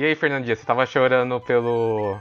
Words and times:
E 0.00 0.04
aí, 0.06 0.14
Fernandinha, 0.14 0.56
você 0.56 0.64
tava 0.64 0.86
chorando 0.86 1.38
pelo. 1.42 2.18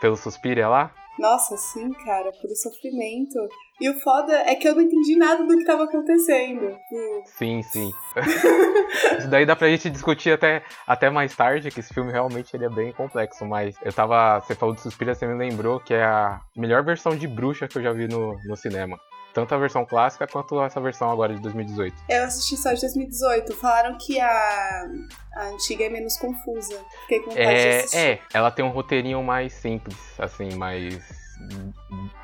pelo 0.00 0.16
Suspiria 0.16 0.66
lá? 0.68 0.90
Nossa, 1.16 1.56
sim, 1.56 1.92
cara, 2.04 2.32
puro 2.32 2.56
sofrimento. 2.56 3.38
E 3.80 3.88
o 3.88 4.00
foda 4.00 4.32
é 4.32 4.56
que 4.56 4.66
eu 4.66 4.74
não 4.74 4.82
entendi 4.82 5.14
nada 5.14 5.44
do 5.44 5.56
que 5.56 5.64
tava 5.64 5.84
acontecendo. 5.84 6.76
Sim, 7.24 7.62
sim. 7.62 7.92
Isso 9.16 9.30
daí 9.30 9.46
dá 9.46 9.54
pra 9.54 9.68
gente 9.68 9.88
discutir 9.90 10.32
até, 10.32 10.64
até 10.84 11.08
mais 11.08 11.36
tarde, 11.36 11.70
que 11.70 11.78
esse 11.78 11.94
filme 11.94 12.10
realmente 12.10 12.56
ele 12.56 12.64
é 12.64 12.68
bem 12.68 12.92
complexo, 12.92 13.46
mas 13.46 13.76
eu 13.84 13.92
tava. 13.92 14.40
Você 14.40 14.56
falou 14.56 14.74
de 14.74 14.80
Suspiria, 14.80 15.14
você 15.14 15.24
me 15.24 15.34
lembrou 15.34 15.78
que 15.78 15.94
é 15.94 16.02
a 16.02 16.40
melhor 16.56 16.82
versão 16.82 17.14
de 17.16 17.28
bruxa 17.28 17.68
que 17.68 17.78
eu 17.78 17.82
já 17.84 17.92
vi 17.92 18.08
no, 18.08 18.36
no 18.44 18.56
cinema. 18.56 18.98
Tanto 19.34 19.52
a 19.52 19.58
versão 19.58 19.84
clássica 19.84 20.28
quanto 20.28 20.62
essa 20.62 20.80
versão 20.80 21.10
agora 21.10 21.34
de 21.34 21.40
2018. 21.40 22.04
Eu 22.08 22.24
assisti 22.24 22.56
só 22.56 22.72
de 22.72 22.80
2018. 22.80 23.54
Falaram 23.56 23.98
que 23.98 24.20
a, 24.20 24.88
a 25.34 25.46
antiga 25.48 25.84
é 25.84 25.88
menos 25.88 26.16
confusa. 26.16 26.80
Fiquei 27.02 27.18
com 27.18 27.30
vontade 27.30 27.48
É, 27.48 28.12
é, 28.12 28.20
ela 28.32 28.52
tem 28.52 28.64
um 28.64 28.70
roteirinho 28.70 29.22
mais 29.24 29.52
simples, 29.52 29.98
assim, 30.20 30.54
mais 30.54 31.24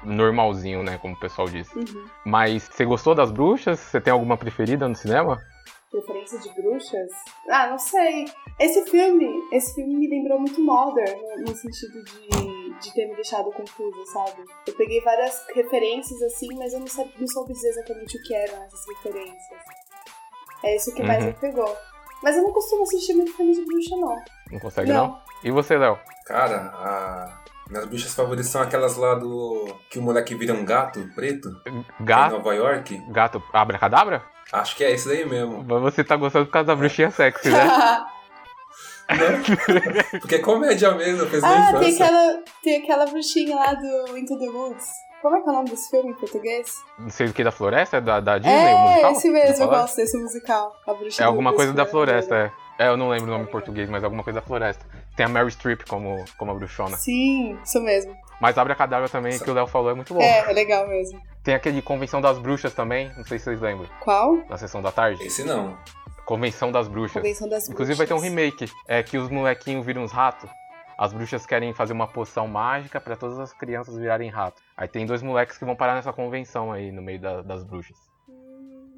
normalzinho, 0.04 0.82
né, 0.82 0.98
como 0.98 1.14
o 1.14 1.20
pessoal 1.20 1.48
diz. 1.48 1.68
Uhum. 1.74 2.06
Mas 2.24 2.68
você 2.70 2.84
gostou 2.84 3.14
das 3.14 3.30
bruxas? 3.30 3.80
Você 3.80 4.00
tem 4.00 4.12
alguma 4.12 4.36
preferida 4.36 4.88
no 4.88 4.94
cinema? 4.94 5.40
Preferência 5.90 6.38
de 6.38 6.48
bruxas? 6.54 7.10
Ah, 7.48 7.68
não 7.68 7.78
sei. 7.78 8.26
Esse 8.60 8.88
filme, 8.88 9.26
esse 9.52 9.74
filme 9.74 9.96
me 9.96 10.08
lembrou 10.08 10.38
muito 10.38 10.62
Mother, 10.62 11.16
no, 11.16 11.42
no 11.42 11.56
sentido 11.56 12.04
de, 12.04 12.28
de 12.80 12.92
ter 12.94 13.06
me 13.06 13.14
deixado 13.14 13.50
confusa, 13.52 14.04
sabe? 14.12 14.44
Eu 14.66 14.74
peguei 14.74 15.00
várias 15.02 15.44
referências 15.54 16.20
assim, 16.22 16.48
mas 16.56 16.72
eu 16.72 16.80
não, 16.80 16.86
sabe, 16.86 17.12
não 17.18 17.26
soube 17.28 17.52
dizer 17.52 17.68
exatamente 17.68 18.16
o 18.16 18.22
que 18.22 18.34
eram 18.34 18.62
essas 18.64 18.80
referências. 18.88 19.60
É 20.64 20.76
isso 20.76 20.94
que 20.94 21.02
mais 21.02 21.20
Uhum. 21.22 21.28
me 21.30 21.34
pegou. 21.34 21.76
Mas 22.22 22.36
eu 22.36 22.42
não 22.42 22.52
costumo 22.52 22.82
assistir 22.82 23.14
muito 23.14 23.32
filme 23.34 23.54
de 23.54 23.64
bruxa, 23.64 23.96
não. 23.96 24.16
Não 24.52 24.60
consegue, 24.60 24.92
não? 24.92 25.06
Não. 25.08 25.20
E 25.42 25.50
você, 25.50 25.78
Léo? 25.78 25.98
Cara, 26.26 26.56
a... 26.74 27.42
minhas 27.70 27.86
bruxas 27.86 28.14
favoritas 28.14 28.48
são 28.48 28.60
aquelas 28.60 28.96
lá 28.96 29.14
do. 29.14 29.64
que 29.88 29.98
o 29.98 30.02
moleque 30.02 30.34
vira 30.34 30.52
um 30.52 30.64
gato 30.64 31.00
preto 31.14 31.48
em 31.66 31.84
Gato? 32.00 32.32
Nova 32.36 32.54
York. 32.54 33.02
Gato 33.10 33.42
Abracadabra? 33.54 34.22
Acho 34.52 34.76
que 34.76 34.84
é 34.84 34.90
esse 34.90 35.08
daí 35.08 35.24
mesmo. 35.24 35.64
Mas 35.66 35.80
você 35.80 36.04
tá 36.04 36.14
gostando 36.16 36.44
por 36.46 36.52
causa 36.52 36.66
da 36.66 36.76
bruxinha 36.76 37.10
sexy, 37.10 37.48
né? 37.50 37.64
Não, 39.16 40.20
porque 40.20 40.36
é 40.36 40.38
comédia 40.38 40.92
mesmo, 40.92 41.26
fez 41.26 41.42
ah, 41.42 41.78
tem 41.78 41.94
aquela, 41.94 42.42
tem 42.62 42.82
aquela 42.82 43.06
bruxinha 43.06 43.56
lá 43.56 43.74
do 43.74 44.16
Into 44.16 44.38
the 44.38 44.48
Woods. 44.48 44.86
Como 45.22 45.36
é 45.36 45.40
que 45.42 45.48
é 45.48 45.52
o 45.52 45.54
nome 45.54 45.68
desse 45.68 45.90
filme 45.90 46.10
em 46.10 46.14
português? 46.14 46.74
Não 46.98 47.10
sei 47.10 47.26
o 47.26 47.32
que 47.32 47.44
da 47.44 47.50
floresta? 47.50 47.98
É 47.98 48.00
da, 48.00 48.20
da 48.20 48.38
Disney? 48.38 48.54
o 48.54 48.58
é, 48.58 48.88
musical? 48.88 49.12
esse 49.12 49.30
mesmo, 49.30 49.64
eu 49.64 49.68
gosto 49.68 49.96
desse 49.96 50.16
musical. 50.16 50.74
A 50.86 50.94
bruxa 50.94 51.22
É 51.22 51.26
alguma 51.26 51.52
coisa 51.52 51.74
da 51.74 51.84
floresta, 51.84 52.44
né? 52.44 52.52
é. 52.66 52.70
É, 52.80 52.88
eu 52.88 52.96
não 52.96 53.10
lembro 53.10 53.26
o 53.26 53.30
nome 53.30 53.44
em 53.44 53.50
português, 53.50 53.90
mas 53.90 54.02
alguma 54.02 54.24
coisa 54.24 54.40
da 54.40 54.46
floresta. 54.46 54.82
Tem 55.14 55.26
a 55.26 55.28
Mary 55.28 55.50
Streep 55.50 55.82
como, 55.86 56.24
como 56.38 56.50
a 56.50 56.54
bruxona. 56.54 56.96
Sim, 56.96 57.58
isso 57.62 57.78
mesmo. 57.82 58.16
Mas 58.40 58.56
Abracadabra 58.56 59.06
também, 59.06 59.38
que 59.38 59.50
o 59.50 59.52
Léo 59.52 59.66
falou, 59.66 59.90
é 59.90 59.94
muito 59.94 60.14
bom. 60.14 60.22
É, 60.22 60.50
é 60.50 60.52
legal 60.54 60.88
mesmo. 60.88 61.20
Tem 61.44 61.54
aquele 61.54 61.82
Convenção 61.82 62.22
das 62.22 62.38
Bruxas 62.38 62.72
também, 62.72 63.12
não 63.18 63.24
sei 63.24 63.38
se 63.38 63.44
vocês 63.44 63.60
lembram, 63.60 63.86
Qual? 64.00 64.38
na 64.48 64.56
sessão 64.56 64.80
da 64.80 64.90
tarde. 64.90 65.22
Esse 65.22 65.44
não. 65.44 65.76
Convenção 66.34 66.70
das 66.70 66.86
Bruxas. 66.86 67.14
Convenção 67.20 67.48
das 67.48 67.68
Inclusive 67.68 67.96
vai 67.98 68.06
ter 68.06 68.14
um 68.14 68.18
Bruxas. 68.18 68.34
remake. 68.34 68.70
É 68.86 69.02
que 69.02 69.18
os 69.18 69.28
molequinhos 69.28 69.84
viram 69.84 70.02
uns 70.04 70.12
ratos. 70.12 70.48
As 70.96 71.12
bruxas 71.12 71.44
querem 71.44 71.72
fazer 71.74 71.92
uma 71.92 72.06
poção 72.06 72.46
mágica 72.46 73.00
pra 73.00 73.16
todas 73.16 73.38
as 73.40 73.52
crianças 73.52 73.96
virarem 73.96 74.30
rato. 74.30 74.62
Aí 74.76 74.86
tem 74.86 75.04
dois 75.06 75.22
moleques 75.22 75.58
que 75.58 75.64
vão 75.64 75.74
parar 75.74 75.94
nessa 75.96 76.12
convenção 76.12 76.70
aí 76.70 76.92
no 76.92 77.02
meio 77.02 77.18
da- 77.20 77.42
das 77.42 77.64
bruxas. 77.64 77.96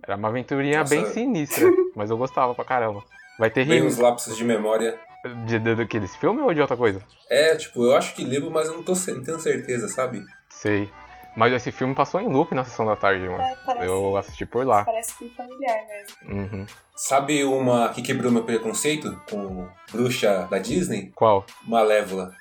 Era 0.07 0.17
uma 0.17 0.29
aventurinha 0.29 0.81
Nossa. 0.81 0.95
bem 0.95 1.07
sinistra, 1.07 1.65
mas 1.97 2.11
eu 2.11 2.19
gostava 2.19 2.55
pra 2.55 2.65
caramba. 2.67 3.03
Vai 3.39 3.49
ter 3.51 3.65
Bem 3.65 3.83
uns 3.83 3.97
lapsos 3.97 4.37
de 4.37 4.45
memória. 4.45 4.99
de, 5.47 5.59
de, 5.59 5.75
daqueles 5.75 6.15
filmes 6.17 6.45
ou 6.45 6.53
de 6.53 6.61
outra 6.61 6.77
coisa? 6.77 7.01
É, 7.31 7.57
tipo, 7.57 7.83
eu 7.85 7.97
acho 7.97 8.15
que 8.15 8.25
lembro, 8.25 8.51
mas 8.51 8.69
eu 8.69 8.75
não, 8.75 8.83
tô, 8.83 8.93
não 8.93 9.23
tenho 9.23 9.39
certeza, 9.41 9.89
sabe? 9.89 10.23
Sei. 10.51 10.91
Mas 11.37 11.53
esse 11.53 11.73
filme 11.73 11.95
passou 11.95 12.21
em 12.21 12.29
loop 12.29 12.55
na 12.55 12.65
sessão 12.65 12.85
da 12.85 12.95
tarde, 12.97 13.27
mano. 13.29 13.43
É, 13.43 13.57
parece, 13.65 13.87
Eu 13.87 14.17
assisti 14.17 14.45
por 14.47 14.67
lá. 14.67 14.85
parece 14.85 15.15
filme 15.15 15.33
familiar 15.35 15.79
mesmo. 15.87 16.41
Uhum. 16.43 16.67
Sabe 16.95 17.43
uma 17.45 17.89
que 17.89 18.03
quebrou 18.03 18.31
meu 18.31 18.45
preconceito 18.45 19.19
com 19.31 19.67
bruxa 19.91 20.47
da 20.51 20.59
Disney? 20.59 21.11
Qual? 21.15 21.45
Malévola. 21.67 22.33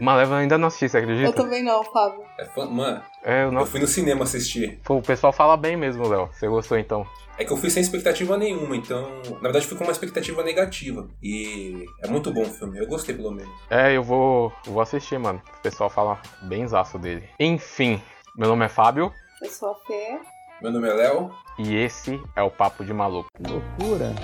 Malévola 0.00 0.38
ainda 0.38 0.56
não 0.56 0.68
assisti, 0.68 0.88
você 0.88 0.98
Eu 0.98 1.02
acredita? 1.02 1.32
também 1.32 1.62
não, 1.62 1.82
Fábio. 1.84 2.22
É 2.38 2.44
fã... 2.46 2.66
Mano, 2.66 3.02
É, 3.24 3.42
eu 3.44 3.52
não. 3.52 3.60
eu 3.62 3.66
fui 3.66 3.80
no 3.80 3.86
cinema 3.86 4.22
assistir. 4.24 4.78
Pô, 4.84 4.96
o 4.96 5.02
pessoal 5.02 5.32
fala 5.32 5.56
bem 5.56 5.76
mesmo, 5.76 6.06
Léo. 6.08 6.28
Você 6.32 6.46
gostou 6.48 6.78
então? 6.78 7.04
É 7.36 7.44
que 7.44 7.52
eu 7.52 7.56
fui 7.56 7.68
sem 7.70 7.80
expectativa 7.82 8.36
nenhuma, 8.36 8.76
então. 8.76 9.08
Na 9.34 9.38
verdade, 9.40 9.66
fui 9.66 9.76
com 9.76 9.84
uma 9.84 9.92
expectativa 9.92 10.42
negativa. 10.42 11.06
E 11.22 11.84
é 12.02 12.08
muito 12.08 12.32
bom 12.32 12.42
o 12.42 12.46
filme. 12.46 12.78
Eu 12.78 12.86
gostei, 12.86 13.14
pelo 13.14 13.30
menos. 13.30 13.52
É, 13.70 13.96
eu 13.96 14.02
vou, 14.02 14.52
eu 14.66 14.72
vou 14.72 14.82
assistir, 14.82 15.18
mano. 15.18 15.40
O 15.58 15.62
pessoal 15.62 15.90
fala 15.90 16.20
bem 16.42 16.66
zaço 16.66 16.98
dele. 16.98 17.28
Enfim, 17.38 18.00
meu 18.38 18.48
nome 18.48 18.64
é 18.64 18.68
Fábio 18.68 19.12
Eu 19.42 19.50
sou 19.50 19.72
a 19.72 19.74
Fê. 19.86 20.18
Meu 20.62 20.72
nome 20.72 20.88
é 20.88 20.92
Léo. 20.92 21.30
e 21.58 21.74
esse 21.76 22.20
é 22.34 22.42
o 22.42 22.50
Papo 22.50 22.84
de 22.84 22.92
Maluco. 22.92 23.28
Loucura. 23.46 24.14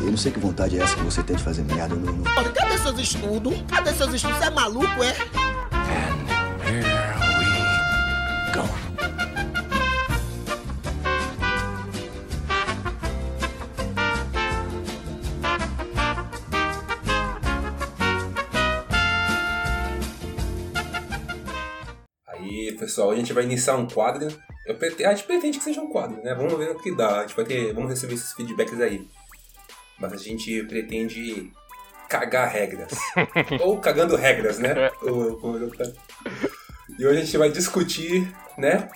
Eu 0.00 0.10
não 0.10 0.16
sei 0.16 0.32
que 0.32 0.38
vontade 0.38 0.78
é 0.78 0.82
essa 0.82 0.96
que 0.96 1.02
você 1.02 1.22
tem 1.22 1.36
de 1.36 1.42
fazer 1.42 1.62
merda. 1.62 1.94
Eu 1.94 2.00
não, 2.00 2.12
não- 2.12 2.32
Olha, 2.36 2.50
cadê 2.52 2.78
seus 2.78 2.98
estudos? 2.98 3.62
Cadê 3.68 3.92
seus 3.92 4.12
estudos? 4.12 4.38
Você 4.38 4.44
é 4.46 4.50
maluco, 4.50 5.02
é? 5.02 6.23
Aí, 22.74 22.78
pessoal, 22.78 23.12
a 23.12 23.14
gente 23.16 23.32
vai 23.32 23.44
iniciar 23.44 23.76
um 23.76 23.86
quadro. 23.86 24.26
Eu 24.66 24.74
prete- 24.74 25.04
A 25.04 25.14
gente 25.14 25.24
pretende 25.26 25.58
que 25.58 25.64
seja 25.64 25.80
um 25.80 25.88
quadro, 25.88 26.20
né? 26.22 26.34
Vamos 26.34 26.54
ver 26.58 26.70
o 26.70 26.78
que 26.78 26.94
dá. 26.94 27.20
A 27.20 27.22
gente 27.22 27.36
vai 27.36 27.44
ter. 27.44 27.72
Vamos 27.72 27.88
receber 27.90 28.14
esses 28.14 28.32
feedbacks 28.32 28.80
aí. 28.80 29.06
Mas 29.98 30.12
a 30.12 30.16
gente 30.16 30.62
pretende 30.64 31.52
cagar 32.08 32.48
regras. 32.50 32.90
Ou 33.62 33.78
cagando 33.78 34.16
regras, 34.16 34.58
né? 34.58 34.90
Ou- 35.02 35.38
ou- 35.40 35.58
E 36.98 37.06
hoje 37.06 37.20
a 37.20 37.24
gente 37.24 37.38
vai 37.38 37.48
discutir, 37.50 38.28
né? 38.58 38.88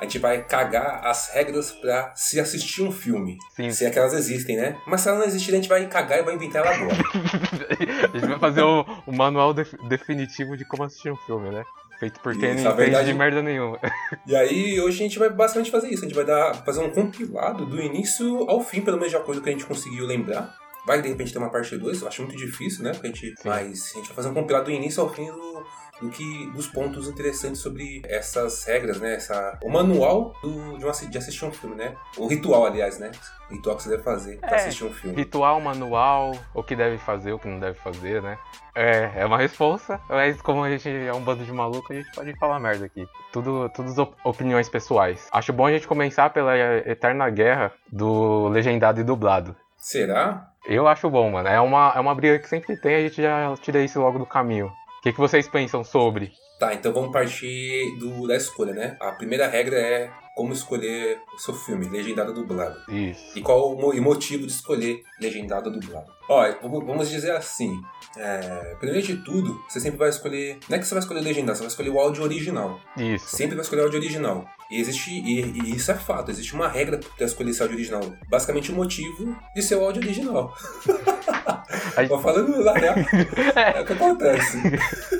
A 0.00 0.04
gente 0.04 0.18
vai 0.18 0.42
cagar 0.44 1.04
as 1.06 1.28
regras 1.30 1.72
pra 1.72 2.12
se 2.16 2.38
assistir 2.40 2.82
um 2.82 2.90
filme. 2.92 3.36
Sim. 3.56 3.70
Se 3.70 3.84
é 3.84 3.90
que 3.90 3.98
elas 3.98 4.12
existem, 4.12 4.56
né? 4.56 4.76
Mas 4.86 5.00
se 5.02 5.08
elas 5.08 5.20
não 5.20 5.26
existirem, 5.26 5.58
a 5.58 5.62
gente 5.62 5.68
vai 5.68 5.86
cagar 5.88 6.18
e 6.18 6.22
vai 6.22 6.34
inventar 6.34 6.64
ela 6.64 6.74
agora. 6.74 6.96
a 8.12 8.16
gente 8.18 8.28
vai 8.28 8.38
fazer 8.38 8.62
o, 8.62 8.84
o 9.06 9.12
manual 9.12 9.52
def- 9.54 9.74
definitivo 9.88 10.56
de 10.56 10.64
como 10.64 10.84
assistir 10.84 11.10
um 11.12 11.16
filme, 11.16 11.50
né? 11.50 11.64
Feito 11.98 12.20
por 12.20 12.32
quem 12.38 12.54
Isso, 12.54 12.62
não 12.64 12.70
a 12.70 12.74
entende 12.74 12.90
verdade- 12.90 13.12
de 13.12 13.18
merda 13.18 13.42
nenhuma. 13.42 13.78
E 14.26 14.36
aí, 14.36 14.80
hoje 14.80 15.00
a 15.00 15.02
gente 15.02 15.18
vai 15.18 15.28
basicamente 15.30 15.70
fazer 15.70 15.88
isso. 15.88 16.04
A 16.04 16.08
gente 16.08 16.14
vai 16.14 16.24
dar, 16.24 16.54
fazer 16.64 16.80
um 16.80 16.90
compilado 16.90 17.66
do 17.66 17.80
início 17.80 18.48
ao 18.48 18.62
fim, 18.62 18.80
pelo 18.80 18.96
menos 18.96 19.10
de 19.10 19.16
acordo 19.16 19.42
que 19.42 19.48
a 19.48 19.52
gente 19.52 19.66
conseguiu 19.66 20.06
lembrar. 20.06 20.54
Vai, 20.86 21.02
de 21.02 21.08
repente, 21.08 21.32
ter 21.32 21.38
uma 21.38 21.50
parte 21.50 21.76
2. 21.76 22.00
Eu 22.00 22.08
acho 22.08 22.22
muito 22.22 22.36
difícil, 22.36 22.84
né? 22.84 22.92
Porque 22.92 23.08
a 23.08 23.10
gente, 23.10 23.26
Sim. 23.26 23.34
mas 23.48 23.90
a 23.94 23.98
gente 23.98 24.06
vai 24.06 24.14
fazer 24.16 24.28
um 24.28 24.34
compilado 24.34 24.66
do 24.66 24.70
início 24.70 25.02
ao 25.02 25.12
fim 25.12 25.26
do, 25.26 25.66
do 26.00 26.08
que, 26.10 26.46
dos 26.54 26.66
pontos 26.66 27.08
interessantes 27.08 27.60
sobre 27.60 28.02
essas 28.06 28.64
regras, 28.64 29.00
né? 29.00 29.14
Essa, 29.14 29.58
o 29.62 29.68
manual 29.70 30.32
do, 30.42 30.78
de, 30.78 30.84
uma, 30.84 30.92
de 30.92 31.18
assistir 31.18 31.44
um 31.44 31.50
filme, 31.52 31.74
né? 31.76 31.94
O 32.16 32.26
ritual, 32.26 32.66
aliás, 32.66 32.98
né? 32.98 33.10
O 33.50 33.54
ritual 33.54 33.76
que 33.76 33.82
você 33.82 33.88
deve 33.90 34.02
fazer 34.02 34.38
pra 34.38 34.50
É. 34.50 34.54
assistir 34.56 34.84
um 34.84 34.92
filme. 34.92 35.16
Ritual, 35.16 35.60
manual, 35.60 36.32
o 36.54 36.62
que 36.62 36.76
deve 36.76 36.98
fazer, 36.98 37.32
o 37.32 37.38
que 37.38 37.48
não 37.48 37.58
deve 37.58 37.78
fazer, 37.78 38.22
né? 38.22 38.38
É, 38.74 39.22
é 39.22 39.26
uma 39.26 39.38
responsa, 39.38 40.00
mas 40.08 40.40
como 40.40 40.62
a 40.62 40.70
gente 40.70 40.88
é 40.88 41.12
um 41.12 41.20
bando 41.20 41.44
de 41.44 41.52
maluco, 41.52 41.92
a 41.92 41.96
gente 41.96 42.10
pode 42.12 42.32
falar 42.38 42.60
merda 42.60 42.84
aqui. 42.86 43.04
Tudo, 43.32 43.68
tudo 43.70 44.02
op- 44.02 44.14
opiniões 44.22 44.68
pessoais. 44.68 45.26
Acho 45.32 45.52
bom 45.52 45.66
a 45.66 45.72
gente 45.72 45.88
começar 45.88 46.30
pela 46.30 46.56
eterna 46.86 47.28
guerra 47.30 47.72
do 47.90 48.46
legendado 48.48 49.00
e 49.00 49.04
dublado. 49.04 49.56
Será? 49.76 50.48
Eu 50.66 50.86
acho 50.86 51.08
bom, 51.10 51.30
mano. 51.30 51.48
É 51.48 51.60
uma, 51.60 51.92
é 51.96 51.98
uma 52.00 52.14
briga 52.14 52.38
que 52.38 52.48
sempre 52.48 52.76
tem, 52.76 52.94
a 52.96 53.00
gente 53.00 53.20
já 53.22 53.54
tira 53.60 53.80
isso 53.82 53.98
logo 54.00 54.18
do 54.18 54.26
caminho. 54.26 54.70
Que, 55.08 55.12
que 55.12 55.20
vocês 55.20 55.48
pensam 55.48 55.82
sobre? 55.82 56.32
Tá, 56.58 56.74
então 56.74 56.92
vamos 56.92 57.12
partir 57.12 57.96
do, 57.98 58.26
da 58.26 58.36
escolha, 58.36 58.74
né? 58.74 58.96
A 59.00 59.12
primeira 59.12 59.48
regra 59.48 59.76
é 59.78 60.10
como 60.38 60.52
escolher 60.52 61.18
o 61.34 61.38
seu 61.40 61.52
filme, 61.52 61.88
legendado 61.88 62.28
ou 62.30 62.34
dublado. 62.36 62.78
Isso. 62.88 63.36
E 63.36 63.42
qual 63.42 63.74
o 63.74 63.76
mo- 63.80 64.00
motivo 64.00 64.46
de 64.46 64.52
escolher 64.52 65.02
legendado 65.20 65.68
ou 65.68 65.80
dublado? 65.80 66.06
Ó, 66.28 66.44
vamos 66.62 67.08
dizer 67.10 67.32
assim. 67.32 67.72
é, 68.16 68.76
primeiro 68.78 69.04
de 69.04 69.16
tudo, 69.24 69.60
você 69.68 69.80
sempre 69.80 69.98
vai 69.98 70.10
escolher. 70.10 70.58
Não 70.68 70.76
é 70.76 70.78
que 70.78 70.86
você 70.86 70.94
vai 70.94 71.02
escolher 71.02 71.20
legendado, 71.22 71.56
você 71.56 71.64
vai 71.64 71.68
escolher 71.70 71.90
o 71.90 71.98
áudio 71.98 72.22
original. 72.22 72.78
Isso. 72.96 73.34
Sempre 73.34 73.56
vai 73.56 73.62
escolher 73.64 73.80
o 73.82 73.84
áudio 73.86 73.98
original. 73.98 74.46
E 74.70 74.80
existe. 74.80 75.10
E, 75.10 75.40
e 75.40 75.74
isso 75.74 75.90
é 75.90 75.94
fato, 75.94 76.30
existe 76.30 76.54
uma 76.54 76.68
regra 76.68 77.00
pra 77.16 77.26
escolher 77.26 77.50
esse 77.50 77.60
áudio 77.62 77.76
original. 77.76 78.02
Basicamente 78.28 78.70
o 78.70 78.74
motivo 78.76 79.36
de 79.56 79.62
ser 79.62 79.74
o 79.74 79.84
áudio 79.84 80.00
original. 80.02 80.54
Tô 82.08 82.18
falando 82.20 82.62
lá, 82.62 82.74
né? 82.74 82.94
É 83.76 83.80
o 83.80 83.84
que 83.84 83.92
acontece. 83.92 84.58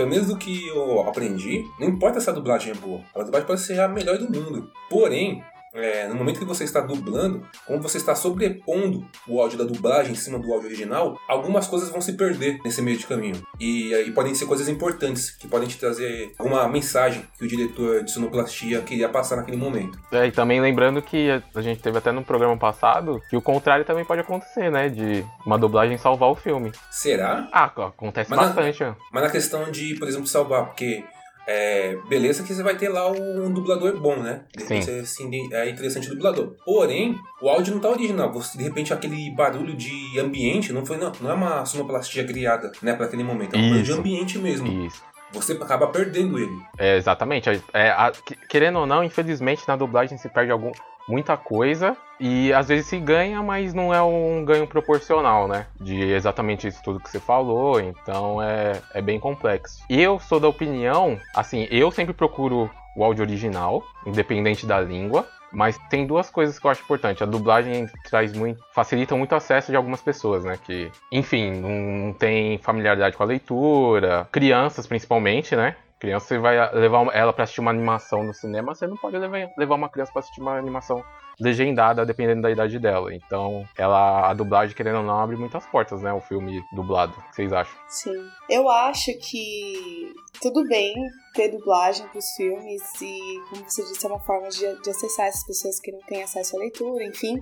pelo 0.00 0.08
menos 0.08 0.28
do 0.28 0.36
que 0.38 0.66
eu 0.66 1.02
aprendi, 1.02 1.66
não 1.78 1.86
importa 1.86 2.22
se 2.22 2.30
a 2.30 2.32
dublagem 2.32 2.72
é 2.72 2.74
boa, 2.74 3.02
a 3.14 3.22
dublagem 3.22 3.46
pode 3.46 3.60
ser 3.60 3.78
a 3.78 3.86
melhor 3.86 4.16
do 4.16 4.32
mundo. 4.32 4.70
Porém, 4.88 5.42
é, 5.74 6.08
no 6.08 6.14
momento 6.14 6.38
que 6.38 6.44
você 6.44 6.64
está 6.64 6.80
dublando, 6.80 7.46
como 7.66 7.80
você 7.80 7.96
está 7.98 8.14
sobrepondo 8.14 9.06
o 9.28 9.40
áudio 9.40 9.58
da 9.58 9.64
dublagem 9.64 10.12
em 10.12 10.16
cima 10.16 10.38
do 10.38 10.52
áudio 10.52 10.66
original, 10.68 11.18
algumas 11.28 11.66
coisas 11.66 11.88
vão 11.90 12.00
se 12.00 12.14
perder 12.14 12.58
nesse 12.64 12.82
meio 12.82 12.96
de 12.98 13.06
caminho. 13.06 13.40
E 13.58 13.94
aí 13.94 14.10
podem 14.10 14.34
ser 14.34 14.46
coisas 14.46 14.68
importantes, 14.68 15.30
que 15.30 15.46
podem 15.46 15.68
te 15.68 15.78
trazer 15.78 16.32
uma 16.40 16.68
mensagem 16.68 17.24
que 17.38 17.44
o 17.44 17.48
diretor 17.48 18.02
de 18.02 18.10
sonoplastia 18.10 18.80
queria 18.82 19.08
passar 19.08 19.36
naquele 19.36 19.56
momento. 19.56 19.98
É, 20.12 20.26
e 20.26 20.32
também 20.32 20.60
lembrando 20.60 21.00
que 21.02 21.28
a 21.54 21.60
gente 21.60 21.80
teve 21.80 21.98
até 21.98 22.10
no 22.12 22.24
programa 22.24 22.56
passado 22.56 23.20
que 23.28 23.36
o 23.36 23.42
contrário 23.42 23.84
também 23.84 24.04
pode 24.04 24.20
acontecer, 24.20 24.70
né? 24.70 24.88
De 24.88 25.24
uma 25.46 25.58
dublagem 25.58 25.96
salvar 25.98 26.30
o 26.30 26.34
filme. 26.34 26.72
Será? 26.90 27.48
Ah, 27.52 27.64
acontece 27.64 28.30
Mas 28.30 28.38
na- 28.40 28.46
bastante. 28.46 28.82
ó. 28.84 28.94
Mas 29.12 29.22
na 29.24 29.30
questão 29.30 29.70
de, 29.70 29.94
por 29.96 30.08
exemplo, 30.08 30.26
salvar, 30.26 30.66
porque 30.66 31.04
é, 31.46 31.96
beleza 32.08 32.42
que 32.42 32.54
você 32.54 32.62
vai 32.62 32.76
ter 32.76 32.88
lá 32.88 33.10
um 33.10 33.52
dublador 33.52 33.98
bom, 34.00 34.16
né? 34.16 34.42
De 34.56 34.62
repente 34.62 34.84
Sim. 34.84 34.92
você, 34.92 34.98
assim, 35.00 35.52
é 35.52 35.68
interessante 35.68 36.08
o 36.08 36.14
dublador. 36.14 36.54
Porém, 36.64 37.16
o 37.42 37.48
áudio 37.48 37.74
não 37.74 37.80
tá 37.80 37.88
original. 37.90 38.32
Você, 38.32 38.56
de 38.58 38.64
repente 38.64 38.92
aquele 38.92 39.30
barulho 39.30 39.74
de 39.76 40.18
ambiente 40.18 40.72
não 40.72 40.84
foi 40.86 40.96
não, 40.96 41.12
não 41.20 41.30
é 41.30 41.34
uma 41.34 41.64
sonoplastia 41.64 42.24
criada, 42.24 42.70
né, 42.82 42.94
para 42.94 43.06
aquele 43.06 43.24
momento. 43.24 43.54
É 43.56 43.58
um 43.58 43.62
barulho 43.68 43.82
de 43.82 43.92
ambiente 43.92 44.38
mesmo. 44.38 44.66
Isso. 44.86 45.02
Você 45.32 45.52
acaba 45.52 45.86
perdendo 45.86 46.38
ele. 46.38 46.50
É, 46.76 46.96
exatamente. 46.96 47.48
É, 47.72 47.90
a- 47.90 48.10
que- 48.24 48.34
querendo 48.48 48.80
ou 48.80 48.86
não, 48.86 49.04
infelizmente 49.04 49.62
na 49.68 49.76
dublagem 49.76 50.18
se 50.18 50.28
perde 50.28 50.50
algum, 50.50 50.72
muita 51.10 51.36
coisa 51.36 51.96
e 52.18 52.52
às 52.52 52.68
vezes 52.68 52.86
se 52.86 52.98
ganha, 52.98 53.42
mas 53.42 53.74
não 53.74 53.92
é 53.92 54.00
um 54.02 54.44
ganho 54.44 54.66
proporcional, 54.66 55.48
né? 55.48 55.66
De 55.80 56.00
exatamente 56.12 56.68
isso 56.68 56.82
tudo 56.82 57.00
que 57.00 57.10
você 57.10 57.18
falou, 57.18 57.80
então 57.80 58.40
é, 58.40 58.80
é 58.94 59.00
bem 59.00 59.18
complexo. 59.18 59.82
Eu 59.88 60.18
sou 60.20 60.38
da 60.38 60.46
opinião, 60.46 61.18
assim, 61.34 61.66
eu 61.70 61.90
sempre 61.90 62.14
procuro 62.14 62.70
o 62.96 63.04
áudio 63.04 63.24
original, 63.24 63.82
independente 64.06 64.66
da 64.66 64.80
língua. 64.80 65.26
Mas 65.52 65.76
tem 65.90 66.06
duas 66.06 66.30
coisas 66.30 66.60
que 66.60 66.64
eu 66.64 66.70
acho 66.70 66.84
importante. 66.84 67.24
A 67.24 67.26
dublagem 67.26 67.88
traz 68.08 68.32
muito, 68.32 68.62
facilita 68.72 69.16
muito 69.16 69.32
o 69.32 69.34
acesso 69.34 69.72
de 69.72 69.76
algumas 69.76 70.00
pessoas, 70.00 70.44
né? 70.44 70.56
Que, 70.64 70.92
enfim, 71.10 71.50
não 71.50 72.12
tem 72.12 72.58
familiaridade 72.58 73.16
com 73.16 73.24
a 73.24 73.26
leitura, 73.26 74.28
crianças 74.30 74.86
principalmente, 74.86 75.56
né? 75.56 75.74
Criança, 76.00 76.28
você 76.28 76.38
vai 76.38 76.74
levar 76.74 77.14
ela 77.14 77.30
pra 77.30 77.44
assistir 77.44 77.60
uma 77.60 77.70
animação 77.70 78.22
no 78.24 78.32
cinema, 78.32 78.74
você 78.74 78.86
não 78.86 78.96
pode 78.96 79.18
levar, 79.18 79.76
uma 79.76 79.88
criança 79.90 80.10
pra 80.10 80.20
assistir 80.20 80.40
uma 80.40 80.56
animação 80.56 81.04
legendada, 81.38 82.06
dependendo 82.06 82.40
da 82.40 82.50
idade 82.50 82.78
dela. 82.78 83.14
Então, 83.14 83.64
ela, 83.76 84.30
a 84.30 84.32
dublagem, 84.32 84.74
querendo 84.74 84.96
ou 84.98 85.02
não, 85.02 85.20
abre 85.20 85.36
muitas 85.36 85.66
portas, 85.66 86.00
né? 86.00 86.10
O 86.10 86.20
filme 86.20 86.62
dublado. 86.72 87.12
O 87.12 87.22
que 87.28 87.34
vocês 87.36 87.52
acham? 87.52 87.74
Sim. 87.86 88.28
Eu 88.48 88.70
acho 88.70 89.12
que 89.18 90.14
tudo 90.40 90.66
bem 90.66 90.94
ter 91.34 91.50
dublagem 91.50 92.08
pros 92.08 92.30
filmes 92.30 92.82
e, 93.00 93.40
como 93.50 93.68
você 93.68 93.82
disse, 93.82 94.06
é 94.06 94.08
uma 94.08 94.20
forma 94.20 94.48
de, 94.48 94.82
de 94.82 94.90
acessar 94.90 95.26
essas 95.26 95.46
pessoas 95.46 95.78
que 95.78 95.92
não 95.92 96.00
têm 96.00 96.22
acesso 96.22 96.56
à 96.56 96.60
leitura, 96.60 97.04
enfim. 97.04 97.38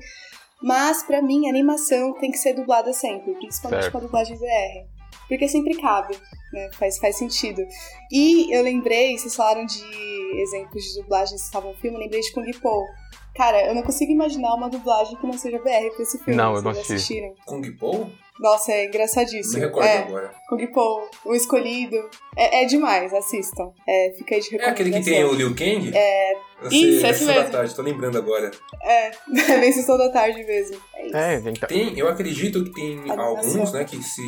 Mas, 0.60 1.04
pra 1.04 1.22
mim, 1.22 1.46
a 1.46 1.50
animação 1.50 2.12
tem 2.14 2.32
que 2.32 2.38
ser 2.38 2.54
dublada 2.54 2.92
sempre, 2.92 3.34
principalmente 3.34 3.82
Certo. 3.82 3.92
com 3.92 3.98
a 3.98 4.00
dublagem 4.00 4.36
VR. 4.36 4.97
Porque 5.28 5.46
sempre 5.48 5.76
cabe, 5.76 6.16
né? 6.52 6.70
Faz, 6.78 6.98
faz 6.98 7.16
sentido. 7.16 7.62
E 8.10 8.54
eu 8.56 8.62
lembrei, 8.62 9.16
vocês 9.18 9.34
falaram 9.36 9.66
de 9.66 9.82
exemplos 10.40 10.82
de 10.84 11.02
dublagens 11.02 11.40
que 11.40 11.46
estavam 11.46 11.72
no 11.72 11.78
filme, 11.78 11.96
eu 11.96 12.02
lembrei 12.02 12.20
de 12.20 12.32
Kung 12.32 12.50
Po. 12.60 12.84
Cara, 13.36 13.66
eu 13.66 13.74
não 13.74 13.82
consigo 13.82 14.10
imaginar 14.10 14.54
uma 14.54 14.68
dublagem 14.68 15.16
que 15.16 15.26
não 15.26 15.34
seja 15.34 15.58
VR 15.58 15.94
pra 15.94 16.02
esse 16.02 16.18
filme. 16.18 16.34
Não, 16.34 16.56
eu 16.56 16.62
não 16.62 16.70
assisti. 16.72 16.94
assistiram? 16.94 17.34
Kung 17.46 17.62
Po? 17.76 18.10
Nossa, 18.40 18.72
é 18.72 18.86
engraçadíssimo. 18.86 19.58
me 19.60 19.66
recordo 19.66 19.86
é. 19.86 19.98
agora. 19.98 20.34
Kung 20.48 20.66
Po, 20.72 21.08
O 21.24 21.34
Escolhido. 21.34 21.96
É, 22.36 22.62
é 22.62 22.64
demais, 22.66 23.12
assistam. 23.12 23.72
É, 23.86 24.12
fica 24.16 24.34
aí 24.34 24.40
de 24.40 24.56
É 24.56 24.68
aquele 24.68 24.90
que 24.90 24.96
recomendação. 24.98 25.12
tem 25.12 25.24
o 25.24 25.32
Liu 25.34 25.54
Kang? 25.54 25.90
É, 25.96 26.32
Eu 26.60 26.68
Isso, 26.68 27.00
sei, 27.00 27.10
esse 27.10 27.18
Sessão 27.18 27.26
da 27.28 27.34
mesmo. 27.34 27.52
tarde, 27.52 27.74
tô 27.74 27.82
lembrando 27.82 28.18
agora. 28.18 28.50
é, 28.82 29.10
bem 29.60 29.72
sessão 29.72 29.96
da 29.96 30.08
tarde 30.10 30.42
mesmo. 30.44 30.76
É 30.94 31.06
isso. 31.06 31.16
É, 31.16 31.34
então, 31.36 31.68
Tem, 31.68 31.98
eu 31.98 32.08
acredito 32.08 32.64
que 32.64 32.72
tem 32.72 33.10
alguns, 33.10 33.72
né, 33.72 33.84
que 33.84 34.02
se... 34.02 34.22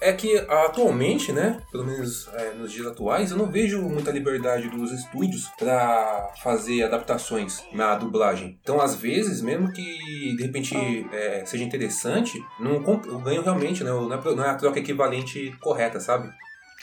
É 0.00 0.12
que 0.12 0.36
atualmente, 0.48 1.32
né, 1.32 1.60
pelo 1.70 1.84
menos 1.84 2.28
é, 2.34 2.52
nos 2.54 2.72
dias 2.72 2.86
atuais, 2.86 3.30
eu 3.30 3.36
não 3.36 3.46
vejo 3.46 3.82
muita 3.82 4.10
liberdade 4.10 4.68
dos 4.68 4.92
estúdios 4.92 5.48
pra 5.58 6.32
fazer 6.42 6.82
adaptações 6.84 7.62
na 7.72 7.94
dublagem. 7.96 8.58
Então, 8.62 8.80
às 8.80 8.94
vezes, 8.94 9.40
mesmo 9.40 9.72
que 9.72 10.36
de 10.36 10.42
repente 10.42 10.74
é, 11.12 11.44
seja 11.46 11.64
interessante, 11.64 12.42
não, 12.58 12.74
eu 13.06 13.18
ganho 13.20 13.42
realmente, 13.42 13.84
né, 13.84 13.90
é, 13.90 14.34
não 14.34 14.44
é 14.44 14.50
a 14.50 14.54
troca 14.54 14.78
equivalente 14.78 15.54
correta, 15.60 16.00
sabe? 16.00 16.30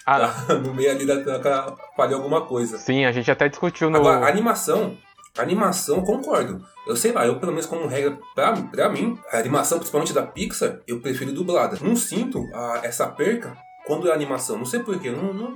Ah, 0.06 0.34
no 0.64 0.74
meio 0.74 0.92
ali 0.92 1.06
da 1.06 1.22
troca 1.22 1.76
falhou 1.96 2.18
alguma 2.18 2.42
coisa. 2.42 2.78
sim, 2.78 3.06
a 3.06 3.12
gente 3.12 3.30
até 3.30 3.48
discutiu 3.48 3.90
no. 3.90 3.98
Agora, 3.98 4.26
a 4.26 4.30
animação, 4.30 4.98
a 5.38 5.42
animação, 5.42 6.02
concordo. 6.02 6.64
Eu 6.88 6.96
sei 6.96 7.12
lá, 7.12 7.26
eu 7.26 7.40
pelo 7.40 7.52
menos 7.52 7.68
como 7.68 7.86
regra, 7.88 8.18
pra, 8.34 8.54
pra 8.54 8.90
mim, 8.90 9.18
a 9.32 9.38
animação, 9.38 9.78
principalmente 9.78 10.14
da 10.14 10.24
Pixar, 10.24 10.80
eu 10.88 11.00
prefiro 11.00 11.32
dublada. 11.32 11.78
Não 11.82 11.96
sinto 11.96 12.44
ah, 12.54 12.80
essa 12.84 13.08
perca 13.08 13.56
quando 13.86 14.10
é 14.10 14.14
animação. 14.14 14.58
Não 14.58 14.66
sei 14.66 14.80
porquê, 14.80 15.12
não, 15.12 15.34
não, 15.34 15.56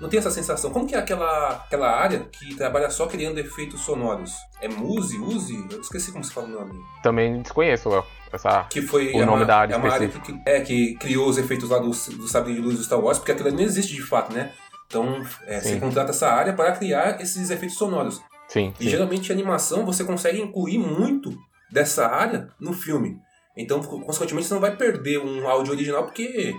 não 0.00 0.08
tenho 0.08 0.20
essa 0.20 0.30
sensação. 0.30 0.70
Como 0.70 0.86
que 0.86 0.94
é 0.94 0.98
aquela, 0.98 1.50
aquela 1.52 1.90
área 1.90 2.20
que 2.30 2.54
trabalha 2.54 2.90
só 2.90 3.06
criando 3.06 3.38
efeitos 3.38 3.80
sonoros? 3.80 4.34
É 4.60 4.68
Muse, 4.68 5.18
Use? 5.18 5.66
Eu 5.70 5.80
esqueci 5.80 6.12
como 6.12 6.22
se 6.24 6.32
fala 6.32 6.46
o 6.48 6.50
nome. 6.50 6.80
Também 7.02 7.40
desconheço, 7.42 7.88
Léo, 7.88 8.04
essa. 8.32 8.64
Que 8.64 8.82
foi 8.82 9.12
O 9.12 9.22
é 9.22 9.24
nome 9.24 9.38
uma, 9.40 9.44
da 9.46 9.58
área 9.58 9.74
é 9.74 9.76
uma 9.76 9.90
área 9.92 10.04
específica. 10.06 10.38
que, 10.44 10.50
é, 10.50 10.60
que 10.60 10.94
criou 10.96 11.28
os 11.28 11.38
efeitos 11.38 11.70
lá 11.70 11.78
do, 11.78 11.88
do 11.90 12.28
Sabre 12.28 12.54
de 12.54 12.60
Luz 12.60 12.76
do 12.76 12.84
Star 12.84 13.00
Wars, 13.00 13.18
porque 13.18 13.32
aquilo 13.32 13.48
ali 13.48 13.56
não 13.56 13.64
existe 13.64 13.94
de 13.94 14.02
fato, 14.02 14.32
né? 14.32 14.52
Então, 14.86 15.22
é, 15.46 15.60
você 15.60 15.80
contrata 15.80 16.10
essa 16.10 16.28
área 16.28 16.52
para 16.52 16.72
criar 16.72 17.20
esses 17.20 17.50
efeitos 17.50 17.76
sonoros. 17.76 18.22
Sim, 18.48 18.72
E 18.78 18.84
sim. 18.84 18.90
geralmente 18.90 19.32
a 19.32 19.34
animação 19.34 19.84
você 19.84 20.04
consegue 20.04 20.40
incluir 20.40 20.78
muito 20.78 21.36
dessa 21.72 22.06
área 22.06 22.48
no 22.60 22.72
filme. 22.72 23.18
Então, 23.56 23.80
consequentemente, 23.80 24.46
você 24.46 24.54
não 24.54 24.60
vai 24.60 24.76
perder 24.76 25.18
um 25.18 25.48
áudio 25.48 25.72
original 25.72 26.04
porque 26.04 26.54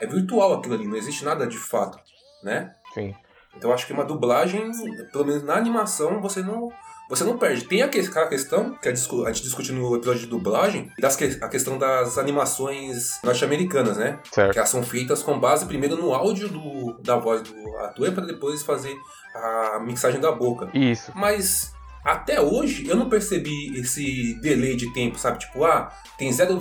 é 0.00 0.06
virtual 0.06 0.54
aquilo 0.54 0.74
ali, 0.74 0.86
não 0.86 0.96
existe 0.96 1.24
nada 1.24 1.46
de 1.46 1.58
fato, 1.58 1.98
né? 2.42 2.72
sim. 2.94 3.14
Então, 3.56 3.70
eu 3.70 3.74
acho 3.74 3.84
que 3.84 3.92
uma 3.92 4.04
dublagem, 4.04 4.70
pelo 5.10 5.24
menos 5.24 5.42
na 5.42 5.54
animação, 5.54 6.20
você 6.20 6.40
não 6.40 6.70
você 7.08 7.24
não 7.24 7.36
perde. 7.36 7.64
Tem 7.64 7.82
aquela 7.82 8.28
questão 8.28 8.74
que 8.80 8.88
a 8.88 8.94
gente 8.94 9.42
discutiu 9.42 9.74
no 9.74 9.96
episódio 9.96 10.20
de 10.20 10.26
dublagem, 10.28 10.92
das 11.00 11.16
que- 11.16 11.36
a 11.42 11.48
questão 11.48 11.76
das 11.76 12.16
animações 12.16 13.18
norte-americanas, 13.24 13.96
né? 13.96 14.20
Certo. 14.32 14.52
Que 14.52 14.58
elas 14.58 14.70
são 14.70 14.84
feitas 14.84 15.20
com 15.20 15.36
base 15.40 15.66
primeiro 15.66 15.96
no 15.96 16.14
áudio 16.14 16.48
do, 16.48 16.92
da 17.02 17.16
voz 17.16 17.42
do 17.42 17.76
ator 17.78 18.12
para 18.12 18.24
depois 18.26 18.62
fazer 18.62 18.94
a 19.34 19.80
mixagem 19.84 20.20
da 20.20 20.30
boca. 20.30 20.70
Isso. 20.72 21.10
Mas 21.16 21.72
até 22.04 22.40
hoje 22.40 22.86
eu 22.88 22.94
não 22.94 23.08
percebi 23.08 23.76
esse 23.76 24.34
delay 24.40 24.76
de 24.76 24.92
tempo, 24.92 25.18
sabe? 25.18 25.40
Tipo, 25.40 25.64
ah, 25.64 25.92
tem 26.16 26.32
0, 26.32 26.60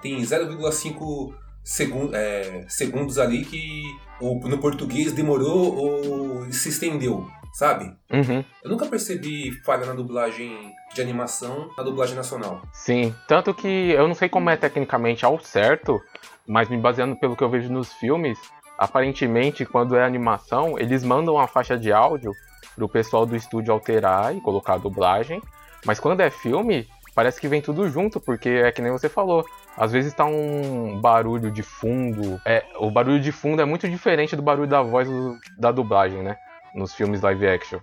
tem 0.00 0.24
0,5 0.24 1.34
segun, 1.68 2.10
é, 2.14 2.64
segundos 2.66 3.18
ali 3.18 3.44
que 3.44 3.82
o, 4.18 4.36
no 4.48 4.56
português 4.56 5.12
demorou 5.12 5.76
ou 5.76 6.50
se 6.50 6.70
estendeu, 6.70 7.28
sabe? 7.52 7.94
Uhum. 8.10 8.42
Eu 8.64 8.70
nunca 8.70 8.86
percebi 8.86 9.52
falha 9.66 9.84
na 9.84 9.92
dublagem 9.92 10.72
de 10.94 11.02
animação 11.02 11.70
na 11.76 11.84
dublagem 11.84 12.16
nacional. 12.16 12.62
Sim, 12.72 13.14
tanto 13.28 13.52
que 13.52 13.90
eu 13.90 14.08
não 14.08 14.14
sei 14.14 14.30
como 14.30 14.48
é 14.48 14.56
tecnicamente 14.56 15.26
ao 15.26 15.38
certo, 15.40 16.00
mas 16.46 16.70
me 16.70 16.78
baseando 16.78 17.14
pelo 17.16 17.36
que 17.36 17.44
eu 17.44 17.50
vejo 17.50 17.70
nos 17.70 17.92
filmes, 17.92 18.38
aparentemente 18.78 19.66
quando 19.66 19.94
é 19.94 20.02
animação, 20.02 20.78
eles 20.78 21.04
mandam 21.04 21.34
uma 21.34 21.46
faixa 21.46 21.76
de 21.76 21.92
áudio 21.92 22.32
pro 22.74 22.88
pessoal 22.88 23.26
do 23.26 23.36
estúdio 23.36 23.74
alterar 23.74 24.34
e 24.34 24.40
colocar 24.40 24.74
a 24.74 24.78
dublagem, 24.78 25.42
mas 25.84 26.00
quando 26.00 26.20
é 26.20 26.30
filme, 26.30 26.88
parece 27.14 27.38
que 27.38 27.46
vem 27.46 27.60
tudo 27.60 27.90
junto, 27.90 28.18
porque 28.18 28.48
é 28.48 28.72
que 28.72 28.80
nem 28.80 28.90
você 28.90 29.08
falou, 29.08 29.44
às 29.78 29.92
vezes 29.92 30.12
tá 30.12 30.24
um 30.24 31.00
barulho 31.00 31.50
de 31.50 31.62
fundo, 31.62 32.40
é, 32.44 32.64
o 32.76 32.90
barulho 32.90 33.20
de 33.20 33.32
fundo 33.32 33.62
é 33.62 33.64
muito 33.64 33.88
diferente 33.88 34.36
do 34.36 34.42
barulho 34.42 34.68
da 34.68 34.82
voz 34.82 35.08
do- 35.08 35.38
da 35.58 35.70
dublagem, 35.72 36.22
né, 36.22 36.36
nos 36.74 36.94
filmes 36.94 37.20
live 37.22 37.46
action. 37.48 37.78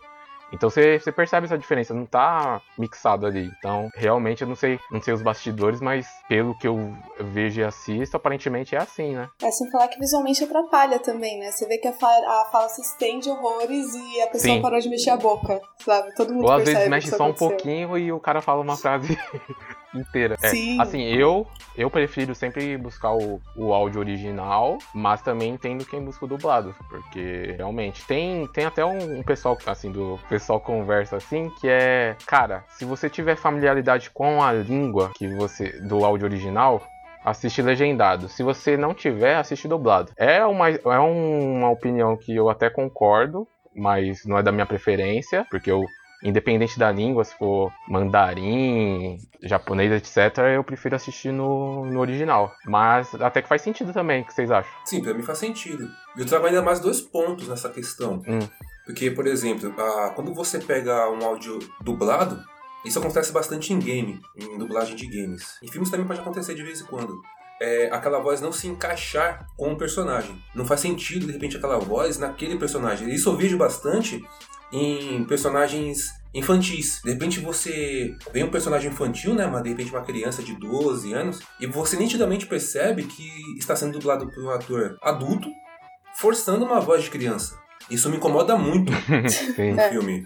Então 0.53 0.69
você 0.69 0.99
percebe 1.13 1.45
essa 1.47 1.57
diferença, 1.57 1.93
não 1.93 2.05
tá 2.05 2.61
mixado 2.77 3.25
ali. 3.25 3.51
Então, 3.57 3.89
realmente 3.95 4.43
eu 4.43 4.47
não 4.47 4.55
sei, 4.55 4.79
não 4.91 5.01
sei 5.01 5.13
os 5.13 5.21
bastidores, 5.21 5.81
mas 5.81 6.07
pelo 6.29 6.55
que 6.57 6.67
eu 6.67 6.95
vejo 7.19 7.59
e 7.59 7.63
assisto, 7.63 8.15
aparentemente 8.15 8.75
é 8.75 8.77
assim, 8.77 9.15
né? 9.15 9.27
É 9.41 9.49
sem 9.51 9.69
falar 9.71 9.87
que 9.87 9.99
visualmente 9.99 10.43
atrapalha 10.43 10.99
também, 10.99 11.39
né? 11.39 11.51
Você 11.51 11.67
vê 11.67 11.79
que 11.79 11.87
a 11.87 11.93
fala, 11.93 12.41
a 12.41 12.45
fala 12.51 12.69
se 12.69 12.79
estende 12.81 13.27
horrores 13.29 13.93
e 13.95 14.21
a 14.21 14.27
pessoa 14.27 14.55
Sim. 14.55 14.61
parou 14.61 14.79
de 14.79 14.87
mexer 14.87 15.09
a 15.09 15.17
boca, 15.17 15.59
sabe? 15.79 16.13
Todo 16.15 16.31
mundo 16.33 16.45
Ou 16.45 16.51
às 16.51 16.63
vezes 16.63 16.87
mexe 16.87 17.09
só 17.09 17.25
um 17.25 17.33
pouquinho 17.33 17.97
e 17.97 18.11
o 18.11 18.19
cara 18.19 18.39
fala 18.39 18.61
uma 18.61 18.77
frase 18.77 19.17
inteira. 19.97 20.37
É, 20.41 20.49
Sim. 20.49 20.79
Assim, 20.79 21.01
eu 21.03 21.47
eu 21.77 21.89
prefiro 21.89 22.33
sempre 22.33 22.77
buscar 22.77 23.13
o, 23.13 23.41
o 23.55 23.73
áudio 23.73 23.99
original, 23.99 24.77
mas 24.93 25.21
também 25.21 25.51
entendo 25.51 25.85
quem 25.85 26.01
busca 26.01 26.25
o 26.25 26.27
dublado, 26.27 26.73
porque 26.89 27.53
realmente 27.57 28.05
tem 28.05 28.47
tem 28.47 28.65
até 28.65 28.85
um, 28.85 29.19
um 29.19 29.23
pessoal 29.23 29.57
assim 29.65 29.91
do 29.91 30.19
pessoal 30.29 30.59
conversa 30.59 31.17
assim 31.17 31.49
que 31.59 31.67
é, 31.67 32.15
cara, 32.25 32.63
se 32.69 32.85
você 32.85 33.09
tiver 33.09 33.35
familiaridade 33.35 34.09
com 34.09 34.41
a 34.41 34.53
língua 34.53 35.11
que 35.15 35.27
você 35.35 35.79
do 35.81 36.05
áudio 36.05 36.25
original, 36.25 36.81
assiste 37.25 37.61
legendado. 37.61 38.29
Se 38.29 38.43
você 38.43 38.77
não 38.77 38.93
tiver, 38.93 39.35
assiste 39.35 39.67
dublado. 39.67 40.11
É 40.15 40.45
uma, 40.45 40.69
é 40.69 40.99
uma 40.99 41.71
opinião 41.71 42.15
que 42.15 42.35
eu 42.35 42.49
até 42.49 42.69
concordo, 42.69 43.47
mas 43.75 44.25
não 44.25 44.37
é 44.37 44.43
da 44.43 44.51
minha 44.51 44.65
preferência, 44.65 45.45
porque 45.49 45.71
eu 45.71 45.83
independente 46.25 46.77
da 46.79 46.91
língua, 46.91 47.23
se 47.23 47.37
for 47.37 47.71
mandarim, 47.87 49.19
japonês, 49.43 49.91
etc., 49.91 50.39
eu 50.55 50.63
prefiro 50.63 50.95
assistir 50.95 51.31
no, 51.31 51.85
no 51.85 51.99
original. 51.99 52.51
Mas 52.65 53.13
até 53.15 53.41
que 53.43 53.47
faz 53.47 53.61
sentido 53.61 53.93
também, 53.93 54.23
o 54.23 54.25
que 54.25 54.33
vocês 54.33 54.49
acham? 54.49 54.71
Sim, 54.83 55.01
pra 55.01 55.13
mim 55.13 55.21
faz 55.21 55.37
sentido. 55.37 55.87
Eu 56.17 56.25
trago 56.25 56.47
ainda 56.47 56.63
mais 56.63 56.79
dois 56.79 56.99
pontos 56.99 57.47
nessa 57.47 57.69
questão. 57.69 58.23
Hum. 58.27 58.39
Porque, 58.85 59.11
por 59.11 59.27
exemplo, 59.27 59.73
a, 59.79 60.09
quando 60.15 60.33
você 60.33 60.59
pega 60.59 61.09
um 61.11 61.23
áudio 61.23 61.59
dublado, 61.81 62.43
isso 62.83 62.97
acontece 62.97 63.31
bastante 63.31 63.71
em 63.71 63.79
game, 63.79 64.19
em 64.35 64.57
dublagem 64.57 64.95
de 64.95 65.07
games. 65.07 65.57
Em 65.61 65.67
filmes 65.67 65.91
também 65.91 66.07
pode 66.07 66.19
acontecer 66.19 66.55
de 66.55 66.63
vez 66.63 66.81
em 66.81 66.85
quando. 66.85 67.21
É, 67.61 67.89
aquela 67.91 68.19
voz 68.19 68.41
não 68.41 68.51
se 68.51 68.67
encaixar 68.67 69.45
com 69.55 69.71
o 69.71 69.77
personagem. 69.77 70.39
Não 70.53 70.65
faz 70.65 70.81
sentido, 70.81 71.27
de 71.27 71.31
repente, 71.31 71.55
aquela 71.55 71.79
voz 71.79 72.17
naquele 72.17 72.57
personagem. 72.57 73.09
Isso 73.09 73.29
eu 73.29 73.37
vejo 73.37 73.57
bastante 73.57 74.23
em 74.71 75.23
personagens 75.25 76.09
infantis. 76.33 76.99
De 77.03 77.11
repente 77.11 77.39
você 77.39 78.13
vê 78.33 78.43
um 78.43 78.49
personagem 78.51 78.91
infantil, 78.91 79.33
né, 79.33 79.47
mas 79.47 79.63
de 79.63 79.69
repente 79.69 79.91
uma 79.91 80.01
criança 80.03 80.43
de 80.43 80.53
12 80.55 81.13
anos, 81.13 81.39
e 81.59 81.65
você 81.67 81.95
nitidamente 81.95 82.45
percebe 82.45 83.03
que 83.03 83.29
está 83.57 83.75
sendo 83.75 83.93
dublado 83.93 84.27
por 84.29 84.43
um 84.43 84.49
ator 84.49 84.97
adulto, 85.01 85.49
forçando 86.19 86.65
uma 86.65 86.79
voz 86.81 87.03
de 87.03 87.09
criança. 87.09 87.57
Isso 87.89 88.09
me 88.09 88.17
incomoda 88.17 88.57
muito 88.57 88.91
no 89.57 89.79
É. 89.79 89.89
filme. 89.89 90.25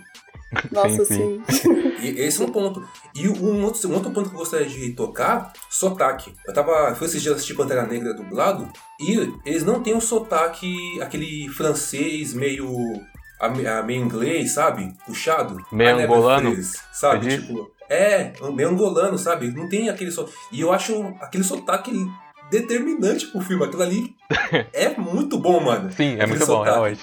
Nossa, 0.72 1.05
Sim, 1.05 1.43
sim. 1.48 1.69
E 2.01 2.08
esse 2.22 2.41
é 2.41 2.46
um 2.46 2.50
ponto. 2.51 2.84
E 3.13 3.27
um 3.27 3.63
outro, 3.63 3.88
um 3.88 3.93
outro 3.93 4.10
ponto 4.10 4.29
que 4.29 4.36
eu 4.36 4.39
gostaria 4.39 4.65
de 4.67 4.93
tocar, 4.93 5.53
sotaque. 5.69 6.34
Eu 6.48 6.53
tava. 6.55 6.96
Fui 6.96 7.05
esses 7.05 7.22
dias 7.22 7.36
assistir 7.36 7.53
Pantera 7.53 7.86
Negra 7.86 8.15
dublado, 8.15 8.67
e 9.00 9.31
eles 9.46 9.63
não 9.63 9.84
têm 9.84 9.93
um 9.93 10.01
sotaque, 10.01 10.74
aquele 11.01 11.48
francês 11.50 12.34
meio. 12.34 12.67
A- 13.39 13.79
a- 13.79 13.84
meio 13.84 14.03
inglês, 14.03 14.53
sabe? 14.53 14.93
Puxado. 15.05 15.58
Meio 15.72 15.98
angolano? 16.03 16.55
Sabe? 16.91 17.38
Tipo. 17.38 17.72
É, 17.89 18.34
meio 18.53 18.69
angolano, 18.69 19.17
sabe? 19.17 19.50
Não 19.51 19.67
tem 19.67 19.89
aquele. 19.89 20.12
E 20.51 20.62
eu 20.62 20.72
acho 20.72 21.01
aquele 21.22 21.43
sotaque 21.43 21.91
determinante 22.50 23.27
pro 23.27 23.41
filme. 23.41 23.63
Aquilo 23.65 23.84
ali 23.84 24.15
é 24.74 24.89
muito 24.98 25.38
bom, 25.38 25.60
mano. 25.60 25.91
Sim, 25.91 26.18
é 26.20 26.25
muito 26.25 26.46
bom, 26.46 26.58
sotaque. 26.63 26.70
realmente. 26.70 27.01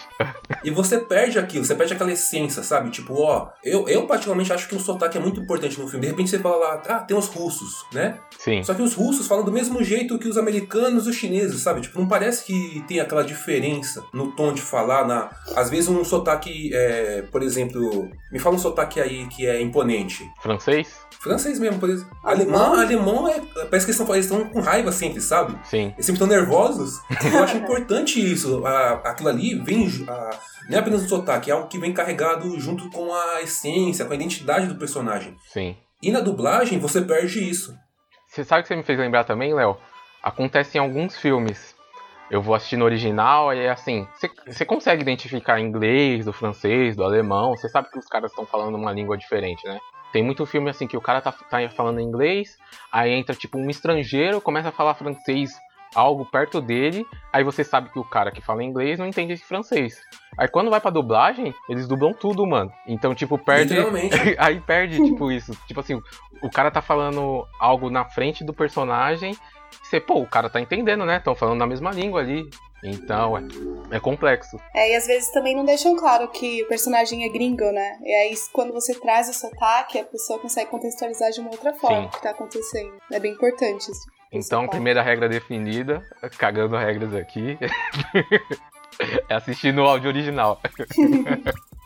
E 0.62 0.70
você 0.70 0.98
perde 0.98 1.38
aquilo, 1.38 1.64
você 1.64 1.74
perde 1.74 1.92
aquela 1.92 2.12
essência, 2.12 2.62
sabe? 2.62 2.90
Tipo, 2.90 3.14
ó, 3.14 3.48
eu, 3.64 3.88
eu 3.88 4.06
particularmente 4.06 4.52
acho 4.52 4.68
que 4.68 4.74
o 4.74 4.80
sotaque 4.80 5.16
é 5.16 5.20
muito 5.20 5.40
importante 5.40 5.80
no 5.80 5.88
filme. 5.88 6.06
De 6.06 6.10
repente 6.10 6.30
você 6.30 6.38
fala 6.38 6.56
lá, 6.56 6.82
ah, 6.88 6.98
tem 7.00 7.16
os 7.16 7.26
russos, 7.26 7.84
né? 7.92 8.18
Sim. 8.38 8.62
Só 8.62 8.74
que 8.74 8.82
os 8.82 8.94
russos 8.94 9.26
falam 9.26 9.44
do 9.44 9.52
mesmo 9.52 9.82
jeito 9.82 10.18
que 10.18 10.28
os 10.28 10.36
americanos 10.36 11.06
e 11.06 11.10
os 11.10 11.16
chineses, 11.16 11.60
sabe? 11.62 11.80
Tipo, 11.80 11.98
não 11.98 12.08
parece 12.08 12.44
que 12.44 12.84
tem 12.86 13.00
aquela 13.00 13.24
diferença 13.24 14.04
no 14.12 14.32
tom 14.32 14.52
de 14.52 14.62
falar, 14.62 15.06
na... 15.06 15.30
Às 15.54 15.70
vezes 15.70 15.88
um 15.88 16.04
sotaque, 16.04 16.70
é, 16.72 17.22
por 17.30 17.42
exemplo, 17.42 18.10
me 18.30 18.38
fala 18.38 18.56
um 18.56 18.58
sotaque 18.58 19.00
aí 19.00 19.26
que 19.26 19.46
é 19.46 19.60
imponente. 19.60 20.28
Francês? 20.42 21.05
Francês 21.20 21.58
mesmo, 21.58 21.78
por 21.80 21.88
exemplo. 21.90 22.16
Alemão? 22.22 22.74
Alemão, 22.74 22.80
alemão 22.80 23.28
é, 23.28 23.40
parece 23.66 23.84
que 23.86 23.90
eles 23.92 24.00
estão, 24.00 24.14
eles 24.14 24.26
estão 24.26 24.44
com 24.48 24.60
raiva 24.60 24.92
sempre, 24.92 25.20
sabe? 25.20 25.58
Sim. 25.64 25.86
Eles 25.94 26.06
sempre 26.06 26.22
estão 26.22 26.26
nervosos. 26.28 27.00
Eu 27.32 27.42
acho 27.42 27.56
importante 27.56 28.20
isso. 28.20 28.64
A- 28.66 29.00
aquilo 29.04 29.28
ali 29.28 29.54
vem. 29.62 29.86
a- 30.08 30.30
não 30.68 30.76
é 30.76 30.80
apenas 30.80 31.02
um 31.04 31.08
sotaque, 31.08 31.50
é 31.50 31.54
algo 31.54 31.68
que 31.68 31.78
vem 31.78 31.92
carregado 31.92 32.58
junto 32.60 32.90
com 32.90 33.12
a 33.14 33.42
essência, 33.42 34.04
com 34.04 34.12
a 34.12 34.16
identidade 34.16 34.66
do 34.66 34.74
personagem. 34.76 35.36
Sim. 35.52 35.76
E 36.02 36.10
na 36.12 36.20
dublagem 36.20 36.78
você 36.78 37.00
perde 37.00 37.48
isso. 37.48 37.74
Você 38.28 38.44
sabe 38.44 38.60
o 38.60 38.62
que 38.62 38.68
você 38.68 38.76
me 38.76 38.82
fez 38.82 38.98
lembrar 38.98 39.24
também, 39.24 39.54
Léo? 39.54 39.76
Acontece 40.22 40.76
em 40.76 40.80
alguns 40.80 41.16
filmes. 41.16 41.74
Eu 42.28 42.42
vou 42.42 42.56
assistir 42.56 42.76
no 42.76 42.84
original 42.84 43.54
e 43.54 43.60
é 43.60 43.70
assim, 43.70 44.06
você 44.46 44.64
consegue 44.64 45.00
identificar 45.02 45.60
inglês, 45.60 46.24
do 46.24 46.32
francês, 46.32 46.96
do 46.96 47.04
alemão, 47.04 47.54
você 47.56 47.68
sabe 47.68 47.88
que 47.88 47.98
os 48.00 48.06
caras 48.06 48.32
estão 48.32 48.44
falando 48.44 48.74
uma 48.74 48.90
língua 48.92 49.16
diferente, 49.16 49.64
né? 49.64 49.78
Tem 50.12 50.22
muito 50.22 50.46
filme 50.46 50.70
assim 50.70 50.86
que 50.86 50.96
o 50.96 51.00
cara 51.00 51.20
tá, 51.20 51.32
tá 51.32 51.68
falando 51.70 52.00
inglês, 52.00 52.56
aí 52.90 53.12
entra 53.12 53.34
tipo 53.34 53.58
um 53.58 53.68
estrangeiro, 53.68 54.40
começa 54.40 54.68
a 54.68 54.72
falar 54.72 54.94
francês, 54.94 55.52
algo 55.96 56.26
perto 56.26 56.60
dele, 56.60 57.06
aí 57.32 57.42
você 57.42 57.64
sabe 57.64 57.90
que 57.90 57.98
o 57.98 58.04
cara 58.04 58.30
que 58.30 58.42
fala 58.42 58.62
inglês 58.62 58.98
não 58.98 59.06
entende 59.06 59.32
esse 59.32 59.44
francês. 59.44 59.98
Aí 60.38 60.46
quando 60.46 60.70
vai 60.70 60.80
pra 60.80 60.90
dublagem, 60.90 61.54
eles 61.68 61.88
dublam 61.88 62.12
tudo, 62.12 62.46
mano. 62.46 62.70
Então, 62.86 63.14
tipo, 63.14 63.38
perde. 63.38 63.74
Aí 64.36 64.60
perde, 64.60 65.02
tipo, 65.02 65.32
isso. 65.32 65.56
Tipo 65.66 65.80
assim, 65.80 65.98
o 66.42 66.50
cara 66.50 66.70
tá 66.70 66.82
falando 66.82 67.46
algo 67.58 67.88
na 67.88 68.04
frente 68.04 68.44
do 68.44 68.52
personagem. 68.52 69.34
Você, 69.82 69.98
pô, 69.98 70.20
o 70.20 70.26
cara 70.26 70.50
tá 70.50 70.60
entendendo, 70.60 71.06
né? 71.06 71.16
Estão 71.16 71.34
falando 71.34 71.58
na 71.58 71.66
mesma 71.66 71.90
língua 71.90 72.20
ali. 72.20 72.48
Então, 72.84 73.38
é, 73.38 73.96
é 73.96 74.00
complexo. 74.00 74.58
É, 74.74 74.92
e 74.92 74.94
às 74.94 75.06
vezes 75.06 75.30
também 75.30 75.56
não 75.56 75.64
deixam 75.64 75.96
claro 75.96 76.28
que 76.28 76.62
o 76.62 76.68
personagem 76.68 77.24
é 77.24 77.28
gringo, 77.28 77.72
né? 77.72 77.98
E 78.02 78.12
aí, 78.12 78.34
quando 78.52 78.74
você 78.74 78.94
traz 78.94 79.28
o 79.30 79.32
sotaque, 79.32 79.98
a 79.98 80.04
pessoa 80.04 80.38
consegue 80.38 80.70
contextualizar 80.70 81.30
de 81.30 81.40
uma 81.40 81.50
outra 81.50 81.72
forma 81.72 82.02
Sim. 82.02 82.06
o 82.06 82.10
que 82.10 82.22
tá 82.22 82.30
acontecendo. 82.30 82.92
É 83.10 83.18
bem 83.18 83.32
importante 83.32 83.90
isso. 83.90 84.15
Então, 84.32 84.60
sotaque. 84.60 84.70
primeira 84.70 85.02
regra 85.02 85.28
definida, 85.28 86.02
cagando 86.38 86.76
regras 86.76 87.14
aqui, 87.14 87.56
é 89.28 89.34
assistir 89.34 89.72
no 89.72 89.84
áudio 89.84 90.08
original. 90.08 90.60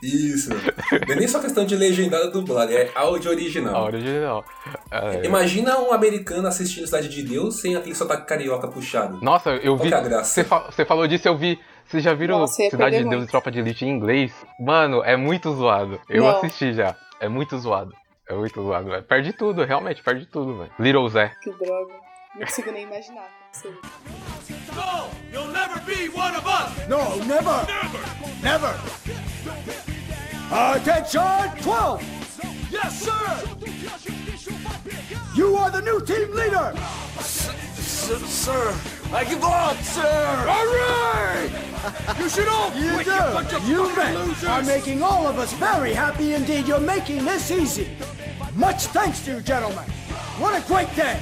Isso. 0.03 0.49
Não 0.49 1.15
é 1.15 1.15
nem 1.15 1.29
só 1.29 1.41
questão 1.41 1.67
de 1.67 1.77
legendada 1.77 2.31
dublada, 2.31 2.73
é 2.73 2.91
áudio 2.95 3.31
original. 3.31 3.75
Áudio 3.85 3.99
original. 4.01 4.45
É, 4.91 5.27
Imagina 5.27 5.79
um 5.79 5.93
americano 5.93 6.49
assistindo 6.49 6.87
Cidade 6.87 7.09
de 7.11 7.23
Deus 7.23 7.61
sem 7.61 7.77
aquele 7.77 7.95
sotaque 7.95 8.27
carioca 8.27 8.67
puxado. 8.67 9.19
Nossa, 9.23 9.51
eu 9.57 9.77
Qual 9.77 9.87
vi. 9.89 9.95
é? 10.15 10.25
Você, 10.25 10.43
fa- 10.43 10.71
você 10.71 10.85
falou 10.87 11.07
disso, 11.07 11.29
eu 11.29 11.37
vi. 11.37 11.61
Vocês 11.85 12.03
já 12.03 12.15
viram 12.15 12.39
Nossa, 12.39 12.55
Cidade 12.71 12.97
de 12.97 13.03
Deus 13.03 13.17
muito. 13.17 13.29
e 13.29 13.31
Tropa 13.31 13.51
de 13.51 13.59
Elite 13.59 13.85
em 13.85 13.91
inglês? 13.91 14.33
Mano, 14.59 15.03
é 15.05 15.17
muito 15.17 15.53
zoado. 15.53 16.01
Eu 16.09 16.23
Não. 16.25 16.31
assisti 16.39 16.73
já. 16.73 16.97
É 17.21 17.29
muito 17.29 17.59
zoado. 17.59 17.93
É 18.29 18.33
muito 18.35 18.63
zoado, 18.63 18.89
velho. 18.89 19.03
Perde 19.03 19.33
tudo, 19.35 19.65
realmente, 19.65 20.03
perde 20.03 20.25
tudo, 20.25 20.57
velho. 20.57 20.71
Little 20.79 21.09
Zé. 21.11 21.33
Que 21.43 21.51
droga. 21.51 21.93
Não 22.35 22.47
consigo 22.47 22.71
nem 22.73 22.85
imaginar. 22.85 23.29
como. 23.63 23.75
No, 24.75 25.11
you'll 25.33 25.53
never 25.53 25.81
be 25.81 26.09
one 26.09 26.35
of 26.37 26.47
us. 26.47 26.89
No, 26.89 27.17
never. 27.25 27.67
Never. 28.43 28.75
Attention, 30.53 31.51
12. 31.63 32.71
Yes, 32.71 33.03
sir. 33.03 33.51
You 35.35 35.57
are 35.57 35.71
the 35.71 35.81
new 35.83 36.01
team 36.01 36.33
leader. 36.35 36.73
sir, 37.21 38.75
I 39.13 39.25
give 39.25 39.43
up, 39.45 39.77
sir. 39.83 40.47
All 40.49 40.67
right. 40.67 41.51
you 42.19 42.29
should 42.29 42.49
all 42.49 42.73
you 42.75 42.93
quit, 42.93 43.07
do. 43.07 43.13
you 43.13 43.19
bunch 43.19 43.53
of 43.53 43.69
you 43.69 43.97
men 43.97 44.15
losers. 44.15 44.45
are 44.45 44.63
making 44.63 45.03
all 45.03 45.27
of 45.27 45.39
us 45.39 45.53
very 45.55 45.93
happy 45.93 46.35
indeed. 46.35 46.67
You're 46.69 46.81
making 46.81 47.25
this 47.25 47.51
easy. 47.51 47.89
Much 48.55 48.87
thanks 48.87 49.25
to 49.25 49.35
you, 49.35 49.41
gentlemen. 49.41 49.85
What 50.39 50.55
a 50.61 50.67
great 50.67 50.95
day. 50.95 51.21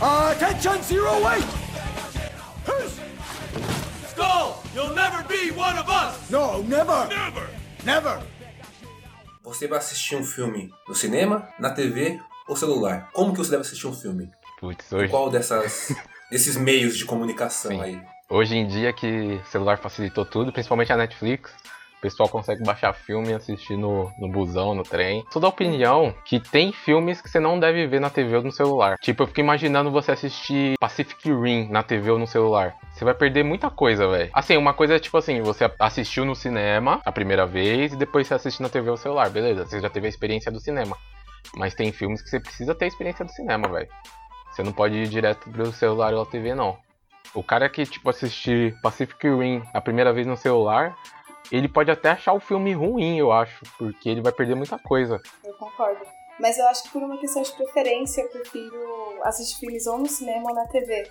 Attention, 0.00 0.82
zero 0.82 1.12
eight. 1.28 1.44
Who's- 2.66 2.98
Skull, 4.08 4.62
you'll 4.74 4.94
never 4.94 5.22
be 5.24 5.50
one 5.52 5.78
of 5.78 5.88
us. 5.90 6.30
No, 6.30 6.62
never. 6.62 7.06
Never. 7.08 7.46
Never. 7.84 8.18
Você 9.42 9.66
vai 9.68 9.78
assistir 9.78 10.16
um 10.16 10.24
filme 10.24 10.70
no 10.88 10.94
cinema, 10.94 11.48
na 11.58 11.70
TV 11.70 12.18
ou 12.48 12.56
celular? 12.56 13.10
Como 13.12 13.32
que 13.32 13.38
você 13.38 13.50
deve 13.50 13.62
assistir 13.62 13.86
um 13.86 13.92
filme? 13.94 14.30
Putz, 14.58 14.90
hoje, 14.92 15.08
Qual 15.10 15.28
dessas 15.30 15.94
desses 16.30 16.56
meios 16.56 16.96
de 16.96 17.04
comunicação 17.04 17.70
Sim. 17.72 17.80
aí? 17.82 18.02
hoje 18.30 18.54
em 18.56 18.66
dia 18.66 18.92
que 18.92 19.06
o 19.06 19.44
celular 19.46 19.78
facilitou 19.78 20.24
tudo, 20.24 20.52
principalmente 20.52 20.92
a 20.92 20.96
Netflix, 20.96 21.50
o 22.00 22.02
pessoal 22.02 22.30
consegue 22.30 22.64
baixar 22.64 22.94
filme 22.94 23.28
e 23.28 23.34
assistir 23.34 23.76
no, 23.76 24.10
no 24.18 24.26
busão, 24.26 24.74
no 24.74 24.82
trem. 24.82 25.22
Sou 25.30 25.40
da 25.40 25.48
opinião 25.48 26.14
que 26.24 26.40
tem 26.40 26.72
filmes 26.72 27.20
que 27.20 27.28
você 27.28 27.38
não 27.38 27.60
deve 27.60 27.86
ver 27.86 28.00
na 28.00 28.08
TV 28.08 28.36
ou 28.36 28.42
no 28.42 28.50
celular. 28.50 28.96
Tipo, 28.98 29.22
eu 29.22 29.26
fico 29.26 29.40
imaginando 29.40 29.90
você 29.90 30.12
assistir 30.12 30.78
Pacific 30.80 31.30
Rim 31.30 31.68
na 31.68 31.82
TV 31.82 32.10
ou 32.10 32.18
no 32.18 32.26
celular. 32.26 32.74
Você 32.90 33.04
vai 33.04 33.12
perder 33.12 33.44
muita 33.44 33.70
coisa, 33.70 34.08
velho. 34.08 34.30
Assim, 34.32 34.56
uma 34.56 34.72
coisa 34.72 34.96
é 34.96 34.98
tipo 34.98 35.18
assim, 35.18 35.42
você 35.42 35.70
assistiu 35.78 36.24
no 36.24 36.34
cinema 36.34 37.02
a 37.04 37.12
primeira 37.12 37.44
vez 37.44 37.92
e 37.92 37.96
depois 37.96 38.26
você 38.26 38.32
assiste 38.32 38.62
na 38.62 38.70
TV 38.70 38.88
ou 38.88 38.96
celular, 38.96 39.28
beleza. 39.28 39.66
Você 39.66 39.78
já 39.78 39.90
teve 39.90 40.06
a 40.06 40.08
experiência 40.08 40.50
do 40.50 40.58
cinema. 40.58 40.96
Mas 41.54 41.74
tem 41.74 41.92
filmes 41.92 42.22
que 42.22 42.30
você 42.30 42.40
precisa 42.40 42.74
ter 42.74 42.86
a 42.86 42.88
experiência 42.88 43.26
do 43.26 43.30
cinema, 43.30 43.68
velho. 43.68 43.88
Você 44.50 44.62
não 44.62 44.72
pode 44.72 44.94
ir 44.94 45.06
direto 45.06 45.50
pro 45.50 45.70
celular 45.70 46.14
ou 46.14 46.22
a 46.22 46.26
TV, 46.26 46.54
não. 46.54 46.78
O 47.34 47.42
cara 47.42 47.68
que, 47.68 47.84
tipo, 47.84 48.08
assistir 48.10 48.74
Pacific 48.80 49.28
Rim 49.28 49.62
a 49.72 49.80
primeira 49.80 50.12
vez 50.12 50.26
no 50.26 50.36
celular, 50.36 50.96
ele 51.50 51.68
pode 51.68 51.90
até 51.90 52.10
achar 52.10 52.32
o 52.32 52.40
filme 52.40 52.72
ruim, 52.72 53.18
eu 53.18 53.32
acho, 53.32 53.64
porque 53.78 54.08
ele 54.08 54.20
vai 54.20 54.32
perder 54.32 54.54
muita 54.54 54.78
coisa. 54.78 55.20
Eu 55.44 55.54
concordo. 55.54 56.00
Mas 56.38 56.56
eu 56.58 56.66
acho 56.68 56.84
que 56.84 56.90
por 56.90 57.02
uma 57.02 57.18
questão 57.18 57.42
de 57.42 57.52
preferência, 57.52 58.22
eu 58.22 58.28
prefiro 58.30 59.20
assistir 59.24 59.58
filmes 59.60 59.86
ou 59.86 59.98
no 59.98 60.08
cinema 60.08 60.48
ou 60.48 60.54
na 60.54 60.66
TV. 60.68 61.10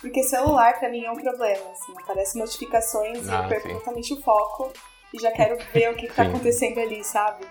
Porque 0.00 0.22
celular, 0.22 0.78
pra 0.78 0.88
mim, 0.88 1.04
é 1.04 1.10
um 1.10 1.16
problema. 1.16 1.70
Assim, 1.72 1.92
aparece 2.00 2.38
notificações 2.38 3.26
e 3.26 3.30
Ah, 3.30 3.42
eu 3.42 3.48
perco 3.48 3.68
sim. 3.68 3.74
totalmente 3.74 4.14
o 4.14 4.22
foco 4.22 4.72
e 5.12 5.20
já 5.20 5.32
quero 5.32 5.58
ver 5.72 5.90
o 5.90 5.96
que, 5.96 6.06
que 6.06 6.14
tá 6.14 6.22
acontecendo 6.22 6.78
ali, 6.78 7.02
sabe? 7.02 7.44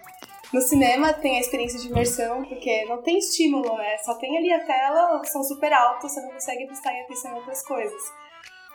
No 0.54 0.62
cinema 0.62 1.14
tem 1.14 1.38
a 1.38 1.42
experiência 1.42 1.78
de 1.80 1.90
imersão, 1.90 2.44
porque 2.44 2.86
não 2.86 3.02
tem 3.04 3.20
estímulo, 3.20 3.78
né? 3.78 3.98
Só 3.98 4.16
tem 4.16 4.36
ali 4.38 4.52
a 4.52 4.66
tela, 4.66 5.22
som 5.26 5.44
super 5.44 5.72
alto, 5.74 6.08
você 6.10 6.20
não 6.22 6.32
consegue 6.32 6.66
prestar 6.66 6.90
atenção 6.90 7.32
em 7.32 7.36
outras 7.36 7.62
coisas. 7.64 8.02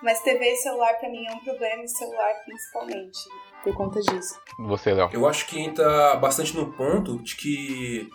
Mas 0.05 0.21
TV 0.21 0.45
e 0.53 0.57
celular 0.57 0.93
pra 1.01 1.09
mim 1.09 1.25
é 1.27 1.33
um 1.33 1.39
problema, 1.41 1.83
e 1.83 1.89
celular 1.89 2.35
principalmente, 2.45 3.19
por 3.65 3.75
conta 3.75 4.01
disso. 4.01 4.39
Você, 4.59 4.93
Léo. 4.93 5.09
Eu 5.13 5.27
acho 5.27 5.47
que 5.47 5.59
entra 5.59 6.15
bastante 6.17 6.55
no 6.55 6.73
ponto 6.75 7.21
de 7.23 7.35
que. 7.35 8.09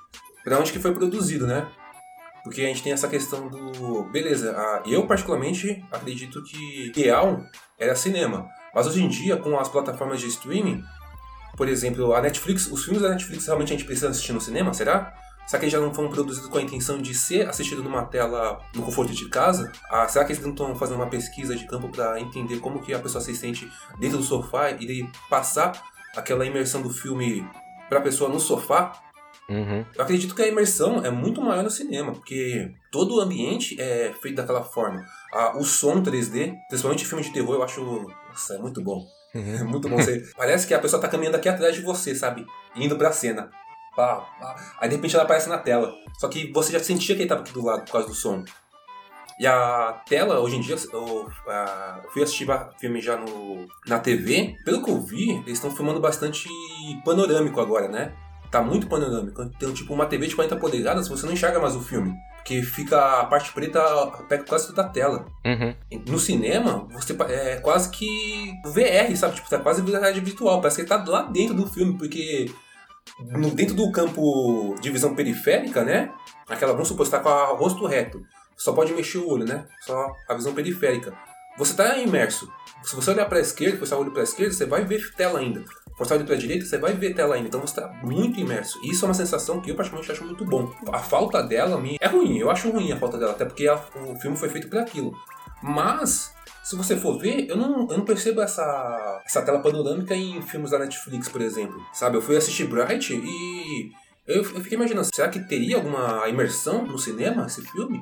pra 0.43 0.59
onde 0.59 0.71
que 0.71 0.79
foi 0.79 0.93
produzido, 0.93 1.47
né? 1.47 1.67
Porque 2.43 2.61
a 2.61 2.67
gente 2.67 2.83
tem 2.83 2.93
essa 2.93 3.07
questão 3.07 3.47
do. 3.49 4.03
Beleza, 4.11 4.55
a- 4.55 4.83
eu 4.85 5.05
particularmente 5.07 5.83
acredito 5.91 6.41
que 6.43 6.87
ideal 6.87 7.41
era 7.77 7.95
cinema. 7.95 8.47
Mas 8.73 8.85
hoje 8.87 9.03
em 9.03 9.07
dia, 9.09 9.35
com 9.35 9.57
as 9.59 9.67
plataformas 9.67 10.21
de 10.21 10.27
streaming, 10.27 10.83
por 11.57 11.67
exemplo, 11.67 12.13
a 12.13 12.21
Netflix, 12.21 12.67
os 12.67 12.83
filmes 12.85 13.01
da 13.01 13.09
Netflix 13.09 13.45
realmente 13.47 13.73
a 13.73 13.75
gente 13.75 13.85
precisa 13.85 14.09
assistir 14.09 14.31
no 14.31 14.39
cinema, 14.39 14.73
será? 14.73 15.11
Será 15.49 15.61
que 15.61 15.65
eles 15.65 15.73
já 15.73 15.79
não 15.79 15.91
foram 15.91 16.09
produzidos 16.11 16.47
com 16.47 16.59
a 16.59 16.61
intenção 16.61 17.01
de 17.01 17.11
ser 17.15 17.49
assistido 17.49 17.81
numa 17.81 18.05
tela 18.05 18.61
no 18.75 18.83
conforto 18.83 19.11
de 19.11 19.27
casa? 19.29 19.71
Ah, 19.89 20.07
será 20.07 20.23
que 20.23 20.31
eles 20.31 20.43
não 20.43 20.51
estão 20.51 20.75
fazendo 20.75 20.97
uma 20.97 21.09
pesquisa 21.09 21.55
de 21.55 21.65
campo 21.65 21.89
para 21.89 22.21
entender 22.21 22.59
como 22.59 22.79
que 22.83 22.93
a 22.93 22.99
pessoa 22.99 23.19
se 23.19 23.35
sente 23.35 23.67
dentro 23.99 24.19
do 24.19 24.23
sofá 24.23 24.69
e 24.69 25.09
passar 25.27 25.71
aquela 26.15 26.45
imersão 26.45 26.83
do 26.83 26.91
filme 26.91 27.43
para 27.89 27.97
a 27.97 28.01
pessoa 28.03 28.29
no 28.29 28.39
sofá? 28.39 28.93
Uhum. 29.49 29.83
Eu 29.95 30.03
acredito 30.03 30.35
que 30.35 30.43
a 30.43 30.47
imersão 30.47 31.03
é 31.03 31.09
muito 31.09 31.41
maior 31.41 31.63
no 31.63 31.71
cinema, 31.71 32.11
porque 32.11 32.71
todo 32.91 33.15
o 33.15 33.19
ambiente 33.19 33.75
é 33.81 34.13
feito 34.21 34.35
daquela 34.35 34.61
forma. 34.61 35.03
Ah, 35.33 35.57
o 35.57 35.63
som 35.63 36.03
3D, 36.03 36.53
principalmente 36.67 37.07
filme 37.07 37.23
de 37.23 37.33
terror, 37.33 37.55
eu 37.55 37.63
acho. 37.63 37.81
Nossa, 38.29 38.53
é 38.53 38.59
muito 38.59 38.83
bom. 38.83 39.03
É 39.33 39.63
muito 39.63 39.87
bom. 39.87 39.97
Você, 39.97 40.23
parece 40.35 40.65
que 40.65 40.73
a 40.73 40.79
pessoa 40.79 40.99
tá 40.99 41.07
caminhando 41.07 41.37
aqui 41.37 41.47
atrás 41.47 41.75
de 41.75 41.81
você, 41.81 42.15
sabe? 42.15 42.47
Indo 42.75 42.95
pra 42.95 43.11
cena. 43.11 43.51
Pá, 43.99 44.25
pá. 44.39 44.55
Aí 44.79 44.87
de 44.87 44.95
repente 44.95 45.13
ela 45.13 45.25
aparece 45.25 45.49
na 45.49 45.57
tela. 45.57 45.93
Só 46.17 46.29
que 46.29 46.49
você 46.53 46.71
já 46.71 46.79
sentia 46.79 47.15
que 47.15 47.23
ele 47.23 47.27
tava 47.27 47.41
aqui 47.41 47.51
do 47.51 47.65
lado 47.65 47.83
por 47.83 47.91
causa 47.91 48.07
do 48.07 48.13
som. 48.13 48.45
E 49.37 49.45
a 49.45 50.01
tela, 50.07 50.39
hoje 50.39 50.55
em 50.55 50.61
dia, 50.61 50.77
eu, 50.93 50.99
eu 51.01 52.09
fui 52.13 52.23
assistir 52.23 52.47
filme 52.79 53.01
já 53.01 53.17
no, 53.17 53.67
na 53.85 53.99
TV. 53.99 54.55
Pelo 54.63 54.81
que 54.81 54.89
eu 54.89 55.01
vi, 55.01 55.31
eles 55.31 55.53
estão 55.53 55.69
filmando 55.75 55.99
bastante 55.99 56.47
panorâmico 57.03 57.59
agora, 57.59 57.89
né? 57.89 58.13
Tá 58.49 58.61
muito 58.61 58.87
panorâmico. 58.87 59.41
Então, 59.41 59.73
tipo, 59.73 59.93
uma 59.93 60.05
TV 60.05 60.27
de 60.27 60.35
40 60.35 60.55
polegadas, 60.55 61.09
você 61.09 61.25
não 61.25 61.33
enxerga 61.33 61.59
mais 61.59 61.75
o 61.75 61.81
filme. 61.81 62.13
Porque 62.37 62.61
fica 62.63 63.19
a 63.19 63.25
parte 63.25 63.51
preta, 63.51 63.81
pega 64.29 64.45
quase 64.45 64.67
toda 64.67 64.81
a 64.81 64.89
tela. 64.89 65.25
Uhum. 65.45 65.75
No 66.07 66.19
cinema, 66.19 66.87
você 66.91 67.15
é 67.27 67.57
quase 67.57 67.89
que 67.91 68.53
VR, 68.63 69.13
sabe? 69.17 69.35
Tipo, 69.35 69.49
tá 69.49 69.59
quase 69.59 69.81
realidade 69.81 70.21
virtual. 70.21 70.61
Parece 70.61 70.77
que 70.77 70.81
ele 70.81 70.89
tá 70.89 71.03
lá 71.05 71.23
dentro 71.23 71.53
do 71.53 71.67
filme, 71.67 71.97
porque 71.97 72.49
no, 73.19 73.49
dentro 73.51 73.75
do 73.75 73.91
campo 73.91 74.75
de 74.81 74.89
visão 74.89 75.15
periférica, 75.15 75.83
né? 75.83 76.11
Aquela, 76.47 76.73
vamos 76.73 76.87
supor, 76.87 77.05
você 77.05 77.11
tá 77.11 77.19
com 77.19 77.29
o 77.29 77.55
rosto 77.55 77.85
reto. 77.85 78.21
Só 78.57 78.73
pode 78.73 78.93
mexer 78.93 79.19
o 79.19 79.29
olho, 79.29 79.45
né? 79.45 79.65
Só 79.81 80.11
a 80.27 80.33
visão 80.33 80.53
periférica. 80.53 81.13
Você 81.57 81.73
tá 81.73 81.97
imerso. 81.97 82.51
Se 82.83 82.95
você 82.95 83.11
olhar 83.11 83.25
pra 83.25 83.39
esquerda, 83.39 83.77
forçar 83.77 83.97
o 83.97 84.01
olho 84.01 84.11
pra 84.11 84.23
esquerda, 84.23 84.53
você 84.53 84.65
vai 84.65 84.83
ver 84.85 85.13
tela 85.15 85.39
ainda. 85.39 85.63
Forçar 85.97 86.15
o 86.15 86.19
olho 86.19 86.27
pra 86.27 86.35
direita, 86.37 86.65
você 86.65 86.77
vai 86.77 86.93
ver 86.93 87.13
tela 87.13 87.35
ainda. 87.35 87.47
Então 87.49 87.59
você 87.59 87.75
tá 87.75 87.87
muito 88.01 88.39
imerso. 88.39 88.79
E 88.83 88.91
isso 88.91 89.03
é 89.03 89.07
uma 89.07 89.13
sensação 89.13 89.59
que 89.59 89.69
eu 89.71 89.75
particularmente 89.75 90.11
acho 90.11 90.23
muito 90.25 90.45
bom. 90.45 90.71
A 90.91 90.99
falta 90.99 91.43
dela 91.43 91.77
me... 91.79 91.97
é 91.99 92.07
ruim. 92.07 92.37
Eu 92.37 92.49
acho 92.49 92.69
ruim 92.71 92.91
a 92.91 92.97
falta 92.97 93.17
dela. 93.17 93.31
Até 93.31 93.43
porque 93.45 93.67
a- 93.67 93.81
o 94.07 94.15
filme 94.19 94.37
foi 94.37 94.47
feito 94.49 94.69
para 94.69 94.81
aquilo. 94.81 95.13
Mas, 95.61 96.33
se 96.69 96.75
você 96.75 96.95
for 96.95 97.17
ver, 97.17 97.49
eu 97.49 97.57
não, 97.57 97.87
eu 97.89 97.97
não 97.97 98.05
percebo 98.05 98.41
essa, 98.41 99.23
essa 99.25 99.41
tela 99.41 99.59
panorâmica 99.59 100.13
em 100.13 100.39
filmes 100.43 100.69
da 100.69 100.77
Netflix, 100.77 101.27
por 101.27 101.41
exemplo. 101.41 101.83
Sabe, 101.91 102.15
eu 102.15 102.21
fui 102.21 102.37
assistir 102.37 102.67
Bright 102.67 103.11
e 103.11 103.91
eu, 104.27 104.43
eu 104.43 104.61
fiquei 104.61 104.77
imaginando, 104.77 105.07
será 105.11 105.29
que 105.29 105.39
teria 105.39 105.77
alguma 105.77 106.29
imersão 106.29 106.85
no 106.85 106.99
cinema 106.99 107.47
esse 107.47 107.63
filme? 107.63 107.99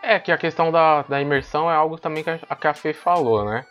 É 0.00 0.20
que 0.20 0.30
a 0.30 0.38
questão 0.38 0.70
da, 0.70 1.02
da 1.02 1.20
imersão 1.20 1.68
é 1.68 1.74
algo 1.74 1.98
também 1.98 2.22
que 2.22 2.30
a, 2.30 2.38
a 2.48 2.74
Fê 2.74 2.92
falou, 2.92 3.44
né? 3.44 3.66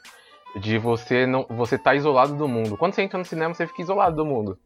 De 0.58 0.78
você 0.78 1.26
não 1.26 1.46
você 1.50 1.78
tá 1.78 1.96
isolado 1.96 2.36
do 2.36 2.50
mundo. 2.50 2.76
Quando 2.76 2.96
você 2.96 3.04
entra 3.04 3.18
no 3.18 3.24
cinema, 3.24 3.54
você 3.54 3.66
fica 3.66 3.82
isolado 3.82 4.18
do 4.18 4.26
mundo. 4.26 4.60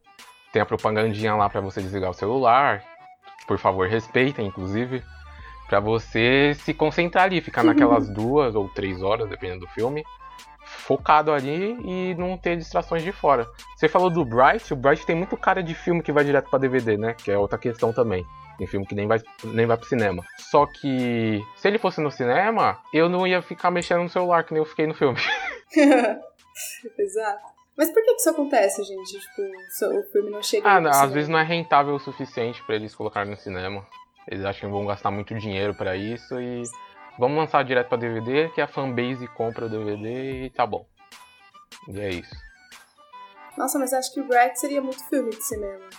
Tem 0.52 0.60
a 0.60 0.66
propagandinha 0.66 1.36
lá 1.36 1.48
pra 1.48 1.62
você 1.62 1.84
desligar 1.84 2.10
o 2.10 2.16
celular. 2.16 2.84
Por 3.46 3.60
favor, 3.60 3.88
respeitem, 3.88 4.48
inclusive. 4.48 5.04
Pra 5.72 5.80
você 5.80 6.54
se 6.66 6.74
concentrar 6.74 7.24
ali, 7.24 7.40
ficar 7.40 7.64
naquelas 7.64 8.10
duas 8.10 8.56
ou 8.56 8.68
três 8.68 9.02
horas, 9.02 9.30
dependendo 9.30 9.62
do 9.62 9.68
filme, 9.68 10.04
focado 10.66 11.32
ali 11.32 11.78
e 11.86 12.14
não 12.16 12.38
ter 12.38 12.58
distrações 12.58 13.02
de 13.04 13.14
fora. 13.14 13.48
Você 13.78 13.88
falou 13.88 14.10
do 14.10 14.26
Bright, 14.26 14.74
o 14.74 14.76
Bright 14.76 15.06
tem 15.06 15.16
muito 15.16 15.38
cara 15.38 15.64
de 15.64 15.74
filme 15.74 16.04
que 16.04 16.12
vai 16.12 16.26
direto 16.26 16.50
pra 16.50 16.60
DVD, 16.60 16.98
né? 16.98 17.14
Que 17.14 17.32
é 17.32 17.38
outra 17.38 17.58
questão 17.58 17.94
também. 17.94 18.26
Tem 18.58 18.68
filme 18.68 18.86
que 18.86 18.94
nem 18.94 19.08
vai, 19.08 19.22
nem 19.46 19.66
vai 19.66 19.78
pro 19.78 19.88
cinema. 19.88 20.22
Só 20.40 20.66
que 20.66 21.42
se 21.56 21.70
ele 21.70 21.78
fosse 21.78 22.02
no 22.02 22.12
cinema, 22.12 22.78
eu 22.94 23.08
não 23.08 23.26
ia 23.26 23.42
ficar 23.42 23.72
mexendo 23.72 24.04
no 24.04 24.10
celular, 24.10 24.44
que 24.44 24.52
nem 24.52 24.62
eu 24.62 24.66
fiquei 24.66 24.86
no 24.86 24.94
filme. 24.94 25.18
Exato. 27.00 27.46
Mas 27.78 27.90
por 27.92 28.04
que 28.04 28.14
que 28.14 28.20
isso 28.20 28.30
acontece, 28.30 28.84
gente? 28.84 29.20
Tipo, 29.22 29.98
o 29.98 30.04
filme 30.12 30.32
não 30.32 30.44
chega 30.44 30.70
Ah, 30.70 30.82
não, 30.82 30.92
às 30.92 31.14
vezes 31.14 31.30
não 31.30 31.40
é 31.40 31.44
rentável 31.44 31.96
o 31.96 32.00
suficiente 32.00 32.62
pra 32.66 32.76
eles 32.76 32.94
colocarem 32.94 33.32
no 33.32 33.38
cinema. 33.38 33.88
Eles 34.28 34.46
acham 34.46 34.70
que 34.70 34.76
vão 34.76 34.86
gastar 34.86 35.12
muito 35.12 35.34
dinheiro 35.36 35.74
pra 35.74 35.96
isso 35.96 36.40
e 36.40 36.64
vamos 37.18 37.38
lançar 37.38 37.64
direto 37.64 37.90
pra 37.90 37.98
DVD, 37.98 38.50
que 38.50 38.62
a 38.62 38.68
fanbase 38.68 39.28
compra 39.28 39.66
o 39.66 39.70
DVD 39.70 40.46
e 40.46 40.50
tá 40.50 40.66
bom. 40.66 40.86
E 41.88 42.00
é 42.00 42.10
isso. 42.10 42.36
Nossa, 43.58 43.78
mas 43.80 43.94
acho 43.94 44.14
que 44.14 44.22
o 44.22 44.28
Bright 44.28 44.60
seria 44.60 44.82
muito 44.82 45.04
filme 45.10 45.30
de 45.32 45.44
cinema. 45.44 45.90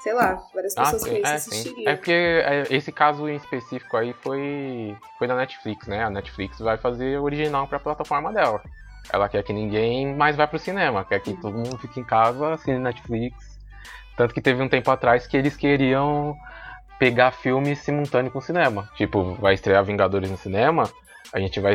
Sei 0.00 0.12
lá, 0.12 0.34
várias 0.54 0.76
Ah, 0.76 0.82
pessoas 0.82 1.02
sim, 1.02 1.14
que 1.14 1.26
é, 1.26 1.34
assistiriam. 1.34 1.90
É 1.92 1.96
porque 1.96 2.12
é, 2.12 2.66
esse 2.70 2.92
caso 2.92 3.28
em 3.28 3.36
específico 3.36 3.96
aí 3.96 4.12
foi, 4.12 4.96
foi 5.18 5.26
da 5.26 5.34
Netflix, 5.34 5.86
né? 5.86 6.04
A 6.04 6.10
Netflix 6.10 6.58
vai 6.58 6.76
fazer 6.76 7.18
o 7.18 7.22
original 7.24 7.66
pra 7.66 7.78
plataforma 7.78 8.32
dela. 8.32 8.62
Ela 9.12 9.28
quer 9.28 9.42
que 9.42 9.52
ninguém 9.52 10.14
mais 10.14 10.36
vá 10.36 10.46
pro 10.46 10.58
cinema, 10.58 11.04
quer 11.04 11.20
que 11.20 11.34
todo 11.40 11.56
mundo 11.56 11.78
fique 11.78 12.00
em 12.00 12.04
casa, 12.04 12.52
assine 12.54 12.78
Netflix. 12.78 13.58
Tanto 14.16 14.32
que 14.34 14.40
teve 14.40 14.62
um 14.62 14.68
tempo 14.68 14.90
atrás 14.90 15.26
que 15.26 15.36
eles 15.36 15.56
queriam 15.56 16.36
pegar 16.98 17.32
filme 17.32 17.74
simultâneo 17.76 18.30
com 18.30 18.38
o 18.38 18.42
cinema. 18.42 18.88
Tipo, 18.96 19.34
vai 19.34 19.54
estrear 19.54 19.84
Vingadores 19.84 20.30
no 20.30 20.36
cinema, 20.36 20.90
a 21.32 21.40
gente 21.40 21.60
vai 21.60 21.74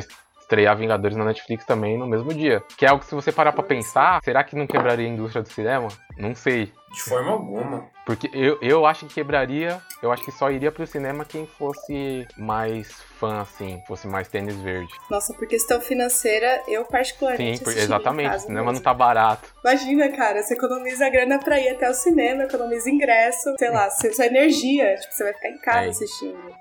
estrear 0.50 0.76
Vingadores 0.76 1.16
na 1.16 1.24
Netflix 1.26 1.64
também 1.64 1.96
no 1.98 2.08
mesmo 2.08 2.34
dia. 2.34 2.64
Que 2.76 2.86
é 2.86 2.90
algo 2.90 3.02
que 3.04 3.08
se 3.10 3.14
você 3.14 3.32
parar 3.32 3.52
pra 3.54 3.62
pensar, 3.62 4.20
será 4.24 4.44
que 4.44 4.56
não 4.56 4.66
quebraria 4.66 5.06
a 5.06 5.10
indústria 5.10 5.44
do 5.44 5.50
cinema? 5.50 5.88
Não 6.18 6.34
sei. 6.34 6.74
De 6.92 7.04
forma 7.04 7.32
alguma. 7.34 7.88
Porque 8.04 8.28
eu, 8.34 8.58
eu 8.60 8.84
acho 8.88 9.06
que 9.06 9.14
quebraria, 9.14 9.80
eu 10.02 10.12
acho 10.12 10.26
que 10.26 10.32
só 10.32 10.50
iria 10.50 10.72
pro 10.72 10.88
cinema 10.88 11.24
quem 11.24 11.46
fosse 11.46 12.26
mais 12.36 12.92
fã, 13.20 13.42
assim, 13.42 13.80
fosse 13.88 14.08
mais 14.08 14.28
tênis 14.28 14.56
verde. 14.56 14.92
Nossa, 15.12 15.32
por 15.36 15.48
questão 15.48 15.80
financeira, 15.80 16.64
eu 16.68 16.84
particularmente 16.86 17.60
Sim, 17.60 17.64
por- 17.64 17.78
exatamente. 17.78 18.36
O 18.36 18.40
cinema 18.40 18.60
mesmo. 18.62 18.72
não 18.74 18.82
tá 18.82 18.92
barato. 18.94 19.48
Imagina, 19.64 20.10
cara, 20.10 20.42
você 20.42 20.56
economiza 20.56 21.06
a 21.06 21.10
grana 21.12 21.38
pra 21.38 21.60
ir 21.60 21.70
até 21.70 21.88
o 21.88 21.94
cinema, 21.94 22.44
economiza 22.46 22.90
ingresso, 22.90 23.54
sei 23.60 23.70
lá, 23.70 23.88
sua 23.92 24.12
sua 24.12 24.26
energia, 24.26 24.96
tipo, 24.96 25.14
você 25.14 25.24
vai 25.26 25.34
ficar 25.36 25.50
em 25.50 25.58
casa 25.60 25.86
É. 25.86 25.90
assistindo. 25.90 26.56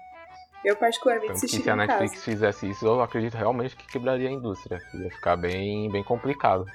Eu 0.64 0.76
particularmente 0.76 1.32
assistiria 1.32 1.64
se 1.64 1.70
a 1.70 1.76
Netflix 1.76 2.12
casa. 2.14 2.24
fizesse 2.24 2.70
isso, 2.70 2.86
eu 2.86 3.00
acredito 3.00 3.36
realmente 3.36 3.76
que 3.76 3.86
quebraria 3.86 4.28
a 4.28 4.32
indústria. 4.32 4.80
Ia 4.94 5.10
ficar 5.10 5.36
bem, 5.36 5.90
bem 5.90 6.02
complicado. 6.02 6.66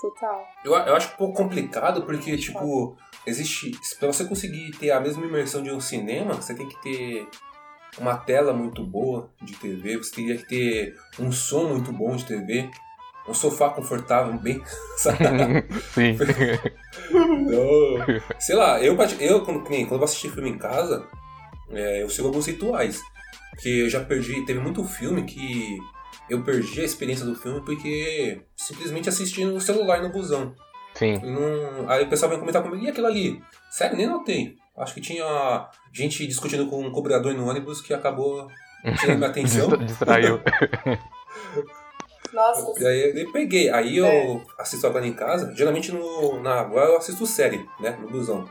Total. 0.00 0.48
Eu, 0.64 0.72
eu 0.72 0.96
acho 0.96 1.12
um 1.12 1.16
pouco 1.16 1.34
complicado 1.34 2.02
porque, 2.02 2.36
tipo, 2.36 2.96
existe. 3.26 3.72
Pra 3.98 4.08
você 4.08 4.24
conseguir 4.24 4.72
ter 4.72 4.90
a 4.90 5.00
mesma 5.00 5.24
imersão 5.24 5.62
de 5.62 5.70
um 5.70 5.80
cinema, 5.80 6.34
você 6.34 6.54
tem 6.54 6.68
que 6.68 6.80
ter 6.82 7.28
uma 7.98 8.16
tela 8.16 8.52
muito 8.52 8.84
boa 8.84 9.30
de 9.40 9.54
TV, 9.54 9.98
você 9.98 10.14
teria 10.14 10.36
que 10.38 10.46
ter 10.46 10.96
um 11.18 11.30
som 11.30 11.68
muito 11.68 11.92
bom 11.92 12.16
de 12.16 12.24
TV, 12.24 12.70
um 13.28 13.34
sofá 13.34 13.70
confortável, 13.70 14.32
bem. 14.38 14.62
Sim. 15.92 16.16
Então, 17.10 18.30
sei 18.40 18.56
lá, 18.56 18.80
eu, 18.80 18.96
eu 19.20 19.44
quando, 19.44 19.62
quando 19.62 19.80
eu 19.80 19.88
vou 19.88 20.04
assistir 20.04 20.30
filme 20.30 20.50
em 20.50 20.58
casa, 20.58 21.06
é, 21.70 22.02
eu 22.02 22.08
sigo 22.08 22.28
alguns 22.28 22.46
rituais. 22.46 23.00
Porque 23.52 23.68
eu 23.68 23.88
já 23.88 24.00
perdi, 24.04 24.44
teve 24.44 24.58
muito 24.60 24.82
filme 24.84 25.22
que 25.24 25.78
eu 26.28 26.42
perdi 26.42 26.80
a 26.80 26.84
experiência 26.84 27.24
do 27.24 27.34
filme 27.34 27.60
porque 27.64 28.42
simplesmente 28.56 29.08
assisti 29.08 29.44
no 29.44 29.60
celular 29.60 30.02
no 30.02 30.10
busão. 30.10 30.54
Sim. 30.94 31.18
Não- 31.22 31.88
Aí 31.88 32.04
o 32.04 32.08
pessoal 32.08 32.30
vem 32.30 32.38
comentar 32.40 32.62
comigo, 32.62 32.82
e 32.84 32.88
aquilo 32.88 33.06
ali? 33.06 33.42
Sério, 33.70 33.96
nem 33.96 34.06
notei. 34.06 34.56
Acho 34.76 34.94
que 34.94 35.00
tinha 35.00 35.68
gente 35.92 36.26
discutindo 36.26 36.66
com 36.66 36.82
um 36.84 36.90
cobrador 36.90 37.34
no 37.34 37.46
ônibus 37.48 37.80
que 37.80 37.92
acabou 37.94 38.48
tirando 39.00 39.18
minha 39.18 39.30
atenção. 39.30 39.68
Distra- 39.68 39.84
Distraiu. 39.86 40.40
Nossa, 42.32 42.72
E 42.82 42.86
aí 42.86 43.22
eu 43.22 43.32
peguei. 43.32 43.68
Aí 43.70 43.96
eu 43.98 44.06
É. 44.06 44.40
assisto 44.58 44.86
agora 44.86 45.06
em 45.06 45.12
casa. 45.12 45.54
Geralmente 45.54 45.92
no, 45.92 46.40
na 46.42 46.60
agora 46.60 46.88
eu 46.90 46.96
assisto 46.96 47.26
série, 47.26 47.66
né? 47.80 47.96
No 48.00 48.08
busão. 48.08 48.48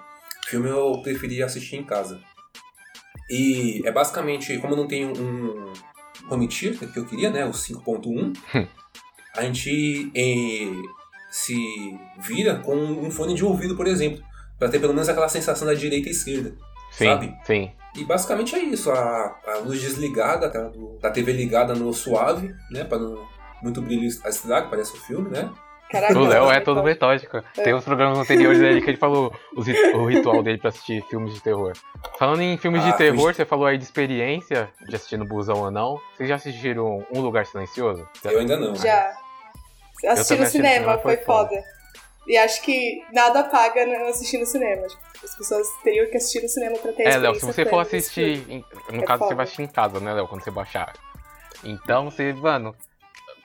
Filme 0.47 0.69
eu 0.69 1.01
preferia 1.01 1.45
assistir 1.45 1.77
em 1.77 1.83
casa. 1.83 2.19
E 3.31 3.81
é 3.85 3.91
basicamente, 3.91 4.57
como 4.59 4.75
não 4.75 4.87
tenho 4.87 5.13
um 5.17 5.73
home 6.29 6.47
theater 6.47 6.91
que 6.91 6.99
eu 6.99 7.05
queria, 7.05 7.29
né? 7.29 7.45
O 7.45 7.51
5.1, 7.51 8.35
a 9.37 9.41
gente 9.43 10.11
eh, 10.13 10.67
se 11.31 11.55
vira 12.19 12.55
com 12.59 12.75
um 12.75 13.09
fone 13.09 13.33
de 13.33 13.45
ouvido, 13.45 13.75
por 13.77 13.87
exemplo. 13.87 14.21
Pra 14.59 14.69
ter 14.69 14.79
pelo 14.79 14.93
menos 14.93 15.09
aquela 15.09 15.29
sensação 15.29 15.65
da 15.65 15.73
direita 15.73 16.09
e 16.09 16.11
esquerda. 16.11 16.53
Sim, 16.91 17.05
Sabe? 17.05 17.35
sim. 17.45 17.71
E 17.95 18.03
basicamente 18.05 18.53
é 18.55 18.59
isso, 18.59 18.91
a, 18.91 19.39
a 19.47 19.57
luz 19.65 19.81
desligada, 19.81 20.47
a 20.47 20.49
tela 20.49 20.69
do- 20.69 20.97
da 20.99 21.09
TV 21.09 21.31
ligada 21.33 21.73
no 21.73 21.91
suave, 21.93 22.53
né? 22.69 22.83
Pra 22.83 22.99
não 22.99 23.25
muito 23.61 23.81
brilho 23.81 24.05
estragar, 24.05 24.69
parece 24.69 24.93
o 24.93 24.99
filme, 24.99 25.29
né? 25.29 25.49
Caraca, 25.91 26.17
O 26.17 26.25
Léo 26.25 26.49
é 26.51 26.59
todo 26.59 26.81
metódico. 26.83 27.41
Tem 27.53 27.73
uns 27.73 27.83
programas 27.83 28.17
anteriores 28.17 28.59
dele 28.59 28.81
que 28.81 28.89
ele 28.89 28.97
falou 28.97 29.33
os 29.55 29.67
o 29.67 30.05
ritual 30.05 30.41
dele 30.41 30.57
pra 30.57 30.69
assistir 30.69 31.03
filmes 31.09 31.33
de 31.33 31.41
terror. 31.41 31.73
Falando 32.17 32.41
em 32.41 32.57
filmes 32.57 32.83
Ah, 32.85 32.91
de 32.91 32.97
terror, 32.97 33.33
você 33.33 33.43
falou 33.45 33.65
aí 33.65 33.77
de 33.77 33.83
experiência 33.83 34.69
de 34.87 34.95
assistir 34.95 35.17
no 35.17 35.25
busão 35.25 35.57
ou 35.57 35.71
não. 35.71 35.99
Vocês 36.15 36.29
já 36.29 36.35
assistiram 36.35 37.05
Um 37.13 37.19
Lugar 37.21 37.45
Silencioso? 37.45 38.07
Eu 38.23 38.39
ainda 38.39 38.57
não. 38.57 38.75
Já. 38.75 39.13
Eu 40.03 40.11
assisti 40.13 40.35
no 40.35 40.45
cinema, 40.47 40.73
cinema, 40.75 40.97
foi 40.99 41.15
foi 41.17 41.25
foda. 41.25 41.63
E 42.27 42.37
acho 42.37 42.61
que 42.61 43.03
nada 43.11 43.43
paga 43.43 43.85
não 43.85 44.07
assistir 44.07 44.37
no 44.37 44.45
cinema. 44.45 44.87
Tipo, 44.87 45.01
as 45.25 45.35
pessoas 45.35 45.67
teriam 45.83 46.09
que 46.09 46.17
assistir 46.17 46.41
no 46.41 46.47
cinema 46.49 46.77
pra 46.77 46.91
ter 46.93 47.03
É, 47.03 47.17
Léo, 47.17 47.35
se 47.35 47.45
você 47.45 47.65
for 47.65 47.79
assistir. 47.79 48.63
No 48.91 49.01
É 49.01 49.05
caso, 49.05 49.19
você 49.19 49.25
foda. 49.25 49.35
vai 49.35 49.43
assistir 49.43 49.61
em 49.63 49.67
casa, 49.67 49.99
né, 49.99 50.13
Léo? 50.13 50.27
Quando 50.27 50.43
você 50.43 50.51
baixar. 50.51 50.93
Então 51.63 52.05
você, 52.09 52.31
mano, 52.33 52.75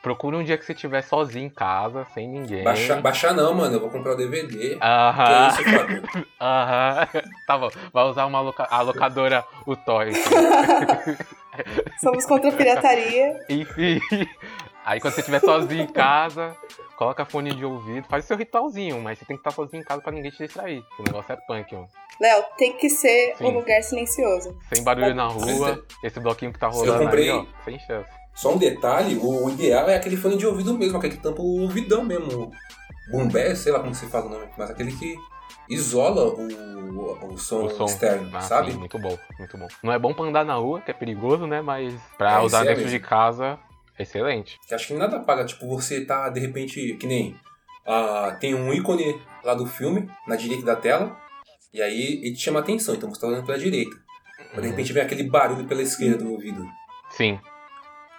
procura 0.06 0.36
um 0.36 0.44
dia 0.44 0.56
que 0.56 0.64
você 0.64 0.72
estiver 0.72 1.02
sozinho 1.02 1.46
em 1.46 1.50
casa, 1.50 2.06
sem 2.14 2.28
ninguém. 2.28 2.62
Baixar, 2.62 3.00
baixar 3.02 3.34
não, 3.34 3.52
mano. 3.52 3.74
Eu 3.74 3.80
vou 3.80 3.90
comprar 3.90 4.12
o 4.12 4.16
DVD. 4.16 4.78
Aham, 4.80 5.48
aham. 6.40 7.08
Tá 7.44 7.58
bom, 7.58 7.68
vai 7.92 8.04
usar 8.04 8.24
uma 8.26 8.40
loca- 8.40 8.68
a 8.70 8.82
locadora, 8.82 9.44
o 9.66 9.74
Toy. 9.74 10.12
Somos 12.00 12.24
contra 12.24 12.50
a 12.50 12.52
pirataria. 12.52 13.44
Enfim. 13.48 13.98
Aí 14.84 15.00
quando 15.00 15.14
você 15.14 15.20
estiver 15.22 15.40
sozinho 15.40 15.82
em 15.82 15.88
casa, 15.88 16.54
coloca 16.96 17.24
fone 17.24 17.52
de 17.52 17.64
ouvido, 17.64 18.06
faz 18.08 18.24
o 18.24 18.28
seu 18.28 18.36
ritualzinho, 18.36 19.00
mas 19.00 19.18
você 19.18 19.24
tem 19.24 19.36
que 19.36 19.40
estar 19.40 19.50
sozinho 19.50 19.80
em 19.80 19.84
casa 19.84 20.00
pra 20.00 20.12
ninguém 20.12 20.30
te 20.30 20.38
distrair. 20.38 20.82
porque 20.82 21.02
O 21.02 21.04
negócio 21.04 21.32
é 21.32 21.36
punk, 21.48 21.74
mano. 21.74 21.88
Léo, 22.20 22.44
tem 22.56 22.74
que 22.74 22.88
ser 22.88 23.34
Sim. 23.38 23.46
um 23.46 23.50
lugar 23.50 23.82
silencioso. 23.82 24.56
Sem 24.72 24.84
barulho 24.84 25.16
na 25.16 25.26
rua, 25.26 25.84
esse 26.04 26.20
bloquinho 26.20 26.52
que 26.52 26.60
tá 26.60 26.68
Eu 26.68 26.70
rolando 26.72 27.02
comprei- 27.02 27.28
aí, 27.28 27.36
ó, 27.36 27.44
sem 27.64 27.76
chance. 27.80 28.08
Só 28.36 28.54
um 28.54 28.58
detalhe, 28.58 29.16
o 29.16 29.48
ideal 29.50 29.88
é 29.88 29.96
aquele 29.96 30.16
fone 30.16 30.36
de 30.36 30.46
ouvido 30.46 30.76
mesmo, 30.76 30.98
aquele 30.98 31.16
que 31.16 31.22
tampa 31.22 31.40
o 31.42 31.62
ouvidão 31.62 32.04
mesmo. 32.04 32.52
Bombé, 33.10 33.54
sei 33.54 33.72
lá 33.72 33.80
como 33.80 33.94
se 33.94 34.06
fala 34.06 34.26
o 34.26 34.28
nome, 34.28 34.48
mas 34.58 34.70
aquele 34.70 34.92
que 34.92 35.16
isola 35.68 36.24
o, 36.28 37.32
o, 37.32 37.38
som, 37.38 37.64
O 37.64 37.70
som. 37.70 37.84
externo, 37.84 38.30
Ah, 38.34 38.40
sabe? 38.40 38.72
sim, 38.72 38.78
muito 38.78 38.98
bom, 38.98 39.16
muito 39.38 39.56
bom. 39.56 39.68
Não 39.82 39.92
é 39.92 39.98
bom 39.98 40.12
pra 40.12 40.24
andar 40.24 40.44
na 40.44 40.54
rua, 40.54 40.80
que 40.80 40.90
é 40.90 40.94
perigoso, 40.94 41.46
né? 41.46 41.60
Mas 41.62 41.94
pra 42.18 42.34
É, 42.34 42.40
usar 42.40 42.64
é 42.66 42.74
dentro 42.74 42.88
de 42.88 42.98
casa, 43.00 43.58
é 43.98 44.02
excelente. 44.02 44.58
Que 44.66 44.74
acho 44.74 44.88
que 44.88 44.94
nada 44.94 45.20
paga, 45.20 45.44
tipo, 45.44 45.66
você 45.68 46.04
tá 46.04 46.28
de 46.28 46.40
repente, 46.40 46.94
que 46.94 47.06
nem. 47.06 47.36
ah, 47.86 48.36
tem 48.40 48.54
um 48.54 48.72
ícone 48.74 49.20
lá 49.44 49.54
do 49.54 49.66
filme, 49.66 50.10
na 50.26 50.34
direita 50.36 50.64
da 50.66 50.76
tela, 50.76 51.16
e 51.72 51.80
aí 51.80 52.20
ele 52.24 52.34
te 52.34 52.42
chama 52.42 52.58
a 52.58 52.62
atenção, 52.62 52.94
então 52.94 53.08
você 53.08 53.20
tá 53.20 53.28
olhando 53.28 53.46
pela 53.46 53.58
direita. 53.58 53.96
Mas 54.52 54.62
de 54.62 54.68
repente 54.68 54.92
vem 54.92 55.02
aquele 55.02 55.22
barulho 55.22 55.64
pela 55.66 55.82
esquerda 55.82 56.18
do 56.18 56.32
ouvido. 56.32 56.64
Sim, 57.10 57.38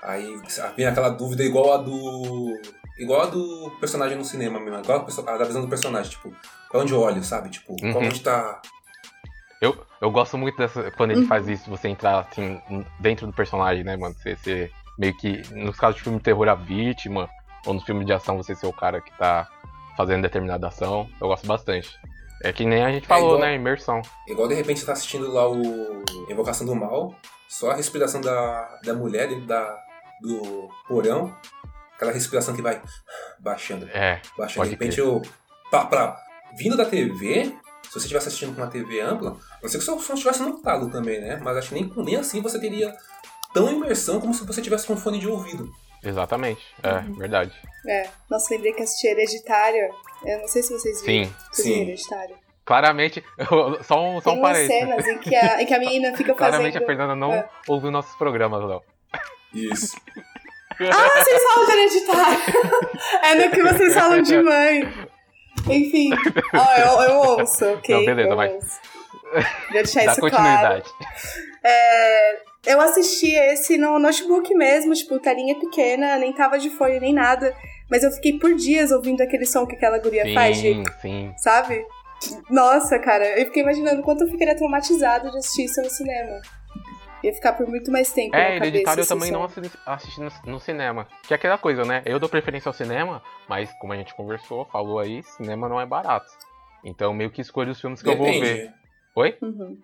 Aí 0.04 0.40
vem 0.76 0.86
aquela 0.86 1.10
dúvida 1.10 1.44
igual 1.44 1.74
a 1.74 1.78
do. 1.78 2.60
igual 3.00 3.22
a 3.22 3.26
do 3.26 3.72
personagem 3.80 4.18
no 4.18 4.24
cinema 4.24 4.60
mesmo, 4.60 4.80
igual 4.80 5.06
a, 5.28 5.32
a 5.34 5.38
da 5.38 5.46
visão 5.46 5.62
do 5.62 5.68
personagem, 5.68 6.12
tipo, 6.12 6.34
pra 6.72 6.80
onde 6.82 6.94
eu 6.94 7.00
olho, 7.02 7.24
sabe? 7.24 7.50
Tipo, 7.50 7.74
Uhum. 7.82 7.92
pra 7.94 8.02
onde 8.02 8.22
tá. 8.22 8.62
eu, 9.62 9.78
eu 10.02 10.12
gosto 10.12 10.38
muito 10.38 10.58
dessa. 10.58 10.92
Quando 10.92 11.12
ele 11.12 11.26
faz 11.26 11.48
isso, 11.48 11.70
você 11.70 11.88
entrar 11.90 12.20
assim, 12.20 12.62
dentro 13.00 13.26
do 13.28 13.34
personagem, 13.34 13.84
né, 13.84 13.98
mano? 13.98 14.16
Você 14.16 14.36
ser 14.38 14.72
meio 14.98 15.16
que. 15.18 15.42
Nos 15.54 15.76
casos 15.78 15.98
de 15.98 16.04
filme 16.04 16.20
de 16.20 16.24
terror, 16.24 16.48
a 16.48 16.56
vítima, 16.56 17.30
ou 17.66 17.74
nos 17.74 17.84
filmes 17.84 18.06
de 18.06 18.14
ação, 18.14 18.38
você 18.38 18.56
ser 18.56 18.68
o 18.68 18.74
cara 18.74 19.02
que 19.02 19.12
tá 19.18 19.48
fazendo 19.98 20.22
determinada 20.22 20.68
ação. 20.68 21.10
Eu 21.20 21.28
gosto 21.28 21.48
bastante. 21.48 21.90
É 22.44 22.54
que 22.54 22.64
nem 22.66 22.84
a 22.84 22.92
gente 22.92 23.08
falou, 23.08 23.30
igual- 23.36 23.42
né? 23.42 23.56
Imersão. 23.56 24.00
Igual 24.28 24.48
de 24.48 24.54
repente 24.54 24.80
você 24.80 24.86
tá 24.86 24.94
assistindo 24.94 25.32
lá 25.32 25.50
o 25.50 26.04
Invocação 26.30 26.68
do 26.68 26.76
Mal, 26.76 27.16
só 27.48 27.72
a 27.72 27.76
respiração 27.76 28.22
da, 28.22 28.80
da 28.84 28.94
mulher 28.94 29.28
dentro 29.28 29.48
da, 29.48 29.76
do 30.22 30.70
porão, 30.88 31.36
aquela 31.96 32.12
respiração 32.12 32.56
que 32.56 32.62
vai 32.62 32.82
baixando, 33.40 33.88
É, 33.90 34.22
baixando. 34.38 34.58
Pode 34.58 34.70
De 34.70 34.76
repente 34.76 35.00
eu. 35.00 35.22
Pra, 35.70 35.86
pra- 35.86 36.18
vindo 36.58 36.78
da 36.78 36.86
TV, 36.86 37.46
se 37.84 37.92
você 37.92 38.00
estivesse 38.00 38.28
assistindo 38.30 38.56
com 38.56 38.62
uma 38.62 38.70
TV 38.70 39.00
ampla, 39.02 39.32
a 39.32 39.60
não 39.62 39.70
ser 39.70 39.78
que 39.78 39.84
o 39.84 39.86
seu 39.86 40.00
som 40.00 40.14
estivesse 40.14 40.42
no 40.42 40.62
talo 40.62 40.90
também, 40.90 41.20
né? 41.20 41.40
Mas 41.44 41.58
acho 41.58 41.70
que 41.70 41.76
nem, 41.76 41.92
nem 42.06 42.16
assim 42.16 42.42
você 42.42 42.60
teria 42.60 42.96
tão 43.54 43.70
imersão 43.72 44.20
como 44.22 44.34
se 44.34 44.46
você 44.46 44.62
tivesse 44.62 44.88
com 44.88 44.96
fone 44.98 45.20
de 45.20 45.28
ouvido. 45.28 45.70
exatamente. 46.04 46.62
É, 46.84 47.00
verdade. 47.18 47.54
É. 47.88 48.10
Nossa, 48.30 48.54
lembrei 48.54 48.74
que 48.74 48.84
assisti 48.84 49.08
Hereditário. 49.08 49.90
Eu 50.26 50.40
não 50.40 50.48
sei 50.48 50.64
se 50.64 50.72
vocês 50.74 51.02
viram. 51.04 51.26
Sim, 51.26 51.36
Vocês 51.52 51.68
sim. 51.68 51.82
Hereditário? 51.82 52.36
Claramente, 52.66 53.24
só 53.84 54.04
um, 54.04 54.20
só 54.22 54.32
Tem 54.32 54.40
um 54.40 54.42
parênteses. 54.42 54.68
cenas 54.78 55.08
em 55.08 55.18
que 55.20 55.36
a, 55.36 55.62
em 55.62 55.66
que 55.66 55.74
a 55.74 55.80
menina 55.80 56.16
fica 56.18 56.34
Claramente 56.36 56.74
fazendo... 56.74 56.84
a 56.84 56.86
Fernanda 56.88 57.16
não 57.16 57.34
É. 57.34 57.50
ouviu 57.68 57.92
nossos 57.92 58.16
programas, 58.16 58.64
Léo. 58.68 58.82
Isso. 59.54 59.96
Ah, 60.80 61.10
vocês 61.24 61.44
falam 61.44 61.66
de 61.66 61.72
hereditário. 61.72 62.40
é 63.24 63.36
no 63.36 63.52
que 63.52 63.64
vocês 63.64 63.94
falam 63.94 64.22
de 64.22 64.42
mãe. 64.42 65.08
Enfim, 65.70 66.12
ó, 66.54 66.74
eu, 66.78 67.10
eu 67.10 67.18
ouço, 67.20 67.66
ok? 67.66 67.96
Não, 67.96 68.06
beleza, 68.06 68.30
eu 68.30 68.36
vai. 68.36 68.54
ouço. 68.54 68.80
Já 69.74 69.82
deixar 69.82 70.06
Dá 70.06 70.12
isso 70.12 70.22
claro. 70.22 70.36
continuidade. 70.36 70.90
É, 71.64 72.40
eu 72.68 72.80
assisti 72.80 73.34
esse 73.34 73.78
no 73.78 74.00
notebook 74.00 74.54
mesmo, 74.56 74.94
tipo, 74.94 75.20
telinha 75.20 75.60
pequena, 75.60 76.18
nem 76.18 76.32
tava 76.32 76.58
de 76.58 76.70
fone 76.70 77.00
nem 77.00 77.14
nada. 77.14 77.54
Mas 77.90 78.04
eu 78.04 78.12
fiquei 78.12 78.38
por 78.38 78.54
dias 78.54 78.92
ouvindo 78.92 79.22
aquele 79.22 79.46
som 79.46 79.66
que 79.66 79.76
aquela 79.76 79.98
guria 80.00 80.34
faz, 80.34 80.58
de, 80.58 80.74
Sim, 80.74 80.84
sim. 81.02 81.34
sabe? 81.38 81.86
Nossa, 82.50 82.98
cara, 83.00 83.26
eu 83.40 83.46
fiquei 83.46 83.64
imaginando 83.64 84.02
quanto 84.04 84.24
eu 84.24 84.30
ficaria 84.30 84.56
traumatizado 84.56 85.30
de 85.32 85.38
assistir 85.38 85.66
isso 85.66 85.82
no 85.82 85.90
cinema. 85.90 86.42
Ia 87.24 87.34
ficar 87.34 87.54
por 87.54 87.68
muito 87.68 87.92
mais 87.92 88.12
tempo 88.14 88.32
na 88.32 88.38
É, 88.38 88.44
cabeça. 88.46 88.66
Hereditário 88.66 89.00
eu 89.00 89.04
esse 89.04 89.10
também 89.14 89.32
não 89.32 89.44
assi- 89.44 89.72
assisti 89.86 90.22
no, 90.22 90.32
no 90.46 90.60
cinema. 90.60 91.08
Que 91.28 91.34
é 91.34 91.36
aquela 91.36 91.58
coisa, 91.58 91.84
né? 91.84 92.02
Eu 92.06 92.20
dou 92.20 92.30
preferência 92.30 92.70
ao 92.70 92.74
cinema, 92.74 93.22
mas 93.48 93.72
como 93.80 93.94
a 93.94 93.98
gente 93.98 94.14
conversou, 94.16 94.66
falou 94.66 95.00
aí, 95.00 95.24
cinema 95.24 95.68
não 95.68 95.82
é 95.82 95.86
barato. 95.86 96.28
Então 96.84 97.14
meio 97.14 97.32
que 97.32 97.42
escolho 97.42 97.72
os 97.72 97.82
filmes 97.82 98.02
que 98.02 98.10
eu 98.10 98.16
vou 98.16 98.28
ver. 98.28 98.40
Depende. 98.40 98.74
Oi? 99.16 99.38
Uhum. 99.42 99.80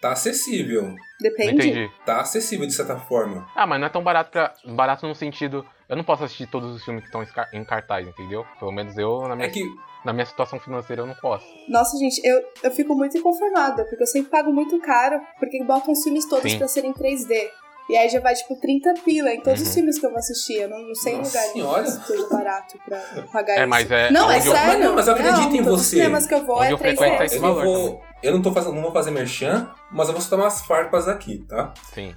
Tá 0.00 0.12
acessível. 0.12 0.82
Não 0.82 0.96
Depende. 1.20 1.52
entendi. 1.68 1.90
Tá 2.04 2.20
acessível 2.20 2.66
de 2.66 2.72
certa 2.74 2.96
forma. 2.98 3.48
Ah, 3.56 3.66
mas 3.66 3.80
não 3.80 3.86
é 3.86 3.90
tão 3.90 4.02
barato 4.04 4.30
pra. 4.30 4.52
Barato 4.66 5.06
no 5.08 5.14
sentido. 5.14 5.66
Eu 5.88 5.96
não 5.96 6.02
posso 6.04 6.24
assistir 6.24 6.46
todos 6.48 6.74
os 6.74 6.84
filmes 6.84 7.02
que 7.02 7.08
estão 7.08 7.22
em 7.52 7.64
cartaz, 7.64 8.06
entendeu? 8.06 8.44
Pelo 8.58 8.72
menos 8.72 8.96
eu, 8.98 9.28
na 9.28 9.36
minha, 9.36 9.48
É 9.48 9.50
que 9.50 9.62
na 10.04 10.12
minha 10.12 10.26
situação 10.26 10.58
financeira, 10.58 11.02
eu 11.02 11.06
não 11.06 11.14
posso. 11.14 11.46
Nossa, 11.68 11.96
gente, 11.96 12.20
eu, 12.26 12.42
eu 12.62 12.70
fico 12.72 12.94
muito 12.94 13.16
inconformada, 13.16 13.84
porque 13.84 14.02
eu 14.02 14.06
sempre 14.06 14.30
pago 14.30 14.52
muito 14.52 14.78
caro, 14.80 15.20
porque 15.38 15.62
botam 15.64 15.92
os 15.92 16.02
filmes 16.02 16.26
todos 16.26 16.50
Sim. 16.50 16.58
pra 16.58 16.66
serem 16.68 16.92
3D. 16.92 17.48
E 17.88 17.96
aí 17.96 18.08
já 18.08 18.18
vai, 18.18 18.34
tipo, 18.34 18.56
30 18.60 18.94
pila 19.04 19.32
em 19.32 19.40
todos 19.40 19.60
Uhum. 19.60 19.66
os 19.68 19.74
filmes 19.74 19.96
que 20.00 20.04
eu 20.06 20.10
vou 20.10 20.18
assistir. 20.18 20.54
Eu 20.62 20.68
não, 20.68 20.88
não 20.88 20.94
sei 20.96 21.14
em 21.14 21.18
Nossa 21.18 21.38
lugar 21.38 21.52
senhora. 21.52 21.82
que 21.84 21.90
seja 22.08 22.28
barato 22.28 22.78
pra 22.84 22.98
pagar 23.32 23.52
É, 23.54 23.60
isso. 23.60 23.68
mas 23.68 23.90
é. 23.92 24.10
Não, 24.10 24.28
é 24.28 24.38
eu- 24.38 24.42
sério. 24.42 24.66
Mas 24.66 24.80
não, 24.80 24.94
mas 24.96 25.06
eu 25.06 25.14
acredito 25.14 25.48
não, 25.50 25.54
em 25.54 25.60
os 25.60 25.66
você. 25.68 25.84
cinemas 25.96 26.26
que 26.26 26.34
eu 26.34 26.44
vou 26.44 26.56
Onde 26.56 26.66
é 26.66 26.72
eu 26.72 26.78
frequento 26.78 27.12
3D. 27.16 27.22
é 27.22 27.24
esse 27.26 27.36
eu 27.36 27.54
vou. 27.54 28.02
Eu 28.24 28.32
não 28.32 28.42
tô 28.42 28.50
fazendo, 28.52 28.74
não 28.74 28.82
vou 28.82 28.92
fazer 28.92 29.12
merchan, 29.12 29.70
mas 29.92 30.08
eu 30.08 30.14
vou 30.14 30.20
soltar 30.20 30.40
umas 30.40 30.62
farpas 30.66 31.06
aqui, 31.06 31.44
tá? 31.46 31.72
Sim, 31.94 32.12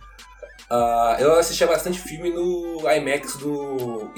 Ah, 0.72 1.18
eu 1.20 1.36
assistia 1.36 1.68
bastante 1.68 2.00
filme 2.00 2.30
no 2.30 2.80
IMAX 2.90 3.38
do. 3.38 4.12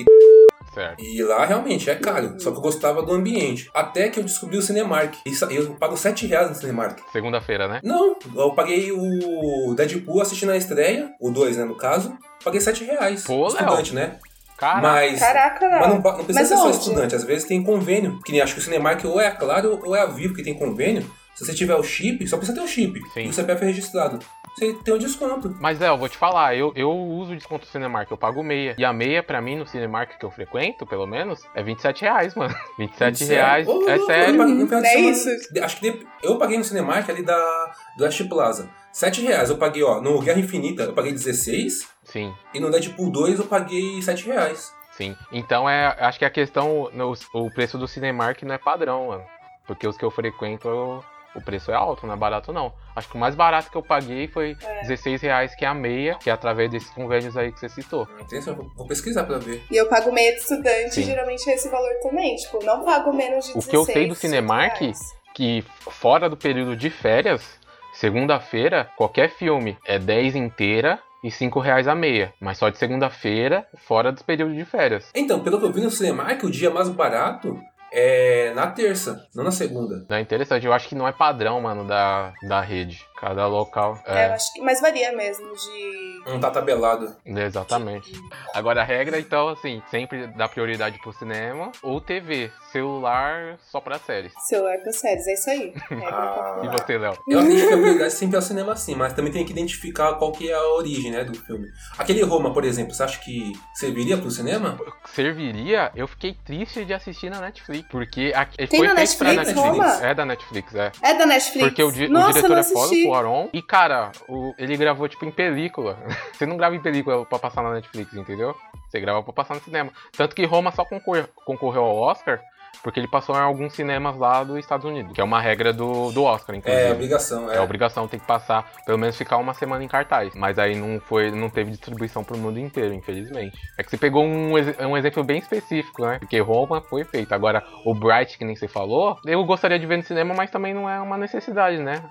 certo. 0.73 1.01
E 1.03 1.23
lá 1.23 1.45
realmente 1.45 1.89
é 1.89 1.95
caro, 1.95 2.35
só 2.39 2.51
que 2.51 2.57
eu 2.57 2.61
gostava 2.61 3.01
do 3.03 3.13
ambiente. 3.13 3.69
Até 3.73 4.09
que 4.09 4.19
eu 4.19 4.23
descobri 4.23 4.57
o 4.57 4.61
Cinemark. 4.61 5.15
E 5.25 5.55
eu 5.55 5.73
pago 5.75 5.95
7 5.95 6.27
reais 6.27 6.49
no 6.49 6.55
Cinemark. 6.55 6.99
Segunda-feira, 7.11 7.67
né? 7.67 7.79
Não, 7.83 8.17
eu 8.35 8.51
paguei 8.53 8.91
o 8.91 9.73
Deadpool 9.75 10.21
assistindo 10.21 10.51
a 10.51 10.57
estreia, 10.57 11.11
o 11.19 11.31
2, 11.31 11.57
né, 11.57 11.65
no 11.65 11.75
caso. 11.75 12.17
Paguei 12.43 12.59
7 12.59 12.83
reais. 12.83 13.23
Pô, 13.23 13.47
Léo. 13.47 13.47
Estudante, 13.47 13.95
né? 13.95 14.17
Cara, 14.57 14.79
Mas. 14.81 15.19
Caraca, 15.19 15.67
não. 15.67 15.79
Mas 15.79 15.87
não, 15.89 15.95
não 15.95 16.23
precisa 16.23 16.39
Mas 16.39 16.47
ser 16.47 16.55
só 16.55 16.67
onde? 16.67 16.77
estudante, 16.77 17.15
às 17.15 17.23
vezes 17.23 17.47
tem 17.47 17.63
convênio. 17.63 18.21
Que 18.23 18.31
nem 18.31 18.41
acho 18.41 18.53
que 18.53 18.59
o 18.59 18.63
Cinemark 18.63 19.03
ou 19.05 19.19
é 19.19 19.27
a 19.27 19.31
Claro 19.31 19.79
ou 19.83 19.95
é 19.95 20.01
a 20.01 20.05
Vivo 20.05 20.35
que 20.35 20.43
tem 20.43 20.53
convênio. 20.53 21.03
Se 21.33 21.45
você 21.45 21.53
tiver 21.53 21.73
o 21.75 21.81
chip, 21.83 22.27
só 22.27 22.37
precisa 22.37 22.59
ter 22.59 22.63
o 22.63 22.67
chip. 22.67 22.99
Sim. 23.13 23.21
E 23.21 23.29
o 23.29 23.33
CPF 23.33 23.65
registrado. 23.65 24.19
Você 24.55 24.73
tem 24.73 24.93
um 24.93 24.97
desconto. 24.97 25.55
Mas 25.59 25.81
é, 25.81 25.87
eu 25.87 25.97
vou 25.97 26.09
te 26.09 26.17
falar, 26.17 26.55
eu, 26.55 26.73
eu 26.75 26.91
uso 26.91 27.31
o 27.31 27.35
desconto 27.35 27.65
do 27.65 27.69
Cinemark, 27.71 28.11
eu 28.11 28.17
pago 28.17 28.43
meia. 28.43 28.75
E 28.77 28.83
a 28.83 28.91
meia, 28.91 29.23
pra 29.23 29.41
mim, 29.41 29.55
no 29.55 29.65
Cinemark 29.65 30.17
que 30.19 30.25
eu 30.25 30.29
frequento, 30.31 30.85
pelo 30.85 31.07
menos, 31.07 31.41
é 31.55 31.63
27 31.63 32.01
reais, 32.01 32.35
mano. 32.35 32.53
27 32.77 33.23
reais, 33.25 33.67
Ô, 33.67 33.87
é 33.89 33.95
louco, 33.95 34.05
sério. 34.11 34.33
eu 34.35 34.37
paguei 34.37 34.55
no 34.55 34.65
final 34.67 34.81
de 34.81 34.87
É 34.87 34.99
isso. 34.99 35.29
Acho 35.63 35.79
que 35.79 35.91
de- 35.91 36.07
eu 36.21 36.37
paguei 36.37 36.57
no 36.57 36.63
Cinemark 36.63 37.09
ali 37.09 37.23
da, 37.23 37.73
do 37.97 38.03
West 38.03 38.27
Plaza. 38.27 38.69
7 38.91 39.21
reais. 39.21 39.49
Eu 39.49 39.57
paguei, 39.57 39.81
ó, 39.83 40.01
no 40.01 40.19
Guerra 40.21 40.39
Infinita 40.39 40.83
eu 40.83 40.93
paguei 40.93 41.13
16. 41.13 41.87
Sim, 42.03 42.33
E 42.53 42.59
no 42.59 42.69
Deadpool 42.69 43.09
2 43.09 43.39
eu 43.39 43.45
paguei 43.45 44.01
7 44.01 44.25
reais. 44.25 44.73
sim. 44.97 45.15
Então, 45.31 45.69
é, 45.69 45.95
acho 45.99 46.19
que 46.19 46.25
a 46.25 46.29
questão, 46.29 46.89
no- 46.91 47.13
o 47.33 47.49
preço 47.51 47.77
do 47.77 47.87
Cinemark 47.87 48.43
não 48.43 48.53
é 48.53 48.57
padrão, 48.57 49.07
mano. 49.07 49.23
Porque 49.65 49.87
os 49.87 49.95
que 49.97 50.03
eu 50.03 50.11
frequento, 50.11 50.67
eu- 50.67 51.03
o 51.35 51.41
preço 51.41 51.71
é 51.71 51.75
alto, 51.75 52.05
não 52.05 52.13
é 52.13 52.17
barato 52.17 52.51
não. 52.51 52.73
Acho 52.95 53.07
que 53.09 53.15
o 53.15 53.19
mais 53.19 53.35
barato 53.35 53.69
que 53.71 53.77
eu 53.77 53.83
paguei 53.83 54.27
foi 54.27 54.55
É. 54.61 54.81
16 54.81 55.21
reais, 55.21 55.55
que 55.55 55.63
é 55.63 55.67
a 55.67 55.73
meia, 55.73 56.15
que 56.15 56.29
é 56.29 56.33
através 56.33 56.69
desses 56.69 56.89
convênios 56.89 57.37
aí 57.37 57.51
que 57.51 57.59
você 57.59 57.69
citou. 57.69 58.07
Atenção, 58.19 58.55
vou, 58.55 58.69
vou 58.75 58.87
pesquisar 58.87 59.23
pra 59.23 59.37
ver. 59.37 59.63
E 59.71 59.75
eu 59.77 59.87
pago 59.87 60.11
meia 60.11 60.33
de 60.33 60.39
estudante, 60.39 60.95
Sim. 60.95 61.03
geralmente 61.03 61.49
é 61.49 61.53
esse 61.55 61.69
valor 61.69 61.93
também. 62.01 62.35
Tipo, 62.35 62.63
não 62.65 62.83
pago 62.83 63.13
menos 63.13 63.45
de 63.45 63.51
O 63.57 63.61
que 63.61 63.75
eu 63.75 63.85
sei 63.85 64.07
do 64.07 64.13
16 64.13 64.17
Cinemark 64.19 64.79
reais. 64.81 64.99
que 65.33 65.63
fora 65.89 66.29
do 66.29 66.35
período 66.35 66.75
de 66.75 66.89
férias, 66.89 67.59
segunda-feira, 67.93 68.89
qualquer 68.97 69.29
filme 69.29 69.77
é 69.85 69.97
10 69.99 70.35
inteira 70.35 70.99
e 71.23 71.29
5 71.29 71.59
reais 71.59 71.87
a 71.87 71.93
meia. 71.95 72.33
Mas 72.41 72.57
só 72.57 72.67
de 72.69 72.77
segunda-feira, 72.77 73.65
fora 73.87 74.11
dos 74.11 74.23
períodos 74.23 74.55
de 74.57 74.65
férias. 74.65 75.09
Então, 75.15 75.39
pelo 75.41 75.59
que 75.59 75.65
eu 75.65 75.71
vi 75.71 75.81
no 75.81 75.91
Cinemark, 75.91 76.43
o 76.43 76.49
dia 76.49 76.71
mais 76.71 76.89
barato 76.89 77.57
é 77.91 78.53
na 78.53 78.67
terça, 78.67 79.27
não 79.35 79.43
na 79.43 79.51
segunda. 79.51 80.05
É 80.09 80.19
interessante, 80.19 80.65
eu 80.65 80.73
acho 80.73 80.87
que 80.87 80.95
não 80.95 81.07
é 81.07 81.11
padrão, 81.11 81.59
mano, 81.61 81.85
da, 81.85 82.33
da 82.43 82.61
rede. 82.61 83.05
Cada 83.21 83.45
local. 83.47 83.99
É, 84.05 84.11
eu 84.11 84.17
É, 84.17 84.33
acho 84.33 84.51
que. 84.53 84.61
Mas 84.61 84.81
varia 84.81 85.11
mesmo 85.15 85.45
de. 85.55 86.23
Não 86.25 86.39
tá 86.39 86.49
tabelado. 86.51 87.15
exatamente. 87.25 88.11
Agora 88.53 88.81
a 88.81 88.83
regra, 88.83 89.19
então, 89.19 89.47
assim, 89.49 89.81
sempre 89.91 90.27
dá 90.27 90.49
prioridade 90.49 90.97
pro 90.99 91.13
cinema 91.13 91.71
ou 91.83 92.01
TV. 92.01 92.51
Celular 92.71 93.57
só 93.69 93.79
pra 93.79 93.99
séries. 93.99 94.31
Celular 94.47 94.77
das 94.83 94.95
séries, 94.97 95.27
é 95.27 95.33
isso 95.33 95.49
aí. 95.49 95.73
É, 95.91 96.05
Ah. 96.07 96.61
E 96.63 96.67
você, 96.69 96.97
Léo? 96.97 97.17
Eu 97.27 97.39
acredito 97.39 97.67
que 97.67 97.73
a 97.73 97.77
prioridade 97.77 98.13
sempre 98.13 98.35
é 98.35 98.39
o 98.39 98.41
cinema 98.41 98.75
sim, 98.75 98.95
mas 98.95 99.13
também 99.13 99.31
tem 99.31 99.45
que 99.45 99.51
identificar 99.51 100.15
qual 100.15 100.31
que 100.31 100.49
é 100.49 100.53
a 100.55 100.63
origem, 100.73 101.11
né, 101.11 101.23
do 101.23 101.37
filme. 101.37 101.67
Aquele 101.97 102.23
Roma, 102.23 102.53
por 102.53 102.63
exemplo, 102.63 102.93
você 102.93 103.03
acha 103.03 103.19
que 103.19 103.51
serviria 103.75 104.17
pro 104.17 104.31
cinema? 104.31 104.79
Serviria, 105.13 105.91
eu 105.95 106.07
fiquei 106.07 106.33
triste 106.45 106.83
de 106.85 106.93
assistir 106.93 107.29
na 107.29 107.39
Netflix. 107.41 107.87
Porque 107.89 108.31
a, 108.35 108.45
Tem 108.45 108.67
foi 108.67 108.87
na 108.87 108.95
feito 108.95 109.17
pra 109.17 109.33
Netflix, 109.33 109.55
Netflix. 109.61 109.77
Roma? 109.93 110.05
É 110.05 110.13
da 110.15 110.25
Netflix, 110.25 110.75
é. 110.75 110.91
É 111.03 111.13
da 111.13 111.25
Netflix. 111.25 111.67
Porque 111.67 111.83
o, 111.83 111.91
di- 111.91 112.05
o 112.05 112.09
Nossa, 112.09 112.33
diretor 112.33 112.49
não 112.49 112.57
é 112.59 112.63
foda. 112.63 112.95
O 113.11 113.15
Aron. 113.15 113.49
E, 113.53 113.61
cara, 113.61 114.11
o- 114.27 114.53
ele 114.57 114.75
gravou, 114.77 115.07
tipo, 115.07 115.25
em 115.25 115.31
película. 115.31 115.97
Você 116.33 116.45
não 116.45 116.57
grava 116.57 116.75
em 116.75 116.81
película 116.81 117.25
pra 117.25 117.39
passar 117.39 117.61
na 117.61 117.73
Netflix, 117.73 118.13
entendeu? 118.13 118.55
Você 118.89 118.99
grava 118.99 119.21
pra 119.23 119.33
passar 119.33 119.55
no 119.55 119.61
cinema. 119.61 119.91
Tanto 120.17 120.35
que 120.35 120.45
Roma 120.45 120.71
só 120.71 120.83
concor- 120.83 121.27
concorreu 121.45 121.83
ao 121.83 121.95
Oscar 121.97 122.39
porque 122.83 122.99
ele 122.99 123.07
passou 123.07 123.35
em 123.35 123.39
alguns 123.39 123.73
cinemas 123.73 124.15
lá 124.17 124.43
dos 124.43 124.57
Estados 124.57 124.85
Unidos. 124.85 125.13
Que 125.13 125.21
é 125.21 125.23
uma 125.23 125.39
regra 125.39 125.71
do, 125.71 126.11
do 126.11 126.23
Oscar, 126.23 126.55
inclusive. 126.55 126.83
É, 126.83 126.91
obrigação, 126.91 127.51
é. 127.51 127.57
É 127.57 127.61
obrigação, 127.61 128.07
tem 128.07 128.19
que 128.19 128.25
passar, 128.25 128.71
pelo 128.85 128.97
menos 128.97 129.15
ficar 129.15 129.37
uma 129.37 129.53
semana 129.53 129.83
em 129.83 129.87
cartaz. 129.87 130.33
Mas 130.35 130.57
aí 130.57 130.73
não 130.75 130.99
foi, 130.99 131.29
não 131.29 131.49
teve 131.49 131.69
distribuição 131.71 132.23
pro 132.23 132.37
mundo 132.37 132.57
inteiro, 132.57 132.93
infelizmente. 132.93 133.55
É 133.77 133.83
que 133.83 133.89
você 133.91 133.97
pegou 133.97 134.23
um, 134.23 134.53
um 134.53 134.97
exemplo 134.97 135.23
bem 135.23 135.37
específico, 135.37 136.01
né? 136.03 136.17
Porque 136.19 136.39
Roma 136.39 136.81
foi 136.81 137.03
feito. 137.03 137.31
Agora, 137.33 137.63
o 137.85 137.93
Bright, 137.93 138.37
que 138.37 138.45
nem 138.45 138.55
você 138.55 138.67
falou, 138.67 139.17
eu 139.25 139.43
gostaria 139.45 139.77
de 139.77 139.85
ver 139.85 139.97
no 139.97 140.03
cinema, 140.03 140.33
mas 140.33 140.49
também 140.49 140.73
não 140.73 140.89
é 140.89 140.99
uma 140.99 141.17
necessidade, 141.17 141.77
né? 141.77 142.01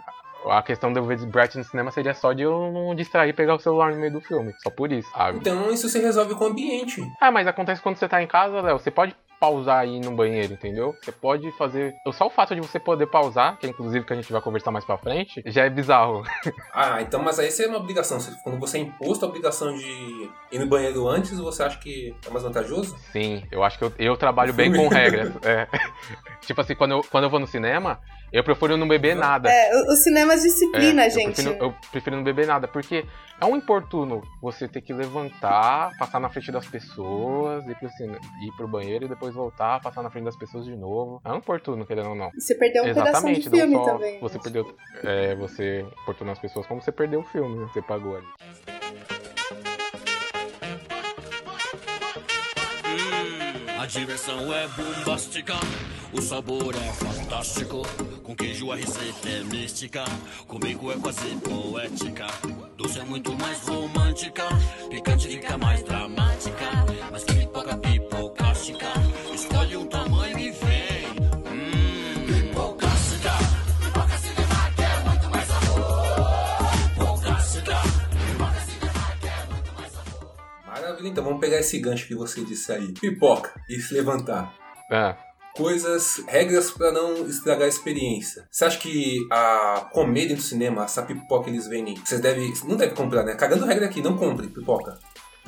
A 0.46 0.62
questão 0.62 0.92
de 0.92 0.98
eu 0.98 1.04
ver 1.04 1.18
Bright 1.26 1.56
no 1.58 1.64
cinema 1.64 1.90
seria 1.90 2.14
só 2.14 2.32
de 2.32 2.42
eu 2.42 2.70
não 2.72 2.94
distrair 2.94 3.30
e 3.30 3.32
pegar 3.32 3.54
o 3.54 3.58
celular 3.60 3.92
no 3.92 3.98
meio 3.98 4.12
do 4.12 4.20
filme. 4.20 4.54
Só 4.62 4.70
por 4.70 4.90
isso, 4.90 5.08
sabe? 5.12 5.38
Então 5.38 5.70
isso 5.70 5.88
se 5.88 5.98
resolve 5.98 6.34
com 6.34 6.44
o 6.44 6.48
ambiente. 6.48 7.02
Ah, 7.20 7.30
mas 7.30 7.46
acontece 7.46 7.82
quando 7.82 7.96
você 7.96 8.08
tá 8.08 8.22
em 8.22 8.26
casa, 8.26 8.60
Léo. 8.60 8.78
Você 8.78 8.90
pode 8.90 9.14
pausar 9.38 9.78
aí 9.78 9.98
no 10.00 10.10
banheiro, 10.12 10.52
entendeu? 10.52 10.94
Você 11.02 11.10
pode 11.12 11.50
fazer. 11.52 11.94
Só 12.12 12.26
o 12.26 12.30
fato 12.30 12.54
de 12.54 12.60
você 12.60 12.78
poder 12.78 13.06
pausar, 13.06 13.56
que 13.58 13.66
é 13.66 13.70
inclusive 13.70 14.04
que 14.04 14.12
a 14.12 14.16
gente 14.16 14.30
vai 14.30 14.40
conversar 14.42 14.70
mais 14.70 14.84
pra 14.84 14.98
frente, 14.98 15.42
já 15.46 15.64
é 15.64 15.70
bizarro. 15.70 16.22
Ah, 16.72 17.00
então, 17.02 17.22
mas 17.22 17.38
aí 17.38 17.48
isso 17.48 17.62
é 17.62 17.66
uma 17.66 17.78
obrigação. 17.78 18.18
Você- 18.20 18.32
Quando 18.44 18.58
você 18.58 18.78
é 18.78 18.80
imposto 18.82 19.24
a 19.24 19.28
obrigação 19.28 19.74
de 19.74 20.30
ir 20.52 20.58
no 20.58 20.66
banheiro 20.66 21.06
antes, 21.08 21.38
você 21.38 21.62
acha 21.62 21.78
que 21.78 22.14
é 22.26 22.30
mais 22.30 22.42
vantajoso? 22.42 22.96
Sim, 23.12 23.42
eu 23.50 23.62
acho 23.64 23.78
que 23.78 23.84
eu, 23.84 23.92
eu 23.98 24.16
trabalho 24.16 24.52
bem 24.52 24.72
com 24.72 24.88
regras. 24.88 25.30
É. 25.44 25.66
tipo 26.42 26.60
assim, 26.60 26.74
quando 26.74 26.92
eu, 26.92 27.02
quando 27.10 27.24
eu 27.24 27.30
vou 27.30 27.40
no 27.40 27.46
cinema, 27.46 27.98
eu 28.32 28.44
prefiro 28.44 28.76
não 28.76 28.86
beber 28.86 29.16
nada. 29.16 29.50
É, 29.50 29.74
o, 29.74 29.92
o 29.92 29.96
cinema 29.96 30.34
é 30.34 30.36
disciplina, 30.36 31.04
É, 31.06 31.10
gente. 31.10 31.26
Eu 31.40 31.44
prefiro, 31.44 31.64
eu 31.64 31.74
prefiro 31.90 32.16
não 32.16 32.22
beber 32.24 32.46
nada, 32.46 32.68
porque 32.68 33.04
é 33.40 33.44
um 33.44 33.56
importuno 33.56 34.22
você 34.40 34.68
ter 34.68 34.80
que 34.80 34.92
levantar, 34.92 35.90
passar 35.98 36.20
na 36.20 36.28
frente 36.28 36.52
das 36.52 36.66
pessoas, 36.66 37.66
ir 37.66 37.74
pro, 37.76 37.88
cine, 37.90 38.16
ir 38.42 38.52
pro 38.56 38.68
banheiro 38.68 39.06
e 39.06 39.08
depois 39.08 39.34
voltar, 39.34 39.80
passar 39.80 40.02
na 40.02 40.10
frente 40.10 40.24
das 40.24 40.36
pessoas 40.36 40.64
de 40.64 40.76
novo. 40.76 41.20
É 41.24 41.32
um 41.32 41.36
importuno, 41.36 41.84
querendo 41.86 42.10
ou 42.10 42.14
não. 42.14 42.30
Você 42.38 42.54
perdeu 42.54 42.82
um 42.82 42.86
pedaço 42.86 43.04
de 43.04 43.10
Exatamente, 43.10 43.50
filme 43.50 43.74
não 43.74 43.84
só 43.84 43.92
também. 43.92 44.20
você 44.20 44.38
perdeu, 44.38 44.76
é, 45.04 45.34
você 45.34 45.86
importunou 46.02 46.32
as 46.32 46.38
pessoas, 46.38 46.66
como 46.66 46.80
você 46.80 46.92
perdeu 46.92 47.20
o 47.20 47.24
filme, 47.24 47.56
né? 47.58 47.68
você 47.72 47.82
pagou 47.82 48.16
ali. 48.16 48.26
A 53.80 53.86
diversão 53.86 54.52
é 54.54 54.68
bombástica, 54.68 55.54
o 56.12 56.20
sabor 56.20 56.74
é 56.74 56.92
fantástico. 56.92 57.82
Queijo 58.40 58.72
a 58.72 58.74
receita 58.76 59.28
é 59.28 59.42
mística, 59.44 60.02
comigo 60.48 60.90
é 60.90 60.96
quase 60.96 61.36
poética. 61.36 62.26
Doce 62.74 62.98
é 62.98 63.04
muito 63.04 63.36
mais 63.36 63.68
romântica, 63.68 64.44
picante 64.88 65.28
fica 65.28 65.58
mais 65.58 65.82
dramática. 65.82 66.64
Mas 67.12 67.22
que 67.24 67.34
pipoca 67.34 67.76
pipocástica, 67.76 68.86
escolhe 69.34 69.76
um 69.76 69.86
tamanho 69.86 70.38
e 70.38 70.50
vem. 70.52 71.06
Hum, 71.52 72.26
pipocástica. 72.26 73.30
Pipoca 73.84 74.16
cinema 74.16 74.70
que 74.74 74.82
é 74.84 75.00
muito 75.04 75.30
mais 75.30 75.46
sabor. 75.46 76.94
Pipocástica. 76.94 77.76
Pipoca 78.26 78.60
cinema 78.62 79.16
que 79.20 79.28
é 79.28 79.46
muito 79.52 79.72
mais 79.78 79.92
sabor. 79.92 80.36
Maravilha, 80.66 81.08
então 81.08 81.24
vamos 81.24 81.40
pegar 81.40 81.58
esse 81.58 81.78
gancho 81.78 82.06
que 82.06 82.14
você 82.14 82.42
disse 82.42 82.72
aí. 82.72 82.90
Pipoca 82.94 83.52
e 83.68 83.78
se 83.78 83.92
levantar. 83.92 84.54
É, 84.90 85.14
Coisas, 85.60 86.22
regras 86.26 86.70
pra 86.70 86.90
não 86.90 87.26
estragar 87.26 87.64
a 87.64 87.68
experiência. 87.68 88.48
Você 88.50 88.64
acha 88.64 88.78
que 88.78 89.26
a 89.30 89.90
comer 89.92 90.22
dentro 90.22 90.36
do 90.36 90.42
cinema, 90.42 90.84
essa 90.84 91.02
pipoca 91.02 91.44
que 91.44 91.50
eles 91.50 91.66
vendem, 91.66 91.96
vocês 92.02 92.18
devem. 92.18 92.50
Não 92.64 92.76
deve 92.76 92.94
comprar, 92.94 93.24
né? 93.24 93.34
Cagando 93.34 93.66
regra 93.66 93.84
aqui, 93.84 94.00
não 94.00 94.16
compre 94.16 94.46
pipoca 94.48 94.98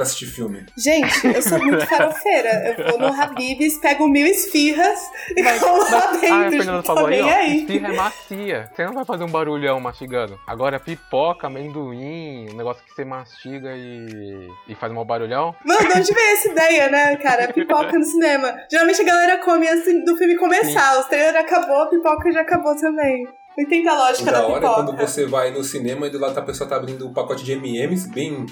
pra 0.03 0.05
assistir 0.05 0.27
filme. 0.27 0.67
Gente, 0.77 1.27
eu 1.27 1.43
sou 1.43 1.59
muito 1.59 1.87
farofeira. 1.87 2.75
Eu 2.77 2.91
vou 2.91 2.99
no 2.99 3.21
Habib's, 3.23 3.79
pego 3.79 4.09
mil 4.09 4.27
esfirras 4.27 4.99
e 5.37 5.43
como 5.61 5.83
lá 5.91 6.13
dentro. 6.13 6.35
Ah, 6.35 6.47
a 6.47 6.51
Fernanda 6.51 6.83
falou 6.83 7.07
aí, 7.07 7.23
ó, 7.23 7.29
aí. 7.29 7.57
esfirra 7.61 7.89
é 7.89 7.93
macia. 7.93 8.71
Você 8.75 8.85
não 8.85 8.93
vai 8.95 9.05
fazer 9.05 9.25
um 9.25 9.29
barulhão 9.31 9.81
mastigando. 9.81 10.39
Agora, 10.47 10.81
pipoca, 10.81 11.47
amendoim, 11.47 12.51
um 12.53 12.57
negócio 12.57 12.83
que 12.85 12.93
você 12.95 13.05
mastiga 13.05 13.71
e, 13.75 14.49
e 14.69 14.75
faz 14.75 14.93
um 14.93 15.05
barulhão. 15.05 15.55
Mano, 15.65 15.81
de 15.89 15.99
onde 15.99 16.13
veio 16.13 16.33
essa 16.33 16.49
ideia, 16.49 16.89
né, 16.91 17.17
cara? 17.17 17.53
Pipoca 17.53 17.99
no 17.99 18.05
cinema. 18.05 18.55
Geralmente 18.71 19.01
a 19.01 19.05
galera 19.05 19.39
come 19.39 19.69
antes 19.69 20.05
do 20.05 20.17
filme 20.17 20.37
começar. 20.37 20.99
Os 20.99 21.07
trailers 21.07 21.37
acabou, 21.37 21.83
a 21.83 21.87
pipoca 21.89 22.33
já 22.33 22.41
acabou 22.41 22.75
também. 22.77 23.25
Não 23.57 23.65
entende 23.65 23.87
a 23.87 23.95
O 23.95 23.99
lógica 23.99 24.33
da 24.33 24.41
da 24.41 24.47
hora 24.47 24.53
é 24.57 24.61
pipoca. 24.61 24.75
quando 24.83 24.97
você 24.97 25.27
vai 25.27 25.51
no 25.51 25.63
cinema 25.63 26.07
e 26.07 26.11
do 26.11 26.19
lado 26.19 26.39
a 26.39 26.43
pessoa 26.43 26.69
tá 26.69 26.77
abrindo 26.77 27.07
o 27.07 27.13
pacote 27.13 27.45
de 27.45 27.53
MMs, 27.53 28.09
bem 28.09 28.47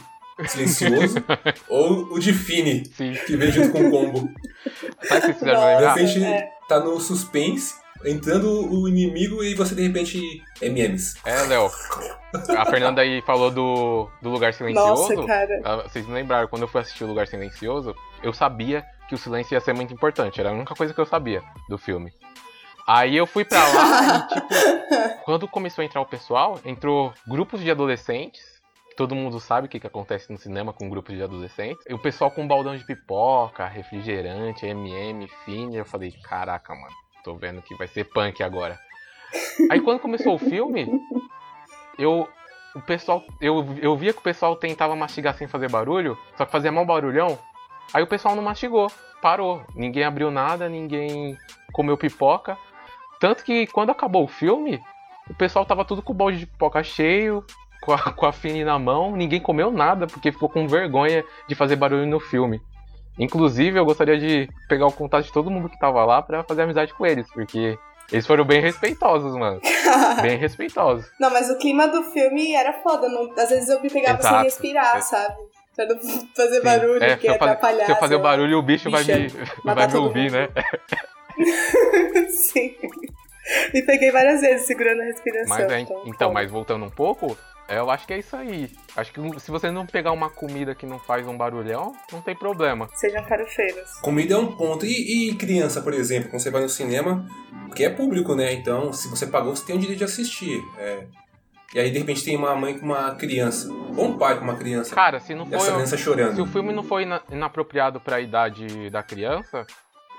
silencioso, 0.48 1.16
ou 1.68 2.14
o 2.14 2.18
de 2.18 2.32
Fini, 2.32 2.84
Sim. 2.86 3.12
que 3.26 3.36
vem 3.36 3.50
junto 3.50 3.70
com 3.72 3.88
o 3.88 3.90
combo. 3.90 4.30
Sabe 5.02 5.26
o 5.26 5.26
que 5.28 5.38
fizeram. 5.38 5.78
De 5.78 5.86
repente 5.86 6.24
é. 6.24 6.48
tá 6.68 6.80
no 6.80 7.00
suspense, 7.00 7.74
entrando 8.04 8.48
o 8.72 8.88
inimigo 8.88 9.42
e 9.42 9.54
você 9.54 9.74
de 9.74 9.86
repente 9.86 10.20
MMs. 10.62 11.18
É, 11.24 11.42
Léo. 11.42 11.70
A 12.56 12.66
Fernanda 12.66 13.02
aí 13.02 13.20
falou 13.22 13.50
do, 13.50 14.08
do 14.22 14.30
Lugar 14.30 14.54
Silencioso. 14.54 15.14
Nossa, 15.14 15.26
cara. 15.26 15.60
Ah, 15.64 15.76
Vocês 15.88 16.06
não 16.06 16.14
lembraram, 16.14 16.48
quando 16.48 16.62
eu 16.62 16.68
fui 16.68 16.80
assistir 16.80 17.04
o 17.04 17.08
Lugar 17.08 17.26
Silencioso, 17.26 17.94
eu 18.22 18.32
sabia 18.32 18.84
que 19.08 19.14
o 19.14 19.18
silêncio 19.18 19.54
ia 19.54 19.60
ser 19.60 19.74
muito 19.74 19.92
importante. 19.92 20.40
Era 20.40 20.50
a 20.50 20.52
única 20.52 20.74
coisa 20.74 20.94
que 20.94 21.00
eu 21.00 21.06
sabia 21.06 21.42
do 21.68 21.76
filme. 21.76 22.12
Aí 22.86 23.16
eu 23.16 23.26
fui 23.26 23.44
pra 23.44 23.58
lá 23.58 24.28
e, 24.28 24.34
tipo, 24.34 24.48
quando 25.24 25.48
começou 25.48 25.82
a 25.82 25.84
entrar 25.84 26.00
o 26.00 26.06
pessoal, 26.06 26.60
entrou 26.64 27.12
grupos 27.26 27.60
de 27.60 27.70
adolescentes. 27.70 28.40
Todo 29.00 29.14
mundo 29.14 29.40
sabe 29.40 29.66
o 29.66 29.70
que, 29.70 29.80
que 29.80 29.86
acontece 29.86 30.30
no 30.30 30.36
cinema 30.36 30.74
com 30.74 30.90
grupos 30.90 31.16
de 31.16 31.22
adolescentes. 31.22 31.82
E 31.88 31.94
o 31.94 31.98
pessoal 31.98 32.30
com 32.30 32.42
um 32.42 32.46
baldão 32.46 32.76
de 32.76 32.84
pipoca, 32.84 33.66
refrigerante, 33.66 34.66
MM, 34.66 35.26
fine. 35.42 35.78
Eu 35.78 35.86
falei, 35.86 36.12
caraca, 36.22 36.74
mano, 36.74 36.94
tô 37.24 37.34
vendo 37.34 37.62
que 37.62 37.74
vai 37.76 37.88
ser 37.88 38.04
punk 38.04 38.42
agora. 38.42 38.78
Aí 39.70 39.80
quando 39.80 40.00
começou 40.00 40.34
o 40.34 40.38
filme, 40.38 40.86
eu. 41.98 42.28
O 42.76 42.82
pessoal. 42.82 43.24
Eu, 43.40 43.64
eu 43.80 43.96
via 43.96 44.12
que 44.12 44.18
o 44.18 44.22
pessoal 44.22 44.54
tentava 44.54 44.94
mastigar 44.94 45.34
sem 45.34 45.48
fazer 45.48 45.70
barulho, 45.70 46.18
só 46.36 46.44
que 46.44 46.52
fazia 46.52 46.70
mal 46.70 46.84
barulhão. 46.84 47.38
Aí 47.94 48.02
o 48.02 48.06
pessoal 48.06 48.36
não 48.36 48.42
mastigou, 48.42 48.92
parou. 49.22 49.64
Ninguém 49.74 50.04
abriu 50.04 50.30
nada, 50.30 50.68
ninguém 50.68 51.38
comeu 51.72 51.96
pipoca. 51.96 52.58
Tanto 53.18 53.44
que 53.44 53.66
quando 53.68 53.88
acabou 53.88 54.24
o 54.24 54.28
filme, 54.28 54.78
o 55.26 55.34
pessoal 55.34 55.64
tava 55.64 55.86
tudo 55.86 56.02
com 56.02 56.12
o 56.12 56.16
balde 56.16 56.40
de 56.40 56.46
pipoca 56.46 56.82
cheio, 56.82 57.42
com 57.98 58.08
a, 58.08 58.12
com 58.12 58.26
a 58.26 58.32
Fini 58.32 58.64
na 58.64 58.78
mão, 58.78 59.16
ninguém 59.16 59.40
comeu 59.40 59.70
nada, 59.70 60.06
porque 60.06 60.30
ficou 60.30 60.48
com 60.48 60.66
vergonha 60.68 61.24
de 61.48 61.54
fazer 61.54 61.76
barulho 61.76 62.06
no 62.06 62.20
filme. 62.20 62.60
Inclusive, 63.18 63.78
eu 63.78 63.84
gostaria 63.84 64.18
de 64.18 64.48
pegar 64.68 64.86
o 64.86 64.92
contato 64.92 65.24
de 65.24 65.32
todo 65.32 65.50
mundo 65.50 65.68
que 65.68 65.78
tava 65.78 66.04
lá 66.04 66.22
pra 66.22 66.44
fazer 66.44 66.62
amizade 66.62 66.94
com 66.94 67.04
eles, 67.04 67.28
porque 67.32 67.76
eles 68.12 68.26
foram 68.26 68.44
bem 68.44 68.60
respeitosos, 68.60 69.34
mano. 69.36 69.60
Bem 70.22 70.36
respeitosos. 70.38 71.06
Não, 71.18 71.30
mas 71.30 71.48
o 71.50 71.56
clima 71.58 71.88
do 71.88 72.02
filme 72.04 72.54
era 72.54 72.72
foda. 72.74 73.08
Não, 73.08 73.32
às 73.36 73.48
vezes 73.48 73.68
eu 73.68 73.80
me 73.80 73.88
pegava 73.90 74.18
Exato. 74.18 74.34
sem 74.36 74.44
respirar, 74.44 74.96
É. 74.96 75.00
sabe? 75.00 75.34
Pra 75.74 75.86
não 75.86 75.98
fazer 76.36 76.58
Sim. 76.58 76.64
barulho, 76.64 77.02
É, 77.02 77.16
que 77.16 77.26
ia 77.26 77.34
atrapalhar. 77.34 77.86
se 77.86 77.92
eu 77.92 77.96
fazer 77.96 78.14
o 78.16 78.20
barulho, 78.20 78.58
o 78.58 78.62
bicho, 78.62 78.90
vai 78.90 79.02
Bicho, 79.04 79.36
me, 79.38 79.44
matar 79.64 79.86
vai 79.88 79.88
me 79.88 80.06
ouvir, 80.06 80.30
mundo. 80.30 80.32
né? 80.32 80.48
Sim. 82.28 82.74
Me 83.74 83.82
peguei 83.82 84.10
várias 84.12 84.40
vezes 84.40 84.66
segurando 84.66 85.00
a 85.00 85.04
respiração. 85.04 85.56
Mas 85.56 85.70
é, 85.72 85.80
então, 85.80 86.02
então, 86.06 86.32
mas 86.32 86.50
voltando 86.50 86.84
um 86.84 86.90
pouco, 86.90 87.36
Eu 87.70 87.90
acho 87.90 88.06
que 88.06 88.12
é 88.12 88.18
isso 88.18 88.34
aí. 88.34 88.70
Acho 88.96 89.12
que 89.12 89.40
se 89.40 89.50
você 89.50 89.70
não 89.70 89.86
pegar 89.86 90.12
uma 90.12 90.28
comida 90.28 90.74
que 90.74 90.84
não 90.84 90.98
faz 90.98 91.26
um 91.26 91.36
barulhão, 91.36 91.94
não 92.12 92.20
tem 92.20 92.34
problema. 92.34 92.88
Sejam 92.94 93.22
farofeiros. 93.24 93.92
Comida 94.02 94.34
é 94.34 94.36
um 94.36 94.56
ponto. 94.56 94.84
E, 94.84 95.30
e 95.30 95.34
criança, 95.36 95.80
por 95.80 95.94
exemplo, 95.94 96.30
quando 96.30 96.42
você 96.42 96.50
vai 96.50 96.62
no 96.62 96.68
cinema, 96.68 97.24
porque 97.68 97.84
é 97.84 97.90
público, 97.90 98.34
né? 98.34 98.52
Então, 98.52 98.92
se 98.92 99.08
você 99.08 99.26
pagou, 99.26 99.54
você 99.54 99.64
tem 99.64 99.76
o 99.76 99.78
direito 99.78 99.98
de 99.98 100.04
assistir. 100.04 100.60
É. 100.78 101.06
E 101.72 101.78
aí, 101.78 101.90
de 101.92 101.98
repente, 102.00 102.24
tem 102.24 102.36
uma 102.36 102.56
mãe 102.56 102.76
com 102.76 102.84
uma 102.86 103.14
criança. 103.14 103.68
Ou 103.96 104.06
um 104.06 104.18
pai 104.18 104.36
com 104.36 104.42
uma 104.42 104.56
criança. 104.56 104.92
Cara, 104.92 105.20
se 105.20 105.32
não 105.36 105.46
for. 105.46 105.54
essa 105.54 105.72
criança 105.72 105.96
chorando. 105.96 106.34
Se 106.34 106.40
o 106.40 106.46
filme 106.46 106.72
não 106.72 106.82
for 106.82 107.00
ina- 107.00 107.22
inapropriado 107.30 108.00
pra 108.00 108.20
idade 108.20 108.90
da 108.90 109.04
criança, 109.04 109.64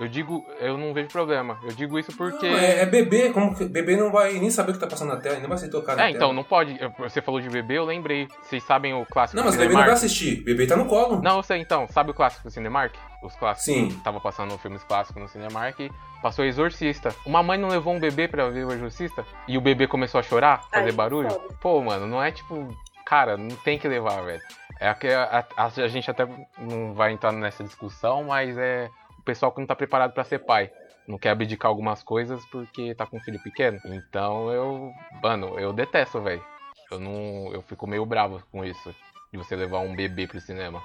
eu 0.02 0.08
digo, 0.10 0.46
eu 0.60 0.78
não 0.78 0.94
vejo 0.94 1.08
problema. 1.10 1.58
Eu 1.64 1.72
digo 1.74 1.98
isso 1.98 2.16
porque. 2.18 2.50
Não, 2.50 2.58
é, 2.58 2.80
é 2.82 2.86
bebê, 2.86 3.30
como 3.32 3.56
que 3.56 3.66
bebê 3.66 3.96
não 3.96 4.12
vai 4.12 4.34
nem 4.34 4.50
saber 4.50 4.72
o 4.72 4.74
que 4.74 4.80
tá 4.80 4.88
passando 4.88 5.10
na 5.10 5.18
tela, 5.18 5.38
nem 5.40 5.48
vai 5.48 5.58
se 5.58 5.70
tocar 5.70 5.96
na 5.96 6.04
É, 6.04 6.06
tela. 6.08 6.16
então, 6.18 6.34
não 6.34 6.44
pode. 6.44 6.78
Você 7.00 7.22
falou 7.22 7.40
de 7.40 7.50
bebê, 7.50 7.78
eu 7.78 7.86
lembrei. 7.86 8.28
Vocês 8.42 8.64
sabem 8.64 8.94
o 8.94 9.06
clássico 9.06 9.38
Não, 9.38 9.46
mas 9.46 9.56
o 9.56 9.58
bebê 9.58 9.74
não 9.74 9.80
Cinemark? 9.82 9.88
vai 10.00 10.06
assistir. 10.06 10.44
Bebê 10.44 10.68
tá 10.68 10.76
no 10.76 10.86
colo. 10.86 11.22
Não, 11.22 11.38
eu 11.38 11.44
sei 11.44 11.60
então. 11.62 11.88
Sabe 11.88 12.12
o 12.12 12.14
clássico 12.14 12.44
do 12.44 12.52
Cinemark? 12.52 12.94
Os 13.24 13.36
clássicos. 13.36 13.66
Sim. 13.66 14.00
Tava 14.04 14.20
passando 14.20 14.58
filmes 14.58 14.84
clássicos 14.84 15.22
no 15.22 15.28
Cinemark. 15.28 15.78
Passou 16.22 16.44
Exorcista. 16.46 17.14
Uma 17.26 17.42
mãe 17.44 17.58
não 17.58 17.70
levou 17.70 17.94
um 17.94 18.00
bebê 18.00 18.28
pra 18.28 18.50
ver 18.50 18.66
o 18.66 18.72
Exorcista? 18.72 19.26
E 19.48 19.58
o 19.58 19.62
bebê 19.62 19.88
começou 19.88 20.20
a 20.20 20.24
chorar, 20.24 20.64
fazer 20.72 20.86
Ai, 20.90 20.92
barulho? 20.92 21.30
Pô, 21.62 21.82
mano, 21.82 22.08
não 22.08 22.22
é 22.24 22.32
tipo. 22.32 22.68
Cara, 23.06 23.36
não 23.36 23.56
tem 23.58 23.78
que 23.78 23.88
levar, 23.88 24.22
velho. 24.22 24.42
É 24.80 24.92
que 24.94 25.08
a, 25.10 25.46
a- 25.58 25.66
a 25.66 25.88
gente 25.88 26.10
até 26.10 26.26
não 26.58 26.94
vai 26.94 27.12
entrar 27.12 27.32
nessa 27.32 27.64
discussão, 27.64 28.24
mas 28.24 28.58
é 28.58 28.90
o 29.22 29.24
pessoal 29.24 29.52
que 29.52 29.60
não 29.60 29.68
tá 29.68 29.76
preparado 29.76 30.14
pra 30.14 30.24
ser 30.24 30.40
pai. 30.40 30.72
Não 31.08 31.18
quer 31.18 31.30
abdicar 31.30 31.70
algumas 31.70 32.04
coisas 32.04 32.44
porque 32.52 32.94
tá 32.96 33.06
com 33.06 33.18
um 33.18 33.22
filho 33.22 33.42
pequeno. 33.42 33.80
Então 33.86 34.52
eu. 34.52 34.92
Mano, 35.22 35.58
eu 35.60 35.72
detesto, 35.72 36.20
velho. 36.22 36.44
Eu 36.92 37.00
não. 37.00 37.54
Eu 37.54 37.62
fico 37.62 37.88
meio 37.88 38.06
bravo 38.06 38.42
com 38.52 38.66
isso. 38.66 38.94
De 39.32 39.38
você 39.38 39.56
levar 39.56 39.80
um 39.80 39.96
bebê 39.96 40.28
pro 40.28 40.40
cinema. 40.42 40.82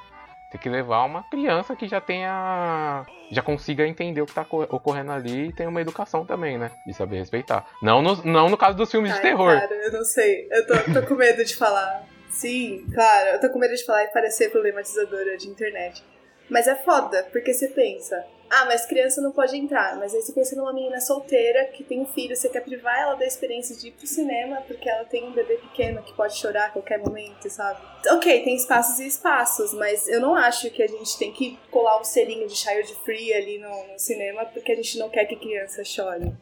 Tem 0.53 0.61
que 0.61 0.69
levar 0.69 1.03
uma 1.05 1.23
criança 1.29 1.75
que 1.75 1.89
já 1.89 2.01
tenha. 2.01 3.05
já 3.33 3.43
consiga 3.43 3.87
entender 3.87 4.23
o 4.23 4.27
que 4.27 4.33
tá 4.35 4.45
co- 4.45 4.63
ocorrendo 4.71 5.11
ali 5.13 5.49
e 5.49 5.53
tenha 5.53 5.69
uma 5.69 5.81
educação 5.81 6.25
também, 6.25 6.57
né? 6.57 6.71
De 6.87 6.95
saber 6.95 7.19
respeitar. 7.19 7.67
Não 7.83 8.01
no, 8.01 8.23
não 8.25 8.49
no 8.49 8.57
caso 8.57 8.77
dos 8.77 8.91
filmes 8.91 9.11
de 9.13 9.17
Ai, 9.19 9.23
terror. 9.23 9.59
Cara, 9.61 9.75
eu 9.75 9.93
não 9.93 10.05
sei. 10.05 10.47
Eu 10.51 10.67
tô, 10.67 10.75
tô 11.01 11.07
com 11.07 11.15
medo 11.15 11.45
de 11.45 11.57
falar. 11.57 12.05
Sim, 12.31 12.87
claro, 12.95 13.29
eu 13.31 13.41
tô 13.41 13.51
com 13.51 13.59
medo 13.59 13.75
de 13.75 13.85
falar 13.85 14.05
e 14.05 14.09
parecer 14.09 14.51
problematizadora 14.51 15.37
de 15.37 15.49
internet. 15.49 16.03
Mas 16.49 16.67
é 16.67 16.75
foda, 16.75 17.27
porque 17.33 17.53
você 17.53 17.69
pensa, 17.69 18.25
ah, 18.51 18.65
mas 18.67 18.87
criança 18.87 19.21
não 19.21 19.33
pode 19.33 19.57
entrar. 19.57 19.97
Mas 19.97 20.15
aí 20.15 20.23
você 20.23 20.33
pensa 20.33 20.55
numa 20.57 20.73
menina 20.73 21.01
solteira 21.01 21.65
que 21.67 21.83
tem 21.83 22.01
um 22.01 22.07
filho, 22.07 22.37
você 22.37 22.49
quer 22.49 22.61
privar 22.61 22.99
ela 22.99 23.15
da 23.15 23.27
experiência 23.27 23.77
de 23.77 23.89
ir 23.89 23.93
pro 23.93 24.07
cinema 24.07 24.63
porque 24.67 24.89
ela 24.89 25.05
tem 25.05 25.25
um 25.25 25.33
bebê 25.33 25.55
pequeno 25.57 26.03
que 26.03 26.13
pode 26.15 26.37
chorar 26.37 26.67
a 26.67 26.71
qualquer 26.71 26.99
momento, 26.99 27.51
sabe? 27.51 27.81
Ok, 28.11 28.45
tem 28.45 28.55
espaços 28.55 29.01
e 29.01 29.07
espaços, 29.07 29.75
mas 29.75 30.07
eu 30.09 30.21
não 30.21 30.35
acho 30.35 30.71
que 30.71 30.83
a 30.83 30.87
gente 30.87 31.19
tem 31.19 31.33
que 31.33 31.59
colar 31.71 32.01
um 32.01 32.05
selinho 32.05 32.47
de 32.47 32.55
child 32.55 32.95
free 33.05 33.35
ali 33.35 33.59
no, 33.59 33.93
no 33.93 33.99
cinema 33.99 34.45
porque 34.47 34.73
a 34.73 34.77
gente 34.77 34.99
não 34.99 35.11
quer 35.11 35.25
que 35.25 35.37
criança 35.37 35.83
chore. 35.85 36.33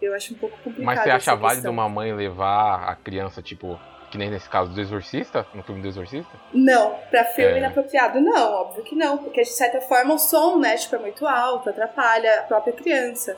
Eu 0.00 0.14
acho 0.14 0.32
um 0.32 0.38
pouco 0.38 0.56
complicado. 0.58 0.84
Mas 0.84 1.02
você 1.02 1.10
acha 1.10 1.34
válido 1.34 1.68
uma 1.70 1.88
mãe 1.88 2.14
levar 2.14 2.88
a 2.88 2.94
criança, 2.94 3.42
tipo, 3.42 3.78
que 4.10 4.18
nem 4.18 4.30
nesse 4.30 4.48
caso 4.48 4.70
do 4.70 4.80
Exorcista? 4.80 5.46
No 5.54 5.62
filme 5.62 5.80
do 5.82 5.88
Exorcista? 5.88 6.32
Não, 6.52 6.94
pra 7.10 7.24
filme 7.24 7.54
É. 7.54 7.58
inapropriado, 7.58 8.20
não, 8.20 8.52
óbvio 8.54 8.82
que 8.84 8.94
não, 8.94 9.18
porque 9.18 9.42
de 9.42 9.50
certa 9.50 9.80
forma 9.80 10.14
o 10.14 10.18
som, 10.18 10.56
né, 10.58 10.76
tipo, 10.76 10.96
é 10.96 10.98
muito 10.98 11.26
alto, 11.26 11.68
atrapalha 11.70 12.40
a 12.40 12.42
própria 12.44 12.72
criança. 12.72 13.36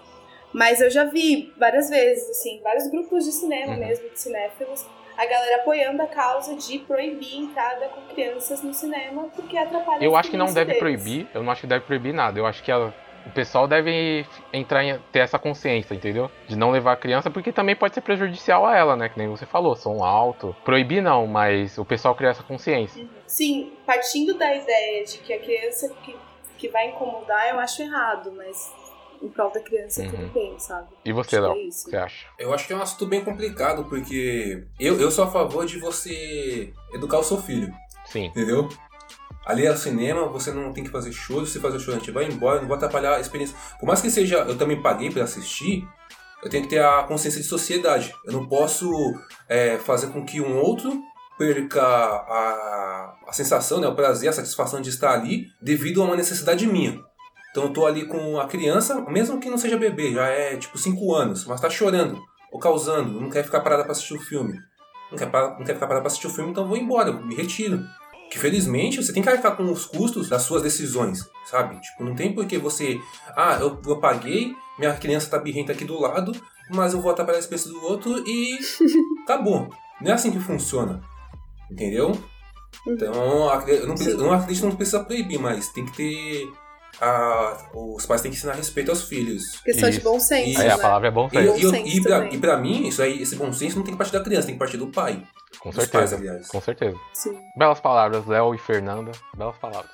Mas 0.52 0.80
eu 0.80 0.90
já 0.90 1.04
vi 1.04 1.52
várias 1.56 1.88
vezes, 1.88 2.28
assim, 2.30 2.60
vários 2.62 2.88
grupos 2.88 3.24
de 3.24 3.32
cinema 3.32 3.72
Uhum. 3.74 3.78
mesmo, 3.78 4.08
de 4.10 4.18
cinéfilos, 4.20 4.84
a 5.16 5.26
galera 5.26 5.56
apoiando 5.56 6.02
a 6.02 6.06
causa 6.06 6.54
de 6.56 6.78
proibir 6.80 7.36
entrada 7.36 7.86
com 7.88 8.00
crianças 8.14 8.62
no 8.62 8.72
cinema 8.72 9.28
porque 9.36 9.56
atrapalha 9.56 10.02
Eu 10.02 10.16
acho 10.16 10.30
que 10.30 10.36
não 10.36 10.46
deve 10.46 10.66
deles. 10.72 10.78
proibir, 10.78 11.28
eu 11.34 11.42
não 11.42 11.52
acho 11.52 11.60
que 11.60 11.66
deve 11.66 11.84
proibir 11.84 12.12
nada. 12.14 12.38
Eu 12.38 12.46
acho 12.46 12.62
que 12.62 12.72
a- 12.72 12.92
o 13.26 13.30
pessoal 13.30 13.68
deve 13.68 14.26
entrar 14.52 14.84
em 14.84 14.98
ter 15.12 15.20
essa 15.20 15.38
consciência, 15.38 15.94
entendeu? 15.94 16.30
De 16.48 16.56
não 16.56 16.70
levar 16.70 16.92
a 16.92 16.96
criança, 16.96 17.30
porque 17.30 17.52
também 17.52 17.76
pode 17.76 17.94
ser 17.94 18.00
prejudicial 18.00 18.66
a 18.66 18.76
ela, 18.76 18.96
né? 18.96 19.08
Que 19.08 19.18
nem 19.18 19.28
você 19.28 19.46
falou, 19.46 19.76
som 19.76 20.02
alto. 20.02 20.54
Proibir 20.64 21.02
não, 21.02 21.26
mas 21.26 21.78
o 21.78 21.84
pessoal 21.84 22.14
criar 22.14 22.30
essa 22.30 22.42
consciência. 22.42 23.06
Sim, 23.26 23.72
partindo 23.86 24.34
da 24.34 24.54
ideia 24.54 25.04
de 25.04 25.18
que 25.18 25.32
a 25.32 25.38
criança 25.38 25.88
que, 26.02 26.16
que 26.58 26.68
vai 26.68 26.88
incomodar, 26.88 27.48
eu 27.50 27.58
acho 27.60 27.82
errado, 27.82 28.32
mas 28.32 28.72
em 29.22 29.28
prol 29.28 29.50
da 29.50 29.60
criança 29.60 30.02
Uhum. 30.02 30.08
tudo 30.08 30.32
bem, 30.32 30.58
sabe? 30.58 30.88
E 31.04 31.12
você, 31.12 31.38
Léo? 31.38 31.52
é 31.52 31.54
que 31.54 31.70
você 31.70 31.96
acha? 31.96 32.26
Eu 32.38 32.54
acho 32.54 32.66
que 32.66 32.72
é 32.72 32.76
um 32.76 32.82
assunto 32.82 33.06
bem 33.06 33.22
complicado, 33.22 33.84
porque 33.84 34.64
eu, 34.78 34.98
eu 35.00 35.10
sou 35.10 35.24
a 35.24 35.30
favor 35.30 35.66
de 35.66 35.78
você 35.78 36.72
educar 36.92 37.18
o 37.18 37.22
seu 37.22 37.36
filho, 37.36 37.72
Sim. 38.06 38.26
entendeu? 38.26 38.68
Ali 39.50 39.66
é 39.66 39.72
o 39.72 39.76
cinema, 39.76 40.26
você 40.28 40.52
não 40.52 40.72
tem 40.72 40.84
que 40.84 40.90
fazer 40.90 41.12
show, 41.12 41.44
se 41.44 41.58
fazer 41.60 41.78
show, 41.80 41.94
a 41.94 41.98
gente 41.98 42.10
vai 42.10 42.24
embora, 42.26 42.60
não 42.60 42.68
vai 42.68 42.76
atrapalhar 42.76 43.16
a 43.16 43.20
experiência. 43.20 43.56
Por 43.78 43.86
mais 43.86 44.00
que 44.00 44.10
seja, 44.10 44.38
eu 44.48 44.56
também 44.56 44.80
paguei 44.80 45.10
pra 45.10 45.24
assistir, 45.24 45.86
eu 46.42 46.48
tenho 46.48 46.62
que 46.64 46.70
ter 46.70 46.82
a 46.82 47.02
consciência 47.04 47.40
de 47.40 47.46
sociedade. 47.46 48.14
Eu 48.24 48.32
não 48.32 48.46
posso 48.46 48.90
é, 49.48 49.76
fazer 49.78 50.08
com 50.08 50.24
que 50.24 50.40
um 50.40 50.56
outro 50.58 50.98
perca 51.38 51.82
a, 51.82 53.14
a 53.28 53.32
sensação, 53.32 53.80
né, 53.80 53.88
o 53.88 53.94
prazer, 53.94 54.28
a 54.28 54.32
satisfação 54.32 54.80
de 54.80 54.90
estar 54.90 55.12
ali 55.12 55.46
devido 55.60 56.02
a 56.02 56.04
uma 56.04 56.16
necessidade 56.16 56.66
minha. 56.66 56.98
Então 57.50 57.64
eu 57.64 57.72
tô 57.72 57.86
ali 57.86 58.06
com 58.06 58.38
a 58.38 58.46
criança, 58.46 59.00
mesmo 59.08 59.40
que 59.40 59.50
não 59.50 59.58
seja 59.58 59.76
bebê, 59.76 60.12
já 60.12 60.26
é 60.28 60.56
tipo 60.56 60.78
5 60.78 61.14
anos, 61.14 61.44
mas 61.46 61.60
tá 61.60 61.68
chorando 61.68 62.20
ou 62.52 62.60
causando, 62.60 63.20
não 63.20 63.28
quer 63.30 63.42
ficar 63.44 63.60
parada 63.60 63.82
pra 63.84 63.92
assistir 63.92 64.14
o 64.14 64.20
filme. 64.20 64.58
Não 65.10 65.18
quer, 65.18 65.30
pa- 65.30 65.56
não 65.58 65.64
quer 65.64 65.74
ficar 65.74 65.86
parada 65.88 66.00
pra 66.02 66.06
assistir 66.08 66.26
o 66.28 66.30
filme, 66.30 66.50
então 66.52 66.68
vou 66.68 66.76
embora, 66.76 67.12
me 67.12 67.34
retiro. 67.34 67.82
Que 68.30 68.38
felizmente 68.38 69.02
você 69.02 69.12
tem 69.12 69.22
que 69.22 69.28
arcar 69.28 69.56
com 69.56 69.64
os 69.64 69.84
custos 69.84 70.28
das 70.28 70.42
suas 70.42 70.62
decisões, 70.62 71.28
sabe? 71.46 71.80
Tipo, 71.80 72.04
não 72.04 72.14
tem 72.14 72.32
por 72.32 72.46
que 72.46 72.58
você. 72.58 73.00
Ah, 73.36 73.58
eu, 73.60 73.80
eu 73.86 73.98
paguei, 73.98 74.54
minha 74.78 74.94
criança 74.94 75.28
tá 75.30 75.38
birrenta 75.38 75.72
aqui 75.72 75.84
do 75.84 76.00
lado, 76.00 76.32
mas 76.70 76.92
eu 76.92 77.00
vou 77.00 77.10
atrapalhar 77.10 77.38
a 77.38 77.40
experiência 77.40 77.70
do 77.72 77.82
outro 77.84 78.22
e. 78.26 78.56
acabou. 79.24 79.68
Não 80.00 80.10
é 80.10 80.14
assim 80.14 80.30
que 80.30 80.38
funciona. 80.38 81.02
Entendeu? 81.70 82.12
Então, 82.86 83.12
eu 83.66 83.86
não, 83.86 83.94
preciso- 83.96 84.16
eu 84.16 84.24
não 84.24 84.32
acredito 84.32 84.62
que 84.62 84.68
não 84.68 84.76
precisa 84.76 85.04
proibir, 85.04 85.38
mas 85.38 85.68
tem 85.70 85.84
que 85.84 85.92
ter. 85.96 86.48
A- 87.00 87.56
os 87.74 88.04
pais 88.06 88.20
têm 88.20 88.30
que 88.30 88.36
ensinar 88.36 88.54
respeito 88.54 88.90
aos 88.90 89.02
filhos. 89.02 89.42
Questão 89.64 89.88
de 89.90 90.00
bom 90.00 90.18
senso, 90.20 90.50
Isso. 90.50 90.60
Aí 90.60 90.68
né? 90.68 90.74
a 90.74 90.78
palavra 90.78 91.08
é 91.08 91.10
bom 91.10 91.28
E, 91.32 91.36
senso. 91.36 91.58
e, 91.58 91.62
eu- 91.62 91.70
senso 91.70 91.96
e, 91.96 92.02
pra, 92.02 92.26
e 92.26 92.38
pra 92.38 92.56
mim, 92.58 92.86
isso 92.88 93.02
aí, 93.02 93.22
esse 93.22 93.36
bom 93.36 93.52
senso 93.52 93.76
não 93.76 93.84
tem 93.84 93.92
que 93.94 93.98
partir 93.98 94.12
da 94.12 94.20
criança, 94.22 94.46
tem 94.46 94.54
que 94.54 94.58
partir 94.58 94.76
do 94.76 94.88
pai. 94.88 95.22
Com 95.60 95.70
Dos 95.70 95.86
pais, 95.86 96.10
certeza. 96.10 96.16
aliás. 96.16 96.48
Com 96.48 96.60
certeza. 96.60 96.96
Sim. 97.14 97.36
Belas 97.56 97.80
palavras, 97.80 98.26
Léo 98.26 98.54
e 98.54 98.58
Fernanda. 98.58 99.12
Belas 99.36 99.56
palavras. 99.58 99.90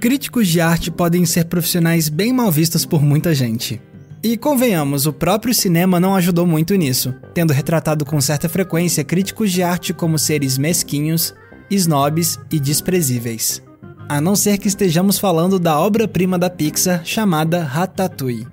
Críticos 0.00 0.48
de 0.48 0.60
arte 0.60 0.90
podem 0.90 1.24
ser 1.24 1.46
profissionais 1.46 2.08
bem 2.08 2.32
mal 2.32 2.50
vistos 2.50 2.84
por 2.84 3.02
muita 3.02 3.34
gente. 3.34 3.80
E 4.22 4.36
convenhamos, 4.36 5.06
o 5.06 5.12
próprio 5.12 5.52
cinema 5.54 5.98
não 6.00 6.14
ajudou 6.14 6.46
muito 6.46 6.74
nisso, 6.74 7.14
tendo 7.34 7.52
retratado 7.52 8.04
com 8.04 8.20
certa 8.20 8.48
frequência 8.48 9.04
críticos 9.04 9.52
de 9.52 9.62
arte 9.62 9.92
como 9.92 10.18
seres 10.18 10.56
mesquinhos, 10.58 11.34
snobs 11.70 12.38
e 12.50 12.58
desprezíveis. 12.58 13.62
A 14.06 14.20
não 14.20 14.36
ser 14.36 14.58
que 14.58 14.68
estejamos 14.68 15.18
falando 15.18 15.58
da 15.58 15.78
obra-prima 15.80 16.38
da 16.38 16.50
Pixar 16.50 17.02
chamada 17.04 17.64
Ratatouille. 17.64 18.46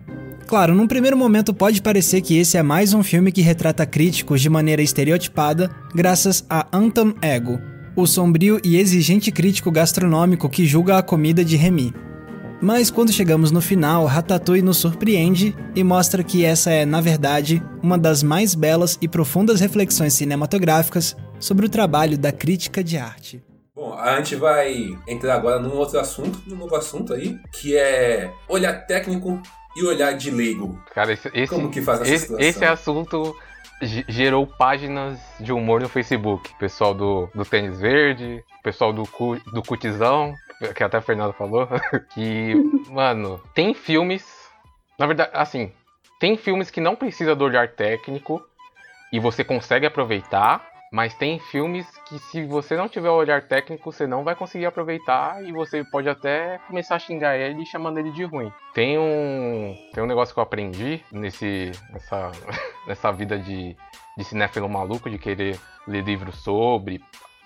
Claro, 0.47 0.73
num 0.73 0.87
primeiro 0.87 1.17
momento 1.17 1.53
pode 1.53 1.81
parecer 1.81 2.21
que 2.21 2.37
esse 2.37 2.57
é 2.57 2.63
mais 2.63 2.93
um 2.93 3.03
filme 3.03 3.33
que 3.33 3.41
retrata 3.41 3.85
críticos 3.85 4.41
de 4.41 4.49
maneira 4.49 4.81
estereotipada, 4.81 5.69
graças 5.93 6.45
a 6.49 6.65
Anton 6.71 7.13
Ego, 7.21 7.59
o 7.97 8.07
sombrio 8.07 8.61
e 8.63 8.77
exigente 8.77 9.29
crítico 9.29 9.69
gastronômico 9.69 10.49
que 10.49 10.65
julga 10.65 10.97
a 10.97 11.03
comida 11.03 11.43
de 11.43 11.57
Remy. 11.57 11.93
Mas 12.61 12.89
quando 12.89 13.11
chegamos 13.11 13.51
no 13.51 13.59
final, 13.59 14.05
Ratatouille 14.05 14.61
nos 14.61 14.77
surpreende 14.77 15.53
e 15.75 15.83
mostra 15.83 16.23
que 16.23 16.45
essa 16.45 16.71
é, 16.71 16.85
na 16.85 17.01
verdade, 17.01 17.61
uma 17.83 17.97
das 17.97 18.23
mais 18.23 18.55
belas 18.55 18.97
e 19.01 19.07
profundas 19.07 19.59
reflexões 19.59 20.13
cinematográficas 20.13 21.15
sobre 21.39 21.65
o 21.65 21.69
trabalho 21.69 22.17
da 22.17 22.31
crítica 22.31 22.81
de 22.81 22.97
arte. 22.97 23.41
Bom, 23.81 23.95
a 23.97 24.15
gente 24.17 24.35
vai 24.35 24.95
entrar 25.07 25.33
agora 25.33 25.59
num 25.59 25.75
outro 25.75 25.99
assunto, 25.99 26.39
num 26.45 26.55
novo 26.55 26.75
assunto 26.75 27.15
aí, 27.15 27.39
que 27.51 27.75
é 27.75 28.31
olhar 28.47 28.85
técnico 28.85 29.41
e 29.75 29.83
olhar 29.83 30.11
de 30.11 30.29
leigo. 30.29 30.79
Cara, 30.93 31.11
esse, 31.11 31.31
esse, 31.33 31.51
Como 31.51 31.71
que 31.71 31.81
faz 31.81 32.01
essa 32.01 32.11
esse, 32.13 32.21
situação? 32.25 32.47
esse 32.47 32.63
assunto 32.63 33.35
ge- 33.81 34.05
gerou 34.07 34.45
páginas 34.45 35.19
de 35.39 35.51
humor 35.51 35.81
no 35.81 35.89
Facebook. 35.89 36.53
Pessoal 36.59 36.93
do, 36.93 37.27
do 37.33 37.43
Tênis 37.43 37.79
Verde, 37.79 38.43
pessoal 38.61 38.93
do, 38.93 39.01
cu, 39.07 39.39
do 39.51 39.63
Cutizão, 39.63 40.35
que 40.75 40.83
até 40.83 40.97
a 40.97 41.01
Fernanda 41.01 41.33
falou, 41.33 41.67
que, 42.13 42.53
mano, 42.87 43.41
tem 43.55 43.73
filmes. 43.73 44.23
Na 44.99 45.07
verdade, 45.07 45.31
assim, 45.33 45.71
tem 46.19 46.37
filmes 46.37 46.69
que 46.69 46.79
não 46.79 46.95
precisa 46.95 47.35
do 47.35 47.43
olhar 47.45 47.67
técnico 47.69 48.39
e 49.11 49.19
você 49.19 49.43
consegue 49.43 49.87
aproveitar. 49.87 50.69
Mas 50.91 51.13
tem 51.13 51.39
filmes 51.39 51.87
que 52.05 52.19
se 52.19 52.45
você 52.45 52.75
não 52.75 52.89
tiver 52.89 53.09
o 53.09 53.15
olhar 53.15 53.41
técnico, 53.47 53.89
você 53.91 54.05
não 54.05 54.25
vai 54.25 54.35
conseguir 54.35 54.65
aproveitar 54.65 55.41
e 55.41 55.53
você 55.53 55.85
pode 55.85 56.09
até 56.09 56.57
começar 56.67 56.95
a 56.95 56.99
xingar 56.99 57.37
ele 57.37 57.65
chamando 57.65 57.97
ele 57.97 58.11
de 58.11 58.25
ruim. 58.25 58.51
Tem 58.73 58.99
um, 58.99 59.73
tem 59.93 60.03
um 60.03 60.07
negócio 60.07 60.33
que 60.33 60.39
eu 60.39 60.43
aprendi 60.43 61.01
nesse, 61.09 61.71
nessa, 61.93 62.31
nessa 62.85 63.09
vida 63.09 63.39
de, 63.39 63.73
de 64.17 64.23
cinéfilo 64.25 64.67
maluco, 64.67 65.09
de 65.09 65.17
querer 65.17 65.57
ler 65.87 66.03
livros 66.03 66.35
sobre, 66.43 67.01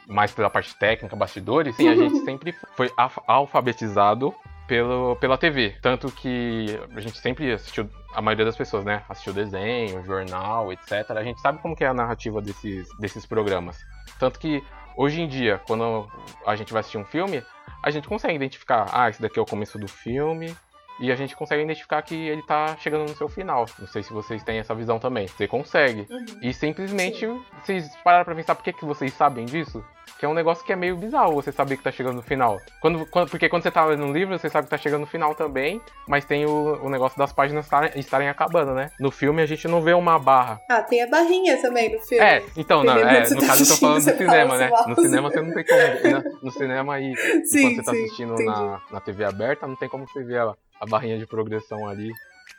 mais 0.08 0.32
pela 0.32 0.50
parte 0.50 0.76
técnica, 0.76 1.16
bastidores, 1.16 1.76
sim, 1.76 1.88
a 1.88 1.96
gente 1.96 2.18
sempre 2.26 2.52
foi 2.76 2.92
alfa- 2.98 3.22
alfabetizado 3.28 4.34
pelo, 4.68 5.16
pela 5.18 5.38
TV. 5.38 5.76
Tanto 5.82 6.12
que 6.12 6.80
a 6.96 7.00
gente 7.00 7.18
sempre 7.18 7.52
assistiu, 7.52 7.90
a 8.14 8.22
maioria 8.22 8.46
das 8.46 8.56
pessoas, 8.56 8.86
né? 8.86 9.04
Assistiu 9.10 9.34
desenho, 9.34 10.04
jornal, 10.04 10.72
etc. 10.72 11.12
A 11.12 11.24
gente 11.24 11.40
sabe 11.42 11.60
como 11.60 11.76
que 11.76 11.84
é 11.84 11.88
a 11.88 11.94
narrativa 11.94 12.42
desses, 12.42 12.88
desses 12.98 13.26
programas. 13.26 13.78
Tanto 14.20 14.40
que 14.40 14.64
hoje 14.96 15.22
em 15.22 15.28
dia, 15.28 15.62
quando 15.68 16.08
a 16.46 16.56
gente 16.56 16.72
vai 16.72 16.80
assistir 16.80 16.98
um 16.98 17.06
filme, 17.06 17.44
a 17.84 17.90
gente 17.92 18.08
consegue 18.08 18.36
identificar, 18.36 18.88
ah, 18.92 19.10
esse 19.10 19.22
daqui 19.22 19.38
é 19.38 19.42
o 19.42 19.46
começo 19.46 19.78
do 19.78 19.88
filme, 19.88 20.56
e 21.00 21.12
a 21.12 21.16
gente 21.16 21.36
consegue 21.36 21.64
identificar 21.64 22.02
que 22.02 22.16
ele 22.16 22.42
tá 22.44 22.78
chegando 22.78 23.02
no 23.02 23.16
seu 23.16 23.28
final. 23.28 23.66
Não 23.78 23.88
sei 23.88 24.02
se 24.02 24.14
vocês 24.14 24.44
têm 24.44 24.60
essa 24.60 24.74
visão 24.74 24.98
também. 24.98 25.28
Você 25.28 25.48
consegue. 25.48 26.08
Uhum. 26.10 26.26
E 26.42 26.54
simplesmente, 26.54 27.28
vocês 27.62 27.94
pararam 27.98 28.24
pra 28.24 28.36
pensar 28.36 28.56
por 28.56 28.64
que, 28.64 28.72
que 28.72 28.86
vocês 28.86 29.14
sabem 29.14 29.46
disso? 29.46 29.84
Que 30.18 30.26
é 30.26 30.30
um 30.30 30.34
negócio 30.34 30.64
que 30.66 30.72
é 30.72 30.76
meio 30.78 30.96
bizarro 30.96 31.34
você 31.34 31.52
saber 31.52 31.76
que 31.76 31.84
tá 31.84 31.92
chegando 31.92 32.16
no 32.16 32.22
final. 32.22 32.62
Quando, 32.80 33.06
quando- 33.08 33.30
porque 33.30 33.50
quando 33.50 33.64
você 33.64 33.72
tá 33.72 33.84
lendo 33.86 34.06
um 34.06 34.14
livro, 34.14 34.38
você 34.40 34.50
sabe 34.50 34.66
que 34.66 34.70
tá 34.72 34.78
chegando 34.78 35.02
no 35.02 35.08
final 35.08 35.36
também, 35.36 35.82
mas 36.08 36.24
tem 36.24 36.46
o, 36.46 36.82
o 36.82 36.90
negócio 36.90 37.18
das 37.18 37.34
páginas 37.34 37.66
estarem, 37.66 37.92
estarem 38.00 38.30
acabando, 38.30 38.74
né? 38.74 38.92
No 38.98 39.12
filme 39.12 39.42
a 39.42 39.46
gente 39.46 39.68
não 39.68 39.82
vê 39.82 39.94
uma 39.94 40.18
barra. 40.18 40.62
Ah, 40.70 40.82
tem 40.82 41.04
a 41.04 41.08
barrinha 41.08 41.62
também 41.62 41.92
no 41.94 42.00
filme. 42.02 42.24
É, 42.24 42.44
então, 42.56 42.82
não, 42.84 42.98
é, 42.98 43.30
no 43.30 43.42
tá 43.42 43.48
caso 43.48 43.64
eu 43.64 43.68
tô 43.68 43.76
falando 43.76 44.06
do 44.06 44.18
cinema, 44.18 44.58
né? 44.58 44.72
assim, 44.74 44.90
No 44.90 44.96
cinema 45.02 45.30
você 45.30 45.42
não 45.42 45.54
tem 45.54 45.66
como. 45.66 45.82
No, 46.10 46.24
no 46.44 46.52
cinema 46.52 46.96
Sim, 47.44 47.62
quando 47.62 47.76
você 47.76 47.84
tá 47.84 47.92
sim, 47.94 48.04
assistindo 48.04 48.34
entendi. 48.36 48.46
na, 48.46 48.82
na 48.92 49.02
TV 49.02 49.26
aberta, 49.26 49.68
não 49.68 49.76
tem 49.76 49.90
como 49.90 50.08
você 50.08 50.24
ver 50.24 50.40
a, 50.40 50.54
a 50.80 50.86
barrinha 50.86 51.18
de 51.18 51.28
progressão 51.28 51.88
ali 51.90 52.10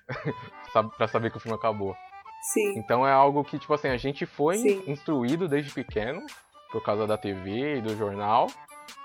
pra 0.97 1.09
saber 1.09 1.31
que 1.31 1.37
o 1.39 1.41
filme 1.41 1.57
acabou. 1.57 1.97
Sim. 2.53 2.79
Então 2.79 3.07
é 3.07 3.11
algo 3.13 3.43
que, 3.43 3.59
tipo 3.59 3.73
assim, 3.75 3.89
a 3.89 3.97
gente 3.97 4.25
foi 4.27 4.59
Sim. 4.59 4.83
instruído 4.87 5.49
desde 5.49 5.73
pequeno, 5.73 6.25
por 6.71 6.83
causa 6.83 7.07
da 7.07 7.17
TV 7.17 7.79
e 7.79 7.81
do 7.81 7.97
jornal, 7.97 8.49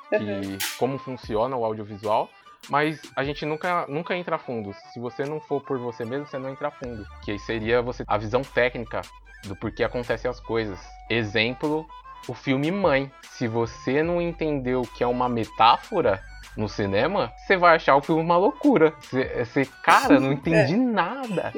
que 0.10 0.58
como 0.78 0.98
funciona 0.98 1.56
o 1.56 1.64
audiovisual, 1.64 2.30
mas 2.70 3.02
a 3.16 3.24
gente 3.24 3.46
nunca, 3.46 3.86
nunca 3.88 4.16
entra 4.16 4.36
a 4.36 4.40
fundo. 4.40 4.74
Se 4.94 5.00
você 5.00 5.24
não 5.24 5.40
for 5.40 5.62
por 5.62 5.80
você 5.80 6.06
mesmo, 6.06 6.26
você 6.26 6.38
não 6.38 6.50
entra 6.50 6.68
a 6.68 6.72
fundo. 6.72 7.06
Que 7.24 7.32
aí 7.32 7.40
seria 7.40 7.82
você 7.82 8.04
a 8.08 8.18
visão 8.18 8.42
técnica 8.42 9.02
do 9.46 9.56
porquê 9.56 9.84
acontecem 9.84 10.30
as 10.30 10.40
coisas. 10.40 10.80
Exemplo, 11.10 11.88
o 12.28 12.34
filme 12.34 12.72
Mãe. 12.72 13.12
Se 13.32 13.48
você 13.48 14.04
não 14.04 14.22
entendeu 14.22 14.84
que 14.96 15.04
é 15.04 15.08
uma 15.08 15.28
metáfora 15.28 16.22
no 16.56 16.68
cinema, 16.68 17.34
você 17.38 17.58
vai 17.58 17.76
achar 17.76 17.96
o 17.96 18.02
filme 18.02 18.22
uma 18.22 18.38
loucura. 18.38 18.94
Você, 19.02 19.46
você 19.46 19.66
cara, 19.84 20.20
não 20.20 20.32
entendi 20.34 20.76
nada. 20.76 21.52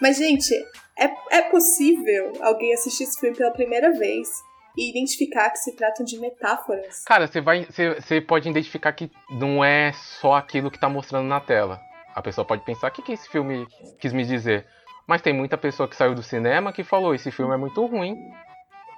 Mas, 0.00 0.18
gente, 0.18 0.52
é, 0.98 1.38
é 1.38 1.42
possível 1.42 2.32
alguém 2.42 2.74
assistir 2.74 3.04
esse 3.04 3.18
filme 3.18 3.36
pela 3.36 3.52
primeira 3.52 3.92
vez 3.92 4.28
e 4.76 4.90
identificar 4.90 5.50
que 5.50 5.58
se 5.58 5.76
tratam 5.76 6.04
de 6.04 6.18
metáforas? 6.18 7.04
Cara, 7.04 7.26
você 7.26 7.40
vai, 7.40 7.64
você, 7.64 7.94
você 8.00 8.20
pode 8.20 8.48
identificar 8.48 8.92
que 8.92 9.10
não 9.30 9.64
é 9.64 9.92
só 9.92 10.34
aquilo 10.34 10.70
que 10.70 10.78
tá 10.78 10.88
mostrando 10.88 11.26
na 11.28 11.40
tela. 11.40 11.80
A 12.14 12.20
pessoa 12.22 12.44
pode 12.44 12.64
pensar, 12.64 12.88
o 12.88 12.90
que, 12.90 13.02
que 13.02 13.12
esse 13.12 13.28
filme 13.28 13.66
quis 14.00 14.12
me 14.12 14.24
dizer? 14.24 14.66
Mas 15.06 15.22
tem 15.22 15.32
muita 15.32 15.56
pessoa 15.58 15.88
que 15.88 15.96
saiu 15.96 16.14
do 16.14 16.22
cinema 16.22 16.72
que 16.72 16.84
falou, 16.84 17.14
esse 17.14 17.30
filme 17.30 17.54
é 17.54 17.56
muito 17.56 17.84
ruim. 17.86 18.16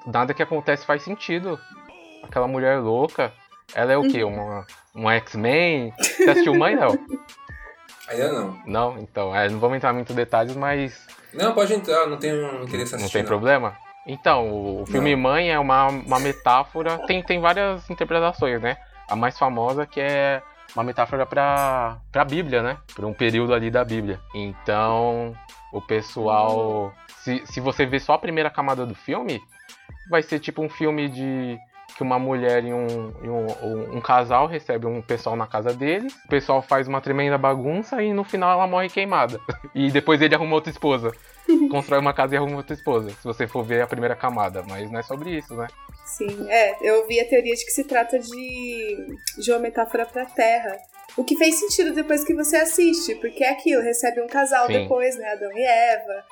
Nada 0.06 0.34
que 0.34 0.42
acontece 0.42 0.84
faz 0.84 1.02
sentido. 1.02 1.58
Aquela 2.22 2.46
mulher 2.46 2.78
louca, 2.80 3.32
ela 3.74 3.92
é 3.92 3.96
o 3.96 4.02
quê? 4.02 4.22
Uma, 4.24 4.66
uma 4.94 5.14
X-Men? 5.14 5.92
Você 5.98 6.30
assistiu 6.30 6.54
Mãe, 6.54 6.74
não? 6.76 6.90
Ainda 8.08 8.32
não. 8.32 8.62
Não? 8.66 8.98
Então, 8.98 9.34
é, 9.34 9.48
não 9.48 9.58
vamos 9.58 9.76
entrar 9.78 9.92
muito 9.94 10.12
em 10.12 10.16
detalhes, 10.16 10.54
mas 10.54 11.06
Não, 11.32 11.54
pode 11.54 11.72
entrar, 11.72 12.06
não 12.06 12.18
tenho 12.18 12.62
interesse 12.62 12.90
em 12.94 12.98
não 12.98 13.04
assistir. 13.04 13.18
tem 13.18 13.24
problema? 13.24 13.74
Então, 14.06 14.82
o 14.82 14.86
filme 14.86 15.16
Mãe 15.16 15.50
é 15.50 15.58
uma, 15.58 15.88
uma 15.88 16.20
metáfora. 16.20 16.98
Tem, 17.06 17.22
tem 17.22 17.40
várias 17.40 17.88
interpretações, 17.88 18.60
né? 18.60 18.76
A 19.08 19.16
mais 19.16 19.38
famosa 19.38 19.86
que 19.86 20.00
é 20.00 20.42
uma 20.74 20.84
metáfora 20.84 21.24
pra, 21.24 21.98
pra 22.12 22.24
Bíblia, 22.24 22.62
né? 22.62 22.76
Pra 22.94 23.06
um 23.06 23.14
período 23.14 23.54
ali 23.54 23.70
da 23.70 23.84
Bíblia. 23.84 24.20
Então, 24.34 25.34
o 25.72 25.80
pessoal. 25.80 26.92
Se, 27.18 27.42
se 27.46 27.60
você 27.60 27.86
ver 27.86 28.00
só 28.00 28.14
a 28.14 28.18
primeira 28.18 28.50
camada 28.50 28.84
do 28.84 28.94
filme, 28.94 29.40
vai 30.10 30.22
ser 30.22 30.38
tipo 30.38 30.62
um 30.62 30.68
filme 30.68 31.08
de. 31.08 31.58
Que 31.96 32.02
uma 32.02 32.18
mulher 32.18 32.64
e 32.64 32.72
um, 32.72 33.12
e 33.22 33.28
um, 33.28 33.96
um- 33.96 34.00
casal 34.00 34.46
recebe 34.48 34.84
um 34.86 35.00
pessoal 35.00 35.36
na 35.36 35.46
casa 35.46 35.72
deles, 35.72 36.12
o 36.24 36.28
pessoal 36.28 36.60
faz 36.60 36.88
uma 36.88 37.00
tremenda 37.00 37.38
bagunça 37.38 38.02
e 38.02 38.12
no 38.12 38.24
final 38.24 38.50
ela 38.52 38.66
morre 38.66 38.88
queimada. 38.88 39.40
E 39.74 39.90
depois 39.90 40.20
ele 40.22 40.34
arruma 40.34 40.54
outra 40.54 40.70
esposa 40.70 41.12
constrói 41.70 41.98
uma 42.00 42.12
casa 42.14 42.34
e 42.34 42.38
arruma 42.38 42.58
outra 42.58 42.74
esposa, 42.74 43.10
se 43.10 43.24
você 43.24 43.46
for 43.46 43.64
ver 43.64 43.82
a 43.82 43.86
primeira 43.86 44.14
camada. 44.16 44.62
Mas 44.68 44.90
não 44.90 45.00
é 45.00 45.02
sobre 45.02 45.30
isso, 45.36 45.54
né? 45.54 45.66
Sim, 46.04 46.48
é. 46.48 46.76
Eu 46.80 47.06
vi 47.06 47.20
a 47.20 47.28
teoria 47.28 47.54
de 47.54 47.64
que 47.64 47.70
se 47.72 47.84
trata 47.84 48.18
de, 48.18 49.16
de 49.38 49.50
uma 49.50 49.58
metáfora 49.58 50.06
pra 50.06 50.24
Terra. 50.26 50.76
O 51.16 51.24
que 51.24 51.36
fez 51.36 51.58
sentido 51.58 51.92
depois 51.94 52.24
que 52.24 52.34
você 52.34 52.56
assiste, 52.56 53.14
porque 53.16 53.44
é 53.44 53.50
aquilo, 53.50 53.82
recebe 53.82 54.20
um 54.22 54.26
casal 54.26 54.66
Sim. 54.66 54.72
depois, 54.82 55.16
né? 55.16 55.32
Adão 55.32 55.50
e 55.52 55.62
Eva, 55.62 56.24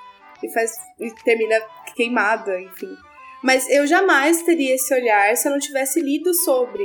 e 0.43 0.49
faz. 0.53 0.73
e 0.99 1.11
termina 1.25 1.57
queimada, 1.95 2.61
enfim. 2.61 2.97
Mas 3.43 3.69
eu 3.69 3.87
jamais 3.87 4.43
teria 4.43 4.75
esse 4.75 4.95
olhar 4.95 5.37
se 5.37 5.49
eu 5.49 5.53
não 5.53 5.59
tivesse 5.59 6.01
lido 6.01 6.33
sobre. 6.33 6.85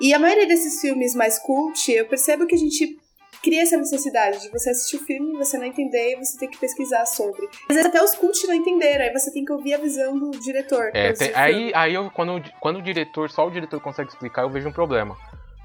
E 0.00 0.14
a 0.14 0.18
maioria 0.18 0.46
desses 0.46 0.80
filmes 0.80 1.14
mais 1.14 1.38
cult, 1.38 1.90
eu 1.90 2.06
percebo 2.06 2.46
que 2.46 2.54
a 2.54 2.58
gente 2.58 2.96
cria 3.42 3.62
essa 3.62 3.76
necessidade 3.76 4.40
de 4.40 4.48
você 4.50 4.70
assistir 4.70 4.96
o 4.96 5.04
filme, 5.04 5.36
você 5.36 5.56
não 5.58 5.64
entender 5.64 6.12
e 6.12 6.16
você 6.16 6.38
ter 6.38 6.48
que 6.48 6.58
pesquisar 6.58 7.04
sobre. 7.06 7.46
Às 7.68 7.74
vezes 7.76 7.86
até 7.86 8.02
os 8.02 8.14
cult 8.14 8.46
não 8.46 8.54
entenderam, 8.54 9.04
aí 9.04 9.12
você 9.12 9.32
tem 9.32 9.44
que 9.44 9.52
ouvir 9.52 9.74
a 9.74 9.78
visão 9.78 10.18
do 10.18 10.30
diretor. 10.32 10.90
É, 10.94 11.12
tem- 11.12 11.32
aí, 11.34 11.72
aí 11.74 11.94
eu, 11.94 12.10
quando, 12.10 12.42
quando 12.60 12.78
o 12.78 12.82
diretor, 12.82 13.30
só 13.30 13.46
o 13.46 13.50
diretor 13.50 13.80
consegue 13.80 14.08
explicar, 14.10 14.42
eu 14.42 14.50
vejo 14.50 14.68
um 14.68 14.72
problema. 14.72 15.16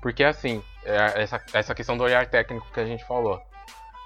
Porque 0.01 0.23
assim, 0.23 0.61
é 0.85 1.21
essa, 1.23 1.41
essa 1.53 1.73
questão 1.75 1.97
do 1.97 2.03
olhar 2.03 2.27
técnico 2.29 2.65
que 2.73 2.79
a 2.79 2.85
gente 2.85 3.05
falou. 3.07 3.39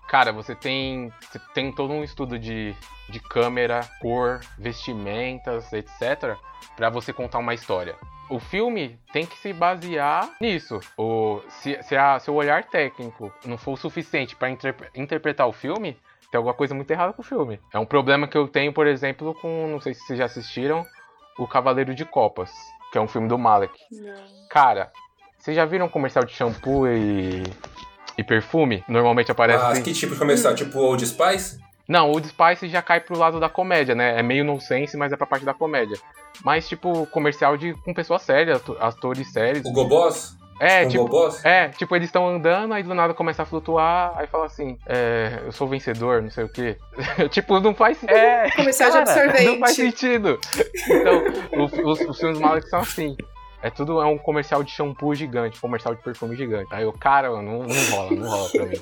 Cara, 0.07 0.31
você 0.31 0.55
tem, 0.55 1.11
você 1.21 1.39
tem 1.53 1.71
todo 1.71 1.91
um 1.93 2.03
estudo 2.03 2.39
de, 2.39 2.73
de 3.09 3.19
câmera, 3.19 3.81
cor, 4.01 4.39
vestimentas, 4.57 5.71
etc. 5.73 6.35
Pra 6.75 6.89
você 6.89 7.11
contar 7.11 7.39
uma 7.39 7.53
história. 7.53 7.95
O 8.29 8.39
filme 8.39 8.99
tem 9.13 9.25
que 9.25 9.37
se 9.37 9.53
basear 9.53 10.29
nisso. 10.41 10.79
O, 10.97 11.41
se, 11.49 11.81
se, 11.83 11.95
a- 11.95 12.19
se 12.19 12.29
o 12.29 12.33
olhar 12.35 12.63
técnico 12.65 13.31
não 13.45 13.57
for 13.57 13.73
o 13.73 13.77
suficiente 13.77 14.35
pra 14.35 14.49
interpre- 14.49 14.89
interpretar 14.95 15.47
o 15.47 15.53
filme, 15.53 15.97
tem 16.31 16.37
alguma 16.37 16.53
coisa 16.53 16.73
muito 16.75 16.91
errada 16.91 17.13
com 17.13 17.21
o 17.21 17.25
filme. 17.25 17.59
É 17.73 17.79
um 17.79 17.85
problema 17.85 18.27
que 18.27 18.37
eu 18.37 18.47
tenho, 18.47 18.73
por 18.73 18.85
exemplo, 18.87 19.33
com. 19.35 19.67
Não 19.67 19.79
sei 19.79 19.93
se 19.93 20.01
vocês 20.01 20.19
já 20.19 20.25
assistiram. 20.25 20.85
O 21.37 21.47
Cavaleiro 21.47 21.93
de 21.93 22.03
Copas, 22.03 22.51
que 22.91 22.97
é 22.97 23.01
um 23.01 23.07
filme 23.07 23.27
do 23.27 23.37
Malek. 23.37 23.73
Cara, 24.49 24.91
vocês 25.37 25.55
já 25.55 25.65
viram 25.65 25.87
comercial 25.87 26.25
de 26.25 26.33
shampoo 26.33 26.87
e, 26.87 27.43
e 28.17 28.23
perfume? 28.23 28.83
Normalmente 28.87 29.31
aparece. 29.31 29.63
Ah, 29.63 29.69
assim. 29.69 29.83
que 29.83 29.93
tipo 29.93 30.13
de 30.13 30.19
comercial? 30.19 30.55
Tipo 30.55 30.79
Old 30.79 31.05
Spice? 31.05 31.59
Não, 31.87 32.11
o 32.11 32.19
Spice 32.21 32.67
já 32.67 32.81
cai 32.81 32.99
pro 32.99 33.17
lado 33.17 33.39
da 33.39 33.47
comédia, 33.47 33.95
né? 33.95 34.19
É 34.19 34.23
meio 34.23 34.43
nonsense, 34.43 34.97
mas 34.97 35.11
é 35.13 35.15
pra 35.15 35.25
parte 35.25 35.45
da 35.45 35.53
comédia. 35.53 35.97
Mas, 36.43 36.67
tipo, 36.67 37.05
comercial 37.07 37.55
de 37.55 37.73
com 37.85 37.93
pessoas 37.93 38.23
sérias, 38.23 38.61
atores 38.79 39.31
sérios. 39.31 39.65
O 39.65 39.71
Go 39.71 39.85
Boss? 39.87 40.35
É, 40.59 40.85
tipo. 40.85 41.07
Boss? 41.07 41.45
É, 41.45 41.69
tipo, 41.69 41.95
eles 41.95 42.07
estão 42.09 42.27
andando, 42.27 42.73
aí 42.73 42.83
do 42.83 42.93
nada 42.93 43.13
começa 43.13 43.43
a 43.43 43.45
flutuar, 43.45 44.11
aí 44.17 44.27
fala 44.27 44.47
assim, 44.47 44.77
é, 44.87 45.43
eu 45.45 45.51
sou 45.51 45.67
vencedor, 45.67 46.21
não 46.21 46.29
sei 46.31 46.43
o 46.43 46.49
quê. 46.49 46.75
tipo, 47.31 47.59
não 47.59 47.73
faz. 47.73 48.03
É, 48.03 48.49
Comercial 48.51 48.91
de 48.91 48.97
absorvente. 48.97 49.45
Não 49.45 49.59
faz 49.59 49.75
sentido. 49.75 50.39
Então, 50.89 51.23
o- 51.53 51.89
os, 51.91 51.99
os 52.01 52.19
filmes 52.19 52.39
Malek 52.39 52.67
são 52.69 52.79
assim. 52.79 53.15
É 53.61 53.69
tudo 53.69 54.01
é 54.01 54.05
um 54.05 54.17
comercial 54.17 54.63
de 54.63 54.71
shampoo 54.71 55.15
gigante, 55.15 55.59
comercial 55.59 55.95
de 55.95 56.01
perfume 56.03 56.35
gigante. 56.35 56.67
Aí 56.71 56.83
eu, 56.83 56.93
cara, 56.93 57.29
não, 57.29 57.63
não 57.63 57.89
rola, 57.91 58.11
não 58.11 58.29
rola 58.29 58.49
pra 58.49 58.65
mim. 58.65 58.81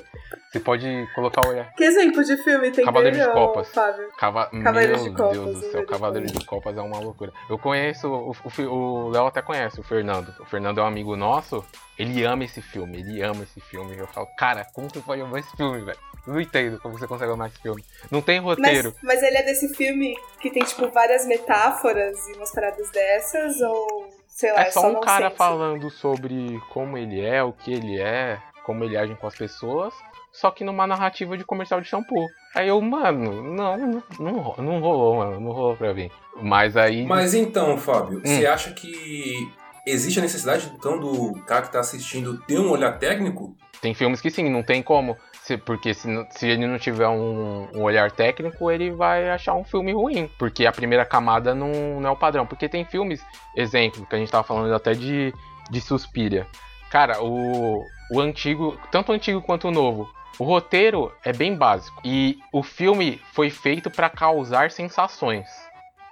Você 0.52 0.60
pode 0.60 1.08
colocar 1.14 1.46
o 1.46 1.50
olhar. 1.50 1.72
Que 1.74 1.84
exemplo 1.84 2.22
de 2.22 2.36
filme 2.38 2.70
tem 2.70 2.84
Cavaleiro 2.84 3.18
de 3.18 3.32
Copas. 3.32 3.68
Fábio? 3.68 4.08
Cava... 4.18 4.46
Cavaleiro 4.62 4.94
Meu 4.94 5.04
de 5.04 5.16
Copas, 5.16 5.32
Deus 5.32 5.54
do 5.54 5.60
céu, 5.60 5.86
Cavaleiro 5.86 6.26
de 6.26 6.32
Cavaleiro 6.32 6.38
de 6.38 6.46
Copas 6.46 6.76
é 6.76 6.80
uma 6.80 6.98
loucura. 6.98 7.32
Eu 7.48 7.58
conheço, 7.58 8.08
o, 8.08 8.30
o, 8.30 8.72
o 8.72 9.08
Léo 9.08 9.26
até 9.26 9.42
conhece 9.42 9.80
o 9.80 9.82
Fernando. 9.82 10.34
O 10.40 10.44
Fernando 10.44 10.78
é 10.78 10.82
um 10.82 10.86
amigo 10.86 11.16
nosso, 11.16 11.64
ele 11.98 12.24
ama 12.24 12.44
esse 12.44 12.60
filme, 12.60 12.98
ele 12.98 13.22
ama 13.22 13.42
esse 13.44 13.60
filme. 13.60 13.96
Eu 13.96 14.06
falo, 14.06 14.26
cara, 14.36 14.66
como 14.74 14.88
você 14.88 15.00
pode 15.00 15.22
amar 15.22 15.40
esse 15.40 15.56
filme, 15.56 15.84
velho? 15.84 15.98
Não 16.26 16.40
entendo 16.40 16.80
como 16.80 16.98
você 16.98 17.06
consegue 17.06 17.32
amar 17.32 17.48
esse 17.48 17.58
filme. 17.60 17.84
Não 18.10 18.20
tem 18.20 18.40
roteiro. 18.40 18.92
Mas, 19.02 19.20
mas 19.20 19.22
ele 19.22 19.36
é 19.36 19.42
desse 19.42 19.72
filme 19.74 20.16
que 20.40 20.50
tem, 20.50 20.64
tipo, 20.64 20.88
várias 20.88 21.24
metáforas 21.26 22.18
e 22.28 22.32
umas 22.32 22.50
paradas 22.50 22.90
dessas, 22.90 23.60
ou 23.60 24.05
sei 24.36 24.52
lá, 24.52 24.60
É 24.62 24.70
só 24.70 24.86
um 24.90 25.00
cara 25.00 25.20
nonsense? 25.24 25.36
falando 25.38 25.90
sobre 25.90 26.60
como 26.72 26.98
ele 26.98 27.20
é, 27.24 27.42
o 27.42 27.52
que 27.52 27.72
ele 27.72 27.98
é, 28.00 28.38
como 28.64 28.84
ele 28.84 28.96
age 28.96 29.14
com 29.16 29.26
as 29.26 29.34
pessoas, 29.34 29.94
só 30.32 30.50
que 30.50 30.62
numa 30.64 30.86
narrativa 30.86 31.36
de 31.38 31.44
comercial 31.44 31.80
de 31.80 31.88
shampoo. 31.88 32.26
Aí 32.54 32.68
eu, 32.68 32.80
mano, 32.80 33.42
não, 33.54 33.76
não, 34.18 34.54
não 34.58 34.80
rolou, 34.80 35.16
mano, 35.16 35.40
não 35.40 35.52
rolou 35.52 35.76
pra 35.76 35.94
mim. 35.94 36.10
Mas 36.42 36.76
aí. 36.76 37.06
Mas 37.06 37.32
então, 37.32 37.78
Fábio, 37.78 38.18
Hum. 38.18 38.22
você 38.24 38.46
acha 38.46 38.72
que 38.72 39.48
existe 39.86 40.18
a 40.18 40.22
necessidade, 40.22 40.70
então, 40.76 40.98
do 40.98 41.34
cara 41.46 41.62
que 41.62 41.72
tá 41.72 41.80
assistindo 41.80 42.36
ter 42.42 42.58
um 42.58 42.70
olhar 42.70 42.98
técnico? 42.98 43.56
Tem 43.80 43.94
filmes 43.94 44.20
que 44.20 44.30
sim, 44.30 44.48
não 44.48 44.62
tem 44.62 44.82
como. 44.82 45.16
se- 45.42 45.56
porque 45.58 45.94
se, 45.94 46.08
se 46.30 46.48
ele 46.48 46.66
não 46.66 46.78
tiver 46.78 47.06
um, 47.08 47.68
um 47.74 47.82
olhar 47.82 48.10
técnico, 48.10 48.70
ele 48.70 48.90
vai 48.90 49.30
achar 49.30 49.54
um 49.54 49.64
filme 49.64 49.92
ruim. 49.92 50.28
Porque 50.38 50.66
a 50.66 50.72
primeira 50.72 51.04
camada 51.04 51.54
não, 51.54 52.00
não 52.00 52.08
é 52.08 52.12
o 52.12 52.16
padrão. 52.16 52.46
Porque 52.46 52.68
tem 52.68 52.84
filmes, 52.84 53.24
exemplo, 53.56 54.04
que 54.06 54.14
a 54.14 54.18
gente 54.18 54.30
tava 54.32 54.42
falando 54.44 54.74
até 54.74 54.92
de, 54.92 55.32
de 55.70 55.80
Suspiria. 55.80 56.46
Cara, 56.90 57.22
o, 57.22 57.80
o 58.12 58.20
antigo, 58.20 58.78
tanto 58.90 59.12
o 59.12 59.14
antigo 59.14 59.40
quanto 59.42 59.68
o 59.68 59.72
novo, 59.72 60.08
o 60.38 60.44
roteiro 60.44 61.12
é 61.24 61.32
bem 61.32 61.54
básico. 61.54 62.00
E 62.04 62.38
o 62.52 62.62
filme 62.62 63.20
foi 63.32 63.50
feito 63.50 63.90
pra 63.90 64.08
causar 64.10 64.70
sensações. 64.70 65.46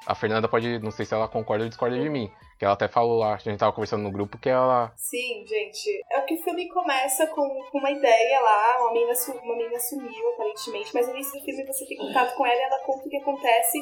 A 0.06 0.14
Fernanda 0.14 0.46
pode, 0.48 0.78
não 0.80 0.90
sei 0.90 1.06
se 1.06 1.14
ela 1.14 1.26
concorda 1.26 1.64
ou 1.64 1.68
discorda 1.68 1.98
de 1.98 2.08
mim. 2.10 2.30
Que 2.59 2.64
ela 2.64 2.74
até 2.74 2.86
falou 2.88 3.18
lá, 3.18 3.34
a 3.34 3.38
gente 3.38 3.59
tava 3.59 3.72
conversando 3.72 4.02
no 4.02 4.12
grupo, 4.12 4.38
que 4.38 4.48
ela. 4.48 4.92
Sim, 4.96 5.44
gente. 5.46 6.05
É 6.11 6.20
o 6.20 6.24
que 6.24 6.34
o 6.34 6.42
filme 6.42 6.68
começa 6.68 7.26
com, 7.26 7.48
com 7.70 7.78
uma 7.78 7.90
ideia 7.90 8.40
lá, 8.40 8.78
uma 8.80 8.92
menina, 8.92 9.12
uma 9.42 9.57
menina 9.57 9.80
sumiu, 9.80 10.28
aparentemente, 10.34 10.90
mas 10.94 11.07
no 11.09 11.14
início 11.14 11.38
do 11.38 11.44
filme 11.44 11.66
você 11.66 11.84
tem 11.86 11.98
contato 11.98 12.34
com 12.36 12.46
ela 12.46 12.57
e 12.57 12.64
ela 12.64 12.78
conta 12.80 13.07
o 13.07 13.11
que 13.11 13.16
acontece 13.16 13.78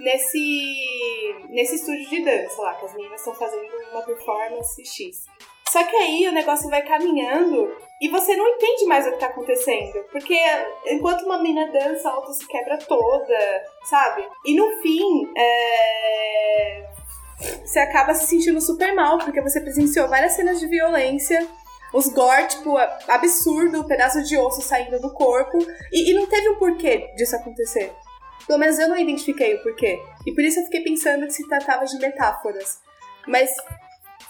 nesse, 0.00 1.46
nesse 1.48 1.76
estúdio 1.76 2.08
de 2.08 2.24
dança 2.24 2.60
lá, 2.60 2.74
que 2.74 2.86
as 2.86 2.94
meninas 2.94 3.20
estão 3.20 3.34
fazendo 3.34 3.66
uma 3.90 4.02
performance 4.02 4.84
X. 4.84 5.24
Só 5.70 5.84
que 5.84 5.94
aí 5.96 6.26
o 6.26 6.32
negócio 6.32 6.68
vai 6.68 6.82
caminhando 6.82 7.72
e 8.00 8.08
você 8.08 8.34
não 8.34 8.48
entende 8.48 8.86
mais 8.86 9.06
o 9.06 9.12
que 9.12 9.18
tá 9.18 9.26
acontecendo. 9.26 10.04
Porque 10.10 10.36
enquanto 10.86 11.22
uma 11.22 11.38
menina 11.38 11.70
dança, 11.70 12.10
a 12.10 12.16
outra 12.16 12.32
se 12.32 12.44
quebra 12.48 12.76
toda, 12.76 13.64
sabe? 13.84 14.26
E 14.44 14.56
no 14.56 14.82
fim, 14.82 15.32
é 15.36 16.89
você 17.64 17.78
acaba 17.78 18.14
se 18.14 18.26
sentindo 18.26 18.60
super 18.60 18.94
mal, 18.94 19.18
porque 19.18 19.40
você 19.40 19.60
presenciou 19.60 20.08
várias 20.08 20.32
cenas 20.32 20.60
de 20.60 20.66
violência, 20.66 21.46
os 21.92 22.08
gore, 22.08 22.46
tipo, 22.46 22.76
absurdo, 23.08 23.80
um 23.80 23.84
pedaço 23.84 24.22
de 24.22 24.36
osso 24.36 24.62
saindo 24.62 25.00
do 25.00 25.12
corpo, 25.12 25.58
e, 25.92 26.10
e 26.10 26.14
não 26.14 26.26
teve 26.26 26.48
um 26.50 26.56
porquê 26.56 27.10
disso 27.16 27.36
acontecer. 27.36 27.92
Pelo 28.46 28.58
menos 28.58 28.78
eu 28.78 28.88
não 28.88 28.96
identifiquei 28.96 29.54
o 29.54 29.62
porquê. 29.62 30.00
E 30.26 30.32
por 30.32 30.42
isso 30.42 30.60
eu 30.60 30.64
fiquei 30.64 30.82
pensando 30.82 31.26
que 31.26 31.32
se 31.32 31.46
tratava 31.48 31.84
de 31.84 31.98
metáforas. 31.98 32.80
Mas, 33.26 33.50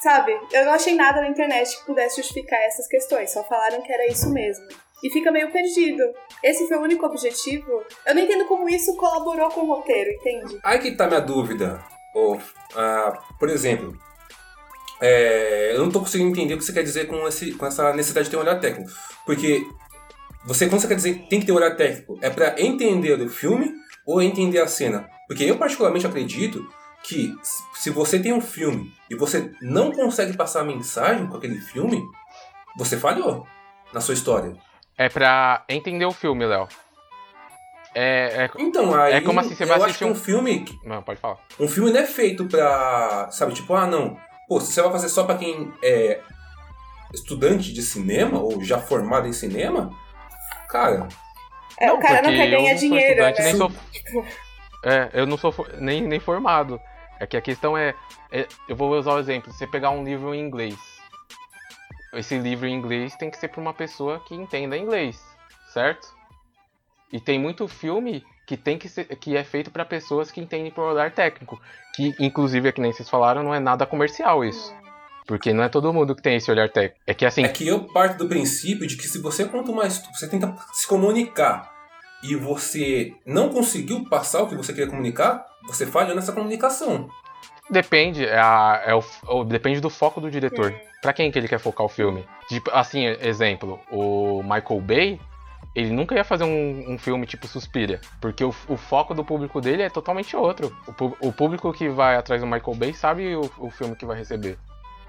sabe, 0.03 0.39
eu 0.53 0.65
não 0.65 0.73
achei 0.73 0.95
nada 0.95 1.21
na 1.21 1.29
internet 1.29 1.79
que 1.79 1.87
pudesse 1.87 2.17
justificar 2.17 2.61
essas 2.61 2.87
questões, 2.87 3.33
só 3.33 3.45
falaram 3.45 3.83
que 3.83 3.93
era 3.93 4.07
isso 4.11 4.31
mesmo. 4.31 4.67
E 5.03 5.11
fica 5.11 5.31
meio 5.31 5.51
perdido. 5.51 6.03
Esse 6.43 6.69
foi 6.69 6.77
o 6.77 6.83
único 6.83 7.07
objetivo. 7.07 7.83
Eu 8.07 8.15
não 8.15 8.23
entendo 8.23 8.45
como 8.45 8.69
isso 8.69 8.95
colaborou 8.97 9.49
com 9.49 9.63
o 9.63 9.67
roteiro, 9.67 10.11
entende? 10.11 10.59
Aí 10.63 10.79
que 10.79 10.95
tá 10.95 11.07
minha 11.07 11.21
dúvida. 11.21 11.83
Ou, 12.15 12.41
ah, 12.77 13.19
por 13.39 13.49
exemplo, 13.49 13.97
é, 15.01 15.73
eu 15.75 15.81
não 15.83 15.91
tô 15.91 16.01
conseguindo 16.01 16.31
entender 16.31 16.55
o 16.55 16.59
que 16.59 16.65
você 16.65 16.73
quer 16.73 16.83
dizer 16.83 17.07
com, 17.07 17.27
esse, 17.27 17.53
com 17.53 17.67
essa 17.67 17.93
necessidade 17.93 18.25
de 18.27 18.31
ter 18.31 18.37
um 18.37 18.41
olhar 18.41 18.61
técnico. 18.61 18.91
Porque 19.25 19.63
você, 20.45 20.69
quando 20.69 20.81
você 20.81 20.89
quer 20.89 20.95
dizer 20.97 21.27
tem 21.29 21.41
que 21.41 21.47
ter 21.47 21.53
um 21.53 21.57
olhar 21.57 21.77
técnico, 21.77 22.19
é 22.21 22.29
pra 22.31 22.61
entender 22.61 23.21
o 23.21 23.29
filme 23.29 23.73
ou 24.07 24.21
entender 24.21 24.59
a 24.61 24.67
cena? 24.67 25.09
Porque 25.27 25.45
eu 25.45 25.57
particularmente 25.57 26.07
acredito 26.07 26.67
que 27.03 27.33
se- 27.43 27.63
se 27.75 27.91
você 27.91 28.19
tem 28.19 28.33
um 28.33 28.41
filme 28.41 28.93
e 29.09 29.15
você 29.15 29.53
não 29.63 29.91
consegue 29.93 30.37
passar 30.37 30.61
a 30.61 30.65
mensagem 30.65 31.27
com 31.27 31.37
aquele 31.37 31.59
filme, 31.61 32.03
você 32.77 32.97
falhou 32.97 33.47
na 33.93 34.01
sua 34.01 34.15
história. 34.15 34.55
É 34.99 35.09
pra 35.09 35.65
entender 35.69 36.05
o 36.05 36.13
filme, 36.13 36.45
Léo. 36.45 36.69
É, 37.95 38.45
é. 38.45 38.51
Então, 38.59 38.95
aí 38.95 39.15
É 39.15 39.21
como 39.21 39.41
assim, 39.41 39.55
você 39.55 39.65
vai 39.65 39.79
eu 39.79 39.85
acho 39.85 39.99
que 39.99 40.05
um- 40.05 40.11
um 40.13 40.15
filme 40.15 40.65
Não, 40.85 41.03
pode 41.03 41.19
falar. 41.21 41.39
Um 41.59 41.67
filme 41.69 41.91
não 41.91 42.01
é 42.01 42.07
feito 42.07 42.45
pra. 42.47 43.29
Sabe, 43.33 43.53
tipo, 43.53 43.75
ah, 43.75 43.87
não. 43.87 44.17
Pô, 44.49 44.61
se 44.61 44.73
você 44.73 44.83
vai 44.83 44.93
fazer 44.93 45.09
só 45.09 45.25
pra 45.25 45.37
quem 45.37 45.73
é 45.83 46.21
estudante 47.13 47.73
de 47.73 47.83
cinema 47.83 48.39
ou 48.41 48.63
já 48.63 48.79
formado 48.79 49.27
em 49.27 49.33
cinema, 49.33 49.91
cara. 50.69 51.09
É, 51.79 51.93
o 51.93 51.99
cara 51.99 52.23
não 52.23 52.31
porque 52.31 52.37
quer 52.37 52.51
ganhar 52.51 52.61
não 52.73 52.79
sou 52.79 52.89
dinheiro, 52.89 53.23
né? 53.23 53.35
Nem 53.39 53.57
sou, 53.57 53.73
é, 54.85 55.11
eu 55.13 55.27
não 55.27 55.37
sou 55.37 55.55
nem, 55.79 56.03
nem 56.03 56.21
formado. 56.21 56.81
É 57.19 57.27
que 57.27 57.37
a 57.37 57.41
questão 57.41 57.77
é, 57.77 57.95
é- 58.33 58.47
Eu 58.69 58.77
vou 58.77 58.91
usar 58.97 59.13
o 59.15 59.19
exemplo. 59.19 59.53
Você 59.53 59.67
pegar 59.67 59.91
um 59.91 60.05
livro 60.05 60.35
em 60.35 60.41
inglês. 60.41 60.77
Esse 62.15 62.39
livro 62.39 62.67
em 62.67 62.75
inglês 62.75 63.15
tem 63.17 63.31
que 63.31 63.37
ser 63.39 63.49
pra 63.49 63.61
uma 63.61 63.75
pessoa 63.75 64.21
que 64.21 64.35
entenda 64.35 64.77
inglês, 64.77 65.21
certo? 65.73 66.09
E 67.13 67.21
tem 67.21 67.39
muito 67.39 67.67
filme 67.69 68.25
que 68.47 68.57
tem 68.57 68.79
que 68.79 68.89
ser, 68.89 69.05
que 69.17 69.37
é 69.37 69.45
feito 69.45 69.71
pra 69.71 69.85
pessoas 69.85 70.31
que 70.31 70.41
entendem 70.41 70.71
por 70.71 70.83
olhar 70.83 71.11
técnico. 71.13 71.61
Que, 71.95 72.15
inclusive, 72.19 72.69
é 72.69 72.73
que 72.73 72.81
nem 72.81 72.93
vocês 72.93 73.09
falaram, 73.09 73.43
não 73.43 73.55
é 73.55 73.61
nada 73.61 73.87
comercial 73.87 74.45
isso. 74.45 74.75
Porque 75.27 75.53
não 75.53 75.63
é 75.63 75.69
todo 75.69 75.93
mundo 75.93 76.15
que 76.17 76.23
tem 76.23 76.37
esse 76.37 76.51
olhar 76.51 76.69
técnico. 76.69 77.01
É 77.07 77.15
que 77.15 77.25
assim, 77.25 77.45
É 77.45 77.49
que 77.49 77.67
eu 77.67 77.85
parto 77.93 78.19
do 78.19 78.29
princípio 78.29 78.87
de 78.87 78.97
que 78.97 79.07
se 79.07 79.19
você 79.21 79.45
conta 79.45 79.71
uma 79.71 79.87
histó- 79.87 80.09
você 80.13 80.29
tenta 80.29 80.55
se 80.73 80.87
comunicar 80.89 81.71
e 82.23 82.35
você 82.35 83.15
não 83.25 83.49
conseguiu 83.49 84.05
passar 84.09 84.43
o 84.43 84.49
que 84.49 84.57
você 84.57 84.73
queria 84.73 84.89
comunicar, 84.91 85.45
você 85.67 85.87
falhou 85.87 86.15
nessa 86.17 86.33
comunicação. 86.33 87.09
Depende, 87.71 88.25
é 88.25 88.39
a- 88.39 88.83
é 88.85 88.95
o, 88.95 89.03
o- 89.29 89.45
depende 89.45 89.81
do 89.81 89.89
foco 89.91 90.21
do 90.21 90.31
diretor. 90.31 90.75
Pra 91.01 91.13
quem 91.13 91.31
que 91.31 91.39
ele 91.39 91.47
quer 91.49 91.61
focar 91.61 91.87
o 91.87 91.89
filme? 91.89 92.27
Tipo, 92.49 92.71
assim, 92.73 93.05
exemplo, 93.21 93.79
o 93.91 94.43
Michael 94.43 94.81
Bay, 94.81 95.21
ele 95.75 95.93
nunca 95.93 96.15
ia 96.15 96.25
fazer 96.25 96.45
um, 96.45 96.93
um 96.93 96.99
filme 96.99 97.27
tipo 97.27 97.47
Suspiria, 97.47 98.01
porque 98.21 98.45
o, 98.45 98.55
o 98.69 98.77
foco 98.77 99.15
do 99.15 99.25
público 99.25 99.61
dele 99.61 99.83
é 99.83 99.91
totalmente 99.91 100.37
outro. 100.37 100.77
O, 100.89 101.29
o 101.29 101.33
público 101.33 101.73
que 101.73 101.89
vai 101.89 102.17
atrás 102.17 102.41
do 102.41 102.47
Michael 102.47 102.77
Bay 102.77 102.93
sabe 102.93 103.37
o, 103.37 103.51
o 103.59 103.71
filme 103.71 103.95
que 103.95 104.05
vai 104.05 104.17
receber. 104.17 104.59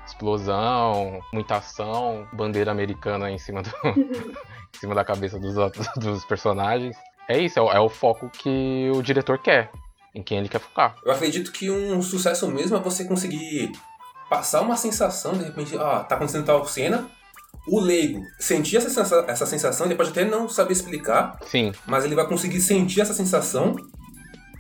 Explosão, 0.05 1.19
muita 1.33 1.57
ação, 1.57 2.27
bandeira 2.33 2.71
americana 2.71 3.31
em 3.31 3.37
cima, 3.37 3.63
do, 3.63 3.71
em 3.85 4.79
cima 4.79 4.93
da 4.93 5.03
cabeça 5.03 5.39
dos, 5.39 5.55
dos 5.97 6.25
personagens. 6.25 6.95
É 7.27 7.39
isso, 7.39 7.57
é 7.57 7.61
o, 7.61 7.71
é 7.71 7.79
o 7.79 7.89
foco 7.89 8.29
que 8.29 8.91
o 8.93 9.01
diretor 9.01 9.39
quer, 9.39 9.71
em 10.13 10.21
quem 10.21 10.37
ele 10.37 10.49
quer 10.49 10.59
focar. 10.59 10.95
Eu 11.03 11.11
acredito 11.11 11.51
que 11.51 11.71
um 11.71 12.01
sucesso 12.01 12.47
mesmo 12.49 12.77
é 12.77 12.79
você 12.79 13.05
conseguir 13.05 13.71
passar 14.29 14.61
uma 14.61 14.77
sensação, 14.77 15.33
de 15.33 15.43
repente, 15.43 15.75
ah, 15.77 16.03
tá 16.03 16.15
acontecendo 16.15 16.45
tal 16.45 16.65
cena. 16.65 17.09
O 17.67 17.79
leigo 17.79 18.23
sentir 18.39 18.77
essa 18.77 18.89
sensa- 18.89 19.23
essa 19.27 19.45
sensação, 19.45 19.85
ele 19.85 19.95
pode 19.95 20.09
até 20.09 20.25
não 20.25 20.49
saber 20.49 20.73
explicar, 20.73 21.37
Sim, 21.45 21.71
mas 21.85 22.03
ele 22.03 22.15
vai 22.15 22.25
conseguir 22.27 22.59
sentir 22.59 23.01
essa 23.01 23.13
sensação. 23.13 23.75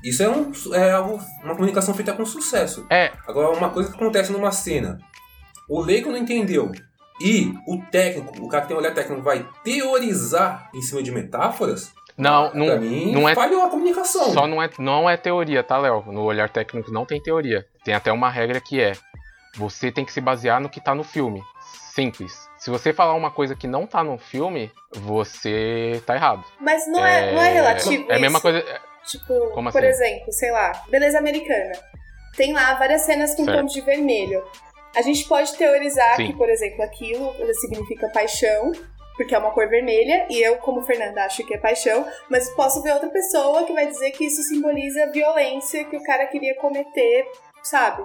Isso 0.03 0.23
é, 0.23 0.29
um, 0.29 0.51
é 0.73 0.97
uma 1.43 1.55
comunicação 1.55 1.93
feita 1.93 2.13
com 2.13 2.25
sucesso. 2.25 2.85
é, 2.89 3.11
Agora, 3.27 3.55
uma 3.57 3.69
coisa 3.69 3.89
que 3.89 3.95
acontece 3.95 4.31
numa 4.31 4.51
cena, 4.51 4.99
o 5.69 5.79
leigo 5.81 6.09
não 6.11 6.17
entendeu 6.17 6.71
e 7.23 7.53
o 7.67 7.77
técnico, 7.91 8.43
o 8.43 8.47
cara 8.47 8.63
que 8.63 8.67
tem 8.69 8.77
um 8.77 8.79
olhar 8.79 8.93
técnico, 8.93 9.21
vai 9.21 9.45
teorizar 9.63 10.69
em 10.73 10.81
cima 10.81 11.03
de 11.03 11.11
metáforas, 11.11 11.91
não, 12.17 12.53
não, 12.53 12.79
mim, 12.79 13.11
não 13.11 13.27
é 13.29 13.33
falhou 13.35 13.63
a 13.63 13.69
comunicação. 13.69 14.31
Só 14.33 14.45
não 14.47 14.61
é, 14.61 14.69
não 14.79 15.09
é 15.09 15.17
teoria, 15.17 15.63
tá, 15.63 15.77
Léo? 15.77 16.03
No 16.07 16.21
olhar 16.23 16.49
técnico 16.49 16.91
não 16.91 17.05
tem 17.05 17.21
teoria. 17.21 17.65
Tem 17.83 17.93
até 17.93 18.11
uma 18.11 18.29
regra 18.29 18.59
que 18.59 18.79
é: 18.79 18.93
você 19.55 19.91
tem 19.91 20.03
que 20.05 20.11
se 20.11 20.21
basear 20.21 20.59
no 20.61 20.69
que 20.69 20.81
tá 20.81 20.93
no 20.93 21.03
filme. 21.03 21.41
Simples. 21.95 22.47
Se 22.61 22.69
você 22.69 22.93
falar 22.93 23.15
uma 23.15 23.31
coisa 23.31 23.55
que 23.55 23.65
não 23.65 23.87
tá 23.87 24.03
no 24.03 24.19
filme, 24.19 24.71
você 24.93 25.99
tá 26.05 26.13
errado. 26.13 26.45
Mas 26.59 26.85
não 26.87 27.03
é, 27.03 27.33
não 27.33 27.41
é 27.41 27.49
relativo 27.53 28.05
É 28.11 28.17
a 28.17 28.19
mesma 28.19 28.39
coisa. 28.39 28.59
é- 28.59 28.79
Tipo, 29.03 29.49
Como 29.55 29.71
por 29.71 29.83
assim? 29.83 29.87
exemplo, 30.03 30.31
sei 30.31 30.51
lá, 30.51 30.71
beleza 30.87 31.17
americana. 31.17 31.71
Tem 32.37 32.53
lá 32.53 32.75
várias 32.75 33.01
cenas 33.01 33.33
com 33.33 33.47
tons 33.47 33.73
de 33.73 33.81
vermelho. 33.81 34.43
A 34.95 35.01
gente 35.01 35.27
pode 35.27 35.55
teorizar 35.55 36.17
Sim. 36.17 36.27
que, 36.27 36.33
por 36.37 36.47
exemplo, 36.51 36.83
aquilo 36.83 37.33
significa 37.55 38.07
paixão, 38.09 38.71
porque 39.17 39.33
é 39.33 39.39
uma 39.39 39.49
cor 39.49 39.67
vermelha, 39.67 40.27
e 40.29 40.39
eu, 40.39 40.57
como 40.57 40.83
Fernanda, 40.83 41.25
acho 41.25 41.43
que 41.43 41.55
é 41.55 41.57
paixão, 41.57 42.05
mas 42.29 42.47
posso 42.51 42.83
ver 42.83 42.93
outra 42.93 43.09
pessoa 43.09 43.63
que 43.65 43.73
vai 43.73 43.87
dizer 43.87 44.11
que 44.11 44.25
isso 44.25 44.43
simboliza 44.43 45.11
violência 45.11 45.83
que 45.85 45.97
o 45.97 46.03
cara 46.03 46.27
queria 46.27 46.53
cometer, 46.57 47.25
sabe? 47.63 48.03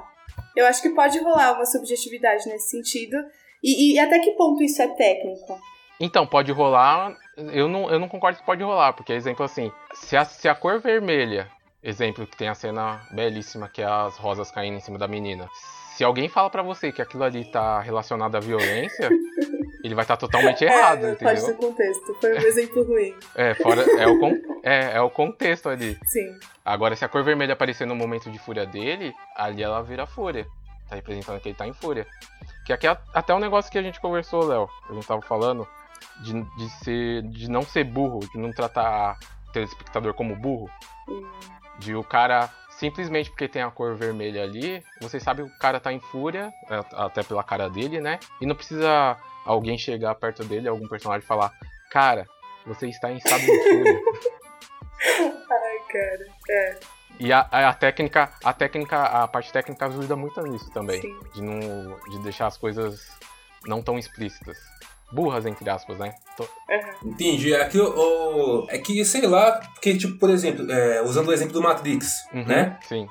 Eu 0.57 0.65
acho 0.65 0.81
que 0.81 0.89
pode 0.91 1.19
rolar 1.19 1.53
uma 1.53 1.67
subjetividade 1.67 2.49
nesse 2.49 2.71
sentido. 2.71 3.19
E, 3.67 3.95
e 3.95 3.99
até 3.99 4.19
que 4.21 4.31
ponto 4.33 4.63
isso 4.63 4.81
é 4.81 4.89
técnico? 4.89 5.59
Então, 5.99 6.27
pode 6.27 6.53
rolar. 6.53 7.17
Eu 7.53 7.69
não, 7.69 7.91
eu 7.91 7.99
não 7.99 8.09
concordo 8.09 8.39
que 8.39 8.47
pode 8.47 8.63
rolar, 8.63 8.93
porque, 8.93 9.13
exemplo 9.13 9.45
assim, 9.45 9.73
se 9.95 10.17
a, 10.17 10.25
se 10.25 10.49
a 10.49 10.55
cor 10.55 10.79
vermelha, 10.81 11.49
exemplo 11.83 12.27
que 12.27 12.37
tem 12.37 12.49
a 12.49 12.55
cena 12.55 13.01
belíssima 13.13 13.69
que 13.69 13.83
é 13.83 13.87
as 13.87 14.17
rosas 14.17 14.51
caindo 14.51 14.77
em 14.77 14.81
cima 14.81 14.99
da 14.99 15.09
menina. 15.09 15.49
Se 15.97 16.05
alguém 16.05 16.29
fala 16.29 16.51
pra 16.51 16.63
você 16.63 16.93
que 16.93 17.01
aquilo 17.01 17.25
ali 17.25 17.45
tá 17.51 17.81
relacionado 17.81 18.37
à 18.37 18.41
violência, 18.41 19.09
ele 19.83 19.95
vai 19.95 20.05
estar 20.05 20.17
totalmente 20.19 20.63
errado, 20.63 21.07
é, 21.07 21.13
entendeu? 21.13 21.29
pode 21.35 21.41
ser 21.41 21.57
contexto. 21.57 22.15
Foi 22.21 22.35
um 22.35 22.43
exemplo 22.43 22.85
ruim. 22.85 23.15
É, 23.35 23.55
fora, 23.55 23.83
é, 23.99 24.07
o, 24.07 24.19
con- 24.21 24.39
é, 24.63 24.97
é 24.97 25.01
o 25.01 25.09
contexto 25.11 25.69
ali. 25.71 25.99
Sim. 26.05 26.27
Agora, 26.65 26.95
se 26.95 27.05
a 27.05 27.09
cor 27.09 27.25
vermelha 27.25 27.55
aparecer 27.55 27.87
no 27.87 27.95
momento 27.97 28.31
de 28.31 28.39
fúria 28.39 28.67
dele, 28.67 29.15
ali 29.35 29.63
ela 29.63 29.83
vira 29.83 30.07
fúria. 30.07 30.47
Tá 30.89 30.97
representando 30.97 31.41
que 31.41 31.49
ele 31.49 31.57
tá 31.57 31.67
em 31.67 31.73
fúria. 31.73 32.07
Que 32.65 32.73
aqui 32.73 32.87
é 32.87 32.97
até 33.15 33.35
um 33.35 33.39
negócio 33.39 33.71
que 33.71 33.79
a 33.79 33.83
gente 33.83 34.01
conversou, 34.01 34.45
Léo. 34.45 34.69
A 34.89 34.95
gente 34.95 35.07
tava 35.07 35.23
falando 35.23 35.67
de, 36.23 36.43
de, 36.57 36.69
ser, 36.85 37.23
de 37.23 37.51
não 37.51 37.63
ser 37.63 37.85
burro, 37.85 38.21
de 38.21 38.39
não 38.39 38.53
tratar 38.53 39.19
o 39.49 39.53
telespectador 39.53 40.15
como 40.15 40.37
burro. 40.37 40.71
De 41.79 41.95
o 41.95 42.03
cara 42.03 42.51
simplesmente 42.71 43.31
porque 43.31 43.49
tem 43.49 43.63
a 43.63 43.71
cor 43.71 43.97
vermelha 43.97 44.43
ali, 44.43 44.83
você 45.01 45.19
sabe 45.19 45.43
que 45.43 45.49
o 45.49 45.59
cara 45.59 45.81
tá 45.81 45.93
em 45.93 46.01
fúria, 46.01 46.53
é, 46.71 46.85
até 46.93 47.23
pela 47.23 47.43
cara 47.43 47.71
dele, 47.71 48.01
né? 48.01 48.19
E 48.41 48.47
não 48.47 48.55
precisa 48.55 49.17
alguém 49.45 49.79
chegar 49.79 50.15
perto 50.15 50.45
dele, 50.45 50.69
algum 50.69 50.87
personagem 50.87 51.27
falar, 51.27 51.53
cara, 51.91 52.27
você 52.67 52.89
está 52.89 53.11
em 53.11 53.17
estado 53.17 53.41
de 53.41 53.63
fúria. 53.69 54.01
Ai, 55.51 55.79
cara. 55.91 56.27
É. 56.51 56.79
E 57.19 57.33
a, 57.33 57.41
a, 57.41 57.73
técnica, 57.75 58.31
a 58.45 58.53
técnica, 58.53 59.03
a 59.03 59.27
parte 59.29 59.53
técnica 59.53 59.87
ajuda 59.87 60.15
muito 60.17 60.41
nisso 60.43 60.71
também. 60.71 61.01
Sim. 61.01 61.19
De 61.35 61.43
não. 61.43 61.97
De 62.11 62.19
deixar 62.21 62.47
as 62.47 62.57
coisas 62.57 63.01
não 63.67 63.83
tão 63.83 63.99
explícitas. 63.99 64.57
Burras, 65.13 65.47
entre 65.47 65.69
aspas, 65.71 65.99
né? 65.99 66.15
Tô- 66.37 66.49
Entendi. 67.05 67.55
É 67.55 67.65
que, 67.69 67.79
o, 67.81 68.67
é 68.69 68.77
que, 68.79 69.05
sei 69.05 69.27
lá, 69.27 69.53
porque, 69.73 69.97
tipo, 69.97 70.19
por 70.19 70.29
exemplo, 70.31 70.71
é, 70.71 71.01
usando 71.03 71.29
o 71.29 71.33
exemplo 71.33 71.53
do 71.55 71.63
Matrix, 71.63 72.09
Uhum, 72.35 72.45
né? 72.45 72.79
Sim, 72.89 73.07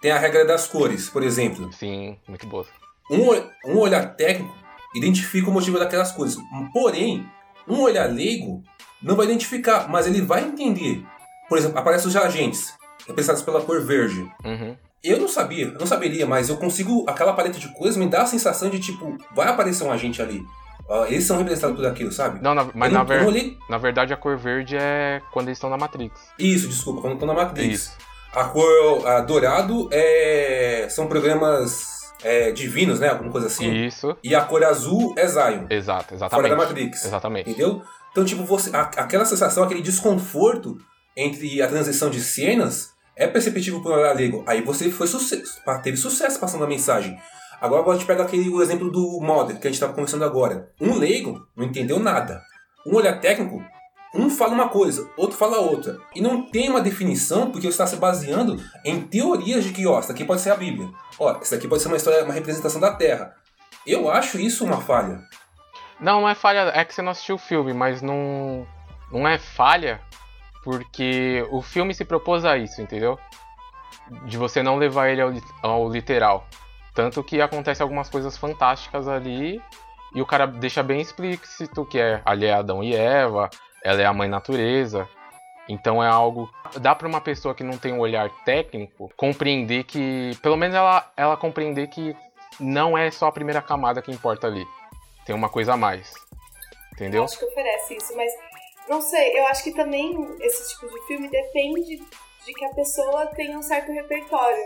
Tem 0.00 0.10
a 0.10 0.18
regra 0.18 0.44
das 0.46 0.66
cores, 0.66 1.08
por 1.10 1.22
exemplo. 1.22 1.70
sim, 1.72 2.18
muito 2.26 2.46
boa. 2.46 2.66
Um, 3.10 3.72
um 3.72 3.78
olhar 3.78 4.16
técnico 4.16 4.54
identifica 4.96 5.50
o 5.50 5.52
motivo 5.52 5.78
daquelas 5.78 6.10
coisas. 6.12 6.38
Porém, 6.72 7.28
um 7.68 7.80
olhar 7.82 8.06
leigo 8.10 8.62
não 9.02 9.14
vai 9.14 9.26
identificar, 9.26 9.86
mas 9.88 10.06
ele 10.06 10.22
vai 10.22 10.42
entender. 10.42 11.04
Por 11.48 11.58
exemplo, 11.58 11.78
aparecem 11.78 12.08
os 12.08 12.16
agentes, 12.16 12.74
representados 13.06 13.42
pela 13.42 13.60
cor 13.62 13.80
verde. 13.82 14.20
Uhum. 14.44 14.76
Eu 15.02 15.18
não 15.20 15.28
sabia, 15.28 15.66
eu 15.66 15.78
não 15.78 15.86
saberia, 15.86 16.26
mas 16.26 16.48
eu 16.48 16.56
consigo. 16.56 17.04
Aquela 17.08 17.32
paleta 17.34 17.58
de 17.58 17.68
cores 17.74 17.96
me 17.96 18.06
dá 18.08 18.22
a 18.22 18.26
sensação 18.26 18.70
de 18.70 18.78
tipo, 18.80 19.16
vai 19.34 19.48
aparecer 19.48 19.84
um 19.84 19.92
agente 19.92 20.22
ali. 20.22 20.42
Ah, 20.88 21.04
eles 21.08 21.24
são 21.24 21.36
representados 21.38 21.76
por 21.76 21.86
aquilo, 21.86 22.10
sabe? 22.12 22.42
Não, 22.42 22.54
na- 22.54 22.68
mas 22.74 22.92
na, 22.92 23.04
não, 23.04 23.12
eu 23.14 23.20
ver- 23.20 23.26
olhei. 23.26 23.56
na 23.70 23.78
verdade 23.78 24.12
a 24.12 24.16
cor 24.16 24.36
verde 24.36 24.76
é 24.76 25.20
quando 25.32 25.48
eles 25.48 25.56
estão 25.58 25.68
na 25.70 25.76
Matrix. 25.76 26.18
Isso, 26.38 26.68
desculpa, 26.68 27.00
quando 27.02 27.18
tô 27.18 27.26
na 27.26 27.34
Matrix. 27.34 27.74
Isso. 27.74 27.96
A 28.34 28.44
cor 28.44 29.06
a 29.06 29.20
dourado 29.20 29.88
é. 29.92 30.86
são 30.90 31.06
programas 31.06 32.00
é, 32.22 32.50
divinos, 32.50 33.00
né? 33.00 33.08
Alguma 33.10 33.30
coisa 33.30 33.46
assim. 33.46 33.72
Isso. 33.86 34.16
E 34.24 34.34
a 34.34 34.40
cor 34.42 34.64
azul 34.64 35.14
é 35.16 35.26
Zion. 35.26 35.66
Exato, 35.70 36.04
Fora 36.04 36.16
exatamente. 36.16 36.50
da 36.50 36.56
Matrix. 36.56 37.04
Exatamente. 37.04 37.50
Entendeu? 37.50 37.82
Então, 38.10 38.24
tipo, 38.24 38.44
você, 38.44 38.74
a- 38.74 38.80
aquela 38.96 39.24
sensação, 39.24 39.62
aquele 39.64 39.82
desconforto 39.82 40.76
entre 41.16 41.60
a 41.62 41.68
transição 41.68 42.10
de 42.10 42.20
cenas 42.20 42.93
é 43.16 43.26
perceptível 43.26 43.80
por 43.80 43.92
um 43.92 43.96
olhar 43.96 44.14
leigo. 44.14 44.44
Aí 44.46 44.62
você 44.62 44.90
foi 44.90 45.06
sucesso, 45.06 45.60
teve 45.82 45.96
sucesso 45.96 46.38
passando 46.38 46.64
a 46.64 46.68
mensagem. 46.68 47.18
Agora 47.60 47.88
a 47.88 47.94
gente 47.94 48.06
pega 48.06 48.22
aquele 48.22 48.48
o 48.48 48.62
exemplo 48.62 48.90
do 48.90 49.20
model 49.20 49.56
que 49.56 49.66
a 49.66 49.70
gente 49.70 49.74
estava 49.74 49.92
conversando 49.92 50.24
agora. 50.24 50.70
Um 50.80 50.98
leigo 50.98 51.46
não 51.56 51.64
entendeu 51.64 51.98
nada. 51.98 52.42
Um 52.86 52.96
olhar 52.96 53.20
técnico, 53.20 53.64
um 54.14 54.28
fala 54.28 54.52
uma 54.52 54.68
coisa, 54.68 55.08
outro 55.16 55.36
fala 55.36 55.58
outra. 55.58 55.98
E 56.14 56.20
não 56.20 56.42
tem 56.42 56.68
uma 56.68 56.80
definição 56.80 57.50
porque 57.50 57.66
você 57.66 57.68
está 57.68 57.86
se 57.86 57.96
baseando 57.96 58.62
em 58.84 59.00
teorias 59.00 59.64
de 59.64 59.72
que, 59.72 59.86
ó, 59.86 59.98
isso 60.00 60.12
aqui 60.12 60.24
pode 60.24 60.40
ser 60.40 60.50
a 60.50 60.56
Bíblia. 60.56 60.90
Ó, 61.18 61.38
isso 61.40 61.54
aqui 61.54 61.66
pode 61.66 61.82
ser 61.82 61.88
uma 61.88 61.96
história, 61.96 62.24
uma 62.24 62.34
representação 62.34 62.80
da 62.80 62.92
Terra. 62.92 63.34
Eu 63.86 64.10
acho 64.10 64.38
isso 64.38 64.64
uma 64.64 64.80
falha. 64.80 65.22
Não, 66.00 66.20
não 66.20 66.28
é 66.28 66.34
falha, 66.34 66.70
é 66.74 66.84
que 66.84 66.94
você 66.94 67.02
não 67.02 67.12
assistiu 67.12 67.36
o 67.36 67.38
filme, 67.38 67.72
mas 67.72 68.02
não. 68.02 68.66
Não 69.10 69.26
é 69.26 69.38
falha 69.38 70.00
porque 70.64 71.46
o 71.50 71.60
filme 71.60 71.94
se 71.94 72.04
propôs 72.04 72.44
a 72.44 72.56
isso, 72.56 72.80
entendeu? 72.80 73.18
De 74.24 74.36
você 74.36 74.62
não 74.62 74.76
levar 74.76 75.10
ele 75.10 75.20
ao, 75.20 75.32
ao 75.62 75.88
literal. 75.88 76.46
Tanto 76.94 77.22
que 77.22 77.40
acontece 77.40 77.82
algumas 77.82 78.08
coisas 78.08 78.36
fantásticas 78.36 79.06
ali 79.06 79.62
e 80.14 80.22
o 80.22 80.26
cara 80.26 80.46
deixa 80.46 80.82
bem 80.82 81.00
explícito 81.00 81.84
que 81.84 82.00
é 82.00 82.22
ali 82.24 82.46
é 82.46 82.54
Adão 82.54 82.82
e 82.82 82.94
Eva, 82.94 83.50
ela 83.82 84.00
é 84.00 84.06
a 84.06 84.12
mãe 84.12 84.28
natureza. 84.28 85.08
Então 85.68 86.02
é 86.02 86.08
algo. 86.08 86.50
Dá 86.80 86.94
pra 86.94 87.08
uma 87.08 87.20
pessoa 87.20 87.54
que 87.54 87.64
não 87.64 87.78
tem 87.78 87.92
um 87.92 88.00
olhar 88.00 88.30
técnico 88.44 89.10
compreender 89.16 89.84
que. 89.84 90.36
Pelo 90.42 90.56
menos 90.56 90.76
ela, 90.76 91.10
ela 91.16 91.36
compreender 91.36 91.88
que 91.88 92.14
não 92.60 92.96
é 92.96 93.10
só 93.10 93.26
a 93.26 93.32
primeira 93.32 93.62
camada 93.62 94.02
que 94.02 94.12
importa 94.12 94.46
ali. 94.46 94.64
Tem 95.24 95.34
uma 95.34 95.48
coisa 95.48 95.72
a 95.72 95.76
mais. 95.76 96.14
Eu 96.14 96.94
Entendeu? 96.94 97.24
acho 97.24 97.38
que 97.38 97.44
oferece 97.46 97.96
isso, 97.96 98.14
mas 98.14 98.30
não 98.88 99.00
sei, 99.00 99.38
eu 99.38 99.46
acho 99.46 99.64
que 99.64 99.72
também 99.72 100.14
esse 100.40 100.74
tipo 100.74 100.88
de 100.88 101.06
filme 101.06 101.28
depende 101.28 101.96
de 102.44 102.52
que 102.52 102.64
a 102.64 102.74
pessoa 102.74 103.26
tenha 103.28 103.58
um 103.58 103.62
certo 103.62 103.90
repertório. 103.92 104.64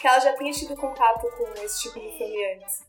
Que 0.00 0.06
ela 0.06 0.20
já 0.20 0.32
tenha 0.34 0.52
tido 0.52 0.76
contato 0.76 1.26
com 1.36 1.64
esse 1.64 1.80
tipo 1.82 1.98
de 1.98 2.16
filme 2.16 2.54
antes. 2.54 2.86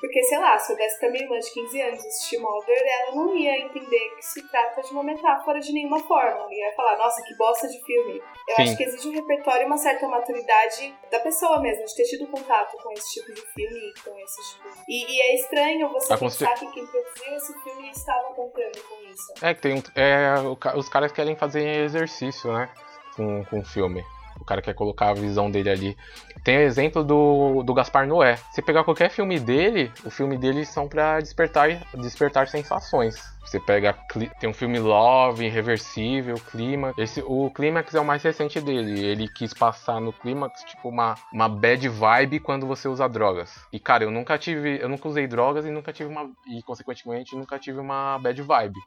Porque, 0.00 0.22
sei 0.22 0.38
lá, 0.38 0.56
se 0.56 0.72
eu 0.72 0.76
desse 0.76 0.98
pra 1.00 1.10
minha 1.10 1.24
irmã 1.24 1.38
de 1.40 1.50
15 1.50 1.80
anos 1.82 1.98
assistir 1.98 2.38
Mother, 2.38 2.82
ela 2.86 3.16
não 3.16 3.34
ia 3.34 3.58
entender 3.58 4.14
que 4.14 4.22
se 4.24 4.46
trata 4.48 4.80
de 4.80 4.92
uma 4.92 5.02
metáfora 5.02 5.58
de 5.58 5.72
nenhuma 5.72 5.98
forma. 5.98 6.40
Ela 6.40 6.54
ia 6.54 6.72
falar, 6.76 6.96
nossa, 6.96 7.20
que 7.22 7.36
bosta 7.36 7.66
de 7.66 7.84
filme. 7.84 8.22
Eu 8.48 8.56
Sim. 8.56 8.62
acho 8.62 8.76
que 8.76 8.84
exige 8.84 9.08
um 9.08 9.12
repertório 9.12 9.62
e 9.62 9.66
uma 9.66 9.76
certa 9.76 10.06
maturidade 10.06 10.94
da 11.10 11.18
pessoa 11.18 11.60
mesmo, 11.60 11.84
de 11.84 11.96
ter 11.96 12.04
tido 12.04 12.28
contato 12.28 12.76
com 12.80 12.92
esse 12.92 13.20
tipo 13.20 13.32
de 13.32 13.40
filme 13.40 13.78
e 13.90 14.00
com 14.08 14.16
esse 14.20 14.52
tipo. 14.52 14.68
E, 14.86 15.16
e 15.16 15.20
é 15.20 15.34
estranho 15.34 15.88
você 15.88 16.12
Ah, 16.12 16.16
com 16.16 16.26
pensar 16.26 16.54
que 16.54 16.70
quem 16.70 16.86
produziu 16.86 17.34
esse 17.34 17.52
filme 17.64 17.90
estava 17.90 18.34
contando 18.34 18.80
com 18.88 19.02
isso. 19.10 19.32
É 19.42 19.52
que 19.52 19.60
tem 19.60 19.74
um. 19.74 19.82
É, 19.96 20.34
os 20.76 20.88
caras 20.88 21.10
querem 21.10 21.34
fazer 21.34 21.66
exercício, 21.84 22.52
né? 22.52 22.72
Com, 23.16 23.44
com 23.46 23.58
o 23.58 23.64
filme. 23.64 24.04
Cara 24.48 24.62
quer 24.62 24.72
colocar 24.72 25.10
a 25.10 25.14
visão 25.14 25.50
dele 25.50 25.68
ali. 25.68 25.96
Tem 26.42 26.56
o 26.56 26.62
exemplo 26.62 27.04
do, 27.04 27.62
do 27.62 27.74
Gaspar 27.74 28.06
Noé. 28.06 28.36
Se 28.50 28.62
pegar 28.62 28.82
qualquer 28.82 29.10
filme 29.10 29.38
dele, 29.38 29.92
o 30.06 30.10
filme 30.10 30.38
dele 30.38 30.64
são 30.64 30.88
pra 30.88 31.20
despertar, 31.20 31.68
despertar 31.94 32.48
sensações. 32.48 33.16
Você 33.44 33.60
pega. 33.60 33.92
Tem 34.40 34.48
um 34.48 34.54
filme 34.54 34.78
Love, 34.78 35.44
Irreversível, 35.44 36.36
Clímax. 36.50 36.96
Esse, 36.96 37.22
o 37.26 37.50
Clímax 37.50 37.94
é 37.94 38.00
o 38.00 38.04
mais 38.04 38.22
recente 38.22 38.58
dele. 38.58 39.04
Ele 39.04 39.28
quis 39.28 39.52
passar 39.52 40.00
no 40.00 40.14
Clímax, 40.14 40.64
tipo, 40.64 40.88
uma, 40.88 41.14
uma 41.30 41.46
bad 41.46 41.86
vibe 41.86 42.40
quando 42.40 42.66
você 42.66 42.88
usa 42.88 43.06
drogas. 43.06 43.54
E, 43.70 43.78
cara, 43.78 44.04
eu 44.04 44.10
nunca 44.10 44.38
tive. 44.38 44.78
Eu 44.80 44.88
nunca 44.88 45.08
usei 45.08 45.26
drogas 45.26 45.66
e 45.66 45.70
nunca 45.70 45.92
tive 45.92 46.08
uma. 46.10 46.30
E, 46.46 46.62
consequentemente, 46.62 47.36
nunca 47.36 47.58
tive 47.58 47.78
uma 47.80 48.18
bad 48.18 48.40
vibe. 48.40 48.80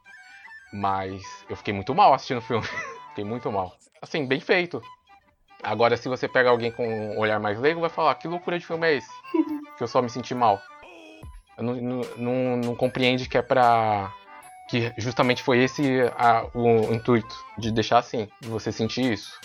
Mas 0.72 1.22
eu 1.48 1.56
fiquei 1.56 1.72
muito 1.72 1.94
mal 1.94 2.12
assistindo 2.12 2.38
o 2.38 2.42
filme. 2.42 2.66
fiquei 3.10 3.24
muito 3.24 3.50
mal. 3.52 3.76
Assim, 4.00 4.26
bem 4.26 4.40
feito. 4.40 4.82
Agora, 5.62 5.96
se 5.96 6.08
você 6.08 6.26
pega 6.26 6.50
alguém 6.50 6.70
com 6.72 6.86
um 6.86 7.18
olhar 7.18 7.38
mais 7.38 7.58
leigo, 7.58 7.80
vai 7.80 7.90
falar: 7.90 8.14
que 8.16 8.26
loucura 8.28 8.58
de 8.58 8.66
filme 8.66 8.86
é 8.86 8.94
esse? 8.96 9.10
que 9.76 9.82
eu 9.82 9.88
só 9.88 10.02
me 10.02 10.10
senti 10.10 10.34
mal. 10.34 10.60
Eu 11.56 11.64
não, 11.64 11.74
não, 11.74 12.00
não, 12.16 12.56
não 12.58 12.74
compreende 12.76 13.28
que 13.28 13.38
é 13.38 13.42
pra. 13.42 14.12
Que 14.68 14.92
justamente 14.98 15.42
foi 15.42 15.58
esse 15.58 15.82
a- 16.16 16.46
o 16.54 16.92
intuito 16.94 17.34
de 17.58 17.70
deixar 17.70 17.98
assim, 17.98 18.28
de 18.40 18.48
você 18.48 18.72
sentir 18.72 19.12
isso. 19.12 19.38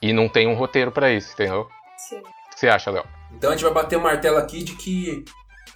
E 0.00 0.12
não 0.12 0.28
tem 0.28 0.46
um 0.46 0.54
roteiro 0.54 0.90
pra 0.92 1.10
isso, 1.12 1.32
entendeu? 1.32 1.68
Sim. 1.96 2.18
O 2.18 2.22
que 2.50 2.60
você 2.60 2.68
acha, 2.68 2.90
Léo? 2.90 3.04
Então 3.32 3.50
a 3.50 3.52
gente 3.54 3.64
vai 3.64 3.72
bater 3.74 3.96
o 3.96 4.00
martelo 4.02 4.38
aqui 4.38 4.62
de 4.62 4.74
que, 4.76 5.24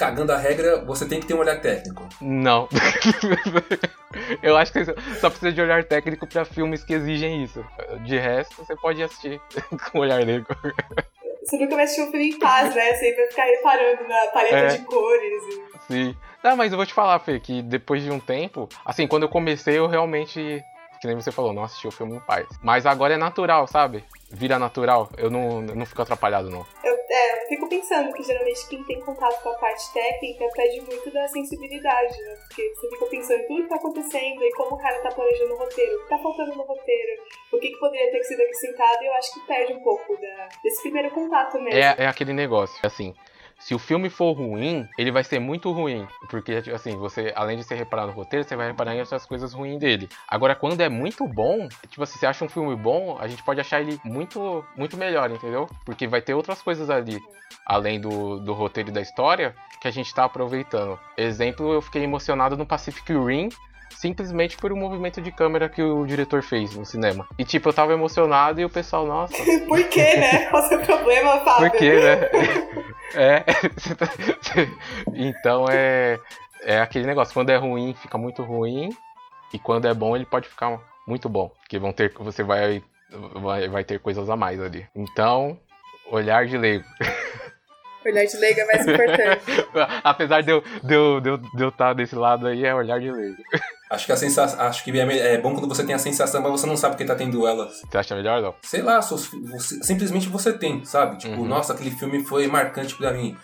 cagando 0.01 0.33
a 0.33 0.39
regra, 0.39 0.83
você 0.87 1.07
tem 1.07 1.21
que 1.21 1.27
ter 1.27 1.35
um 1.35 1.41
olhar 1.41 1.61
técnico. 1.61 2.09
Não. 2.23 2.67
Eu 4.43 4.57
acho 4.57 4.73
que 4.73 4.83
você 4.83 4.95
só 5.21 5.29
precisa 5.29 5.53
de 5.53 5.61
olhar 5.61 5.85
técnico 5.85 6.27
pra 6.27 6.47
filmes 6.47 6.83
que 6.83 6.95
exigem 6.95 7.45
isso. 7.45 7.63
De 8.07 8.19
resto, 8.19 8.57
você 8.57 8.75
pode 8.77 9.03
assistir 9.03 9.39
com 9.93 9.99
olhar 9.99 10.25
leigo. 10.25 10.47
Você 11.45 11.59
nunca 11.59 11.75
vai 11.75 11.85
assistir 11.85 12.03
um 12.03 12.11
filme 12.11 12.31
em 12.31 12.39
paz, 12.39 12.75
né? 12.75 12.95
Você 12.95 13.15
vai 13.15 13.27
ficar 13.27 13.45
reparando 13.45 14.09
na 14.09 14.27
paleta 14.29 14.57
É. 14.57 14.67
de 14.69 14.79
cores. 14.85 15.43
E... 15.45 15.93
Sim. 15.93 16.17
Não, 16.43 16.57
mas 16.57 16.73
eu 16.73 16.79
vou 16.79 16.87
te 16.87 16.95
falar, 16.95 17.19
Fê, 17.19 17.39
que 17.39 17.61
depois 17.61 18.03
de 18.03 18.11
um 18.11 18.19
tempo, 18.19 18.71
assim, 18.87 19.07
quando 19.07 19.25
eu 19.25 19.29
comecei, 19.29 19.79
eu 19.79 19.87
realmente, 19.87 20.65
que 21.01 21.07
nem 21.07 21.17
você 21.17 21.33
falou, 21.33 21.53
não 21.55 21.65
assisti 21.65 21.89
o 21.89 21.91
filme 21.91 22.17
em 22.17 22.21
paz. 22.21 22.47
Mas 22.63 22.85
agora 22.85 23.15
é 23.15 23.17
natural, 23.17 23.67
sabe? 23.67 24.05
Vira 24.31 24.59
natural. 24.59 25.09
Eu 25.17 25.31
não, 25.31 25.63
não 25.63 25.87
fico 25.87 26.03
atrapalhado, 26.03 26.51
não. 26.51 26.65
Eu, 26.85 26.95
é, 27.09 27.43
eu 27.43 27.49
fico 27.49 27.69
pensando 27.71 28.13
que 28.13 28.23
geralmente 28.23 28.69
quem 28.69 28.85
tem 28.85 29.01
contato 29.01 29.43
com 29.43 29.49
a 29.49 29.55
parte 29.55 29.91
técnica 29.95 30.47
pede 30.55 30.83
muito 30.83 31.11
da 31.11 31.27
sensibilidade, 31.29 32.21
né? 32.21 32.35
Porque 32.47 32.75
você 32.75 32.91
fica 32.91 33.07
pensando 33.07 33.41
em 33.41 33.47
tudo 33.47 33.63
que 33.63 33.69
tá 33.71 33.77
acontecendo 33.77 34.45
e 34.45 34.53
como 34.53 34.77
o 34.77 34.79
cara 34.79 35.01
tá 35.01 35.09
planejando 35.09 35.55
o 35.55 35.59
roteiro, 35.59 35.97
o 35.97 36.03
que 36.03 36.09
tá 36.11 36.19
faltando 36.19 36.55
no 36.55 36.65
roteiro, 36.65 37.23
o 37.51 37.59
que, 37.59 37.71
que 37.71 37.79
poderia 37.79 38.11
ter 38.11 38.23
sido 38.25 38.43
acrescentado, 38.43 39.03
e 39.03 39.07
eu 39.07 39.15
acho 39.15 39.33
que 39.33 39.41
perde 39.47 39.73
um 39.73 39.83
pouco 39.83 40.21
da, 40.21 40.49
desse 40.63 40.83
primeiro 40.83 41.11
contato 41.13 41.59
mesmo. 41.59 41.81
É, 41.81 41.95
é 41.97 42.07
aquele 42.07 42.35
negócio, 42.35 42.79
assim. 42.83 43.15
Se 43.61 43.75
o 43.75 43.79
filme 43.79 44.09
for 44.09 44.33
ruim, 44.33 44.89
ele 44.99 45.13
vai 45.13 45.23
ser 45.23 45.39
muito 45.39 45.71
ruim. 45.71 46.09
Porque, 46.31 46.63
tipo 46.63 46.75
assim, 46.75 46.97
você, 46.97 47.33
além 47.37 47.59
de 47.59 47.63
você 47.63 47.75
reparar 47.75 48.07
no 48.07 48.13
roteiro, 48.13 48.43
você 48.43 48.57
vai 48.57 48.69
reparar 48.69 48.95
em 48.95 49.01
outras 49.01 49.27
coisas 49.27 49.53
ruins 49.53 49.79
dele. 49.79 50.09
Agora, 50.27 50.55
quando 50.55 50.81
é 50.81 50.89
muito 50.89 51.29
bom, 51.29 51.69
tipo 51.89 52.03
assim, 52.03 52.19
você 52.19 52.27
acha 52.27 52.45
um 52.45 52.49
filme 52.49 52.75
bom, 52.75 53.19
a 53.21 53.29
gente 53.29 53.43
pode 53.43 53.61
achar 53.61 53.81
ele 53.81 54.01
muito, 54.03 54.65
muito 54.77 54.97
melhor, 54.97 55.31
entendeu? 55.31 55.69
Porque 55.85 56.07
vai 56.07 56.23
ter 56.23 56.33
outras 56.33 56.63
coisas 56.63 56.89
ali, 56.89 57.21
além 57.67 58.01
do, 58.01 58.41
do 58.41 58.55
roteiro 58.55 58.89
e 58.89 58.93
da 58.93 59.03
história, 59.03 59.55
que 59.81 59.87
a 59.87 59.91
gente 59.91 60.13
tá 60.15 60.25
aproveitando. 60.25 60.99
Exemplo, 61.17 61.73
eu 61.73 61.83
fiquei 61.83 62.03
emocionado 62.03 62.57
no 62.57 62.65
Pacific 62.65 63.13
Rim, 63.13 63.51
simplesmente 63.91 64.57
por 64.57 64.73
um 64.73 64.77
movimento 64.77 65.21
de 65.21 65.31
câmera 65.31 65.69
que 65.69 65.83
o 65.83 66.07
diretor 66.07 66.43
fez 66.43 66.75
no 66.75 66.87
cinema. 66.87 67.27
E, 67.39 67.45
tipo, 67.45 67.69
eu 67.69 67.73
tava 67.73 67.93
emocionado 67.93 68.61
e 68.61 68.65
o 68.65 68.71
pessoal, 68.71 69.07
nossa. 69.07 69.37
Por 69.69 69.83
quê, 69.89 70.17
né? 70.17 70.47
Qual 70.47 70.63
é 70.63 70.67
o 70.67 70.69
seu 70.69 70.81
problema, 70.81 71.41
Fábio? 71.41 71.71
Por 71.71 71.79
quê, 71.79 71.93
né? 71.93 72.21
É. 73.15 73.45
então 75.15 75.67
é. 75.69 76.19
É 76.63 76.79
aquele 76.79 77.07
negócio, 77.07 77.33
quando 77.33 77.49
é 77.49 77.57
ruim, 77.57 77.95
fica 77.95 78.19
muito 78.19 78.43
ruim. 78.43 78.91
E 79.53 79.59
quando 79.59 79.87
é 79.87 79.95
bom, 79.95 80.15
ele 80.15 80.27
pode 80.27 80.47
ficar 80.47 80.79
muito 81.07 81.29
bom. 81.29 81.49
Porque 81.61 81.79
vão 81.79 81.93
ter. 81.93 82.13
Você 82.13 82.43
vai 82.43 82.83
vai, 83.11 83.69
vai 83.69 83.85
ter 83.85 83.99
coisas 84.01 84.29
a 84.29 84.37
mais 84.37 84.61
ali. 84.61 84.87
Então, 84.95 85.59
olhar 86.11 86.47
de 86.47 86.57
leigo. 86.57 86.85
Olhar 88.05 88.25
de 88.25 88.37
leigo 88.37 88.61
é 88.61 88.65
mais 88.65 88.87
importante. 88.87 89.43
Apesar 90.03 90.41
de 90.41 90.51
eu 90.51 90.59
estar 90.59 90.87
de 90.87 90.95
eu, 90.95 91.21
de 91.21 91.29
eu, 91.29 91.39
de 91.39 91.63
eu 91.63 91.73
tá 91.73 91.93
desse 91.93 92.15
lado 92.15 92.47
aí, 92.47 92.65
é 92.65 92.75
olhar 92.75 92.99
de 92.99 93.11
leigo. 93.11 93.37
Acho 93.91 94.07
que 94.07 94.13
a 94.13 94.17
sensação, 94.17 94.61
acho 94.61 94.85
que 94.85 94.99
é, 94.99 95.35
é 95.35 95.39
bom 95.39 95.53
quando 95.53 95.69
você 95.69 95.85
tem 95.85 95.95
a 95.95 95.99
sensação, 95.99 96.41
mas 96.41 96.53
você 96.53 96.67
não 96.67 96.77
sabe 96.77 96.97
que 96.97 97.05
tá 97.05 97.15
tendo 97.15 97.47
elas. 97.47 97.83
Você 97.83 97.99
acha 97.99 98.15
melhor, 98.15 98.41
não? 98.41 98.55
Sei 98.63 98.83
lá, 98.83 99.01
você, 99.01 99.29
simplesmente 99.83 100.29
você 100.29 100.53
tem, 100.53 100.85
sabe? 100.85 101.19
Tipo, 101.19 101.41
uhum. 101.41 101.47
nossa, 101.47 101.73
aquele 101.73 101.91
filme 101.91 102.25
foi 102.25 102.47
marcante 102.47 102.95
pra 102.95 103.13
mim. 103.13 103.37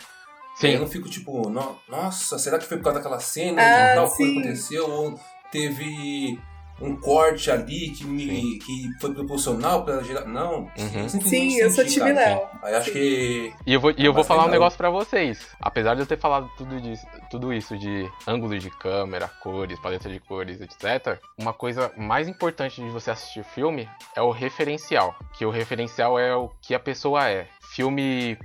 Sim. 0.55 0.69
eu 0.69 0.79
não 0.79 0.87
fico 0.87 1.07
tipo, 1.07 1.49
no, 1.49 1.77
nossa, 1.87 2.39
será 2.39 2.57
que 2.57 2.65
foi 2.65 2.77
por 2.77 2.85
causa 2.85 2.99
daquela 2.99 3.19
cena? 3.19 3.61
Ah, 3.61 3.93
tal 3.93 4.09
coisa 4.09 4.31
aconteceu? 4.31 4.89
Ou 4.89 5.19
teve 5.51 6.39
um 6.79 6.95
corte 6.95 7.49
ali 7.49 7.89
que, 7.89 8.05
me, 8.05 8.59
que 8.59 8.89
foi 8.99 9.13
proporcional 9.13 9.83
pra 9.83 10.01
gerar. 10.03 10.25
Não. 10.25 10.69
Uhum. 10.77 11.09
Sim, 11.09 11.57
eu 11.57 11.69
sou 11.71 11.83
time 11.85 12.11
Léo. 12.11 12.47
Aí 12.61 12.75
acho 12.75 12.91
que. 12.91 13.53
E 13.65 13.73
eu 13.73 13.79
vou, 13.79 13.91
e 13.97 14.05
eu 14.05 14.13
vou 14.13 14.23
falar 14.23 14.45
um 14.45 14.49
negócio 14.49 14.77
pra 14.77 14.89
vocês. 14.89 15.47
Apesar 15.59 15.95
de 15.95 16.01
eu 16.01 16.05
ter 16.05 16.17
falado 16.17 16.49
tudo, 16.57 16.79
disso, 16.79 17.05
tudo 17.29 17.53
isso 17.53 17.77
de 17.77 18.09
ângulo 18.27 18.57
de 18.57 18.69
câmera, 18.69 19.27
cores, 19.41 19.79
paleta 19.79 20.09
de 20.09 20.19
cores, 20.19 20.61
etc., 20.61 21.19
uma 21.37 21.53
coisa 21.53 21.91
mais 21.97 22.27
importante 22.27 22.81
de 22.81 22.89
você 22.89 23.11
assistir 23.11 23.43
filme 23.43 23.89
é 24.15 24.21
o 24.21 24.31
referencial. 24.31 25.15
Que 25.37 25.45
o 25.45 25.49
referencial 25.49 26.19
é 26.19 26.35
o 26.35 26.49
que 26.61 26.75
a 26.75 26.79
pessoa 26.79 27.27
é. 27.29 27.47
Filme 27.73 28.37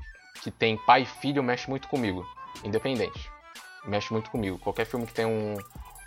que 0.42 0.50
tem 0.50 0.76
pai 0.76 1.02
e 1.02 1.06
filho 1.06 1.42
mexe 1.42 1.68
muito 1.68 1.86
comigo. 1.88 2.26
Independente. 2.64 3.30
Mexe 3.84 4.12
muito 4.12 4.30
comigo. 4.30 4.58
Qualquer 4.58 4.86
filme 4.86 5.06
que 5.06 5.12
tem 5.12 5.26
um, 5.26 5.56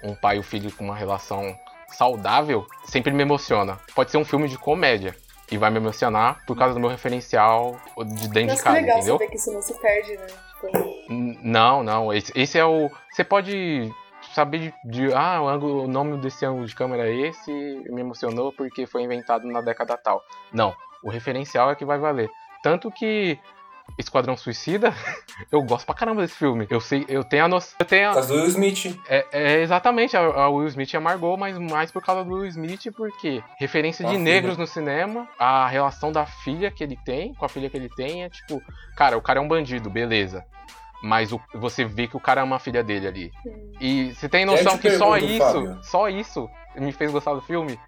um 0.04 0.16
pai 0.16 0.38
e 0.38 0.40
um 0.40 0.44
filho 0.44 0.72
com 0.72 0.86
uma 0.86 0.96
relação 0.96 1.56
saudável 1.98 2.66
sempre 2.86 3.12
me 3.12 3.24
emociona. 3.24 3.80
Pode 3.94 4.12
ser 4.12 4.18
um 4.18 4.26
filme 4.26 4.48
de 4.48 4.58
comédia 4.58 5.16
e 5.52 5.58
vai 5.58 5.70
me 5.70 5.78
emocionar 5.78 6.44
por 6.46 6.58
causa 6.58 6.74
do 6.74 6.80
meu 6.80 6.90
referencial 6.90 7.80
de 7.98 8.28
dentro 8.30 8.56
de 8.56 8.62
casa, 8.62 8.78
legal 8.78 8.98
entendeu? 8.98 9.18
Saber 9.18 9.28
que 9.30 9.38
isso 9.38 9.52
não 9.52 9.62
se 9.62 9.80
perde, 9.80 10.18
né? 10.18 10.28
Não, 11.44 11.84
não. 11.84 12.14
Esse, 12.14 12.32
esse, 12.36 12.58
é 12.58 12.66
o. 12.66 12.90
Você 13.12 13.24
pode 13.24 13.92
saber 14.34 14.60
de, 14.60 14.74
de 14.86 15.14
ah, 15.14 15.42
o, 15.42 15.48
ângulo, 15.48 15.84
o 15.84 15.88
nome 15.88 16.18
desse 16.18 16.46
ângulo 16.46 16.66
de 16.66 16.76
câmera 16.76 17.08
é 17.08 17.14
esse, 17.14 17.52
me 17.52 18.02
emocionou 18.02 18.52
porque 18.52 18.88
foi 18.88 19.04
inventado 19.04 19.46
na 19.48 19.62
década 19.62 19.98
tal. 19.98 20.24
Não, 20.52 20.74
o 21.04 21.10
referencial 21.10 21.70
é 21.70 21.76
que 21.76 21.86
vai 21.86 22.00
valer. 22.00 22.30
Tanto 22.64 22.90
que 22.92 23.38
Esquadrão 23.98 24.36
Suicida, 24.36 24.94
eu 25.52 25.62
gosto 25.64 25.86
pra 25.86 25.96
caramba 25.96 26.22
desse 26.22 26.36
filme. 26.36 26.68
Eu 26.70 26.82
sei, 26.82 27.06
eu 27.08 27.24
tenho 27.24 27.46
a 27.46 27.48
noção. 27.48 27.76
Eu 27.80 27.86
tenho 27.86 28.08
a... 28.08 28.10
Por 28.10 28.16
causa 28.16 28.34
do 28.34 28.40
Will 28.40 28.48
Smith. 28.48 29.00
É, 29.08 29.26
é 29.32 29.62
exatamente, 29.62 30.18
a, 30.18 30.20
a, 30.20 30.50
Will 30.50 30.68
Smith 30.68 30.94
e 30.94 30.98
a 30.98 31.02
Margot, 31.02 31.38
mas 31.38 31.58
mais 31.58 31.92
por 31.92 32.04
causa 32.04 32.24
do 32.24 32.34
Will 32.34 32.46
Smith, 32.48 32.92
porque 32.96 33.42
referência 33.58 34.06
a 34.06 34.10
de 34.10 34.18
filha. 34.18 34.24
negros 34.24 34.58
no 34.58 34.68
cinema, 34.68 35.28
a 35.40 35.68
relação 35.68 36.12
da 36.12 36.26
filha 36.26 36.70
que 36.70 36.84
ele 36.84 36.98
tem, 37.06 37.34
com 37.34 37.46
a 37.46 37.50
filha 37.50 37.70
que 37.70 37.78
ele 37.78 37.90
tem, 37.90 38.24
é 38.24 38.30
tipo, 38.30 38.62
cara, 38.98 39.18
o 39.18 39.22
cara 39.22 39.40
é 39.40 39.42
um 39.42 39.48
bandido, 39.48 39.90
beleza. 39.90 40.46
Mas 41.02 41.32
o, 41.32 41.40
você 41.54 41.86
vê 41.86 42.08
que 42.08 42.18
o 42.18 42.20
cara 42.20 42.42
ama 42.42 42.56
a 42.56 42.60
filha 42.60 42.84
dele 42.84 43.08
ali. 43.08 43.32
E 43.80 44.14
você 44.14 44.28
tem 44.28 44.46
noção 44.46 44.78
que 44.78 44.90
só 44.92 45.18
isso, 45.18 45.38
Fábio. 45.38 45.80
só 45.84 46.10
isso 46.10 46.50
me 46.76 46.92
fez 46.92 47.12
gostar 47.12 47.34
do 47.34 47.42
filme. 47.42 47.80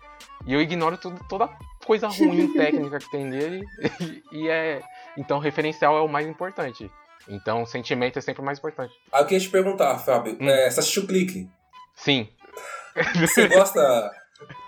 E 0.46 0.54
eu 0.54 0.62
ignoro 0.62 0.98
tudo, 0.98 1.20
toda 1.28 1.50
coisa 1.88 2.08
ruim 2.08 2.52
técnica 2.54 3.00
que 3.00 3.10
tem 3.10 3.26
nele. 3.26 3.64
E, 4.32 4.44
e, 4.44 4.50
é. 4.50 4.82
Então, 5.18 5.40
referencial 5.40 5.98
é 5.98 6.02
o 6.02 6.08
mais 6.08 6.28
importante. 6.28 6.92
Então, 7.28 7.66
sentimento 7.66 8.20
é 8.20 8.22
sempre 8.22 8.42
o 8.42 8.46
mais 8.46 8.60
importante. 8.60 8.94
Ah, 9.12 9.22
eu 9.22 9.26
queria 9.26 9.40
te 9.40 9.50
perguntar, 9.50 9.98
Fábio. 9.98 10.38
Hum. 10.40 10.48
É, 10.48 10.70
você 10.70 10.82
assistiu 10.82 11.04
o 11.04 11.08
clique? 11.08 11.50
Sim. 11.96 12.28
Você 13.16 13.48
gosta. 13.50 14.12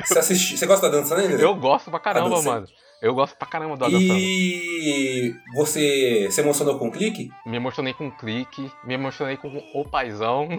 Você, 0.04 0.20
assisti... 0.20 0.58
você 0.58 0.66
gosta 0.66 0.90
da 0.90 0.98
dança 0.98 1.16
nele? 1.16 1.42
Eu 1.42 1.56
gosto 1.56 1.92
pra 1.92 2.00
caramba, 2.00 2.42
mano. 2.42 2.66
Eu 3.02 3.14
gosto 3.14 3.38
pra 3.38 3.48
caramba 3.48 3.78
do 3.78 3.86
Adam 3.86 3.98
E 4.02 5.34
você 5.54 6.30
se 6.32 6.42
emocionou 6.42 6.78
com 6.78 6.90
o 6.90 6.92
clique? 6.92 7.32
Me 7.46 7.56
emocionei 7.56 7.94
com 7.94 8.08
o 8.08 8.12
clique, 8.12 8.70
me 8.84 8.94
emocionei 8.94 9.38
com 9.38 9.48
o 9.74 9.86
paizão. 9.86 10.50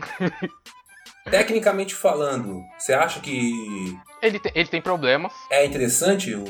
Tecnicamente 1.25 1.95
falando, 1.95 2.62
você 2.79 2.95
acha 2.95 3.21
que. 3.21 3.99
Ele 4.23 4.39
tem, 4.39 4.53
ele 4.55 4.68
tem 4.68 4.81
problemas. 4.81 5.33
É 5.51 5.64
interessante? 5.64 6.35
O... 6.35 6.45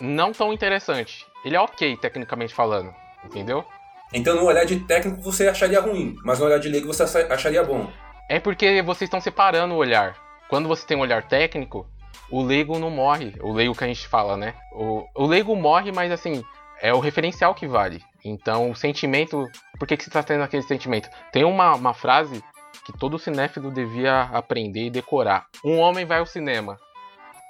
Não 0.00 0.32
tão 0.32 0.52
interessante. 0.52 1.26
Ele 1.44 1.56
é 1.56 1.60
ok, 1.60 1.96
tecnicamente 1.96 2.54
falando. 2.54 2.94
Entendeu? 3.24 3.64
Então, 4.12 4.36
no 4.36 4.44
olhar 4.44 4.64
de 4.64 4.80
técnico 4.80 5.20
você 5.20 5.48
acharia 5.48 5.80
ruim, 5.80 6.16
mas 6.24 6.38
no 6.38 6.46
olhar 6.46 6.58
de 6.58 6.68
leigo 6.68 6.86
você 6.86 7.02
acharia 7.02 7.62
bom. 7.62 7.90
É 8.28 8.40
porque 8.40 8.82
vocês 8.82 9.08
estão 9.08 9.20
separando 9.20 9.74
o 9.74 9.78
olhar. 9.78 10.16
Quando 10.48 10.68
você 10.68 10.86
tem 10.86 10.96
um 10.96 11.00
olhar 11.00 11.28
técnico, 11.28 11.86
o 12.30 12.42
leigo 12.42 12.78
não 12.78 12.90
morre. 12.90 13.34
O 13.40 13.52
leigo 13.52 13.74
que 13.74 13.84
a 13.84 13.86
gente 13.86 14.08
fala, 14.08 14.36
né? 14.36 14.54
O, 14.72 15.06
o 15.14 15.26
leigo 15.26 15.54
morre, 15.54 15.92
mas 15.92 16.10
assim, 16.10 16.42
é 16.80 16.92
o 16.92 17.00
referencial 17.00 17.54
que 17.54 17.66
vale. 17.66 18.02
Então, 18.24 18.70
o 18.70 18.76
sentimento. 18.76 19.46
Por 19.78 19.86
que, 19.86 19.96
que 19.96 20.04
você 20.04 20.10
está 20.10 20.22
tendo 20.22 20.42
aquele 20.42 20.62
sentimento? 20.62 21.08
Tem 21.32 21.44
uma, 21.44 21.74
uma 21.74 21.94
frase 21.94 22.42
que 22.88 22.98
todo 22.98 23.18
cinéfilo 23.18 23.70
devia 23.70 24.22
aprender 24.32 24.86
e 24.86 24.90
decorar. 24.90 25.46
Um 25.62 25.78
homem 25.78 26.06
vai 26.06 26.20
ao 26.20 26.26
cinema 26.26 26.78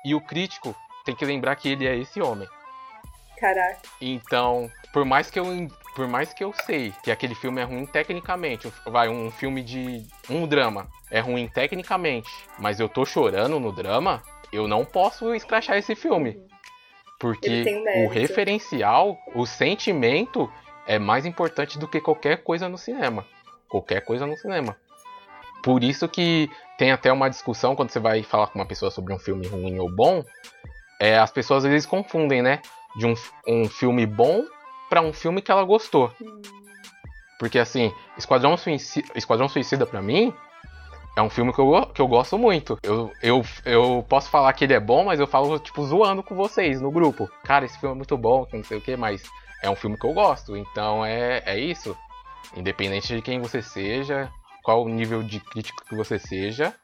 e 0.05 0.12
o 0.12 0.20
crítico 0.20 0.74
tem 1.05 1.14
que 1.14 1.24
lembrar 1.24 1.55
que 1.55 1.68
ele 1.68 1.86
é 1.86 1.97
esse 1.97 2.20
homem. 2.20 2.49
Caraca. 3.39 3.78
Então, 4.01 4.68
por 4.93 5.05
mais 5.05 5.30
que 5.30 5.39
eu 5.39 5.47
por 5.95 6.09
mais 6.09 6.34
que 6.34 6.43
eu 6.43 6.53
sei 6.66 6.93
que 7.05 7.11
aquele 7.11 7.36
filme 7.36 7.61
é 7.61 7.64
ruim 7.64 7.86
tecnicamente, 7.86 8.72
vai 8.84 9.09
um 9.09 9.30
filme 9.30 9.62
de 9.62 10.05
um 10.28 10.45
drama 10.45 10.89
é 11.09 11.20
ruim 11.20 11.47
tecnicamente, 11.47 12.28
mas 12.59 12.80
eu 12.80 12.89
tô 12.89 13.05
chorando 13.05 13.61
no 13.61 13.72
drama, 13.72 14.22
eu 14.53 14.66
não 14.66 14.84
posso 14.84 15.32
escrachar 15.34 15.76
esse 15.76 15.95
filme. 15.95 16.36
Porque 17.18 17.64
o 18.05 18.09
referencial, 18.09 19.16
o 19.34 19.47
sentimento 19.47 20.51
é 20.86 20.99
mais 20.99 21.24
importante 21.24 21.78
do 21.78 21.86
que 21.86 22.01
qualquer 22.01 22.43
coisa 22.43 22.68
no 22.68 22.78
cinema. 22.78 23.24
Qualquer 23.68 24.05
coisa 24.05 24.26
no 24.26 24.36
cinema. 24.36 24.76
Por 25.62 25.82
isso 25.82 26.09
que 26.09 26.50
tem 26.78 26.92
até 26.92 27.12
uma 27.12 27.28
discussão 27.28 27.74
quando 27.74 27.90
você 27.90 27.98
vai 27.98 28.22
falar 28.22 28.46
com 28.48 28.59
uma 28.59 28.66
pessoa 28.66 28.90
sobre 28.90 29.12
um 29.12 29.18
filme 29.18 29.46
ruim 29.46 29.78
ou 29.78 29.90
bom, 29.90 30.24
é, 31.00 31.18
as 31.18 31.30
pessoas 31.30 31.64
às 31.64 31.70
vezes 31.70 31.86
confundem, 31.86 32.42
né? 32.42 32.61
De 32.96 33.06
um, 33.06 33.14
um 33.46 33.68
filme 33.68 34.06
bom 34.06 34.44
para 34.88 35.00
um 35.00 35.12
filme 35.12 35.42
que 35.42 35.50
ela 35.50 35.64
gostou. 35.64 36.12
Porque 37.38 37.59
assim, 37.59 37.92
Esquadrão 38.16 38.56
Suicida, 38.56 39.09
Esquadrão 39.14 39.48
Suicida 39.48 39.86
pra 39.86 40.02
mim 40.02 40.34
é 41.16 41.22
um 41.22 41.30
filme 41.30 41.52
que 41.52 41.61
eu, 41.61 41.86
que 41.86 42.00
eu 42.00 42.06
gosto 42.06 42.38
muito. 42.38 42.78
Eu, 42.82 43.12
eu, 43.22 43.42
eu 43.64 44.04
posso 44.09 44.30
falar 44.30 44.52
que 44.52 44.64
ele 44.64 44.74
é 44.74 44.80
bom, 44.80 45.04
mas 45.04 45.18
eu 45.18 45.26
falo, 45.26 45.59
tipo, 45.59 45.84
zoando 45.84 46.22
com 46.22 46.34
vocês 46.34 46.80
no 46.80 46.92
grupo. 46.92 47.28
Cara, 47.44 47.64
esse 47.64 47.78
filme 47.78 47.94
é 47.94 47.96
muito 47.96 48.16
bom, 48.16 48.46
não 48.52 48.62
sei 48.62 48.78
o 48.78 48.80
que, 48.80 48.96
mas 48.96 49.22
é 49.62 49.68
um 49.68 49.74
filme 49.74 49.98
que 49.98 50.06
eu 50.06 50.12
gosto. 50.12 50.56
Então 50.56 51.04
é, 51.04 51.42
é 51.44 51.59
isso. 51.59 51.96
Independente 52.56 53.14
de 53.14 53.20
quem 53.20 53.40
você 53.40 53.61
seja, 53.61 54.30
qual 54.68 54.84
o 54.84 54.88
nível 54.90 55.22
de 55.22 55.40
crítico 55.40 55.82
que 55.82 55.96
você 55.96 56.18
seja, 56.18 56.74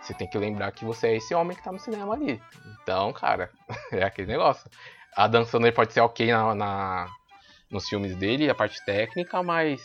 você 0.00 0.14
tem 0.14 0.26
que 0.26 0.38
lembrar 0.38 0.72
que 0.72 0.86
você 0.86 1.08
é 1.08 1.16
esse 1.16 1.34
homem 1.34 1.54
que 1.54 1.62
tá 1.62 1.70
no 1.70 1.78
cinema 1.78 2.14
ali. 2.14 2.40
Então, 2.80 3.12
cara, 3.12 3.50
é 3.92 4.04
aquele 4.04 4.28
negócio. 4.28 4.70
A 5.14 5.26
Dan 5.26 5.44
Sandler 5.44 5.74
pode 5.74 5.92
ser 5.92 6.00
ok 6.00 6.32
na, 6.32 6.54
na, 6.54 7.08
nos 7.70 7.86
filmes 7.86 8.16
dele, 8.16 8.48
a 8.48 8.54
parte 8.54 8.82
técnica, 8.86 9.42
mas 9.42 9.84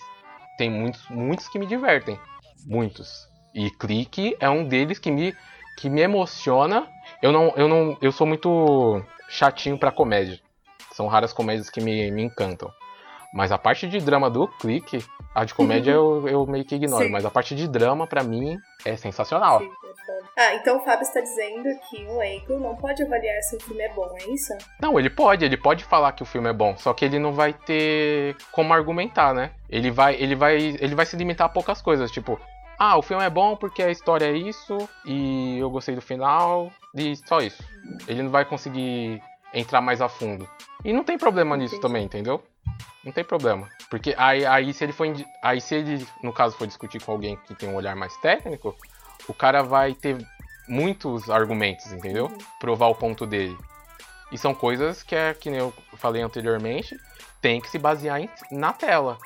tem 0.58 0.70
muitos, 0.70 1.06
muitos 1.10 1.50
que 1.50 1.60
me 1.60 1.66
divertem. 1.66 2.18
Muitos. 2.66 3.28
E 3.54 3.70
Clique 3.72 4.34
é 4.40 4.50
um 4.50 4.66
deles 4.66 4.98
que 4.98 5.12
me, 5.12 5.36
que 5.78 5.90
me 5.90 6.00
emociona. 6.00 6.88
Eu 7.22 7.34
não, 7.34 7.54
eu 7.58 7.68
não, 7.68 7.98
eu 8.02 8.14
sou 8.14 8.26
muito 8.26 9.04
chatinho 9.28 9.78
para 9.78 9.92
comédia. 9.92 10.40
São 10.94 11.06
raras 11.08 11.34
comédias 11.34 11.70
que 11.70 11.82
me, 11.82 12.10
me 12.12 12.24
encantam. 12.24 12.72
Mas 13.34 13.52
a 13.52 13.58
parte 13.58 13.90
de 13.90 14.00
drama 14.00 14.30
do 14.30 14.48
Clique, 14.48 15.04
a 15.34 15.46
de 15.46 15.54
comédia 15.54 15.92
eu, 15.92 16.28
eu 16.28 16.46
meio 16.46 16.66
que 16.66 16.76
ignoro. 16.76 17.06
Sim. 17.06 17.12
Mas 17.12 17.26
a 17.26 17.32
parte 17.32 17.56
de 17.56 17.68
drama, 17.68 18.06
para 18.06 18.24
mim, 18.24 18.58
é 18.86 18.96
sensacional. 18.98 19.60
Sim, 19.60 19.72
é 20.38 20.42
ah, 20.42 20.56
então 20.56 20.78
o 20.78 20.80
Fábio 20.80 21.04
está 21.04 21.20
dizendo 21.20 21.70
que 21.90 22.06
o 22.06 22.18
leigo 22.18 22.58
não 22.58 22.76
pode 22.76 23.04
avaliar 23.04 23.42
se 23.44 23.56
o 23.56 23.60
filme 23.60 23.84
é 23.84 23.90
bom, 23.90 24.16
é 24.20 24.30
isso? 24.30 24.54
Não, 24.80 24.98
ele 25.00 25.10
pode, 25.10 25.46
ele 25.46 25.58
pode 25.58 25.84
falar 25.84 26.14
que 26.14 26.24
o 26.24 26.26
filme 26.26 26.50
é 26.50 26.54
bom, 26.54 26.76
só 26.78 26.94
que 26.94 27.06
ele 27.06 27.20
não 27.20 27.34
vai 27.34 27.54
ter 27.54 28.36
como 28.52 28.74
argumentar, 28.74 29.34
né? 29.34 29.52
Ele 29.70 29.92
vai, 29.92 30.16
ele 30.16 30.36
vai, 30.36 30.58
ele 30.58 30.96
vai 30.96 31.06
se 31.06 31.16
limitar 31.16 31.48
a 31.48 31.50
poucas 31.50 31.82
coisas, 31.82 32.10
tipo, 32.12 32.40
ah, 32.80 32.98
o 32.98 33.02
filme 33.02 33.24
é 33.24 33.30
bom 33.30 33.56
porque 33.56 33.84
a 33.84 33.92
história 33.92 34.26
é 34.26 34.32
isso 34.32 34.78
e 35.06 35.60
eu 35.60 35.70
gostei 35.70 35.96
do 35.96 36.02
final 36.02 36.72
e 36.96 37.16
só 37.16 37.40
isso. 37.40 37.64
Ele 38.08 38.24
não 38.24 38.32
vai 38.32 38.44
conseguir 38.44 39.22
entrar 39.54 39.82
mais 39.82 40.02
a 40.02 40.10
fundo. 40.10 40.50
E 40.84 40.92
não 40.92 41.04
tem 41.04 41.18
problema 41.18 41.56
nisso 41.56 41.76
Entendi. 41.76 41.88
também, 41.88 42.06
entendeu? 42.06 42.42
Não 43.04 43.12
tem 43.12 43.24
problema. 43.24 43.70
Porque 43.90 44.14
aí, 44.18 44.46
aí 44.46 44.74
se 44.74 44.84
ele 44.84 44.94
for. 44.94 45.08
Aí 45.42 45.60
se 45.60 45.76
ele, 45.76 46.06
no 46.22 46.32
caso, 46.32 46.58
for 46.58 46.68
discutir 46.68 47.02
com 47.02 47.12
alguém 47.12 47.36
que 47.46 47.56
tem 47.56 47.70
um 47.70 47.76
olhar 47.76 47.96
mais 47.96 48.16
técnico, 48.18 48.76
o 49.28 49.34
cara 49.34 49.64
vai 49.64 49.94
ter 49.94 50.18
muitos 50.68 51.30
argumentos, 51.30 51.92
entendeu? 51.92 52.26
Uhum. 52.28 52.38
Provar 52.60 52.88
o 52.88 52.96
ponto 52.96 53.26
dele. 53.26 53.58
E 54.32 54.38
são 54.38 54.54
coisas 54.54 55.04
que 55.04 55.16
é 55.16 55.34
que 55.34 55.50
nem 55.50 55.60
eu 55.60 55.74
falei 55.98 56.22
anteriormente, 56.22 56.98
tem 57.42 57.60
que 57.60 57.70
se 57.70 57.78
basear 57.78 58.22
em, 58.22 58.30
na 58.52 58.72
tela. 58.72 59.18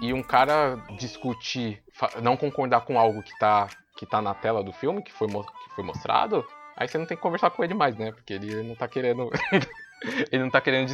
E 0.00 0.14
um 0.14 0.22
cara 0.22 0.76
discutir 0.96 1.82
não 2.22 2.36
concordar 2.36 2.82
com 2.82 2.98
algo 2.98 3.22
que 3.22 3.38
tá, 3.38 3.68
que 3.96 4.06
tá 4.06 4.22
na 4.22 4.32
tela 4.32 4.62
do 4.62 4.72
filme, 4.72 5.02
que 5.02 5.12
foi, 5.12 5.28
que 5.28 5.74
foi 5.74 5.84
mostrado, 5.84 6.46
aí 6.76 6.88
você 6.88 6.96
não 6.96 7.04
tem 7.04 7.16
que 7.16 7.22
conversar 7.22 7.50
com 7.50 7.62
ele 7.62 7.74
mais, 7.74 7.96
né? 7.96 8.12
Porque 8.12 8.32
ele 8.32 8.62
não 8.62 8.74
tá 8.74 8.88
querendo. 8.88 9.30
Ele 10.32 10.42
não 10.42 10.50
tá 10.50 10.62
querendo 10.62 10.90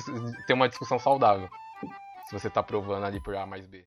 ter 0.48 0.52
uma 0.52 0.68
discussão 0.68 0.98
saudável. 0.98 1.48
Se 2.26 2.32
você 2.36 2.50
tá 2.50 2.60
provando 2.60 3.04
ali 3.04 3.20
por 3.20 3.36
A 3.36 3.46
mais 3.46 3.68
B. 3.68 3.84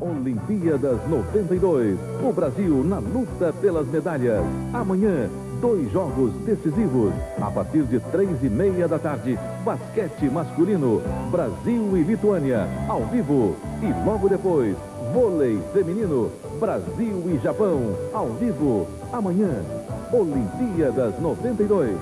Olimpíadas 0.00 1.06
92. 1.10 1.98
O 2.24 2.32
Brasil 2.32 2.82
na 2.82 2.98
luta 2.98 3.52
pelas 3.60 3.86
medalhas. 3.86 4.42
Amanhã, 4.72 5.28
dois 5.60 5.92
jogos 5.92 6.32
decisivos. 6.46 7.12
A 7.38 7.50
partir 7.50 7.82
de 7.82 8.00
três 8.10 8.42
e 8.42 8.48
meia 8.48 8.88
da 8.88 8.98
tarde, 8.98 9.38
basquete 9.62 10.30
masculino. 10.30 11.02
Brasil 11.30 11.98
e 11.98 12.02
Lituânia, 12.02 12.66
ao 12.88 13.04
vivo. 13.08 13.56
E 13.82 14.06
logo 14.06 14.26
depois, 14.26 14.74
vôlei 15.12 15.60
feminino. 15.74 16.32
Brasil 16.58 17.24
e 17.26 17.38
Japão, 17.44 17.94
ao 18.14 18.28
vivo. 18.30 18.88
Amanhã, 19.12 19.62
Olimpíadas 20.10 21.20
92. 21.20 21.94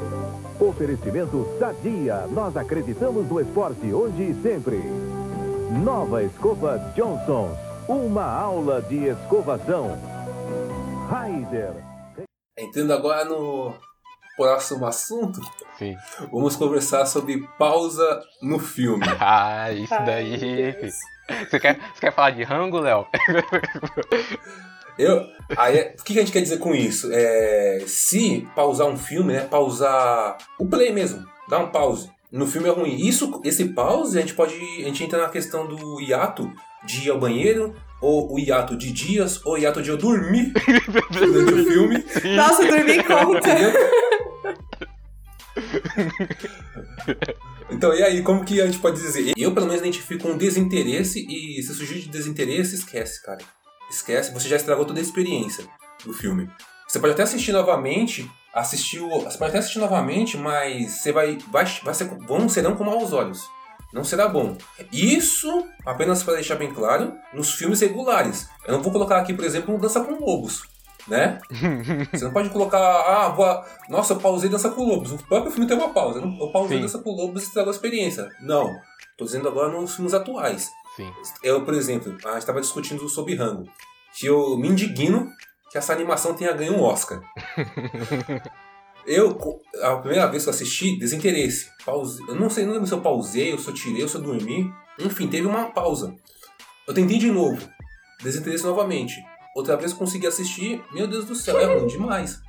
Oferecimento 0.60 1.48
Sadia. 1.58 2.28
Nós 2.28 2.56
acreditamos 2.56 3.28
no 3.28 3.40
esporte 3.40 3.92
hoje 3.92 4.30
e 4.30 4.34
sempre. 4.40 5.19
Nova 5.70 6.24
escova 6.24 6.78
Johnson. 6.96 7.56
Uma 7.86 8.24
aula 8.24 8.82
de 8.82 9.06
escovação. 9.06 9.96
Raider. 11.08 11.72
Entrando 12.58 12.92
agora 12.92 13.24
no 13.24 13.72
próximo 14.36 14.84
assunto, 14.84 15.40
Sim. 15.78 15.94
vamos 16.32 16.56
conversar 16.56 17.06
sobre 17.06 17.46
pausa 17.56 18.20
no 18.42 18.58
filme. 18.58 19.06
Ah, 19.20 19.70
isso 19.72 19.94
Ai, 19.94 20.04
daí. 20.04 20.72
Você 21.48 21.60
quer, 21.60 21.78
você 21.94 22.00
quer 22.00 22.12
falar 22.12 22.30
de 22.30 22.42
rango, 22.42 22.80
Léo? 22.80 23.06
Eu, 24.98 25.24
aí, 25.56 25.94
o 25.98 26.02
que 26.02 26.18
a 26.18 26.22
gente 26.22 26.32
quer 26.32 26.42
dizer 26.42 26.58
com 26.58 26.74
isso? 26.74 27.08
É, 27.12 27.84
se 27.86 28.46
pausar 28.56 28.88
um 28.88 28.98
filme, 28.98 29.34
né? 29.34 29.42
Pausar 29.42 30.36
o 30.58 30.66
play 30.66 30.92
mesmo, 30.92 31.24
dar 31.48 31.60
um 31.60 31.70
pause. 31.70 32.10
No 32.30 32.46
filme 32.46 32.68
é 32.68 32.72
ruim. 32.72 32.96
Isso, 32.96 33.40
esse 33.44 33.66
pause, 33.66 34.16
a 34.16 34.20
gente 34.20 34.34
pode. 34.34 34.54
A 34.54 34.84
gente 34.84 35.02
entra 35.02 35.22
na 35.22 35.28
questão 35.28 35.66
do 35.66 36.00
hiato 36.00 36.50
de 36.84 37.06
ir 37.06 37.10
ao 37.10 37.18
banheiro, 37.18 37.74
ou 38.00 38.32
o 38.32 38.38
hiato 38.38 38.76
de 38.76 38.92
dias, 38.92 39.44
ou 39.44 39.54
o 39.54 39.58
hiato 39.58 39.82
de 39.82 39.90
eu 39.90 39.96
dormir 39.96 40.52
durante 41.10 41.54
o 41.54 41.64
filme. 41.64 42.04
Nossa, 42.36 42.64
dormir 42.64 43.04
conta. 43.04 43.48
Entendeu? 43.50 43.72
Então, 47.70 47.94
e 47.94 48.02
aí, 48.02 48.22
como 48.22 48.44
que 48.44 48.60
a 48.60 48.66
gente 48.66 48.78
pode 48.78 49.00
dizer? 49.00 49.32
Eu, 49.36 49.52
pelo 49.52 49.66
menos, 49.66 49.80
identifico 49.80 50.28
um 50.28 50.36
desinteresse 50.36 51.26
e 51.28 51.62
se 51.62 51.74
surgir 51.74 52.00
de 52.00 52.08
desinteresse, 52.08 52.74
esquece, 52.74 53.22
cara. 53.22 53.38
Esquece, 53.90 54.32
você 54.32 54.48
já 54.48 54.56
estragou 54.56 54.84
toda 54.84 54.98
a 54.98 55.02
experiência 55.02 55.64
do 56.04 56.12
filme. 56.12 56.48
Você 56.86 56.98
pode 56.98 57.12
até 57.12 57.22
assistir 57.22 57.52
novamente, 57.52 58.30
assistir 58.54 59.00
o, 59.00 59.08
você 59.20 59.38
pode 59.38 59.50
até 59.50 59.58
assistir 59.58 59.78
novamente, 59.78 60.36
mas 60.36 60.92
você 61.02 61.12
vai, 61.12 61.38
vai, 61.50 61.64
vai 61.82 61.94
ser, 61.94 62.04
vão 62.26 62.48
serão 62.48 62.76
com 62.76 62.84
maus 62.84 63.12
olhos. 63.12 63.40
Não 63.92 64.04
será 64.04 64.28
bom. 64.28 64.56
Isso, 64.92 65.66
apenas 65.84 66.22
para 66.22 66.34
deixar 66.34 66.54
bem 66.54 66.72
claro, 66.72 67.12
nos 67.34 67.52
filmes 67.54 67.80
regulares. 67.80 68.48
Eu 68.66 68.74
não 68.74 68.82
vou 68.82 68.92
colocar 68.92 69.18
aqui, 69.18 69.34
por 69.34 69.44
exemplo, 69.44 69.74
um 69.74 69.78
Dança 69.78 70.00
com 70.04 70.12
Lobos, 70.24 70.62
né? 71.08 71.40
Você 72.12 72.24
não 72.24 72.32
pode 72.32 72.50
colocar, 72.50 72.78
ah, 72.78 73.28
vou, 73.30 73.64
nossa, 73.88 74.12
eu 74.12 74.20
pausei 74.20 74.48
Dança 74.48 74.70
com 74.70 74.84
Lobos. 74.84 75.10
O 75.12 75.18
próprio 75.18 75.50
filme 75.50 75.66
tem 75.66 75.76
uma 75.76 75.90
pausa. 75.90 76.20
Eu 76.20 76.26
não- 76.26 76.38
Eu 76.40 76.52
pausei 76.52 76.76
Sim. 76.76 76.82
Dança 76.82 76.98
com 77.00 77.10
Lobos 77.10 77.42
e 77.42 77.46
estragou 77.46 77.72
a 77.72 77.74
experiência. 77.74 78.28
Não. 78.40 78.72
Tô 79.18 79.24
dizendo 79.24 79.48
agora 79.48 79.72
nos 79.72 79.94
filmes 79.96 80.14
atuais. 80.14 80.70
Sim. 80.94 81.12
Eu, 81.42 81.64
por 81.64 81.74
exemplo, 81.74 82.16
a 82.24 82.30
gente 82.32 82.38
estava 82.38 82.60
discutindo 82.60 83.08
sobre 83.08 83.34
Rango. 83.34 83.64
Que 84.16 84.26
eu 84.26 84.56
me 84.56 84.68
indigno 84.68 85.30
que 85.70 85.78
essa 85.78 85.92
animação 85.92 86.34
tenha 86.34 86.52
ganho 86.52 86.74
um 86.74 86.82
Oscar. 86.82 87.22
eu, 89.06 89.38
a 89.82 89.96
primeira 89.96 90.26
vez 90.26 90.42
que 90.42 90.48
eu 90.48 90.54
assisti, 90.54 90.98
desinteresse. 90.98 91.70
Pause, 91.84 92.20
eu 92.28 92.34
não 92.34 92.50
sei, 92.50 92.64
não 92.64 92.72
lembro 92.72 92.86
se 92.86 92.94
eu 92.94 93.00
pausei, 93.00 93.52
ou 93.52 93.58
se 93.58 93.68
eu 93.68 93.74
tirei, 93.74 94.02
ou 94.02 94.08
se 94.08 94.16
eu 94.16 94.20
dormi. 94.20 94.72
Enfim, 94.98 95.28
teve 95.28 95.46
uma 95.46 95.70
pausa. 95.70 96.14
Eu 96.86 96.92
tentei 96.92 97.18
de 97.18 97.30
novo. 97.30 97.68
Desinteresse 98.20 98.64
novamente. 98.64 99.14
Outra 99.54 99.76
vez 99.76 99.92
eu 99.92 99.96
consegui 99.96 100.26
assistir. 100.26 100.82
Meu 100.92 101.06
Deus 101.06 101.24
do 101.24 101.34
céu, 101.34 101.58
é 101.58 101.64
ruim 101.64 101.86
demais. 101.86 102.40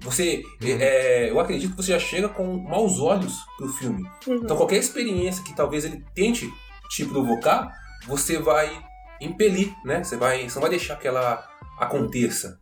Você, 0.00 0.42
é, 0.62 1.30
eu 1.30 1.38
acredito 1.38 1.70
que 1.70 1.76
você 1.76 1.92
já 1.92 1.98
chega 1.98 2.28
com 2.28 2.56
maus 2.56 2.98
olhos 2.98 3.34
pro 3.56 3.68
filme. 3.68 4.04
Então 4.26 4.56
qualquer 4.56 4.76
experiência 4.76 5.44
que 5.44 5.54
talvez 5.54 5.84
ele 5.84 6.04
tente 6.14 6.50
te 6.90 7.04
provocar, 7.04 7.72
você 8.06 8.38
vai 8.38 8.82
impelir, 9.20 9.72
né? 9.84 10.02
Você, 10.02 10.16
vai, 10.16 10.48
você 10.48 10.54
não 10.56 10.62
vai 10.62 10.70
deixar 10.70 10.96
que 10.96 11.06
ela 11.06 11.48
aconteça. 11.78 12.60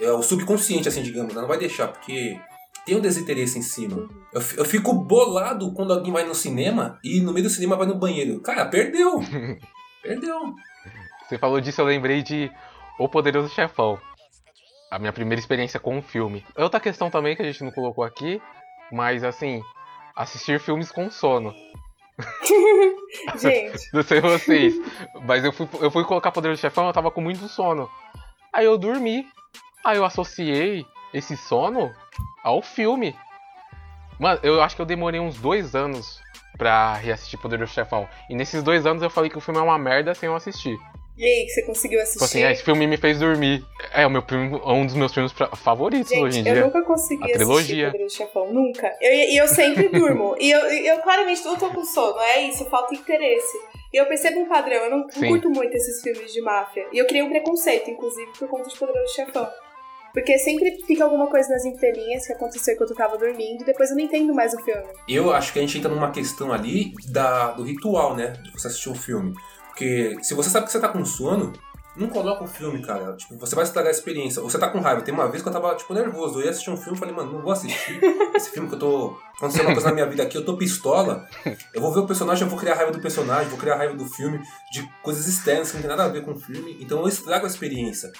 É 0.00 0.10
o 0.10 0.22
subconsciente, 0.22 0.88
assim, 0.88 1.02
digamos, 1.02 1.34
né? 1.34 1.40
não 1.40 1.48
vai 1.48 1.58
deixar, 1.58 1.88
porque 1.88 2.40
tem 2.86 2.96
um 2.96 3.00
desinteresse 3.00 3.58
em 3.58 3.62
cima. 3.62 4.08
Eu, 4.32 4.42
eu 4.58 4.64
fico 4.64 4.92
bolado 4.92 5.72
quando 5.72 5.92
alguém 5.92 6.12
vai 6.12 6.24
no 6.24 6.34
cinema 6.34 6.98
e 7.04 7.20
no 7.20 7.32
meio 7.32 7.44
do 7.44 7.50
cinema 7.50 7.76
vai 7.76 7.86
no 7.86 7.94
banheiro. 7.98 8.40
Cara, 8.40 8.66
perdeu! 8.66 9.20
perdeu! 10.02 10.54
Você 11.28 11.38
falou 11.38 11.60
disso, 11.60 11.80
eu 11.80 11.86
lembrei 11.86 12.22
de 12.22 12.50
O 12.98 13.08
Poderoso 13.08 13.48
Chefão. 13.50 13.98
A 14.90 14.98
minha 14.98 15.12
primeira 15.12 15.38
experiência 15.38 15.78
com 15.78 15.98
um 15.98 16.02
filme. 16.02 16.44
É 16.56 16.64
Outra 16.64 16.80
questão 16.80 17.10
também 17.10 17.36
que 17.36 17.42
a 17.42 17.44
gente 17.44 17.62
não 17.62 17.70
colocou 17.70 18.02
aqui, 18.02 18.42
mas 18.90 19.22
assim, 19.22 19.62
assistir 20.16 20.58
filmes 20.58 20.90
com 20.90 21.10
sono. 21.10 21.54
Gente, 23.38 23.92
Não 23.92 24.02
sei 24.02 24.20
vocês, 24.20 24.74
mas 25.24 25.44
eu 25.44 25.52
fui, 25.52 25.68
eu 25.80 25.90
fui 25.90 26.04
colocar 26.04 26.30
Poderoso 26.30 26.60
Chefão, 26.60 26.86
eu 26.86 26.92
tava 26.92 27.10
com 27.10 27.20
muito 27.20 27.46
sono. 27.48 27.88
Aí 28.52 28.64
eu 28.64 28.78
dormi. 28.78 29.26
Aí 29.84 29.96
eu 29.96 30.04
associei 30.04 30.84
esse 31.14 31.36
sono 31.36 31.92
ao 32.44 32.62
filme. 32.62 33.16
Mano, 34.18 34.38
eu 34.42 34.62
acho 34.62 34.76
que 34.76 34.82
eu 34.82 34.86
demorei 34.86 35.18
uns 35.20 35.36
dois 35.38 35.74
anos 35.74 36.20
pra 36.58 36.94
reassistir 36.94 37.38
Poderoso 37.40 37.72
Chefão. 37.72 38.06
E 38.28 38.34
nesses 38.34 38.62
dois 38.62 38.84
anos 38.84 39.02
eu 39.02 39.08
falei 39.10 39.30
que 39.30 39.38
o 39.38 39.40
filme 39.40 39.58
é 39.58 39.62
uma 39.62 39.78
merda 39.78 40.14
sem 40.14 40.26
eu 40.26 40.36
assistir. 40.36 40.76
e 41.16 41.24
aí, 41.24 41.44
que 41.46 41.50
você 41.52 41.62
conseguiu 41.62 41.98
Tipo 42.00 42.24
assim, 42.24 42.24
assistir? 42.24 42.44
é, 42.44 42.52
esse 42.52 42.62
filme 42.62 42.86
me 42.86 42.96
fez 42.98 43.18
dormir. 43.18 43.64
É 43.92 44.06
o 44.06 44.10
meu 44.10 44.22
é 44.30 44.72
um 44.72 44.84
dos 44.84 44.94
meus 44.94 45.12
filmes 45.14 45.32
favoritos 45.56 46.12
hoje 46.12 46.40
em 46.40 46.44
Gente, 46.44 46.48
eu 46.48 46.54
dia. 46.54 46.64
nunca 46.64 46.82
consegui 46.82 47.22
A 47.22 47.24
assistir 47.26 47.38
trilogia. 47.38 47.86
Poderoso 47.90 48.16
Chefão, 48.16 48.52
nunca. 48.52 48.94
Eu- 49.00 49.12
E 49.12 49.36
eu, 49.38 49.48
sempre 49.48 49.88
durmo. 49.88 50.36
e 50.38 50.50
eu, 50.50 50.60
eu 50.60 50.98
claramente 51.00 51.42
não 51.44 51.56
tô 51.56 51.70
com 51.70 51.82
sono, 51.84 52.18
é 52.20 52.42
isso, 52.42 52.64
falta 52.66 52.94
interesse. 52.94 53.58
E 53.92 53.96
eu 53.96 54.06
percebo 54.06 54.40
um 54.40 54.48
padrão, 54.48 54.76
eu 54.84 54.90
não, 54.90 54.98
não 54.98 55.08
curto 55.28 55.48
muito 55.50 55.74
esses 55.74 56.02
filmes 56.02 56.30
de 56.32 56.40
máfia. 56.42 56.86
E 56.92 56.98
eu 56.98 57.06
criei 57.06 57.22
um 57.22 57.30
preconceito, 57.30 57.90
inclusive, 57.90 58.30
por 58.38 58.48
conta 58.48 58.68
de 58.68 58.76
Poderoso 58.78 59.14
Chefão. 59.14 59.48
Porque 60.12 60.38
sempre 60.38 60.82
fica 60.86 61.04
alguma 61.04 61.28
coisa 61.28 61.48
nas 61.48 61.64
entrelinhas 61.64 62.26
que 62.26 62.32
aconteceu 62.32 62.74
enquanto 62.74 62.90
eu 62.90 62.96
tava 62.96 63.16
dormindo, 63.16 63.62
e 63.62 63.64
depois 63.64 63.90
eu 63.90 63.96
não 63.96 64.04
entendo 64.04 64.34
mais 64.34 64.52
o 64.54 64.58
filme. 64.58 64.88
Eu 65.08 65.32
acho 65.32 65.52
que 65.52 65.58
a 65.58 65.62
gente 65.62 65.78
entra 65.78 65.90
numa 65.90 66.10
questão 66.10 66.52
ali 66.52 66.92
da, 67.08 67.52
do 67.52 67.62
ritual, 67.62 68.16
né? 68.16 68.28
De 68.42 68.50
você 68.50 68.68
assistir 68.68 68.90
um 68.90 68.94
filme. 68.94 69.34
Porque 69.68 70.16
se 70.22 70.34
você 70.34 70.50
sabe 70.50 70.66
que 70.66 70.72
você 70.72 70.80
tá 70.80 70.88
com 70.88 71.04
sono, 71.04 71.52
não 71.96 72.08
coloca 72.08 72.44
o 72.44 72.46
filme, 72.46 72.80
cara. 72.82 73.14
Tipo, 73.14 73.36
você 73.36 73.54
vai 73.54 73.64
estragar 73.64 73.88
a 73.88 73.94
experiência. 73.94 74.42
Ou 74.42 74.48
você 74.48 74.58
tá 74.58 74.68
com 74.68 74.80
raiva. 74.80 75.02
Tem 75.02 75.12
uma 75.12 75.28
vez 75.28 75.42
que 75.42 75.48
eu 75.48 75.52
tava, 75.52 75.74
tipo, 75.74 75.92
nervoso. 75.92 76.38
Eu 76.38 76.44
ia 76.44 76.50
assistir 76.50 76.70
um 76.70 76.76
filme 76.76 76.96
e 76.96 76.98
falei, 76.98 77.14
mano, 77.14 77.32
não 77.32 77.42
vou 77.42 77.52
assistir 77.52 78.00
esse 78.34 78.50
filme 78.50 78.68
que 78.68 78.74
eu 78.74 78.78
tô. 78.78 79.16
Acontecendo 79.36 79.66
uma 79.66 79.72
coisa 79.72 79.88
na 79.88 79.94
minha 79.94 80.06
vida 80.06 80.22
aqui, 80.22 80.36
eu 80.36 80.44
tô 80.44 80.56
pistola. 80.56 81.26
Eu 81.74 81.80
vou 81.80 81.92
ver 81.92 82.00
o 82.00 82.06
personagem, 82.06 82.44
eu 82.44 82.50
vou 82.50 82.58
criar 82.58 82.74
raiva 82.74 82.92
do 82.92 83.00
personagem, 83.00 83.48
vou 83.48 83.58
criar 83.58 83.76
raiva 83.76 83.94
do 83.94 84.06
filme, 84.06 84.40
de 84.70 84.88
coisas 85.02 85.26
externas 85.26 85.70
que 85.70 85.76
não 85.76 85.82
tem 85.82 85.90
nada 85.90 86.04
a 86.04 86.08
ver 86.08 86.24
com 86.24 86.32
o 86.32 86.38
filme. 86.38 86.76
Então 86.80 87.00
eu 87.00 87.08
estrago 87.08 87.44
a 87.44 87.48
experiência. 87.48 88.12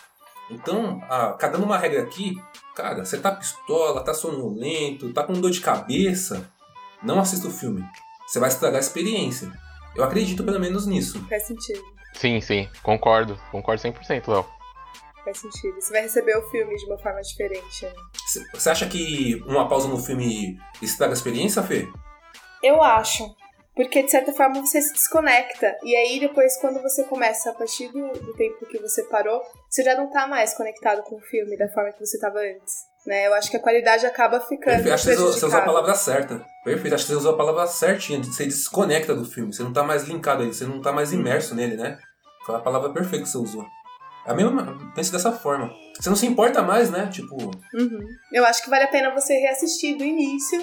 Então, 0.51 1.01
ah, 1.09 1.34
cagando 1.38 1.64
uma 1.64 1.78
regra 1.78 2.03
aqui, 2.03 2.36
cara, 2.74 3.05
você 3.05 3.18
tá 3.18 3.30
pistola, 3.32 4.05
tá 4.05 4.12
sonolento, 4.12 5.12
tá 5.12 5.22
com 5.22 5.32
dor 5.34 5.51
de 5.51 5.61
cabeça, 5.61 6.51
não 7.03 7.20
assista 7.20 7.46
o 7.46 7.51
filme. 7.53 7.84
Você 8.26 8.40
vai 8.40 8.48
estragar 8.48 8.76
a 8.76 8.80
experiência. 8.80 9.51
Eu 9.94 10.05
acredito 10.05 10.44
pelo 10.44 10.61
menos 10.61 10.86
nisso. 10.86 11.24
Faz 11.28 11.46
sentido. 11.46 11.82
Sim, 12.14 12.40
sim, 12.40 12.68
concordo. 12.82 13.38
Concordo 13.51 13.80
100%, 13.82 14.28
Léo. 14.28 14.44
Faz 15.24 15.38
sentido. 15.38 15.80
Você 15.80 15.92
vai 15.92 16.03
receber 16.03 16.36
o 16.36 16.51
filme 16.51 16.74
de 16.76 16.86
uma 16.86 16.98
forma 16.98 17.20
diferente. 17.20 17.84
né? 17.84 17.92
Você 18.55 18.70
acha 18.70 18.86
que 18.86 19.42
uma 19.46 19.68
pausa 19.68 19.88
no 19.88 19.98
filme 19.98 20.59
estraga 20.82 21.12
a 21.12 21.14
experiência, 21.14 21.62
Fê? 21.62 21.88
Eu 22.62 22.82
acho. 22.82 23.24
Porque 23.83 24.03
de 24.03 24.11
certa 24.11 24.31
forma 24.33 24.61
você 24.61 24.81
se 24.83 24.93
desconecta. 24.93 25.74
E 25.83 25.97
aí 25.97 26.20
depois, 26.20 26.55
quando 26.61 26.83
você 26.83 27.03
começa, 27.05 27.49
a 27.51 27.55
partir 27.55 27.89
do, 27.89 28.09
do 28.12 28.35
tempo 28.35 28.66
que 28.66 28.78
você 28.78 29.03
parou, 29.05 29.41
você 29.70 29.83
já 29.83 29.95
não 29.95 30.11
tá 30.11 30.26
mais 30.26 30.53
conectado 30.53 31.03
com 31.03 31.16
o 31.16 31.20
filme 31.20 31.57
da 31.57 31.66
forma 31.70 31.91
que 31.93 32.05
você 32.05 32.18
tava 32.18 32.41
antes. 32.41 32.74
Né? 33.07 33.26
Eu 33.26 33.33
acho 33.33 33.51
que 33.51 33.57
a 33.57 33.61
qualidade 33.61 34.05
acaba 34.05 34.39
ficando. 34.41 34.74
Perfeito. 34.85 34.93
Acho 34.93 35.09
que 35.09 35.16
você 35.16 35.47
usou- 35.47 35.59
a 35.59 35.62
palavra 35.62 35.95
certa. 35.95 36.45
Perfeito, 36.62 36.95
acho 36.95 37.05
que 37.07 37.12
você 37.12 37.16
usou 37.16 37.33
a 37.33 37.37
palavra 37.39 37.66
certinha. 37.66 38.22
Você 38.22 38.45
desconecta 38.45 39.14
do 39.14 39.24
filme. 39.24 39.51
Você 39.51 39.62
não 39.62 39.72
tá 39.72 39.83
mais 39.83 40.03
linkado 40.05 40.43
aí, 40.43 40.53
você 40.53 40.64
não 40.66 40.83
tá 40.83 40.93
mais 40.93 41.11
imerso 41.11 41.55
nele, 41.55 41.76
né? 41.78 41.99
Foi 42.45 42.57
a 42.57 42.61
palavra 42.61 42.93
perfeita 42.93 43.24
que 43.24 43.31
você 43.31 43.39
usou. 43.39 43.64
É 44.26 44.33
A 44.33 44.35
mesma, 44.35 44.76
pense 44.95 45.11
dessa 45.11 45.33
forma. 45.33 45.70
Você 45.99 46.11
não 46.11 46.16
se 46.16 46.26
importa 46.26 46.61
mais, 46.62 46.91
né? 46.91 47.09
Tipo, 47.11 47.35
Uhum. 47.72 48.07
Eu 48.31 48.45
acho 48.45 48.62
que 48.62 48.68
vale 48.68 48.85
a 48.85 48.89
pena 48.89 49.11
você 49.14 49.33
reassistir 49.39 49.97
do 49.97 50.05
início 50.05 50.62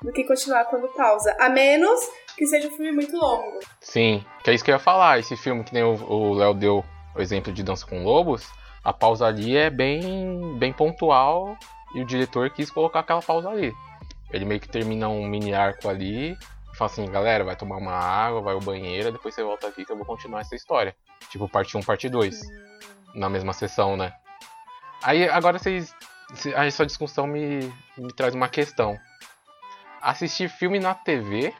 do 0.00 0.12
que 0.12 0.22
continuar 0.24 0.64
quando 0.66 0.86
pausa. 0.94 1.34
A 1.40 1.48
menos 1.48 2.00
que 2.42 2.46
seja 2.48 2.66
um 2.68 2.70
filme 2.72 2.90
muito 2.92 3.16
longo. 3.16 3.60
Sim, 3.80 4.24
que 4.42 4.50
é 4.50 4.54
isso 4.54 4.64
que 4.64 4.70
eu 4.70 4.74
ia 4.74 4.78
falar. 4.80 5.18
Esse 5.20 5.36
filme 5.36 5.62
que 5.62 5.72
nem 5.72 5.82
o 5.84 6.34
Léo 6.34 6.54
deu 6.54 6.84
o 7.14 7.20
exemplo 7.20 7.52
de 7.52 7.62
Dança 7.62 7.86
com 7.86 8.02
Lobos, 8.02 8.50
a 8.82 8.92
pausa 8.92 9.26
ali 9.26 9.56
é 9.56 9.70
bem, 9.70 10.58
bem 10.58 10.72
pontual 10.72 11.56
e 11.94 12.00
o 12.00 12.04
diretor 12.04 12.50
quis 12.50 12.70
colocar 12.70 13.00
aquela 13.00 13.22
pausa 13.22 13.48
ali. 13.48 13.72
Ele 14.32 14.44
meio 14.44 14.58
que 14.60 14.68
termina 14.68 15.08
um 15.08 15.24
mini 15.26 15.54
arco 15.54 15.88
ali 15.88 16.36
fala 16.74 16.90
assim, 16.90 17.04
galera, 17.10 17.44
vai 17.44 17.54
tomar 17.54 17.76
uma 17.76 17.92
água, 17.92 18.40
vai 18.40 18.54
ao 18.54 18.60
banheiro, 18.60 19.12
depois 19.12 19.34
você 19.34 19.42
volta 19.44 19.68
aqui 19.68 19.84
que 19.84 19.92
eu 19.92 19.96
vou 19.96 20.06
continuar 20.06 20.40
essa 20.40 20.56
história. 20.56 20.96
Tipo, 21.30 21.46
parte 21.48 21.76
1, 21.76 21.82
parte 21.82 22.08
2. 22.08 22.40
Na 23.14 23.28
mesma 23.28 23.52
sessão, 23.52 23.94
né? 23.96 24.12
Aí 25.02 25.28
agora 25.28 25.58
vocês. 25.58 25.94
se- 26.34 26.54
A 26.54 26.68
sua 26.70 26.86
discussão 26.86 27.26
me, 27.26 27.72
me 27.96 28.10
traz 28.16 28.34
uma 28.34 28.48
questão. 28.48 28.98
Assistir 30.00 30.48
filme 30.48 30.80
na 30.80 30.94
TV 30.94 31.54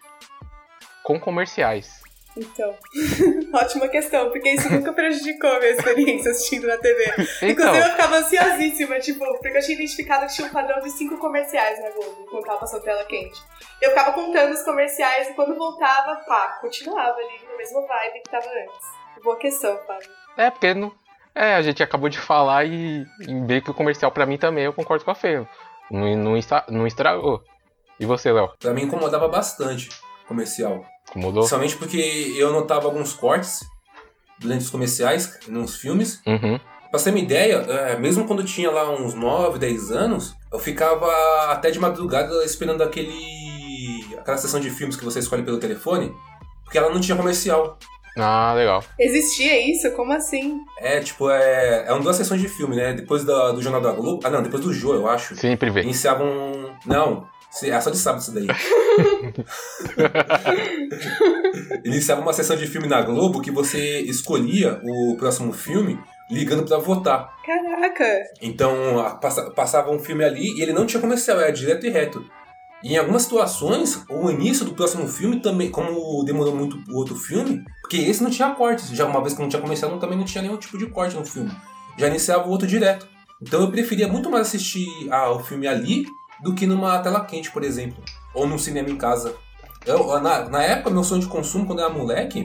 com 1.02 1.18
comerciais. 1.20 2.02
Então, 2.34 2.74
ótima 3.52 3.88
questão, 3.88 4.30
porque 4.30 4.48
isso 4.50 4.72
nunca 4.72 4.92
prejudicou 4.94 5.50
a 5.50 5.58
minha 5.58 5.72
experiência 5.72 6.30
assistindo 6.30 6.66
na 6.66 6.78
TV. 6.78 7.12
Então, 7.42 7.48
Inclusive, 7.50 7.78
eu 7.78 7.90
ficava 7.90 8.16
ansiosíssima, 8.16 8.98
tipo, 9.00 9.18
porque 9.38 9.58
eu 9.58 9.60
tinha 9.60 9.74
identificado 9.76 10.26
que 10.26 10.34
tinha 10.34 10.48
um 10.48 10.50
padrão 10.50 10.80
de 10.80 10.90
cinco 10.90 11.18
comerciais 11.18 11.78
na 11.82 11.90
Globo, 11.90 12.26
quando 12.30 12.44
tava 12.44 12.60
passando 12.60 12.82
tela 12.82 13.04
quente. 13.04 13.38
Eu 13.82 13.90
ficava 13.90 14.12
contando 14.12 14.52
os 14.52 14.62
comerciais 14.62 15.28
e 15.28 15.34
quando 15.34 15.54
voltava, 15.56 16.16
pá, 16.26 16.58
continuava 16.60 17.18
ali 17.18 17.46
na 17.50 17.56
mesma 17.56 17.86
vibe 17.86 18.22
que 18.24 18.30
tava 18.30 18.46
antes. 18.46 19.22
Boa 19.22 19.36
questão, 19.36 19.78
Fábio. 19.86 20.08
é 20.38 20.50
porque 20.50 20.72
não. 20.72 20.90
É, 21.34 21.54
a 21.54 21.62
gente 21.62 21.82
acabou 21.82 22.08
de 22.08 22.18
falar 22.18 22.64
e, 22.64 23.06
e 23.20 23.46
ver 23.46 23.62
que 23.62 23.70
o 23.70 23.74
comercial 23.74 24.10
pra 24.10 24.26
mim 24.26 24.36
também 24.36 24.64
eu 24.64 24.72
concordo 24.72 25.04
com 25.04 25.10
a 25.10 25.14
Fê. 25.14 25.46
Não, 25.90 26.16
não, 26.16 26.34
não 26.68 26.86
estragou. 26.86 27.42
E 28.00 28.06
você, 28.06 28.32
Léo? 28.32 28.52
Pra 28.58 28.72
mim 28.72 28.82
incomodava 28.82 29.28
bastante 29.28 29.88
comercial. 30.26 30.84
Incomodou? 31.12 31.42
Principalmente 31.42 31.76
porque 31.76 32.34
eu 32.36 32.52
notava 32.52 32.86
alguns 32.86 33.12
cortes 33.12 33.60
durante 34.38 34.62
os 34.64 34.70
comerciais, 34.70 35.38
nos 35.48 35.76
filmes. 35.76 36.20
Uhum. 36.26 36.58
Pra 36.90 36.98
você 36.98 37.04
ter 37.04 37.10
uma 37.10 37.18
ideia, 37.24 37.54
é, 37.56 37.96
mesmo 37.98 38.26
quando 38.26 38.40
eu 38.40 38.46
tinha 38.46 38.70
lá 38.70 38.90
uns 38.90 39.14
9, 39.14 39.58
10 39.58 39.90
anos, 39.92 40.34
eu 40.52 40.58
ficava 40.58 41.06
até 41.50 41.70
de 41.70 41.78
madrugada 41.78 42.44
esperando 42.44 42.82
aquele. 42.82 44.14
aquela 44.18 44.36
sessão 44.36 44.60
de 44.60 44.68
filmes 44.70 44.96
que 44.96 45.04
você 45.04 45.18
escolhe 45.20 45.42
pelo 45.42 45.58
telefone, 45.58 46.14
porque 46.64 46.76
ela 46.78 46.90
não 46.92 47.00
tinha 47.00 47.16
comercial. 47.16 47.78
Ah, 48.18 48.52
legal. 48.54 48.84
Existia 48.98 49.58
isso? 49.70 49.90
Como 49.92 50.12
assim? 50.12 50.60
É, 50.78 51.00
tipo, 51.00 51.30
é. 51.30 51.86
É 51.88 51.98
duas 51.98 52.14
sessões 52.16 52.42
de 52.42 52.48
filme, 52.48 52.76
né? 52.76 52.92
Depois 52.92 53.24
da- 53.24 53.52
do 53.52 53.62
Jornal 53.62 53.80
da 53.80 53.92
Globo. 53.92 54.20
Ah, 54.22 54.28
não, 54.28 54.42
depois 54.42 54.62
do 54.62 54.70
Jô, 54.70 54.92
eu 54.92 55.08
acho. 55.08 55.34
Sempre 55.34 55.70
vê. 55.70 55.80
Iniciavam. 55.80 56.28
Não, 56.84 57.26
se- 57.52 57.70
é 57.70 57.80
só 57.80 57.90
de 57.90 57.98
sábado 57.98 58.22
isso 58.22 58.32
daí. 58.32 58.46
Iniciava 61.84 62.20
uma 62.20 62.32
sessão 62.32 62.56
de 62.56 62.66
filme 62.66 62.88
na 62.88 63.02
Globo 63.02 63.40
que 63.40 63.50
você 63.50 64.00
escolhia 64.00 64.80
o 64.84 65.16
próximo 65.16 65.52
filme 65.52 65.98
ligando 66.30 66.64
pra 66.64 66.78
votar. 66.78 67.32
Caraca! 67.44 68.04
Então, 68.40 68.72
passava 69.54 69.90
um 69.90 69.98
filme 69.98 70.24
ali 70.24 70.56
e 70.58 70.62
ele 70.62 70.72
não 70.72 70.86
tinha 70.86 71.00
comercial, 71.00 71.40
era 71.40 71.52
direto 71.52 71.86
e 71.86 71.90
reto. 71.90 72.24
E 72.82 72.94
em 72.94 72.98
algumas 72.98 73.22
situações, 73.22 74.02
o 74.08 74.28
início 74.30 74.64
do 74.64 74.74
próximo 74.74 75.06
filme 75.06 75.40
também, 75.40 75.70
como 75.70 76.24
demorou 76.24 76.54
muito 76.54 76.76
o 76.90 76.96
outro 76.96 77.14
filme, 77.14 77.62
porque 77.80 77.96
esse 77.98 78.22
não 78.22 78.30
tinha 78.30 78.50
cortes, 78.50 78.88
já 78.88 79.04
uma 79.06 79.20
vez 79.20 79.34
que 79.34 79.40
não 79.40 79.48
tinha 79.48 79.62
comercial, 79.62 79.96
também 80.00 80.18
não 80.18 80.24
tinha 80.24 80.42
nenhum 80.42 80.56
tipo 80.56 80.76
de 80.78 80.86
corte 80.86 81.14
no 81.14 81.24
filme. 81.24 81.52
Já 81.96 82.08
iniciava 82.08 82.48
o 82.48 82.50
outro 82.50 82.66
direto. 82.66 83.06
Então 83.40 83.60
eu 83.60 83.70
preferia 83.70 84.08
muito 84.08 84.28
mais 84.30 84.48
assistir 84.48 84.86
ao 85.12 85.44
filme 85.44 85.68
ali 85.68 86.04
do 86.42 86.54
que 86.54 86.66
numa 86.66 86.98
tela 86.98 87.24
quente, 87.24 87.50
por 87.50 87.62
exemplo. 87.62 88.02
Ou 88.34 88.46
num 88.46 88.58
cinema 88.58 88.88
em 88.90 88.96
casa. 88.96 89.34
Eu, 89.86 90.06
na, 90.20 90.48
na 90.48 90.62
época, 90.62 90.90
meu 90.90 91.04
sonho 91.04 91.20
de 91.20 91.26
consumo, 91.28 91.66
quando 91.66 91.80
eu 91.80 91.86
era 91.86 91.94
moleque, 91.94 92.44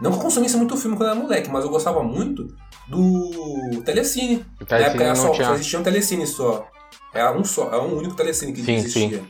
não 0.00 0.10
que 0.10 0.16
eu 0.18 0.22
consumisse 0.22 0.56
muito 0.56 0.76
filme 0.76 0.96
quando 0.96 1.08
eu 1.08 1.14
era 1.14 1.20
moleque, 1.22 1.50
mas 1.50 1.64
eu 1.64 1.70
gostava 1.70 2.02
muito 2.02 2.54
do 2.86 3.82
Telecine. 3.84 4.36
O 4.36 4.60
Na 4.60 4.66
Telecine 4.66 4.88
época 4.90 5.04
era 5.04 5.14
só, 5.14 5.30
tinha- 5.30 5.46
só 5.48 5.54
existia 5.54 5.78
um 5.78 5.82
Telecine 5.82 6.26
só. 6.26 6.66
Era 7.12 7.32
um 7.32 7.44
só, 7.44 7.68
era 7.68 7.80
um 7.82 7.96
único 7.96 8.14
Telecine 8.14 8.52
que 8.52 8.62
Sim, 8.62 8.74
existia. 8.76 9.22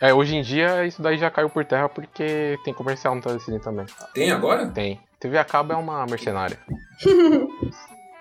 É, 0.00 0.12
hoje 0.12 0.36
em 0.36 0.42
dia 0.42 0.84
isso 0.84 1.00
daí 1.00 1.16
já 1.16 1.30
caiu 1.30 1.48
por 1.48 1.64
terra 1.64 1.88
porque 1.88 2.58
tem 2.64 2.74
comercial 2.74 3.14
no 3.14 3.22
Telecine 3.22 3.58
também. 3.60 3.86
Tem 4.12 4.30
agora? 4.30 4.66
Tem. 4.68 5.00
TV 5.18 5.38
a 5.38 5.44
cabo 5.44 5.72
é 5.72 5.76
uma 5.76 6.04
mercenária. 6.06 6.58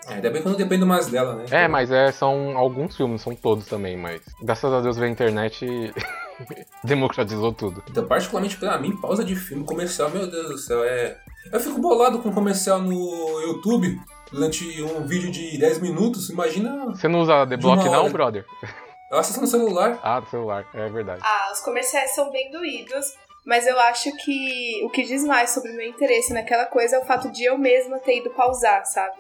É, 0.08 0.16
ainda 0.16 0.30
bem 0.30 0.42
que 0.42 0.48
eu 0.48 0.52
não 0.52 0.58
dependo 0.58 0.86
mais 0.86 1.08
dela, 1.08 1.36
né? 1.36 1.46
É, 1.52 1.68
mas 1.68 1.92
é, 1.92 2.12
são 2.12 2.58
alguns 2.58 2.96
filmes, 2.96 3.22
são 3.22 3.36
todos 3.36 3.66
também, 3.66 3.98
mas 3.98 4.22
graças 4.42 4.72
a 4.72 4.82
Deus 4.82 4.98
veio 4.98 5.10
a 5.10 5.12
internet 5.12 5.66
e 5.66 5.94
democratizou 6.84 7.54
tudo. 7.54 7.84
Então, 7.90 8.06
particularmente 8.06 8.58
pra 8.58 8.78
mim, 8.78 8.96
pausa 8.98 9.24
de 9.24 9.36
filme 9.36 9.64
comercial, 9.66 10.10
meu 10.10 10.30
Deus 10.30 10.50
do 10.50 10.58
céu, 10.58 10.84
é. 10.84 11.18
Eu 11.52 11.60
fico 11.60 11.80
bolado 11.80 12.20
com 12.20 12.32
comercial 12.32 12.82
no 12.82 13.42
YouTube 13.42 14.00
durante 14.32 14.82
um 14.82 15.06
vídeo 15.06 15.32
de 15.32 15.58
10 15.58 15.80
minutos, 15.80 16.30
imagina. 16.30 16.88
Você 16.88 17.08
não 17.08 17.20
usa 17.20 17.46
The 17.46 17.58
Block 17.58 17.84
não, 17.86 18.10
brother? 18.10 18.46
Eu 19.12 19.20
assisto 19.20 19.42
no 19.42 19.48
celular. 19.48 20.00
Ah, 20.02 20.20
do 20.20 20.30
celular, 20.30 20.66
é 20.74 20.90
verdade. 20.90 21.22
Ah, 21.24 21.52
os 21.54 21.60
comerciais 21.60 22.16
são 22.16 22.32
bem 22.32 22.50
doídos, 22.50 23.14
mas 23.46 23.68
eu 23.68 23.80
acho 23.80 24.12
que 24.18 24.82
o 24.84 24.90
que 24.90 25.04
diz 25.04 25.24
mais 25.24 25.52
sobre 25.52 25.72
o 25.72 25.76
meu 25.76 25.88
interesse 25.88 26.34
naquela 26.34 26.66
coisa 26.66 26.96
é 26.96 27.00
o 27.00 27.06
fato 27.06 27.32
de 27.32 27.44
eu 27.44 27.58
mesma 27.58 28.00
ter 28.00 28.18
ido 28.18 28.32
pausar, 28.32 28.84
sabe? 28.86 29.18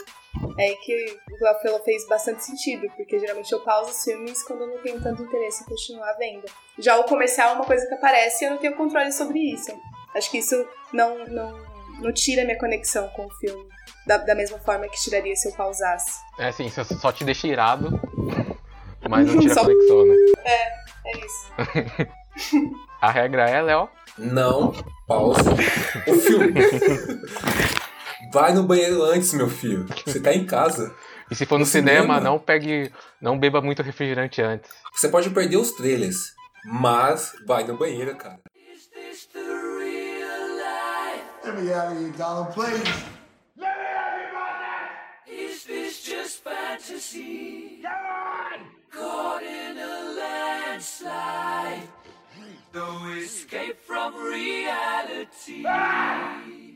É 0.57 0.63
aí 0.63 0.75
que 0.77 1.19
o 1.31 1.37
Glaufello 1.37 1.79
fez 1.83 2.07
bastante 2.07 2.43
sentido, 2.43 2.87
porque 2.95 3.19
geralmente 3.19 3.51
eu 3.51 3.59
pauso 3.61 3.91
os 3.91 4.03
filmes 4.03 4.43
quando 4.43 4.61
eu 4.61 4.67
não 4.67 4.77
tenho 4.79 5.01
tanto 5.01 5.21
interesse 5.23 5.63
em 5.63 5.65
continuar 5.67 6.13
vendo. 6.13 6.45
Já 6.77 6.97
o 6.97 7.03
comercial 7.05 7.49
é 7.49 7.53
uma 7.53 7.65
coisa 7.65 7.85
que 7.87 7.93
aparece 7.93 8.43
e 8.43 8.47
eu 8.47 8.51
não 8.51 8.57
tenho 8.57 8.75
controle 8.75 9.11
sobre 9.11 9.39
isso. 9.39 9.71
Acho 10.15 10.29
que 10.31 10.37
isso 10.39 10.67
não, 10.91 11.25
não, 11.25 11.51
não 12.01 12.13
tira 12.13 12.43
minha 12.45 12.57
conexão 12.57 13.07
com 13.09 13.25
o 13.25 13.29
filme. 13.39 13.67
Da, 14.05 14.17
da 14.17 14.35
mesma 14.35 14.57
forma 14.59 14.87
que 14.89 14.99
tiraria 15.01 15.33
se 15.35 15.47
eu 15.47 15.53
pausasse. 15.53 16.19
É 16.37 16.47
assim, 16.49 16.69
só- 16.69 16.83
só 16.83 17.11
te 17.11 17.23
deixa 17.23 17.47
irado, 17.47 18.01
mas 19.09 19.25
não 19.27 19.39
tira 19.39 19.53
a 19.53 19.55
Só- 19.55 19.63
conexão, 19.63 20.05
né? 20.05 20.15
É 21.05 21.17
isso. 21.25 21.51
A 23.01 23.11
regra 23.11 23.49
é, 23.49 23.61
Léo, 23.61 23.89
Não 24.17 24.71
pausa 25.07 25.41
o 26.07 26.13
filme. 26.15 26.53
Vai 28.31 28.53
no 28.53 28.63
banheiro 28.63 29.03
antes, 29.03 29.33
meu 29.33 29.49
filho. 29.49 29.85
Você 30.05 30.19
tá 30.19 30.33
em 30.33 30.45
casa. 30.45 30.93
e 31.29 31.35
se 31.35 31.45
for 31.45 31.55
no, 31.55 31.59
No 31.61 31.65
cinema, 31.65 32.01
cinema? 32.01 32.19
não 32.19 32.39
pegue, 32.39 32.91
não 33.21 33.37
beba 33.37 33.61
muito 33.61 33.81
refrigerante 33.81 34.41
antes. 34.41 34.69
Você 34.95 35.09
pode 35.09 35.29
perder 35.29 35.57
os 35.57 35.71
trailers, 35.71 36.17
mas 36.65 37.33
vai 37.45 37.63
no 37.63 37.77
banheiro, 37.77 38.15
cara. 38.15 38.39
Let 41.45 41.55
me 41.61 41.73
out 41.73 41.91
of 41.91 41.99
here, 41.99 42.11
Donald, 42.17 42.53
please. 42.53 42.81
I 55.65 56.72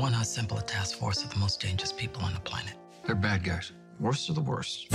want 0.00 0.14
to 0.14 0.20
assemble 0.22 0.56
a 0.56 0.62
task 0.62 0.96
force 0.96 1.22
of 1.22 1.28
the 1.28 1.36
most 1.36 1.60
dangerous 1.60 1.92
people 1.92 2.22
on 2.22 2.32
the 2.32 2.40
planet. 2.40 2.72
They're 3.04 3.14
bad 3.14 3.44
guys. 3.44 3.72
Worst 3.98 4.30
of 4.30 4.34
the 4.34 4.40
worst. 4.40 4.86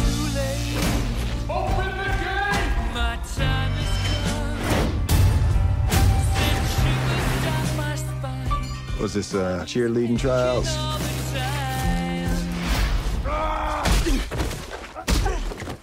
Was 9.00 9.14
this 9.14 9.36
uh, 9.36 9.64
cheerleading 9.68 10.18
trials? 10.18 10.68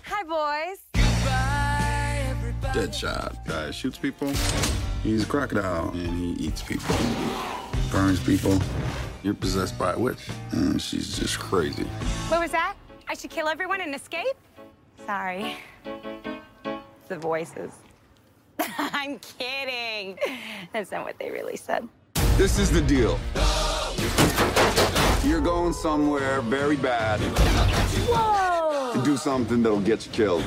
Hi, 0.04 0.24
boys. 0.24 0.80
Deadshot. 2.74 3.46
Guy 3.46 3.70
shoots 3.70 3.98
people. 3.98 4.32
He's 5.04 5.22
a 5.22 5.26
crocodile 5.26 5.90
and 5.90 6.18
he 6.18 6.32
eats 6.44 6.62
people. 6.62 6.96
Burns 7.92 8.18
people. 8.18 8.58
You're 9.22 9.34
possessed 9.34 9.78
by 9.78 9.92
a 9.92 9.98
witch. 9.98 10.28
And 10.50 10.80
she's 10.80 11.16
just 11.18 11.38
crazy. 11.38 11.84
What 12.28 12.40
was 12.40 12.50
that? 12.50 12.74
I 13.08 13.14
should 13.14 13.30
kill 13.30 13.48
everyone 13.48 13.80
and 13.80 13.94
escape? 13.94 14.36
Sorry. 15.06 15.56
The 17.08 17.18
voices. 17.18 17.72
I'm 18.78 19.20
kidding. 19.38 20.18
That's 20.72 20.90
not 20.90 21.04
what 21.04 21.18
they 21.18 21.30
really 21.30 21.56
said. 21.56 21.88
This 22.36 22.58
is 22.58 22.70
the 22.70 22.80
deal. 22.80 23.18
You're 25.24 25.40
going 25.40 25.72
somewhere 25.72 26.40
very 26.40 26.76
bad 26.76 27.20
Whoa! 28.10 28.92
to 28.94 29.04
do 29.04 29.16
something 29.16 29.62
that'll 29.62 29.80
get 29.80 30.04
you 30.04 30.12
killed. 30.12 30.44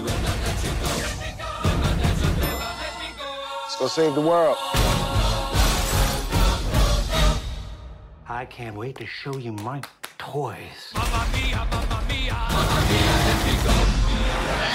Let's 3.62 3.80
go 3.80 3.88
save 3.88 4.16
the 4.16 4.22
world. 4.22 4.58
I 8.36 8.44
can't 8.44 8.76
wait 8.76 8.98
to 8.98 9.06
show 9.06 9.38
you 9.38 9.54
my 9.54 9.82
toys. 10.18 10.92
Mamma 10.94 11.26
mia, 11.32 11.66
mamma 11.72 12.04
mia, 12.10 12.34
mamma 12.34 12.82
mia, 12.90 13.16
let 13.28 13.40
me 13.48 13.54
go. 13.64 13.76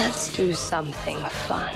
Let's 0.01 0.35
do 0.35 0.55
something 0.55 1.19
fun. 1.47 1.75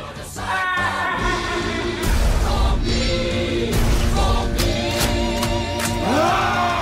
Ah! 6.07 6.74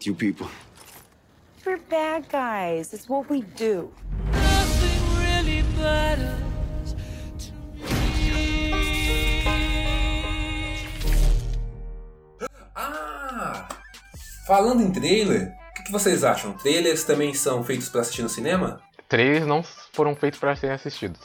With 0.00 0.06
you 0.06 0.14
people? 0.14 0.48
We're 1.66 1.78
bad 1.90 2.28
guys. 2.30 2.94
It's 2.94 3.08
what 3.08 3.28
we 3.28 3.42
do. 3.42 3.92
really 4.32 5.62
matters 5.78 6.94
Ah! 12.74 13.68
Falando 14.46 14.82
em 14.82 14.90
trailer, 14.90 15.52
o 15.70 15.74
que, 15.74 15.82
que 15.84 15.92
vocês 15.92 16.24
acham? 16.24 16.54
Trailers 16.54 17.04
também 17.04 17.34
são 17.34 17.62
feitos 17.62 17.88
pra 17.90 18.00
assistir 18.00 18.22
no 18.22 18.28
cinema? 18.28 18.80
Trailers 19.08 19.46
não 19.46 19.62
foram 19.92 20.16
feitos 20.16 20.40
para 20.40 20.56
serem 20.56 20.74
assistidos. 20.74 21.20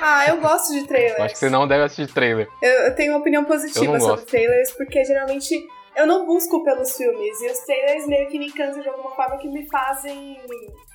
Ah, 0.00 0.26
eu 0.28 0.40
gosto 0.40 0.72
de 0.72 0.86
trailers. 0.86 1.16
Eu 1.18 1.24
acho 1.24 1.34
que 1.34 1.40
você 1.40 1.50
não 1.50 1.68
deve 1.68 1.84
assistir 1.84 2.12
trailer. 2.12 2.48
Eu, 2.60 2.70
eu 2.70 2.94
tenho 2.94 3.12
uma 3.12 3.20
opinião 3.20 3.44
positiva 3.44 3.98
sobre 3.98 4.16
gosto. 4.16 4.26
trailers, 4.26 4.72
porque 4.72 5.04
geralmente 5.04 5.54
eu 5.96 6.06
não 6.06 6.26
busco 6.26 6.62
pelos 6.64 6.96
filmes. 6.96 7.40
E 7.40 7.46
os 7.46 7.58
trailers 7.60 8.06
meio 8.06 8.28
que 8.28 8.38
me 8.38 8.46
encantam 8.46 8.80
de 8.80 8.88
alguma 8.88 9.10
forma 9.14 9.38
que 9.38 9.48
me 9.48 9.68
fazem 9.68 10.38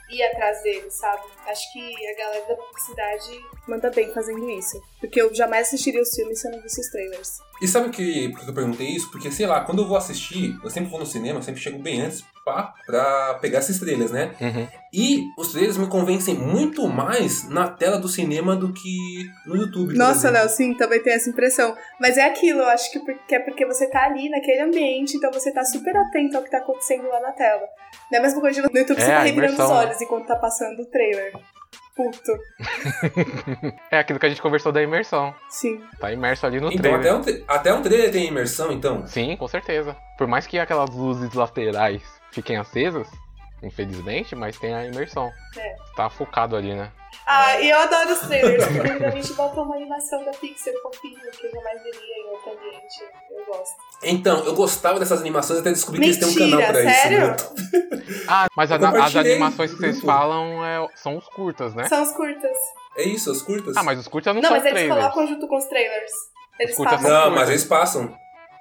ir 0.09 0.23
atrás 0.23 0.61
deles, 0.63 0.93
sabe? 0.93 1.21
Acho 1.47 1.71
que 1.71 2.07
a 2.07 2.17
galera 2.17 2.45
da 2.47 2.55
publicidade 2.55 3.45
manda 3.67 3.91
bem 3.91 4.11
fazendo 4.13 4.49
isso. 4.49 4.81
Porque 4.99 5.21
eu 5.21 5.33
jamais 5.33 5.67
assistiria 5.67 6.01
os 6.01 6.13
filmes 6.13 6.41
se 6.41 6.47
eu 6.47 6.51
não 6.51 6.61
visse 6.61 6.81
os 6.81 6.87
trailers. 6.87 7.39
E 7.61 7.67
sabe 7.67 7.89
que, 7.89 8.29
por 8.29 8.39
que 8.39 8.49
eu 8.49 8.53
perguntei 8.53 8.87
isso? 8.87 9.11
Porque, 9.11 9.31
sei 9.31 9.45
lá, 9.45 9.61
quando 9.61 9.83
eu 9.83 9.87
vou 9.87 9.97
assistir, 9.97 10.57
eu 10.63 10.69
sempre 10.69 10.89
vou 10.89 10.99
no 10.99 11.05
cinema, 11.05 11.41
sempre 11.41 11.61
chego 11.61 11.77
bem 11.77 12.01
antes 12.01 12.23
pá, 12.49 12.73
pra 12.85 13.35
pegar 13.35 13.59
esses 13.59 13.79
trailers, 13.79 14.11
né? 14.11 14.31
Uhum. 14.41 14.67
E 14.91 15.25
os 15.37 15.51
trailers 15.51 15.77
me 15.77 15.87
convencem 15.87 16.35
muito 16.35 16.87
mais 16.87 17.47
na 17.47 17.67
tela 17.67 17.97
do 17.97 18.07
cinema 18.07 18.55
do 18.55 18.73
que 18.73 18.97
no 19.45 19.55
YouTube. 19.55 19.95
Nossa. 19.95 20.29
Léo, 20.29 20.49
sim, 20.49 20.73
também 20.75 21.01
tem 21.01 21.13
essa 21.13 21.29
impressão. 21.29 21.75
Mas 21.99 22.17
é 22.17 22.25
aquilo, 22.25 22.59
eu 22.59 22.69
acho 22.69 22.91
que, 22.91 23.35
é 23.35 23.39
porque 23.39 23.65
você 23.65 23.87
tá 23.87 24.05
ali 24.05 24.29
naquele 24.29 24.61
ambiente, 24.61 25.15
então 25.15 25.31
você 25.31 25.51
tá 25.51 25.63
super 25.63 25.95
atento 25.95 26.37
ao 26.37 26.43
que 26.43 26.51
tá 26.51 26.57
acontecendo 26.57 27.07
lá 27.07 27.19
na 27.21 27.31
tela. 27.31 27.61
Não 28.11 28.17
é 28.17 28.19
a 28.19 28.23
mesma 28.23 28.41
coisa 28.41 28.61
de 28.61 28.67
no 28.67 28.79
YouTube 28.79 28.97
É, 28.97 29.01
você 29.01 29.11
tá 29.11 29.21
revirando 29.21 29.53
os 29.53 29.59
né? 29.59 29.65
olhos 29.65 30.01
enquanto 30.01 30.27
tá 30.27 30.35
passando 30.35 30.81
o 30.81 30.85
trailer. 30.85 31.33
Puto. 31.99 32.31
É 33.91 33.99
aquilo 33.99 34.17
que 34.19 34.25
a 34.25 34.29
gente 34.29 34.41
conversou 34.41 34.71
da 34.71 34.81
imersão. 34.81 35.35
Sim. 35.49 35.83
Tá 35.99 36.13
imerso 36.13 36.45
ali 36.45 36.61
no 36.61 36.71
Então, 36.71 36.81
trailer. 37.01 37.13
até 37.13 37.13
um, 37.13 37.43
até 37.45 37.73
um 37.73 37.81
trailer 37.81 38.09
tem 38.09 38.27
imersão, 38.27 38.71
então. 38.71 39.05
Sim, 39.05 39.35
com 39.35 39.47
certeza. 39.49 39.97
Por 40.17 40.25
mais 40.25 40.47
que 40.47 40.57
aquelas 40.57 40.89
luzes 40.91 41.33
laterais 41.33 42.01
fiquem 42.31 42.55
acesas, 42.55 43.09
infelizmente, 43.63 44.35
mas 44.35 44.57
tem 44.57 44.73
a 44.73 44.85
imersão. 44.85 45.31
É. 45.57 45.75
Tá 45.95 46.09
focado 46.09 46.55
ali, 46.55 46.73
né? 46.73 46.91
Ah, 47.25 47.59
e 47.59 47.69
eu 47.69 47.77
adoro 47.77 48.11
os 48.11 48.19
trailers, 48.19 48.65
porque 48.65 48.87
geralmente 48.97 49.33
botam 49.33 49.63
uma 49.63 49.75
animação 49.75 50.23
da 50.25 50.31
Pixar 50.31 50.73
fofinha, 50.81 51.19
que 51.31 51.45
eu 51.45 51.51
jamais 51.51 51.83
veria 51.83 52.17
em 52.17 52.29
outro 52.31 52.51
ambiente. 52.53 53.03
Eu 53.31 53.45
gosto. 53.45 53.75
Então, 54.03 54.43
eu 54.45 54.55
gostava 54.55 54.99
dessas 54.99 55.19
animações 55.19 55.59
até 55.59 55.69
descobri 55.69 55.99
que 55.99 56.05
eles 56.07 56.17
têm 56.17 56.27
um 56.27 56.33
canal 56.33 56.59
Mentira, 56.59 56.71
pra 56.83 56.93
sério? 56.93 57.35
isso. 57.35 57.53
YouTube. 57.53 58.25
Ah, 58.27 58.47
mas 58.55 58.71
Eu 58.71 58.77
as, 58.77 59.15
animações 59.15 59.71
que 59.73 59.77
vocês 59.79 60.01
falam 60.01 60.65
é- 60.65 60.87
são 60.95 61.17
os 61.17 61.27
curtas, 61.29 61.75
né? 61.75 61.83
São 61.87 62.01
os 62.01 62.11
curtas. 62.13 62.57
É 62.97 63.03
isso, 63.03 63.29
as 63.31 63.41
curtas. 63.41 63.77
Ah, 63.77 63.83
mas 63.83 63.99
os 63.99 64.07
curtas 64.07 64.33
não, 64.33 64.41
Não, 64.41 64.49
são 64.49 64.57
mas 64.57 64.65
eles 64.65 64.79
trailers. 64.79 65.01
colocam 65.13 65.27
junto 65.27 65.47
com 65.47 65.57
os 65.57 65.65
trailers. 65.65 66.11
Eles 66.59 66.75
curtas 66.75 66.95
passam. 67.01 67.09
Não, 67.11 67.21
curtas. 67.23 67.39
mas 67.39 67.49
eles 67.49 67.63
passam. 67.65 68.17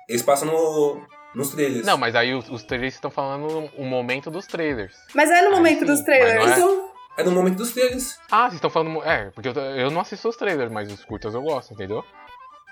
Eles 0.09 0.23
passam 0.23 0.49
no, 0.49 1.07
nos 1.39 1.51
trailers. 1.51 1.87
Não, 1.87 1.97
mas 1.97 2.15
aí 2.15 2.35
os, 2.35 2.49
os 2.51 2.63
trailers 2.63 2.95
estão 2.95 3.11
falando 3.11 3.71
o 3.77 3.85
momento 3.85 4.31
dos 4.31 4.47
trailers. 4.47 4.95
Mas 5.15 5.31
é 5.31 5.43
no 5.43 5.51
momento 5.53 5.81
sim, 5.81 5.85
dos 5.87 6.01
trailers. 6.03 6.59
é- 6.59 6.89
É 7.19 7.25
no 7.25 7.33
momento 7.33 7.57
dos 7.57 7.73
trailers. 7.73 8.17
Ah, 8.31 8.43
vocês 8.45 8.55
estão 8.55 8.71
falando. 8.71 9.03
É, 9.03 9.31
porque 9.31 9.49
eu, 9.49 9.53
eu 9.55 9.91
não 9.91 10.01
assisto 10.03 10.29
os 10.29 10.37
trailers, 10.37 10.71
mas 10.71 10.93
os 10.93 11.05
curtas 11.05 11.35
eu 11.35 11.43
gosto, 11.43 11.73
entendeu? 11.75 12.05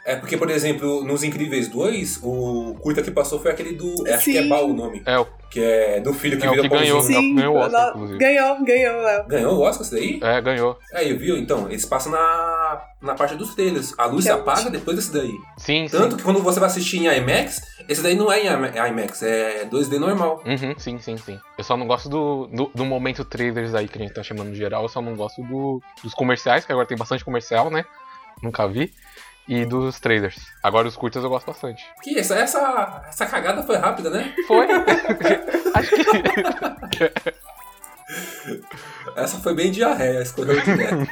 É 0.06 0.14
porque, 0.14 0.36
por 0.36 0.48
exemplo, 0.48 1.02
nos 1.04 1.24
Incríveis 1.24 1.66
2, 1.68 2.20
o 2.22 2.76
curta 2.80 3.02
que 3.02 3.10
passou 3.10 3.40
foi 3.40 3.50
aquele 3.50 3.72
do. 3.74 3.92
Acho 4.08 4.24
que 4.30 4.38
é 4.38 4.42
Sim. 4.42 4.48
Baú 4.48 4.70
o 4.70 4.72
nome. 4.72 5.02
É 5.04 5.18
o, 5.18 5.26
Que 5.50 5.60
é 5.60 6.00
do 6.00 6.14
filho 6.14 6.38
que 6.38 6.46
É 6.46 6.50
vira 6.50 6.62
que 6.62 6.68
ganhou. 6.68 6.98
pãozinho. 6.98 7.18
É 7.18 7.22
sim, 7.22 7.34
ganhou 7.34 7.54
o 7.56 7.58
Oscar, 7.58 7.88
inclusive. 7.90 8.18
ganhou, 8.20 8.64
ganhou, 8.64 9.02
Léo. 9.02 9.26
Ganhou 9.26 9.54
o 9.56 9.60
Oscar 9.62 9.82
isso 9.84 9.94
daí? 9.94 10.20
é, 10.22 10.40
ganhou. 10.40 10.78
É, 10.92 11.10
eu 11.10 11.18
vi, 11.18 11.36
então. 11.36 11.68
Eles 11.68 11.84
passam 11.84 12.12
na, 12.12 12.82
na 13.02 13.14
parte 13.14 13.34
dos 13.34 13.52
trailers. 13.56 13.94
A 13.98 14.06
luz 14.06 14.18
Que 14.18 14.22
se 14.22 14.28
é 14.30 14.32
apaga 14.32 14.70
depois 14.70 14.96
desse 14.96 15.12
daí. 15.12 15.32
Sim, 15.58 15.88
Tanto 15.90 16.12
sim. 16.12 16.16
que 16.18 16.22
quando 16.22 16.40
você 16.40 16.60
vai 16.60 16.68
assistir 16.68 16.98
em 16.98 17.06
IMAX, 17.16 17.60
esse 17.88 18.00
daí 18.00 18.14
não 18.14 18.30
é 18.30 18.40
em 18.42 18.46
IMAX, 18.46 19.24
é 19.24 19.64
2D 19.68 19.98
normal. 19.98 20.40
Uhum, 20.46 20.74
sim, 20.78 21.00
sim, 21.00 21.16
sim. 21.16 21.36
Eu 21.58 21.64
só 21.64 21.76
não 21.76 21.86
gosto 21.88 22.08
do, 22.08 22.46
do, 22.46 22.70
do 22.72 22.84
momento 22.84 23.24
trailers 23.24 23.74
aí 23.74 23.88
que 23.88 23.98
a 23.98 24.02
gente 24.02 24.14
tá 24.14 24.22
chamando 24.22 24.52
de 24.52 24.56
geral. 24.56 24.84
Eu 24.84 24.88
só 24.88 25.02
não 25.02 25.16
gosto 25.16 25.42
do, 25.42 25.82
dos 26.04 26.14
comerciais, 26.14 26.64
que 26.64 26.70
agora 26.70 26.86
tem 26.86 26.96
bastante 26.96 27.24
comercial, 27.24 27.70
né? 27.70 27.84
Nunca 28.40 28.68
vi. 28.68 28.92
E 29.48 29.64
dos 29.64 30.00
trailers. 30.00 30.36
Agora 30.60 30.88
os 30.88 30.96
curtas 30.96 31.22
eu 31.22 31.30
gosto 31.30 31.46
bastante. 31.46 31.84
Que 32.02 32.18
essa, 32.18 32.34
essa, 32.34 33.04
essa 33.08 33.26
cagada 33.26 33.62
foi 33.62 33.76
rápida, 33.76 34.10
né? 34.10 34.34
Foi? 34.48 34.66
Acho 35.74 35.90
que. 35.90 37.12
Essa 39.14 39.38
foi 39.38 39.54
bem 39.54 39.70
diarreia, 39.70 40.20
escorreu 40.20 40.60
direto. 40.60 41.06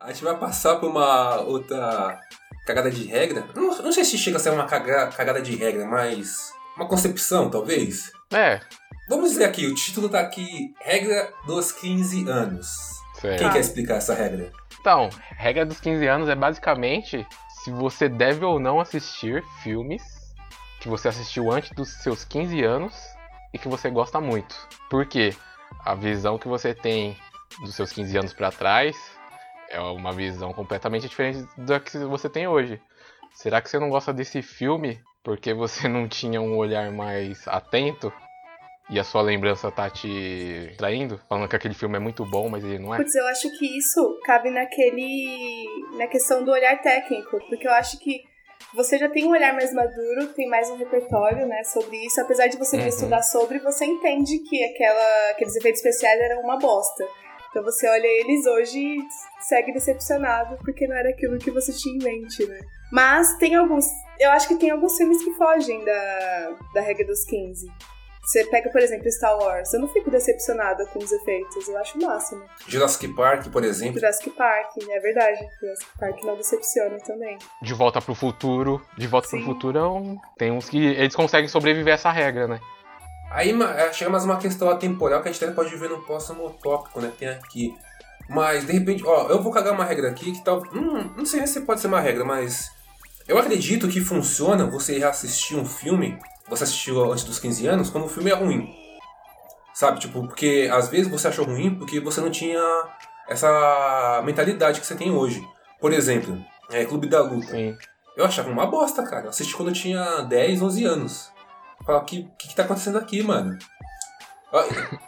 A 0.00 0.12
gente 0.12 0.24
vai 0.24 0.36
passar 0.38 0.76
por 0.76 0.90
uma 0.90 1.40
outra 1.42 2.18
cagada 2.66 2.90
de 2.90 3.04
regra. 3.04 3.46
Não, 3.54 3.76
não 3.82 3.92
sei 3.92 4.04
se 4.04 4.16
chega 4.18 4.36
a 4.36 4.40
ser 4.40 4.50
uma 4.50 4.66
caga- 4.66 5.08
cagada 5.08 5.40
de 5.42 5.54
regra, 5.56 5.84
mas 5.86 6.52
uma 6.76 6.86
concepção, 6.86 7.50
talvez. 7.50 8.10
É, 8.32 8.60
Vamos 9.08 9.30
dizer 9.30 9.44
aqui, 9.44 9.66
o 9.66 9.74
título 9.74 10.08
tá 10.08 10.20
aqui, 10.20 10.72
regra 10.80 11.32
dos 11.44 11.72
15 11.72 12.28
anos. 12.28 12.68
Quem 13.20 13.36
certo. 13.38 13.52
quer 13.52 13.58
explicar 13.58 13.96
essa 13.96 14.14
regra? 14.14 14.52
Então, 14.80 15.10
regra 15.36 15.66
dos 15.66 15.80
15 15.80 16.06
anos 16.06 16.28
é 16.28 16.34
basicamente 16.36 17.26
se 17.64 17.72
você 17.72 18.08
deve 18.08 18.44
ou 18.44 18.60
não 18.60 18.78
assistir 18.80 19.42
filmes 19.64 20.00
que 20.80 20.88
você 20.88 21.08
assistiu 21.08 21.50
antes 21.50 21.70
dos 21.72 21.88
seus 22.02 22.24
15 22.24 22.62
anos 22.62 22.94
e 23.52 23.58
que 23.58 23.66
você 23.68 23.90
gosta 23.90 24.20
muito. 24.20 24.54
Por 24.88 25.04
quê? 25.04 25.34
A 25.84 25.94
visão 25.96 26.38
que 26.38 26.46
você 26.48 26.72
tem 26.72 27.16
dos 27.62 27.74
seus 27.74 27.90
15 27.92 28.16
anos 28.16 28.32
pra 28.32 28.52
trás 28.52 28.96
é 29.70 29.80
uma 29.80 30.12
visão 30.12 30.52
completamente 30.52 31.08
diferente 31.08 31.46
da 31.56 31.78
que 31.80 31.96
você 31.98 32.28
tem 32.28 32.46
hoje. 32.48 32.80
Será 33.32 33.62
que 33.62 33.70
você 33.70 33.78
não 33.78 33.88
gosta 33.88 34.12
desse 34.12 34.42
filme 34.42 35.00
porque 35.22 35.54
você 35.54 35.88
não 35.88 36.08
tinha 36.08 36.40
um 36.40 36.56
olhar 36.56 36.90
mais 36.90 37.46
atento 37.46 38.12
e 38.90 38.98
a 38.98 39.04
sua 39.04 39.22
lembrança 39.22 39.70
tá 39.70 39.88
te 39.88 40.74
traindo? 40.76 41.20
Falando 41.28 41.48
que 41.48 41.54
aquele 41.56 41.74
filme 41.74 41.96
é 41.96 42.00
muito 42.00 42.24
bom, 42.26 42.48
mas 42.48 42.64
ele 42.64 42.78
não 42.78 42.92
é? 42.92 42.96
Putz, 42.98 43.14
eu 43.14 43.26
acho 43.28 43.48
que 43.58 43.78
isso 43.78 44.20
cabe 44.24 44.50
naquele. 44.50 45.66
na 45.96 46.06
questão 46.08 46.44
do 46.44 46.50
olhar 46.50 46.80
técnico, 46.82 47.38
porque 47.48 47.66
eu 47.68 47.72
acho 47.72 47.98
que 48.00 48.20
você 48.74 48.98
já 48.98 49.08
tem 49.08 49.24
um 49.24 49.30
olhar 49.30 49.54
mais 49.54 49.72
maduro, 49.72 50.32
tem 50.34 50.48
mais 50.48 50.68
um 50.70 50.76
repertório, 50.76 51.46
né, 51.46 51.62
sobre 51.64 51.96
isso. 52.04 52.20
Apesar 52.20 52.46
de 52.48 52.56
você 52.58 52.76
Uhum. 52.76 52.86
estudar 52.86 53.22
sobre, 53.22 53.58
você 53.60 53.84
entende 53.84 54.38
que 54.40 54.64
aquela, 54.64 55.30
aqueles 55.30 55.56
efeitos 55.56 55.80
especiais 55.84 56.20
eram 56.20 56.42
uma 56.42 56.58
bosta. 56.58 57.04
Então 57.50 57.64
você 57.64 57.88
olha 57.88 58.06
eles 58.06 58.46
hoje 58.46 58.78
e 58.78 59.08
segue 59.40 59.72
decepcionado, 59.72 60.56
porque 60.64 60.86
não 60.86 60.96
era 60.96 61.10
aquilo 61.10 61.36
que 61.38 61.50
você 61.50 61.72
tinha 61.72 61.96
em 61.96 61.98
mente, 61.98 62.46
né? 62.46 62.60
Mas 62.92 63.36
tem 63.38 63.54
alguns. 63.56 63.84
Eu 64.18 64.30
acho 64.30 64.48
que 64.48 64.56
tem 64.56 64.70
alguns 64.70 64.96
filmes 64.96 65.22
que 65.22 65.32
fogem 65.34 65.84
da, 65.84 66.56
da 66.74 66.80
regra 66.80 67.06
dos 67.06 67.24
15. 67.24 67.66
Você 68.22 68.44
pega, 68.44 68.70
por 68.70 68.80
exemplo, 68.80 69.10
Star 69.10 69.36
Wars. 69.36 69.72
Eu 69.74 69.80
não 69.80 69.88
fico 69.88 70.10
decepcionada 70.10 70.86
com 70.86 71.00
os 71.00 71.10
efeitos, 71.10 71.66
eu 71.66 71.76
acho 71.78 71.98
o 71.98 72.06
máximo. 72.06 72.44
Jurassic 72.68 73.08
Park, 73.14 73.48
por 73.50 73.64
exemplo. 73.64 73.98
Jurassic 73.98 74.30
Park, 74.30 74.70
é 74.88 75.00
verdade. 75.00 75.40
Jurassic 75.60 75.98
Park 75.98 76.22
não 76.22 76.36
decepciona 76.36 76.98
também. 76.98 77.36
De 77.60 77.74
volta 77.74 78.00
pro 78.00 78.14
futuro. 78.14 78.80
De 78.96 79.08
volta 79.08 79.26
Sim. 79.26 79.38
pro 79.38 79.46
futuro 79.46 79.78
é 79.78 79.88
um... 79.88 80.16
tem 80.38 80.52
uns 80.52 80.68
que 80.68 80.78
eles 80.78 81.16
conseguem 81.16 81.48
sobreviver 81.48 81.92
a 81.92 81.94
essa 81.94 82.10
regra, 82.12 82.46
né? 82.46 82.60
Aí 83.30 83.50
é, 83.62 83.92
chega 83.92 84.10
mais 84.10 84.24
uma 84.24 84.38
questão 84.38 84.68
atemporal 84.68 85.22
que 85.22 85.28
a 85.28 85.32
gente 85.32 85.42
até 85.42 85.54
pode 85.54 85.74
ver 85.76 85.88
no 85.88 86.02
próximo 86.02 86.50
tópico, 86.62 87.00
né? 87.00 87.12
Tem 87.16 87.28
aqui. 87.28 87.74
Mas, 88.28 88.66
de 88.66 88.72
repente, 88.72 89.04
ó, 89.06 89.28
eu 89.28 89.40
vou 89.40 89.52
cagar 89.52 89.72
uma 89.72 89.84
regra 89.84 90.10
aqui 90.10 90.32
que 90.32 90.44
tal. 90.44 90.62
Hum, 90.74 91.10
não 91.16 91.24
sei 91.24 91.46
se 91.46 91.60
pode 91.60 91.80
ser 91.80 91.86
uma 91.86 92.00
regra, 92.00 92.24
mas. 92.24 92.70
Eu 93.28 93.38
acredito 93.38 93.86
que 93.86 94.00
funciona 94.00 94.66
você 94.66 94.98
reassistir 94.98 95.56
um 95.56 95.64
filme, 95.64 96.18
você 96.48 96.64
assistiu 96.64 97.12
antes 97.12 97.22
dos 97.22 97.38
15 97.38 97.66
anos, 97.68 97.90
quando 97.90 98.06
o 98.06 98.08
filme 98.08 98.30
é 98.30 98.34
ruim. 98.34 98.68
Sabe? 99.72 100.00
Tipo, 100.00 100.26
porque 100.26 100.68
às 100.72 100.88
vezes 100.88 101.08
você 101.08 101.28
achou 101.28 101.44
ruim 101.44 101.76
porque 101.76 102.00
você 102.00 102.20
não 102.20 102.30
tinha 102.30 102.60
essa 103.28 104.20
mentalidade 104.24 104.80
que 104.80 104.86
você 104.86 104.96
tem 104.96 105.12
hoje. 105.12 105.46
Por 105.80 105.92
exemplo, 105.92 106.36
é, 106.70 106.84
Clube 106.84 107.08
da 107.08 107.22
Luta. 107.22 107.52
Sim. 107.52 107.76
Eu 108.16 108.24
achava 108.24 108.50
uma 108.50 108.66
bosta, 108.66 109.04
cara. 109.04 109.26
Eu 109.26 109.30
assisti 109.30 109.54
quando 109.54 109.68
eu 109.68 109.74
tinha 109.74 110.22
10, 110.22 110.60
11 110.62 110.84
anos. 110.84 111.29
Falava, 111.90 112.02
o 112.04 112.06
que, 112.06 112.28
que, 112.38 112.48
que 112.48 112.54
tá 112.54 112.62
acontecendo 112.62 112.98
aqui, 112.98 113.22
mano? 113.22 113.58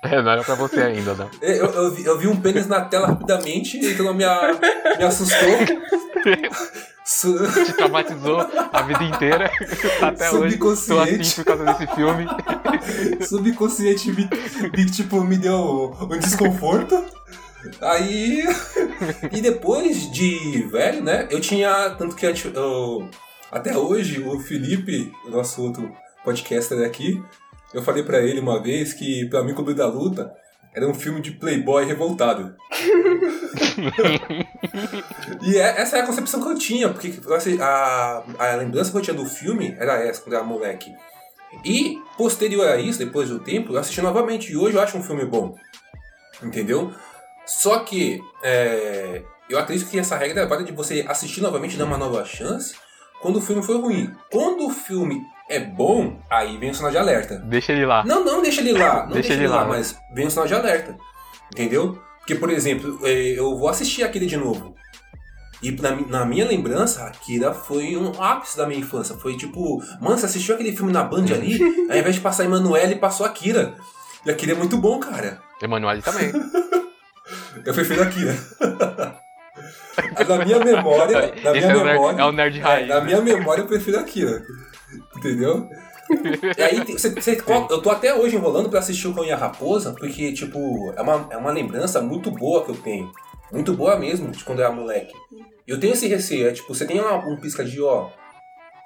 É, 0.05 0.23
não 0.23 0.31
era 0.31 0.45
pra 0.45 0.55
você 0.55 0.81
ainda, 0.83 1.15
né? 1.15 1.29
Eu, 1.41 1.67
eu, 1.67 1.91
vi, 1.91 2.05
eu 2.05 2.17
vi 2.17 2.29
um 2.29 2.41
pênis 2.41 2.69
na 2.69 2.83
tela 2.83 3.09
rapidamente, 3.09 3.77
então 3.79 4.15
me, 4.15 4.23
a- 4.25 4.57
me 4.97 5.05
assustou. 5.05 5.49
Te 7.65 7.73
traumatizou 7.73 8.39
a 8.73 8.83
vida 8.83 9.03
inteira. 9.03 9.51
Até 10.01 10.31
hoje. 10.31 10.57
Tô 10.59 10.71
assim 11.01 11.35
por 11.35 11.45
causa 11.45 11.65
desse 11.65 11.87
filme. 11.93 12.27
Subconsciente 13.27 14.13
me, 14.13 14.29
me, 14.77 14.87
tipo, 14.91 15.21
me 15.25 15.37
deu 15.37 15.97
um 16.01 16.19
desconforto. 16.21 17.05
Aí. 17.81 18.45
E 19.33 19.41
depois 19.41 20.09
de 20.13 20.63
velho, 20.71 21.03
né? 21.03 21.27
Eu 21.31 21.41
tinha. 21.41 21.91
Tanto 21.99 22.15
que 22.15 22.27
eu, 22.27 23.09
até 23.51 23.77
hoje, 23.77 24.23
o 24.23 24.39
Felipe, 24.39 25.11
o 25.27 25.31
nosso 25.31 25.61
outro 25.63 25.93
podcaster 26.25 26.85
aqui, 26.85 27.23
eu 27.73 27.83
falei 27.83 28.03
pra 28.03 28.21
ele 28.21 28.41
uma 28.41 28.63
vez 28.63 28.93
que, 28.93 29.27
pra 29.27 29.43
mim, 29.43 29.55
Clube 29.55 29.75
da 29.75 29.87
Luta 29.87 30.33
era 30.75 30.87
um 30.89 30.95
filme 30.95 31.21
de 31.21 31.33
playboy 31.33 31.85
revoltado. 31.85 32.55
E 35.43 35.57
é- 35.57 35.81
essa 35.81 35.97
é 35.97 36.01
a 36.01 36.07
concepção 36.07 36.41
que 36.43 36.49
eu 36.49 36.59
tinha, 36.59 36.89
porque 36.89 37.13
a, 37.61 38.23
a 38.39 38.57
lembrança 38.57 38.91
que 38.91 38.97
eu 38.97 39.03
tinha 39.03 39.17
do 39.17 39.27
filme 39.27 39.75
era 39.79 39.95
essa, 40.05 40.21
quando 40.21 40.33
eu 40.35 40.39
era 40.39 40.47
moleque. 40.49 40.93
E, 41.65 42.01
posterior 42.17 42.67
a 42.69 42.77
isso, 42.79 42.99
depois 42.99 43.29
do 43.29 43.39
tempo, 43.39 43.73
eu 43.73 43.79
assisti 43.79 44.01
novamente. 44.01 44.53
E 44.53 44.57
hoje 44.57 44.77
eu 44.77 44.81
acho 44.83 44.97
um 44.97 45.03
filme 45.03 45.25
bom. 45.25 45.55
Entendeu? 46.43 46.93
Só 47.45 47.81
que, 47.81 48.21
é, 48.43 49.23
eu 49.51 49.59
acredito 49.59 49.89
que 49.91 49.99
essa 49.99 50.17
regra 50.17 50.47
vale 50.47 50.65
de 50.65 50.73
você 50.73 51.05
assistir 51.09 51.41
novamente 51.41 51.75
e 51.75 51.79
dar 51.79 51.85
uma 51.85 51.99
nova 51.99 52.25
chance 52.25 52.75
quando 53.21 53.37
o 53.37 53.43
filme 53.43 53.63
for 53.63 53.81
ruim. 53.81 54.11
Quando 54.31 54.67
o 54.67 54.71
filme 54.71 55.21
é 55.57 55.61
bom, 55.61 56.19
aí 56.31 56.57
vem 56.59 56.71
o 56.71 56.75
sinal 56.75 56.91
de 56.91 56.99
alerta. 56.99 57.37
Deixa 57.47 57.73
ele 57.73 57.85
lá. 57.87 58.05
Não, 58.05 58.25
não 58.25 58.43
deixa 58.43 58.61
ele 58.61 58.73
lá. 58.73 59.05
Não 59.05 59.13
Deixa 59.13 59.29
deixa, 59.29 59.35
ele 59.35 59.49
lá, 59.49 59.57
lá, 59.57 59.63
né? 59.65 59.69
mas 59.71 59.97
vem 60.15 60.27
o 60.27 60.31
sinal 60.31 60.47
de 60.47 60.55
alerta. 60.55 60.97
Entendeu? 61.53 61.99
Porque, 62.19 62.35
por 62.35 62.51
exemplo, 62.51 62.99
eh, 63.05 63.35
eu 63.37 63.57
vou 63.59 63.69
assistir 63.69 64.03
aquele 64.05 64.27
de 64.27 64.37
novo. 64.37 64.75
E 65.63 65.71
na, 65.71 65.91
na 65.93 66.25
minha 66.25 66.45
lembrança, 66.45 67.05
Akira 67.05 67.53
foi 67.55 67.97
um 67.97 68.11
ápice 68.21 68.57
da 68.57 68.67
minha 68.67 68.81
infância. 68.81 69.15
Foi 69.17 69.37
tipo, 69.37 69.81
mano, 70.01 70.19
você 70.19 70.27
assistiu 70.27 70.55
aquele 70.55 70.75
filme 70.77 70.93
na 70.93 71.05
Band 71.05 71.27
ali? 71.33 71.61
Ao 71.89 71.97
invés 71.97 72.15
de 72.17 72.21
passar 72.21 72.45
Emanuele, 72.45 72.97
passou 72.97 73.25
Akira. 73.25 73.75
E 74.27 74.31
Akira 74.31 74.53
é 74.53 74.55
muito 74.57 74.77
bom, 74.77 74.99
cara. 74.99 75.41
Emanuele 75.61 76.03
também. 76.03 76.33
Eu 77.65 77.75
prefiro 77.75 78.03
Akira. 78.03 78.37
na 80.29 80.45
minha 80.45 80.59
memória, 80.59 81.35
na 81.43 81.57
Esse 81.57 81.67
minha 81.67 81.81
é 81.81 81.85
memória, 81.93 82.21
é 82.21 82.25
o 82.25 82.33
nerd 82.33 82.59
raiz. 82.61 82.89
na 82.89 83.01
minha 83.01 83.21
memória 83.21 83.63
eu 83.63 83.67
prefiro 83.67 83.99
Akira. 83.99 84.43
Entendeu? 85.17 85.69
E 86.59 86.63
aí, 86.63 86.85
você- 86.93 87.09
você- 87.11 87.41
eu 87.71 87.81
tô 87.81 87.89
até 87.91 88.15
hoje 88.15 88.37
enrolando 88.37 88.69
pra 88.69 88.81
assistir 88.81 89.09
o 89.09 89.15
Cão 89.15 89.25
e 89.25 89.33
a 89.33 89.37
Raposa, 89.37 89.95
porque, 89.99 90.33
tipo, 90.33 90.93
é 90.95 91.01
uma, 91.01 91.27
é 91.31 91.37
uma 91.39 91.51
lembrança 91.51 92.03
muito 92.03 92.31
boa 92.31 92.65
que 92.65 92.71
eu 92.71 92.77
tenho. 92.77 93.11
Muito 93.51 93.73
boa 93.73 93.97
mesmo, 93.97 94.31
de 94.31 94.45
quando 94.45 94.59
eu 94.59 94.67
era 94.67 94.75
moleque. 94.75 95.15
E 95.67 95.71
eu 95.71 95.81
tenho 95.81 95.95
esse 95.95 96.07
receio, 96.09 96.49
é 96.49 96.53
tipo, 96.53 96.75
você 96.75 96.85
tem 96.87 97.01
uma- 97.01 97.17
um 97.27 97.37
pisca 97.39 97.65
de 97.65 97.81
ó. 97.81 98.11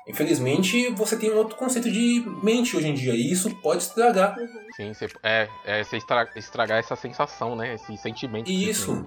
Infelizmente, 0.07 0.89
você 0.91 1.16
tem 1.16 1.33
um 1.33 1.37
outro 1.39 1.57
conceito 1.57 1.91
de 1.91 2.23
mente 2.43 2.77
hoje 2.77 2.89
em 2.89 2.95
dia, 2.95 3.12
e 3.12 3.33
isso 3.33 3.51
pode 3.57 3.83
estragar. 3.83 4.37
Sim, 4.77 4.93
você, 4.95 5.09
é, 5.23 5.49
é 5.65 5.83
você 5.83 5.97
estra- 5.97 6.31
estragar 6.37 6.78
essa 6.78 6.95
sensação, 6.95 7.57
né? 7.57 7.74
Esse 7.74 7.97
sentimento. 7.97 8.49
Isso. 8.49 9.05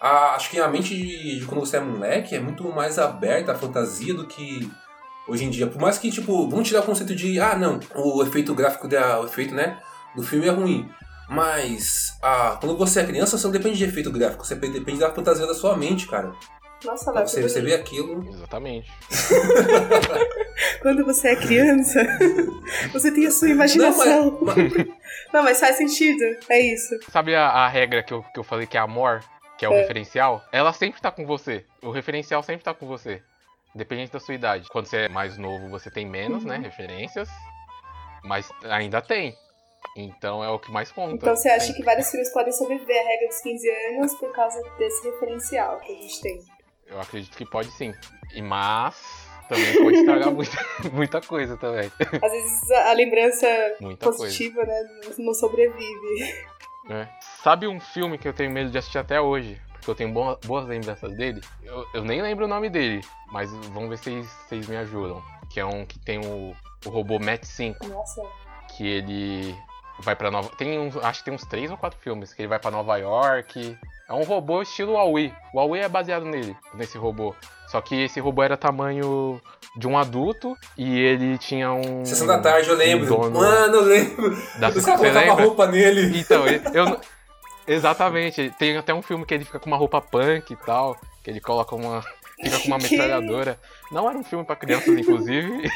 A- 0.00 0.36
acho 0.36 0.48
que 0.48 0.58
a 0.58 0.68
mente 0.68 0.96
de, 0.96 1.40
de 1.40 1.44
quando 1.44 1.60
você 1.60 1.76
é 1.76 1.80
moleque 1.80 2.34
é 2.34 2.40
muito 2.40 2.64
mais 2.72 2.98
aberta 2.98 3.52
à 3.52 3.54
fantasia 3.54 4.14
do 4.14 4.26
que 4.26 4.70
hoje 5.28 5.44
em 5.44 5.50
dia. 5.50 5.66
Por 5.66 5.80
mais 5.80 5.98
que, 5.98 6.10
tipo, 6.10 6.48
vamos 6.48 6.66
tirar 6.68 6.80
o 6.80 6.84
conceito 6.84 7.14
de, 7.14 7.40
ah, 7.40 7.56
não, 7.56 7.78
o 7.94 8.22
efeito 8.22 8.54
gráfico, 8.54 8.88
da, 8.88 9.20
o 9.20 9.26
efeito, 9.26 9.54
né, 9.54 9.78
do 10.14 10.22
filme 10.22 10.46
é 10.46 10.50
ruim. 10.50 10.88
Mas, 11.28 12.18
ah, 12.22 12.56
quando 12.60 12.76
você 12.76 13.00
é 13.00 13.04
criança, 13.06 13.38
você 13.38 13.44
não 13.46 13.52
depende 13.52 13.78
de 13.78 13.84
efeito 13.84 14.10
gráfico, 14.10 14.44
você 14.44 14.56
depende 14.56 14.98
da 14.98 15.12
fantasia 15.12 15.46
da 15.46 15.54
sua 15.54 15.76
mente, 15.76 16.06
cara. 16.08 16.32
Nossa, 16.84 17.12
você, 17.12 17.42
você 17.42 17.60
vê 17.60 17.74
aquilo. 17.74 18.26
Exatamente. 18.26 18.90
Quando 20.82 21.04
você 21.04 21.28
é 21.28 21.36
criança, 21.36 22.00
você 22.92 23.12
tem 23.12 23.26
a 23.26 23.30
sua 23.30 23.48
imaginação. 23.50 24.38
Não, 25.32 25.42
mas, 25.42 25.60
faz 25.60 25.76
sentido. 25.76 26.22
É 26.48 26.58
isso. 26.58 26.98
Sabe 27.10 27.34
a, 27.34 27.46
a 27.48 27.68
regra 27.68 28.02
que 28.02 28.12
eu, 28.12 28.22
que 28.22 28.40
eu 28.40 28.44
falei 28.44 28.66
que 28.66 28.76
é 28.76 28.80
amor, 28.80 29.22
que 29.58 29.64
é 29.64 29.68
o 29.68 29.72
É. 29.72 29.82
referencial? 29.82 30.42
Ela 30.50 30.72
sempre 30.72 31.00
tá 31.00 31.10
com 31.10 31.26
você. 31.26 31.64
O 31.82 31.90
referencial 31.90 32.42
sempre 32.42 32.64
tá 32.64 32.72
com 32.74 32.86
você. 32.86 33.22
Independente 33.74 34.12
da 34.12 34.20
sua 34.20 34.34
idade. 34.34 34.68
Quando 34.68 34.86
você 34.86 34.96
é 35.02 35.08
mais 35.08 35.36
novo, 35.38 35.68
você 35.68 35.90
tem 35.90 36.06
menos, 36.06 36.44
né? 36.44 36.56
Uhum. 36.56 36.62
Referências. 36.62 37.28
Mas 38.24 38.50
ainda 38.64 39.00
tem. 39.00 39.36
Então 39.96 40.42
é 40.44 40.48
o 40.48 40.58
que 40.58 40.70
mais 40.70 40.92
conta. 40.92 41.14
Então 41.14 41.34
você 41.36 41.48
acha 41.48 41.66
Sempre. 41.66 41.80
que 41.80 41.84
vários 41.84 42.10
filmes 42.10 42.32
podem 42.32 42.52
sobreviver 42.52 42.96
à 43.00 43.08
regra 43.08 43.28
dos 43.28 43.40
15 43.40 43.70
anos 43.70 44.14
por 44.14 44.32
causa 44.32 44.60
desse 44.78 45.02
referencial 45.08 45.78
que 45.80 45.92
a 45.92 45.94
gente 45.96 46.20
tem. 46.20 46.40
Eu 46.86 47.00
acredito 47.00 47.36
que 47.36 47.46
pode 47.46 47.70
sim. 47.72 47.94
E 48.34 48.42
mas 48.42 49.26
também 49.48 49.82
pode 49.82 49.96
estragar 49.98 50.30
muita, 50.34 50.58
muita 50.92 51.20
coisa 51.20 51.56
também. 51.56 51.90
Às 52.22 52.30
vezes 52.32 52.70
a 52.72 52.92
lembrança 52.92 53.46
Muita 53.80 54.06
positiva, 54.06 54.62
né, 54.64 54.82
não- 55.18 55.34
sobrevive. 55.34 56.34
né? 56.88 57.08
Sabe 57.42 57.66
um 57.66 57.80
filme 57.80 58.18
que 58.18 58.28
eu 58.28 58.32
tenho 58.32 58.50
medo 58.50 58.70
de 58.70 58.78
assistir 58.78 58.98
até 58.98 59.20
hoje? 59.20 59.60
Porque 59.80 59.90
eu 59.90 59.94
tenho 59.94 60.12
boa- 60.12 60.38
boas 60.44 60.66
lembranças 60.66 61.12
dele? 61.16 61.40
Eu, 61.64 61.84
eu 61.94 62.04
nem 62.04 62.20
lembro 62.22 62.44
o 62.44 62.48
nome 62.48 62.68
dele, 62.68 63.00
mas 63.32 63.50
vamos 63.72 63.88
ver 63.88 63.98
se 63.98 64.22
vocês- 64.48 64.68
me 64.68 64.76
ajudam. 64.76 65.22
Que 65.50 65.58
é 65.58 65.64
um 65.66 65.84
que 65.84 65.98
tem 65.98 66.18
o, 66.18 66.54
o 66.86 66.90
robô 66.90 67.18
Matt 67.18 67.44
5, 67.44 67.86
Nossa. 67.88 68.22
que 68.76 68.86
ele 68.86 69.54
vai 70.00 70.14
pra 70.14 70.30
Nova. 70.30 70.48
Tem 70.56 70.78
uns, 70.78 70.96
acho 70.96 71.20
que 71.20 71.24
tem 71.24 71.34
uns 71.34 71.44
três 71.46 71.70
ou 71.70 71.76
quatro 71.76 71.98
filmes 71.98 72.32
que 72.32 72.42
ele 72.42 72.48
vai 72.48 72.58
pra 72.58 72.70
Nova 72.70 72.96
York. 72.98 73.76
É 74.08 74.12
um 74.12 74.22
robô 74.22 74.62
estilo 74.62 74.92
Huawei. 74.92 75.32
O 75.52 75.58
Huawei 75.58 75.82
é 75.82 75.88
baseado 75.88 76.24
nele, 76.24 76.56
nesse 76.74 76.96
robô. 76.98 77.34
Só 77.68 77.80
que 77.80 77.94
esse 78.04 78.18
robô 78.20 78.42
era 78.42 78.56
tamanho 78.56 79.40
de 79.76 79.86
um 79.86 79.96
adulto 79.96 80.56
e 80.76 80.98
ele 80.98 81.38
tinha 81.38 81.72
um. 81.72 82.04
Sessão 82.04 82.26
da 82.26 82.38
tarde, 82.40 82.68
eu 82.68 82.76
lembro. 82.76 83.06
um 83.14 83.18
dono 83.20 83.38
Mano, 83.40 83.76
eu 83.76 83.82
lembro. 83.82 84.30
da 84.58 84.68
Os 84.68 84.84
caras 84.84 85.00
colocavam 85.00 85.44
roupa 85.44 85.66
nele. 85.68 86.18
Então, 86.18 86.46
eu, 86.46 86.60
eu 86.74 86.84
não- 86.86 87.00
Exatamente. 87.66 88.52
Tem 88.58 88.76
até 88.76 88.92
um 88.94 89.02
filme 89.02 89.24
que 89.24 89.34
ele 89.34 89.44
fica 89.44 89.58
com 89.58 89.66
uma 89.66 89.76
roupa 89.76 90.00
punk 90.00 90.52
e 90.52 90.56
tal. 90.56 90.96
Que 91.22 91.30
ele 91.30 91.40
coloca 91.40 91.74
uma. 91.74 92.02
Fica 92.42 92.58
com 92.60 92.68
uma 92.68 92.78
metralhadora. 92.82 93.58
Não 93.90 94.08
era 94.08 94.18
um 94.18 94.24
filme 94.24 94.44
pra 94.44 94.56
crianças, 94.56 94.96
inclusive. 94.96 95.70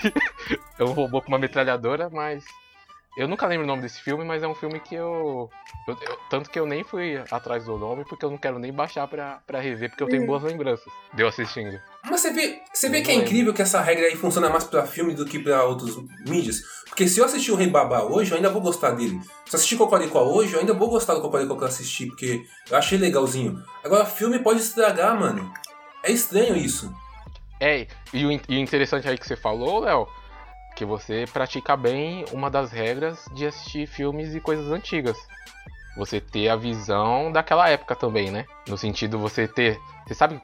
é 0.78 0.85
um 0.85 0.93
robô 0.93 1.20
com 1.20 1.28
uma 1.28 1.39
metralhadora, 1.39 2.09
mas. 2.11 2.44
Eu 3.16 3.28
nunca 3.28 3.47
lembro 3.47 3.62
o 3.65 3.66
nome 3.66 3.81
desse 3.82 4.01
filme, 4.01 4.24
mas 4.24 4.43
é 4.43 4.49
um 4.49 4.55
filme 4.57 4.81
que 4.81 4.95
eu. 4.97 5.49
eu- 5.86 5.97
eu- 6.01 6.19
tanto 6.28 6.51
que 6.51 6.59
eu 6.59 6.66
nem 6.66 6.82
fui 6.82 7.16
atrás 7.31 7.65
do 7.65 7.78
nome, 7.78 8.05
porque 8.05 8.24
eu 8.24 8.31
não 8.31 8.36
quero 8.39 8.59
nem 8.59 8.73
baixar 8.73 9.07
pra, 9.07 9.39
pra 9.47 9.61
rever, 9.61 9.89
porque 9.91 10.03
eu 10.03 10.09
tenho 10.09 10.24
Hum. 10.24 10.27
boas 10.27 10.43
lembranças 10.43 10.85
de 11.12 11.23
eu 11.23 11.28
assistindo. 11.28 11.78
Mas 12.05 12.20
você 12.20 12.32
vê, 12.32 12.61
você 12.73 12.89
vê 12.89 13.03
que 13.03 13.11
é 13.12 13.15
incrível 13.15 13.55
que 13.55 13.62
essa 13.62 13.81
regra 13.81 14.07
aí 14.07 14.16
funciona 14.16 14.49
mais 14.51 14.65
pra 14.65 14.85
filme 14.85 15.15
do 15.15 15.24
que 15.24 15.39
pra 15.39 15.62
outros 15.65 15.97
mídias. 16.27 16.62
Porque 16.89 17.07
se 17.07 17.20
eu 17.20 17.24
assistir 17.24 17.53
o 17.53 17.55
Rei 17.55 17.69
Babá 17.69 18.03
hoje, 18.03 18.32
eu 18.32 18.36
ainda 18.36 18.51
vou 18.51 18.61
gostar 18.61 18.91
dele. 18.93 19.20
Se 19.47 19.55
eu 19.55 19.59
assistir 19.59 19.77
Cocoricó 19.77 20.23
hoje, 20.24 20.55
eu 20.55 20.61
ainda 20.61 20.74
vou 20.74 20.89
gostar 20.91 21.15
do 21.15 21.20
Cocoricó 21.23 21.55
que 21.57 21.62
eu 21.62 21.69
assisti, 21.69 22.07
porque 22.07 22.45
eu 22.70 22.77
achei 22.77 22.99
legalzinho. 22.99 23.62
Agora, 23.85 24.05
filme 24.07 24.39
pode 24.41 24.59
estragar, 24.61 25.19
mano. 25.19 25.53
É 26.03 26.11
estranho 26.11 26.57
isso. 26.57 26.93
É, 27.61 27.86
e 28.12 28.27
o, 28.27 28.32
e 28.32 28.57
o 28.57 28.59
interessante 28.59 29.09
aí 29.09 29.16
que 29.16 29.27
você 29.27 29.36
falou, 29.36 29.81
Léo, 29.81 30.07
que 30.75 30.85
você 30.85 31.25
pratica 31.33 31.77
bem 31.77 32.25
uma 32.33 32.51
das 32.51 32.71
regras 32.73 33.25
de 33.35 33.47
assistir 33.47 33.87
filmes 33.87 34.35
e 34.35 34.41
coisas 34.41 34.71
antigas. 34.71 35.17
Você 35.97 36.21
ter 36.21 36.49
a 36.49 36.57
visão 36.57 37.31
daquela 37.31 37.69
época 37.69 37.95
também, 37.95 38.29
né? 38.31 38.45
No 38.69 38.77
sentido 38.77 39.17
você 39.19 39.47
ter. 39.47 39.79
Você 40.07 40.15
sabe 40.15 40.35
que 40.35 40.41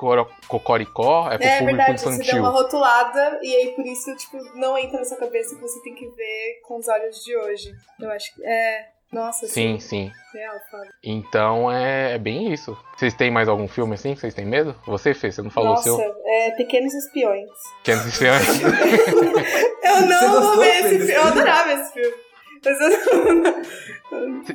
Cocoricó 0.47 1.29
é 1.31 1.37
pro 1.37 1.47
É, 1.47 1.59
público 1.59 1.77
verdade, 1.77 2.01
você 2.01 2.07
dá 2.09 2.15
infantil. 2.15 2.39
uma 2.39 2.51
rotulada 2.51 3.41
e 3.43 3.57
aí 3.57 3.69
por 3.75 3.85
isso, 3.85 4.15
tipo, 4.17 4.37
não 4.55 4.79
entra 4.79 4.99
na 5.01 5.05
sua 5.05 5.17
cabeça 5.19 5.57
que 5.57 5.61
você 5.61 5.83
tem 5.83 5.95
que 5.95 6.07
ver 6.07 6.61
com 6.65 6.79
os 6.79 6.87
olhos 6.87 7.25
de 7.25 7.37
hoje. 7.37 7.75
Eu 7.99 8.11
acho 8.13 8.33
que. 8.35 8.45
É. 8.47 8.89
Nossa, 9.13 9.49
Sim, 9.49 9.81
sim. 9.81 10.13
Real, 10.33 10.55
fala. 10.71 10.87
Então 11.03 11.71
é, 11.73 12.15
é 12.15 12.19
bem 12.19 12.53
isso. 12.53 12.79
Vocês 12.97 13.13
têm 13.13 13.29
mais 13.31 13.49
algum 13.49 13.67
filme 13.67 13.95
assim 13.95 14.15
que 14.15 14.21
vocês 14.21 14.33
têm 14.35 14.47
medo? 14.47 14.75
Você 14.87 15.13
fez, 15.13 15.35
você 15.35 15.43
não 15.43 15.51
falou 15.51 15.71
Nossa, 15.71 15.93
o 15.93 15.97
seu. 15.97 16.15
é 16.27 16.51
Pequenos 16.53 16.95
Espiões. 16.95 17.51
Quer 17.83 17.97
dizer, 17.97 18.31
Eu 19.83 20.07
não 20.07 20.41
vou 20.43 20.59
ver 20.59 20.85
esse 20.85 20.99
filme. 20.99 21.13
Eu 21.13 21.23
adorava 21.25 21.73
esse 21.73 21.93
filme. 21.93 22.17
Mas 22.65 22.81
eu 22.81 23.35
não. 23.35 23.43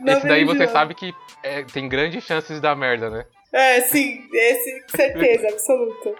não 0.06 0.18
esse 0.18 0.27
daí 0.27 0.45
você 0.45 0.65
não. 0.65 0.72
sabe 0.72 0.94
que 0.94 1.14
é, 1.44 1.64
tem 1.64 1.90
grandes 1.90 2.23
chances 2.23 2.56
de 2.56 2.61
dar 2.61 2.76
merda, 2.76 3.10
né? 3.10 3.26
É, 3.52 3.82
sim, 3.82 4.22
esse, 4.34 4.84
certeza, 4.95 5.48
absoluta. 5.49 6.14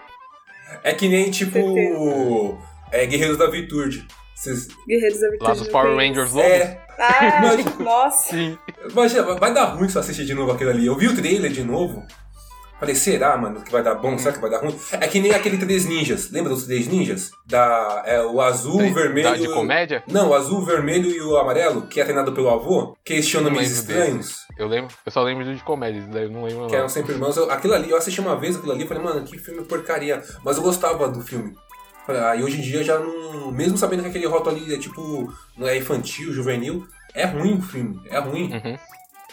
É 0.82 0.92
que 0.92 1.08
nem, 1.08 1.30
tipo, 1.30 2.58
é, 2.90 3.06
Guerreiros 3.06 3.38
da 3.38 3.46
Virtude. 3.48 4.06
Vocês... 4.34 4.68
Guerreiros 4.86 5.20
da 5.20 5.26
Lá 5.26 5.30
Virtude. 5.30 5.58
dos 5.58 5.66
não 5.66 5.72
Power. 5.72 5.96
Rangers 5.96 6.32
Lobos. 6.32 6.50
É, 6.50 6.85
Ah, 6.98 7.38
Imagina- 7.38 7.72
nossa. 7.78 8.30
Sim. 8.30 8.58
Imagina, 8.90 9.22
vai 9.34 9.52
dar 9.52 9.64
ruim 9.66 9.88
se 9.88 9.96
eu 9.96 10.00
assistir 10.00 10.24
de 10.24 10.34
novo 10.34 10.52
aquilo 10.52 10.70
ali. 10.70 10.86
Eu 10.86 10.96
vi 10.96 11.08
o 11.08 11.14
trailer 11.16 11.50
de 11.52 11.62
novo. 11.62 12.04
Falei, 12.78 12.94
será, 12.94 13.38
mano, 13.38 13.62
que 13.62 13.72
vai 13.72 13.82
dar 13.82 13.94
bom? 13.94 14.18
Será 14.18 14.34
que 14.34 14.38
vai 14.40 14.50
dar 14.50 14.58
ruim? 14.58 14.78
É 14.92 15.08
que 15.08 15.18
nem 15.18 15.32
aquele 15.32 15.56
Três 15.56 15.86
Ninjas. 15.86 16.30
Lembra 16.30 16.50
dos 16.52 16.64
Três 16.66 16.86
Ninjas? 16.86 17.30
Da, 17.46 18.02
é, 18.04 18.20
o 18.22 18.38
azul, 18.38 18.82
o 18.82 18.92
vermelho... 18.92 19.30
Da 19.30 19.34
de 19.36 19.48
comédia? 19.48 20.04
Não, 20.06 20.28
o 20.28 20.34
azul, 20.34 20.58
o 20.58 20.64
vermelho 20.64 21.08
e 21.10 21.22
o 21.22 21.38
amarelo, 21.38 21.86
que 21.86 21.98
é 22.02 22.04
treinado 22.04 22.32
pelo 22.32 22.50
avô, 22.50 22.94
que 23.02 23.14
lembro 23.14 23.62
estranhos. 23.62 24.16
desses. 24.26 24.46
Eu 24.58 24.68
lembro, 24.68 24.94
eu 25.06 25.10
só 25.10 25.22
lembro 25.22 25.44
de 25.54 25.62
comédia, 25.62 26.00
isso 26.00 26.10
daí 26.10 26.24
eu 26.24 26.30
não 26.30 26.44
lembro 26.44 26.66
Que 26.66 26.72
não. 26.72 26.78
eram 26.80 26.88
sempre 26.90 27.14
irmãos. 27.14 27.34
Eu- 27.38 27.50
aquilo 27.50 27.72
ali, 27.72 27.90
eu 27.90 27.96
assisti 27.96 28.20
uma 28.20 28.36
vez 28.38 28.56
aquilo 28.56 28.72
ali 28.72 28.84
e 28.84 28.86
falei, 28.86 29.02
mano, 29.02 29.24
que 29.24 29.38
filme 29.38 29.62
porcaria. 29.64 30.22
Mas 30.44 30.58
eu 30.58 30.62
gostava 30.62 31.08
do 31.08 31.22
filme. 31.22 31.54
Ah, 32.08 32.36
e 32.36 32.42
hoje 32.42 32.58
em 32.58 32.62
dia 32.62 32.82
já 32.84 32.98
não. 32.98 33.50
Mesmo 33.50 33.76
sabendo 33.76 34.02
que 34.02 34.08
aquele 34.08 34.26
rótulo 34.26 34.56
ali 34.56 34.74
é 34.74 34.78
tipo. 34.78 35.32
não 35.56 35.66
é 35.66 35.76
infantil, 35.78 36.32
juvenil, 36.32 36.86
é 37.14 37.24
ruim 37.26 37.58
o 37.58 37.62
filme. 37.62 38.00
É 38.10 38.18
ruim. 38.18 38.52
Uhum. 38.52 38.76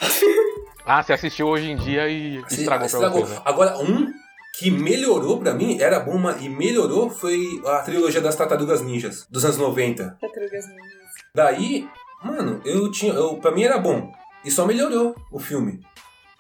Ah, 0.86 1.02
você 1.02 1.14
assistiu 1.14 1.48
hoje 1.48 1.72
em 1.72 1.78
dia 1.78 2.10
e 2.10 2.40
Assim, 2.40 2.62
estragou 2.64 2.78
pra 2.90 2.98
estragou. 3.00 3.26
você, 3.26 3.36
né? 3.36 3.42
Agora, 3.46 3.78
um 3.80 4.12
que 4.60 4.70
melhorou 4.70 5.40
pra 5.40 5.54
mim, 5.54 5.80
era 5.80 5.98
bom, 5.98 6.18
mas 6.18 6.44
e 6.44 6.50
melhorou 6.50 7.10
foi 7.10 7.42
a 7.66 7.78
trilogia 7.80 8.20
das 8.20 8.36
Tartarugas 8.36 8.82
Ninjas, 8.82 9.26
dos 9.32 9.46
anos 9.46 9.58
90. 9.58 10.18
Tartarugas 10.20 10.68
Ninjas. 10.68 11.10
Daí, 11.34 11.88
mano, 12.22 12.60
eu 12.66 12.92
tinha. 12.92 13.14
Eu, 13.14 13.38
pra 13.38 13.52
mim 13.52 13.64
era 13.64 13.78
bom. 13.78 14.12
E 14.44 14.52
só 14.52 14.66
melhorou 14.66 15.16
o 15.32 15.40
filme. 15.40 15.80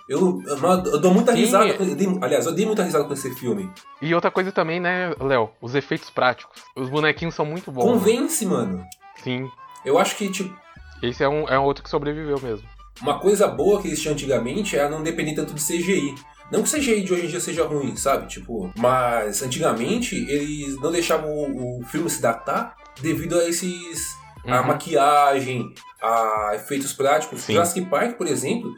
Eu, 0.07 0.41
eu, 0.45 0.99
dou 0.99 1.13
muita 1.13 1.31
Sim. 1.31 1.37
risada. 1.39 1.73
com- 1.75 1.83
eu 1.83 1.95
dei- 1.95 2.17
aliás, 2.21 2.45
eu 2.45 2.51
dei 2.53 2.65
muita 2.65 2.83
risada 2.83 3.05
com 3.05 3.13
esse 3.13 3.33
filme. 3.35 3.69
E 4.01 4.13
outra 4.13 4.29
coisa 4.29 4.51
também, 4.51 4.79
né, 4.79 5.13
Léo? 5.19 5.49
Os 5.61 5.75
efeitos 5.75 6.09
práticos. 6.09 6.61
Os 6.75 6.89
bonequinhos 6.89 7.33
são 7.35 7.45
muito 7.45 7.71
bons. 7.71 7.83
Convence, 7.83 8.45
mano. 8.45 8.83
Sim. 9.23 9.49
Eu 9.85 9.97
acho 9.97 10.15
que, 10.17 10.29
tipo, 10.29 10.53
Esse 11.01 11.23
é 11.23 11.29
um, 11.29 11.47
é 11.47 11.57
um 11.59 11.63
outro 11.63 11.83
que 11.83 11.89
sobreviveu 11.89 12.39
mesmo. 12.41 12.67
uma 13.01 13.19
coisa 13.19 13.47
boa 13.47 13.81
que 13.81 13.87
eles 13.87 14.01
tinham 14.01 14.13
antigamente 14.13 14.77
era 14.77 14.89
não 14.89 15.01
depender 15.03 15.33
tanto 15.35 15.53
de 15.53 15.61
CGI. 15.61 16.15
Não 16.51 16.61
que 16.61 16.69
o 16.69 16.71
CGI 16.71 17.03
de 17.03 17.13
hoje 17.13 17.25
em 17.25 17.29
dia 17.29 17.39
seja 17.39 17.65
ruim, 17.65 17.95
sabe? 17.95 18.27
Tipo, 18.27 18.71
mas 18.77 19.41
antigamente 19.41 20.15
eles 20.29 20.79
não 20.81 20.91
deixavam 20.91 21.29
o, 21.31 21.79
o 21.79 21.83
filme 21.85 22.09
se 22.09 22.21
datar 22.21 22.75
devido 23.01 23.39
a 23.39 23.47
esses. 23.49 24.15
a 24.45 24.59
Uhum. 24.61 24.67
maquiagem, 24.67 25.73
a 26.01 26.51
efeitos 26.55 26.91
práticos. 26.93 27.41
Sim. 27.41 27.53
Jurassic 27.53 27.85
Park, 27.89 28.17
por 28.17 28.27
exemplo, 28.27 28.69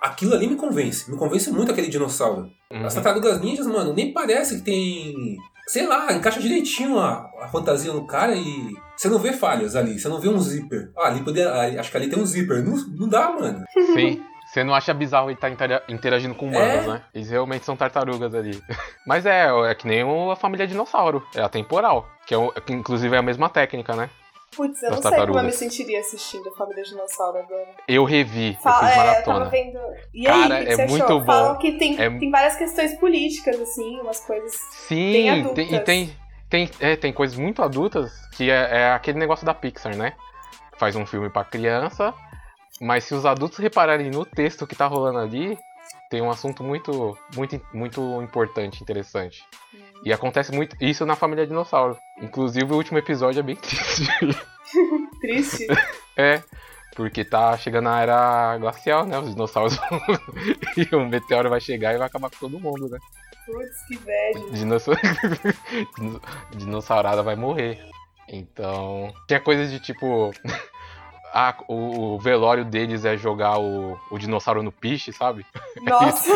aquilo 0.00 0.34
ali 0.34 0.46
me 0.46 0.56
convence. 0.56 1.10
Me 1.10 1.16
convence 1.16 1.50
muito 1.50 1.70
aquele 1.72 1.88
dinossauro. 1.88 2.50
Uhum. 2.70 2.84
As 2.86 2.94
tartarugas 2.94 3.40
ninjas, 3.40 3.66
mano, 3.66 3.92
nem 3.94 4.12
parece 4.12 4.56
que 4.56 4.62
tem. 4.62 5.36
Sei 5.66 5.86
lá, 5.86 6.10
encaixa 6.12 6.40
direitinho 6.40 6.98
a, 6.98 7.30
a 7.42 7.48
fantasia 7.48 7.92
no 7.92 8.06
cara 8.06 8.34
e. 8.34 8.74
Você 8.96 9.08
não 9.08 9.18
vê 9.18 9.32
falhas 9.32 9.76
ali, 9.76 9.98
você 9.98 10.08
não 10.08 10.20
vê 10.20 10.28
um 10.28 10.38
zíper. 10.40 10.90
Ah, 10.96 11.08
ali 11.08 11.22
poder, 11.22 11.46
ali- 11.46 11.78
acho 11.78 11.90
que 11.90 11.96
ali 11.96 12.08
tem 12.08 12.18
um 12.18 12.26
zíper. 12.26 12.64
Não, 12.64 12.74
não 12.96 13.08
dá, 13.08 13.30
mano. 13.30 13.62
Sim. 13.94 14.20
Você 14.46 14.64
não 14.64 14.74
acha 14.74 14.94
bizarro 14.94 15.26
ele 15.28 15.34
estar 15.34 15.50
intera- 15.50 15.84
interagindo 15.90 16.34
com 16.34 16.46
humanos, 16.48 16.84
É. 16.84 16.88
né? 16.88 17.02
Eles 17.14 17.28
realmente 17.28 17.66
são 17.66 17.76
tartarugas 17.76 18.34
ali. 18.34 18.58
Mas 19.06 19.26
é, 19.26 19.46
é 19.70 19.74
que 19.74 19.86
nem 19.86 20.00
a 20.32 20.36
família 20.36 20.66
dinossauro. 20.66 21.22
É 21.34 21.42
a 21.42 21.50
temporal. 21.50 22.08
Que, 22.26 22.34
é 22.34 22.60
que 22.64 22.72
inclusive 22.72 23.14
é 23.14 23.18
a 23.18 23.22
mesma 23.22 23.50
técnica, 23.50 23.94
né? 23.94 24.08
Putz, 24.56 24.82
eu 24.82 24.90
não 24.90 25.02
sei 25.02 25.12
como 25.26 25.38
eu 25.38 25.44
me 25.44 25.52
sentiria 25.52 26.00
assistindo 26.00 26.48
a 26.48 26.52
Família 26.56 26.82
Dinossauro 26.82 27.38
agora. 27.38 27.68
Eu 27.86 28.04
revi, 28.04 28.54
eu 28.54 28.60
Fala, 28.60 28.78
fiz 28.80 28.88
é, 28.88 28.92
eu 28.92 28.96
maratona. 28.96 29.38
tava 29.38 29.50
vendo. 29.50 29.78
E 30.12 30.24
Cara, 30.24 30.56
aí, 30.56 30.62
o 30.62 30.66
que 30.66 30.72
é 30.72 30.76
você 30.76 30.82
muito 30.82 31.04
achou? 31.04 31.20
bom. 31.20 31.26
Falam 31.26 31.58
que 31.58 31.72
tem, 31.78 32.00
É- 32.00 32.10
tem 32.18 32.30
várias 32.30 32.56
questões 32.56 32.94
políticas, 32.98 33.60
assim, 33.60 34.00
umas 34.00 34.20
coisas. 34.20 34.52
Sim, 34.72 35.12
bem 35.12 35.30
adultas. 35.30 35.70
e 35.70 35.80
tem, 35.80 36.16
tem, 36.50 36.70
é, 36.80 36.96
tem 36.96 37.12
coisas 37.12 37.36
muito 37.38 37.62
adultas 37.62 38.10
que 38.32 38.50
é, 38.50 38.78
é 38.80 38.90
aquele 38.92 39.18
negócio 39.18 39.46
da 39.46 39.54
Pixar, 39.54 39.94
né? 39.96 40.14
Faz 40.76 40.96
um 40.96 41.06
filme 41.06 41.28
pra 41.30 41.44
criança, 41.44 42.12
mas 42.80 43.04
se 43.04 43.14
os 43.14 43.26
adultos 43.26 43.58
repararem 43.58 44.10
no 44.10 44.24
texto 44.24 44.66
que 44.66 44.74
tá 44.74 44.86
rolando 44.86 45.18
ali, 45.18 45.56
tem 46.10 46.22
um 46.22 46.30
assunto 46.30 46.62
muito, 46.62 47.16
muito, 47.34 47.60
muito 47.72 48.22
importante, 48.22 48.82
interessante. 48.82 49.42
E 50.04 50.12
acontece 50.12 50.52
muito 50.52 50.76
isso 50.80 51.04
na 51.04 51.16
família 51.16 51.46
dinossauro. 51.46 51.98
Inclusive 52.20 52.72
o 52.72 52.76
último 52.76 52.98
episódio 52.98 53.40
é 53.40 53.42
bem 53.42 53.56
triste. 53.60 54.06
Triste. 55.20 55.66
é, 56.16 56.42
porque 56.94 57.24
tá 57.24 57.56
chegando 57.56 57.88
a 57.88 58.00
era 58.00 58.58
glacial, 58.58 59.04
né? 59.06 59.18
Os 59.18 59.30
dinossauros 59.30 59.76
vão... 59.90 60.00
e 60.76 60.94
o 60.94 61.08
meteoro 61.08 61.50
vai 61.50 61.60
chegar 61.60 61.94
e 61.94 61.98
vai 61.98 62.06
acabar 62.06 62.30
com 62.30 62.36
todo 62.38 62.60
mundo, 62.60 62.88
né? 62.88 62.98
Putz, 63.46 63.86
que 63.86 63.96
velho. 63.98 64.50
Dinossa... 64.52 64.92
Dino- 65.96 66.22
Dinossaurada 66.50 67.22
vai 67.22 67.36
morrer. 67.36 67.82
Então. 68.28 69.12
Tinha 69.26 69.40
coisas 69.40 69.70
de 69.70 69.80
tipo. 69.80 70.32
Ah, 71.32 71.54
o, 71.68 72.14
o 72.14 72.18
velório 72.18 72.64
deles 72.64 73.04
é 73.04 73.16
jogar 73.16 73.58
o, 73.58 73.98
o 74.10 74.18
dinossauro 74.18 74.62
no 74.62 74.72
piche, 74.72 75.12
sabe? 75.12 75.44
Nossa, 75.82 76.30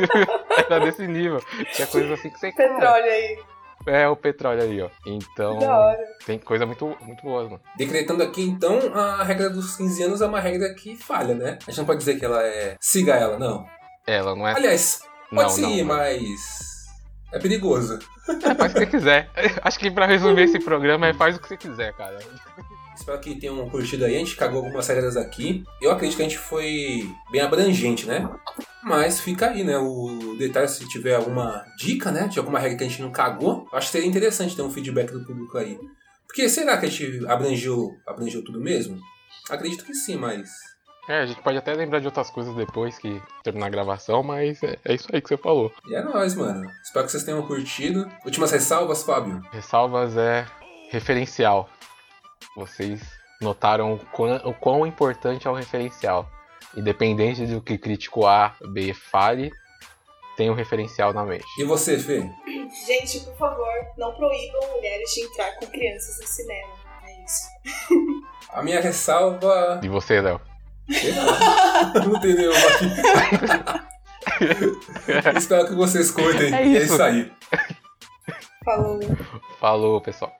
Era 0.68 0.80
desse 0.80 1.06
nível. 1.06 1.40
Tinha 1.72 1.86
coisas 1.86 2.12
assim 2.12 2.30
que 2.30 2.38
você. 2.38 2.52
cara, 2.52 2.74
petróleo 2.74 3.04
aí. 3.04 3.38
É 3.86 4.08
o 4.08 4.16
petróleo 4.16 4.62
ali, 4.62 4.82
ó. 4.82 4.88
Então. 5.06 5.58
Da 5.58 5.78
hora. 5.78 6.04
Tem 6.24 6.38
coisa 6.38 6.66
muito, 6.66 6.96
muito 7.02 7.22
boa, 7.22 7.44
mano. 7.44 7.60
Decretando 7.76 8.22
aqui, 8.22 8.42
então, 8.42 8.80
a 8.94 9.22
regra 9.22 9.48
dos 9.48 9.76
15 9.76 10.02
anos 10.02 10.20
é 10.20 10.26
uma 10.26 10.40
regra 10.40 10.74
que 10.74 10.96
falha, 10.96 11.34
né? 11.34 11.58
A 11.66 11.70
gente 11.70 11.78
não 11.78 11.86
pode 11.86 12.00
dizer 12.00 12.18
que 12.18 12.24
ela 12.24 12.42
é. 12.42 12.76
Siga 12.80 13.14
ela, 13.14 13.38
não. 13.38 13.64
Ela 14.06 14.34
não 14.34 14.46
é. 14.46 14.54
Aliás, 14.54 15.02
pode 15.30 15.42
Não, 15.42 15.48
seguir, 15.50 15.82
não. 15.84 15.94
mas. 15.94 16.86
É 17.32 17.38
perigoso. 17.38 17.98
É, 18.28 18.54
faz 18.54 18.72
o 18.72 18.74
que 18.74 18.80
você 18.80 18.86
quiser. 18.86 19.30
Acho 19.62 19.78
que 19.78 19.90
pra 19.90 20.06
resumir 20.06 20.42
esse 20.42 20.58
programa 20.58 21.06
é 21.08 21.14
faz 21.14 21.36
o 21.36 21.40
que 21.40 21.48
você 21.48 21.56
quiser, 21.56 21.92
cara. 21.94 22.18
Espero 22.96 23.20
que 23.20 23.36
tenham 23.36 23.68
curtido 23.68 24.04
aí. 24.04 24.16
A 24.16 24.18
gente 24.18 24.36
cagou 24.36 24.64
algumas 24.64 24.88
regras 24.88 25.16
aqui. 25.16 25.62
Eu 25.80 25.90
acredito 25.90 26.16
que 26.16 26.22
a 26.22 26.28
gente 26.28 26.38
foi 26.38 27.08
bem 27.30 27.40
abrangente, 27.40 28.06
né? 28.06 28.28
Mas 28.82 29.20
fica 29.20 29.50
aí, 29.50 29.62
né? 29.62 29.76
O 29.78 30.36
detalhe, 30.38 30.68
se 30.68 30.88
tiver 30.88 31.14
alguma 31.14 31.64
dica, 31.76 32.10
né? 32.10 32.26
De 32.28 32.38
alguma 32.38 32.58
regra 32.58 32.78
que 32.78 32.84
a 32.84 32.88
gente 32.88 33.02
não 33.02 33.10
cagou, 33.10 33.68
acho 33.72 33.86
que 33.88 33.92
seria 33.92 34.08
interessante 34.08 34.56
ter 34.56 34.62
um 34.62 34.70
feedback 34.70 35.12
do 35.12 35.24
público 35.24 35.58
aí. 35.58 35.78
Porque 36.26 36.48
será 36.48 36.76
que 36.78 36.86
a 36.86 36.88
gente 36.88 37.26
abrangeu, 37.26 37.90
abrangeu 38.06 38.44
tudo 38.44 38.60
mesmo? 38.60 38.98
Acredito 39.50 39.84
que 39.84 39.94
sim, 39.94 40.16
mas. 40.16 40.48
É, 41.08 41.20
a 41.20 41.26
gente 41.26 41.40
pode 41.40 41.56
até 41.56 41.72
lembrar 41.72 42.00
de 42.00 42.06
outras 42.06 42.30
coisas 42.30 42.54
depois 42.56 42.98
que 42.98 43.22
terminar 43.44 43.66
a 43.66 43.70
gravação, 43.70 44.22
mas 44.22 44.60
é, 44.62 44.76
é 44.84 44.94
isso 44.94 45.08
aí 45.12 45.20
que 45.20 45.28
você 45.28 45.36
falou. 45.36 45.72
E 45.86 45.94
é 45.94 46.02
nóis, 46.02 46.34
mano. 46.34 46.68
Espero 46.82 47.04
que 47.04 47.12
vocês 47.12 47.22
tenham 47.24 47.42
curtido. 47.42 48.10
Últimas 48.24 48.50
ressalvas, 48.50 49.04
Fábio? 49.04 49.40
Ressalvas 49.52 50.16
é 50.16 50.46
referencial. 50.90 51.68
Vocês 52.56 53.00
notaram 53.40 53.94
o 53.94 53.98
quão, 54.06 54.36
o 54.44 54.54
quão 54.54 54.86
importante 54.86 55.46
é 55.46 55.50
o 55.50 55.54
referencial. 55.54 56.28
Independente 56.76 57.46
do 57.46 57.60
que 57.60 57.78
crítico 57.78 58.26
A, 58.26 58.54
B 58.68 58.92
fale, 58.94 59.50
tem 60.36 60.50
um 60.50 60.54
referencial 60.54 61.12
na 61.12 61.24
mente. 61.24 61.44
E 61.58 61.64
você, 61.64 61.98
Fê? 61.98 62.20
Gente, 62.86 63.20
por 63.20 63.36
favor, 63.36 63.68
não 63.96 64.14
proíbam 64.14 64.70
mulheres 64.74 65.10
de 65.14 65.22
entrar 65.22 65.52
com 65.56 65.66
crianças 65.66 66.18
no 66.20 66.26
cinema. 66.26 66.72
É 67.04 67.24
isso. 67.24 67.48
A 68.52 68.62
minha 68.62 68.80
ressalva. 68.80 69.80
E 69.82 69.88
você, 69.88 70.20
Léo? 70.20 70.40
Não 72.06 72.20
tem 72.20 72.34
nenhuma 72.34 72.56
aqui. 72.58 72.86
Espero 75.38 75.66
que 75.68 75.74
vocês 75.74 76.10
curtem. 76.10 76.54
É 76.54 76.62
É 76.62 76.66
isso. 76.66 76.94
isso 76.94 77.02
aí. 77.02 77.32
Falou. 78.64 79.00
Falou, 79.60 80.00
pessoal. 80.00 80.32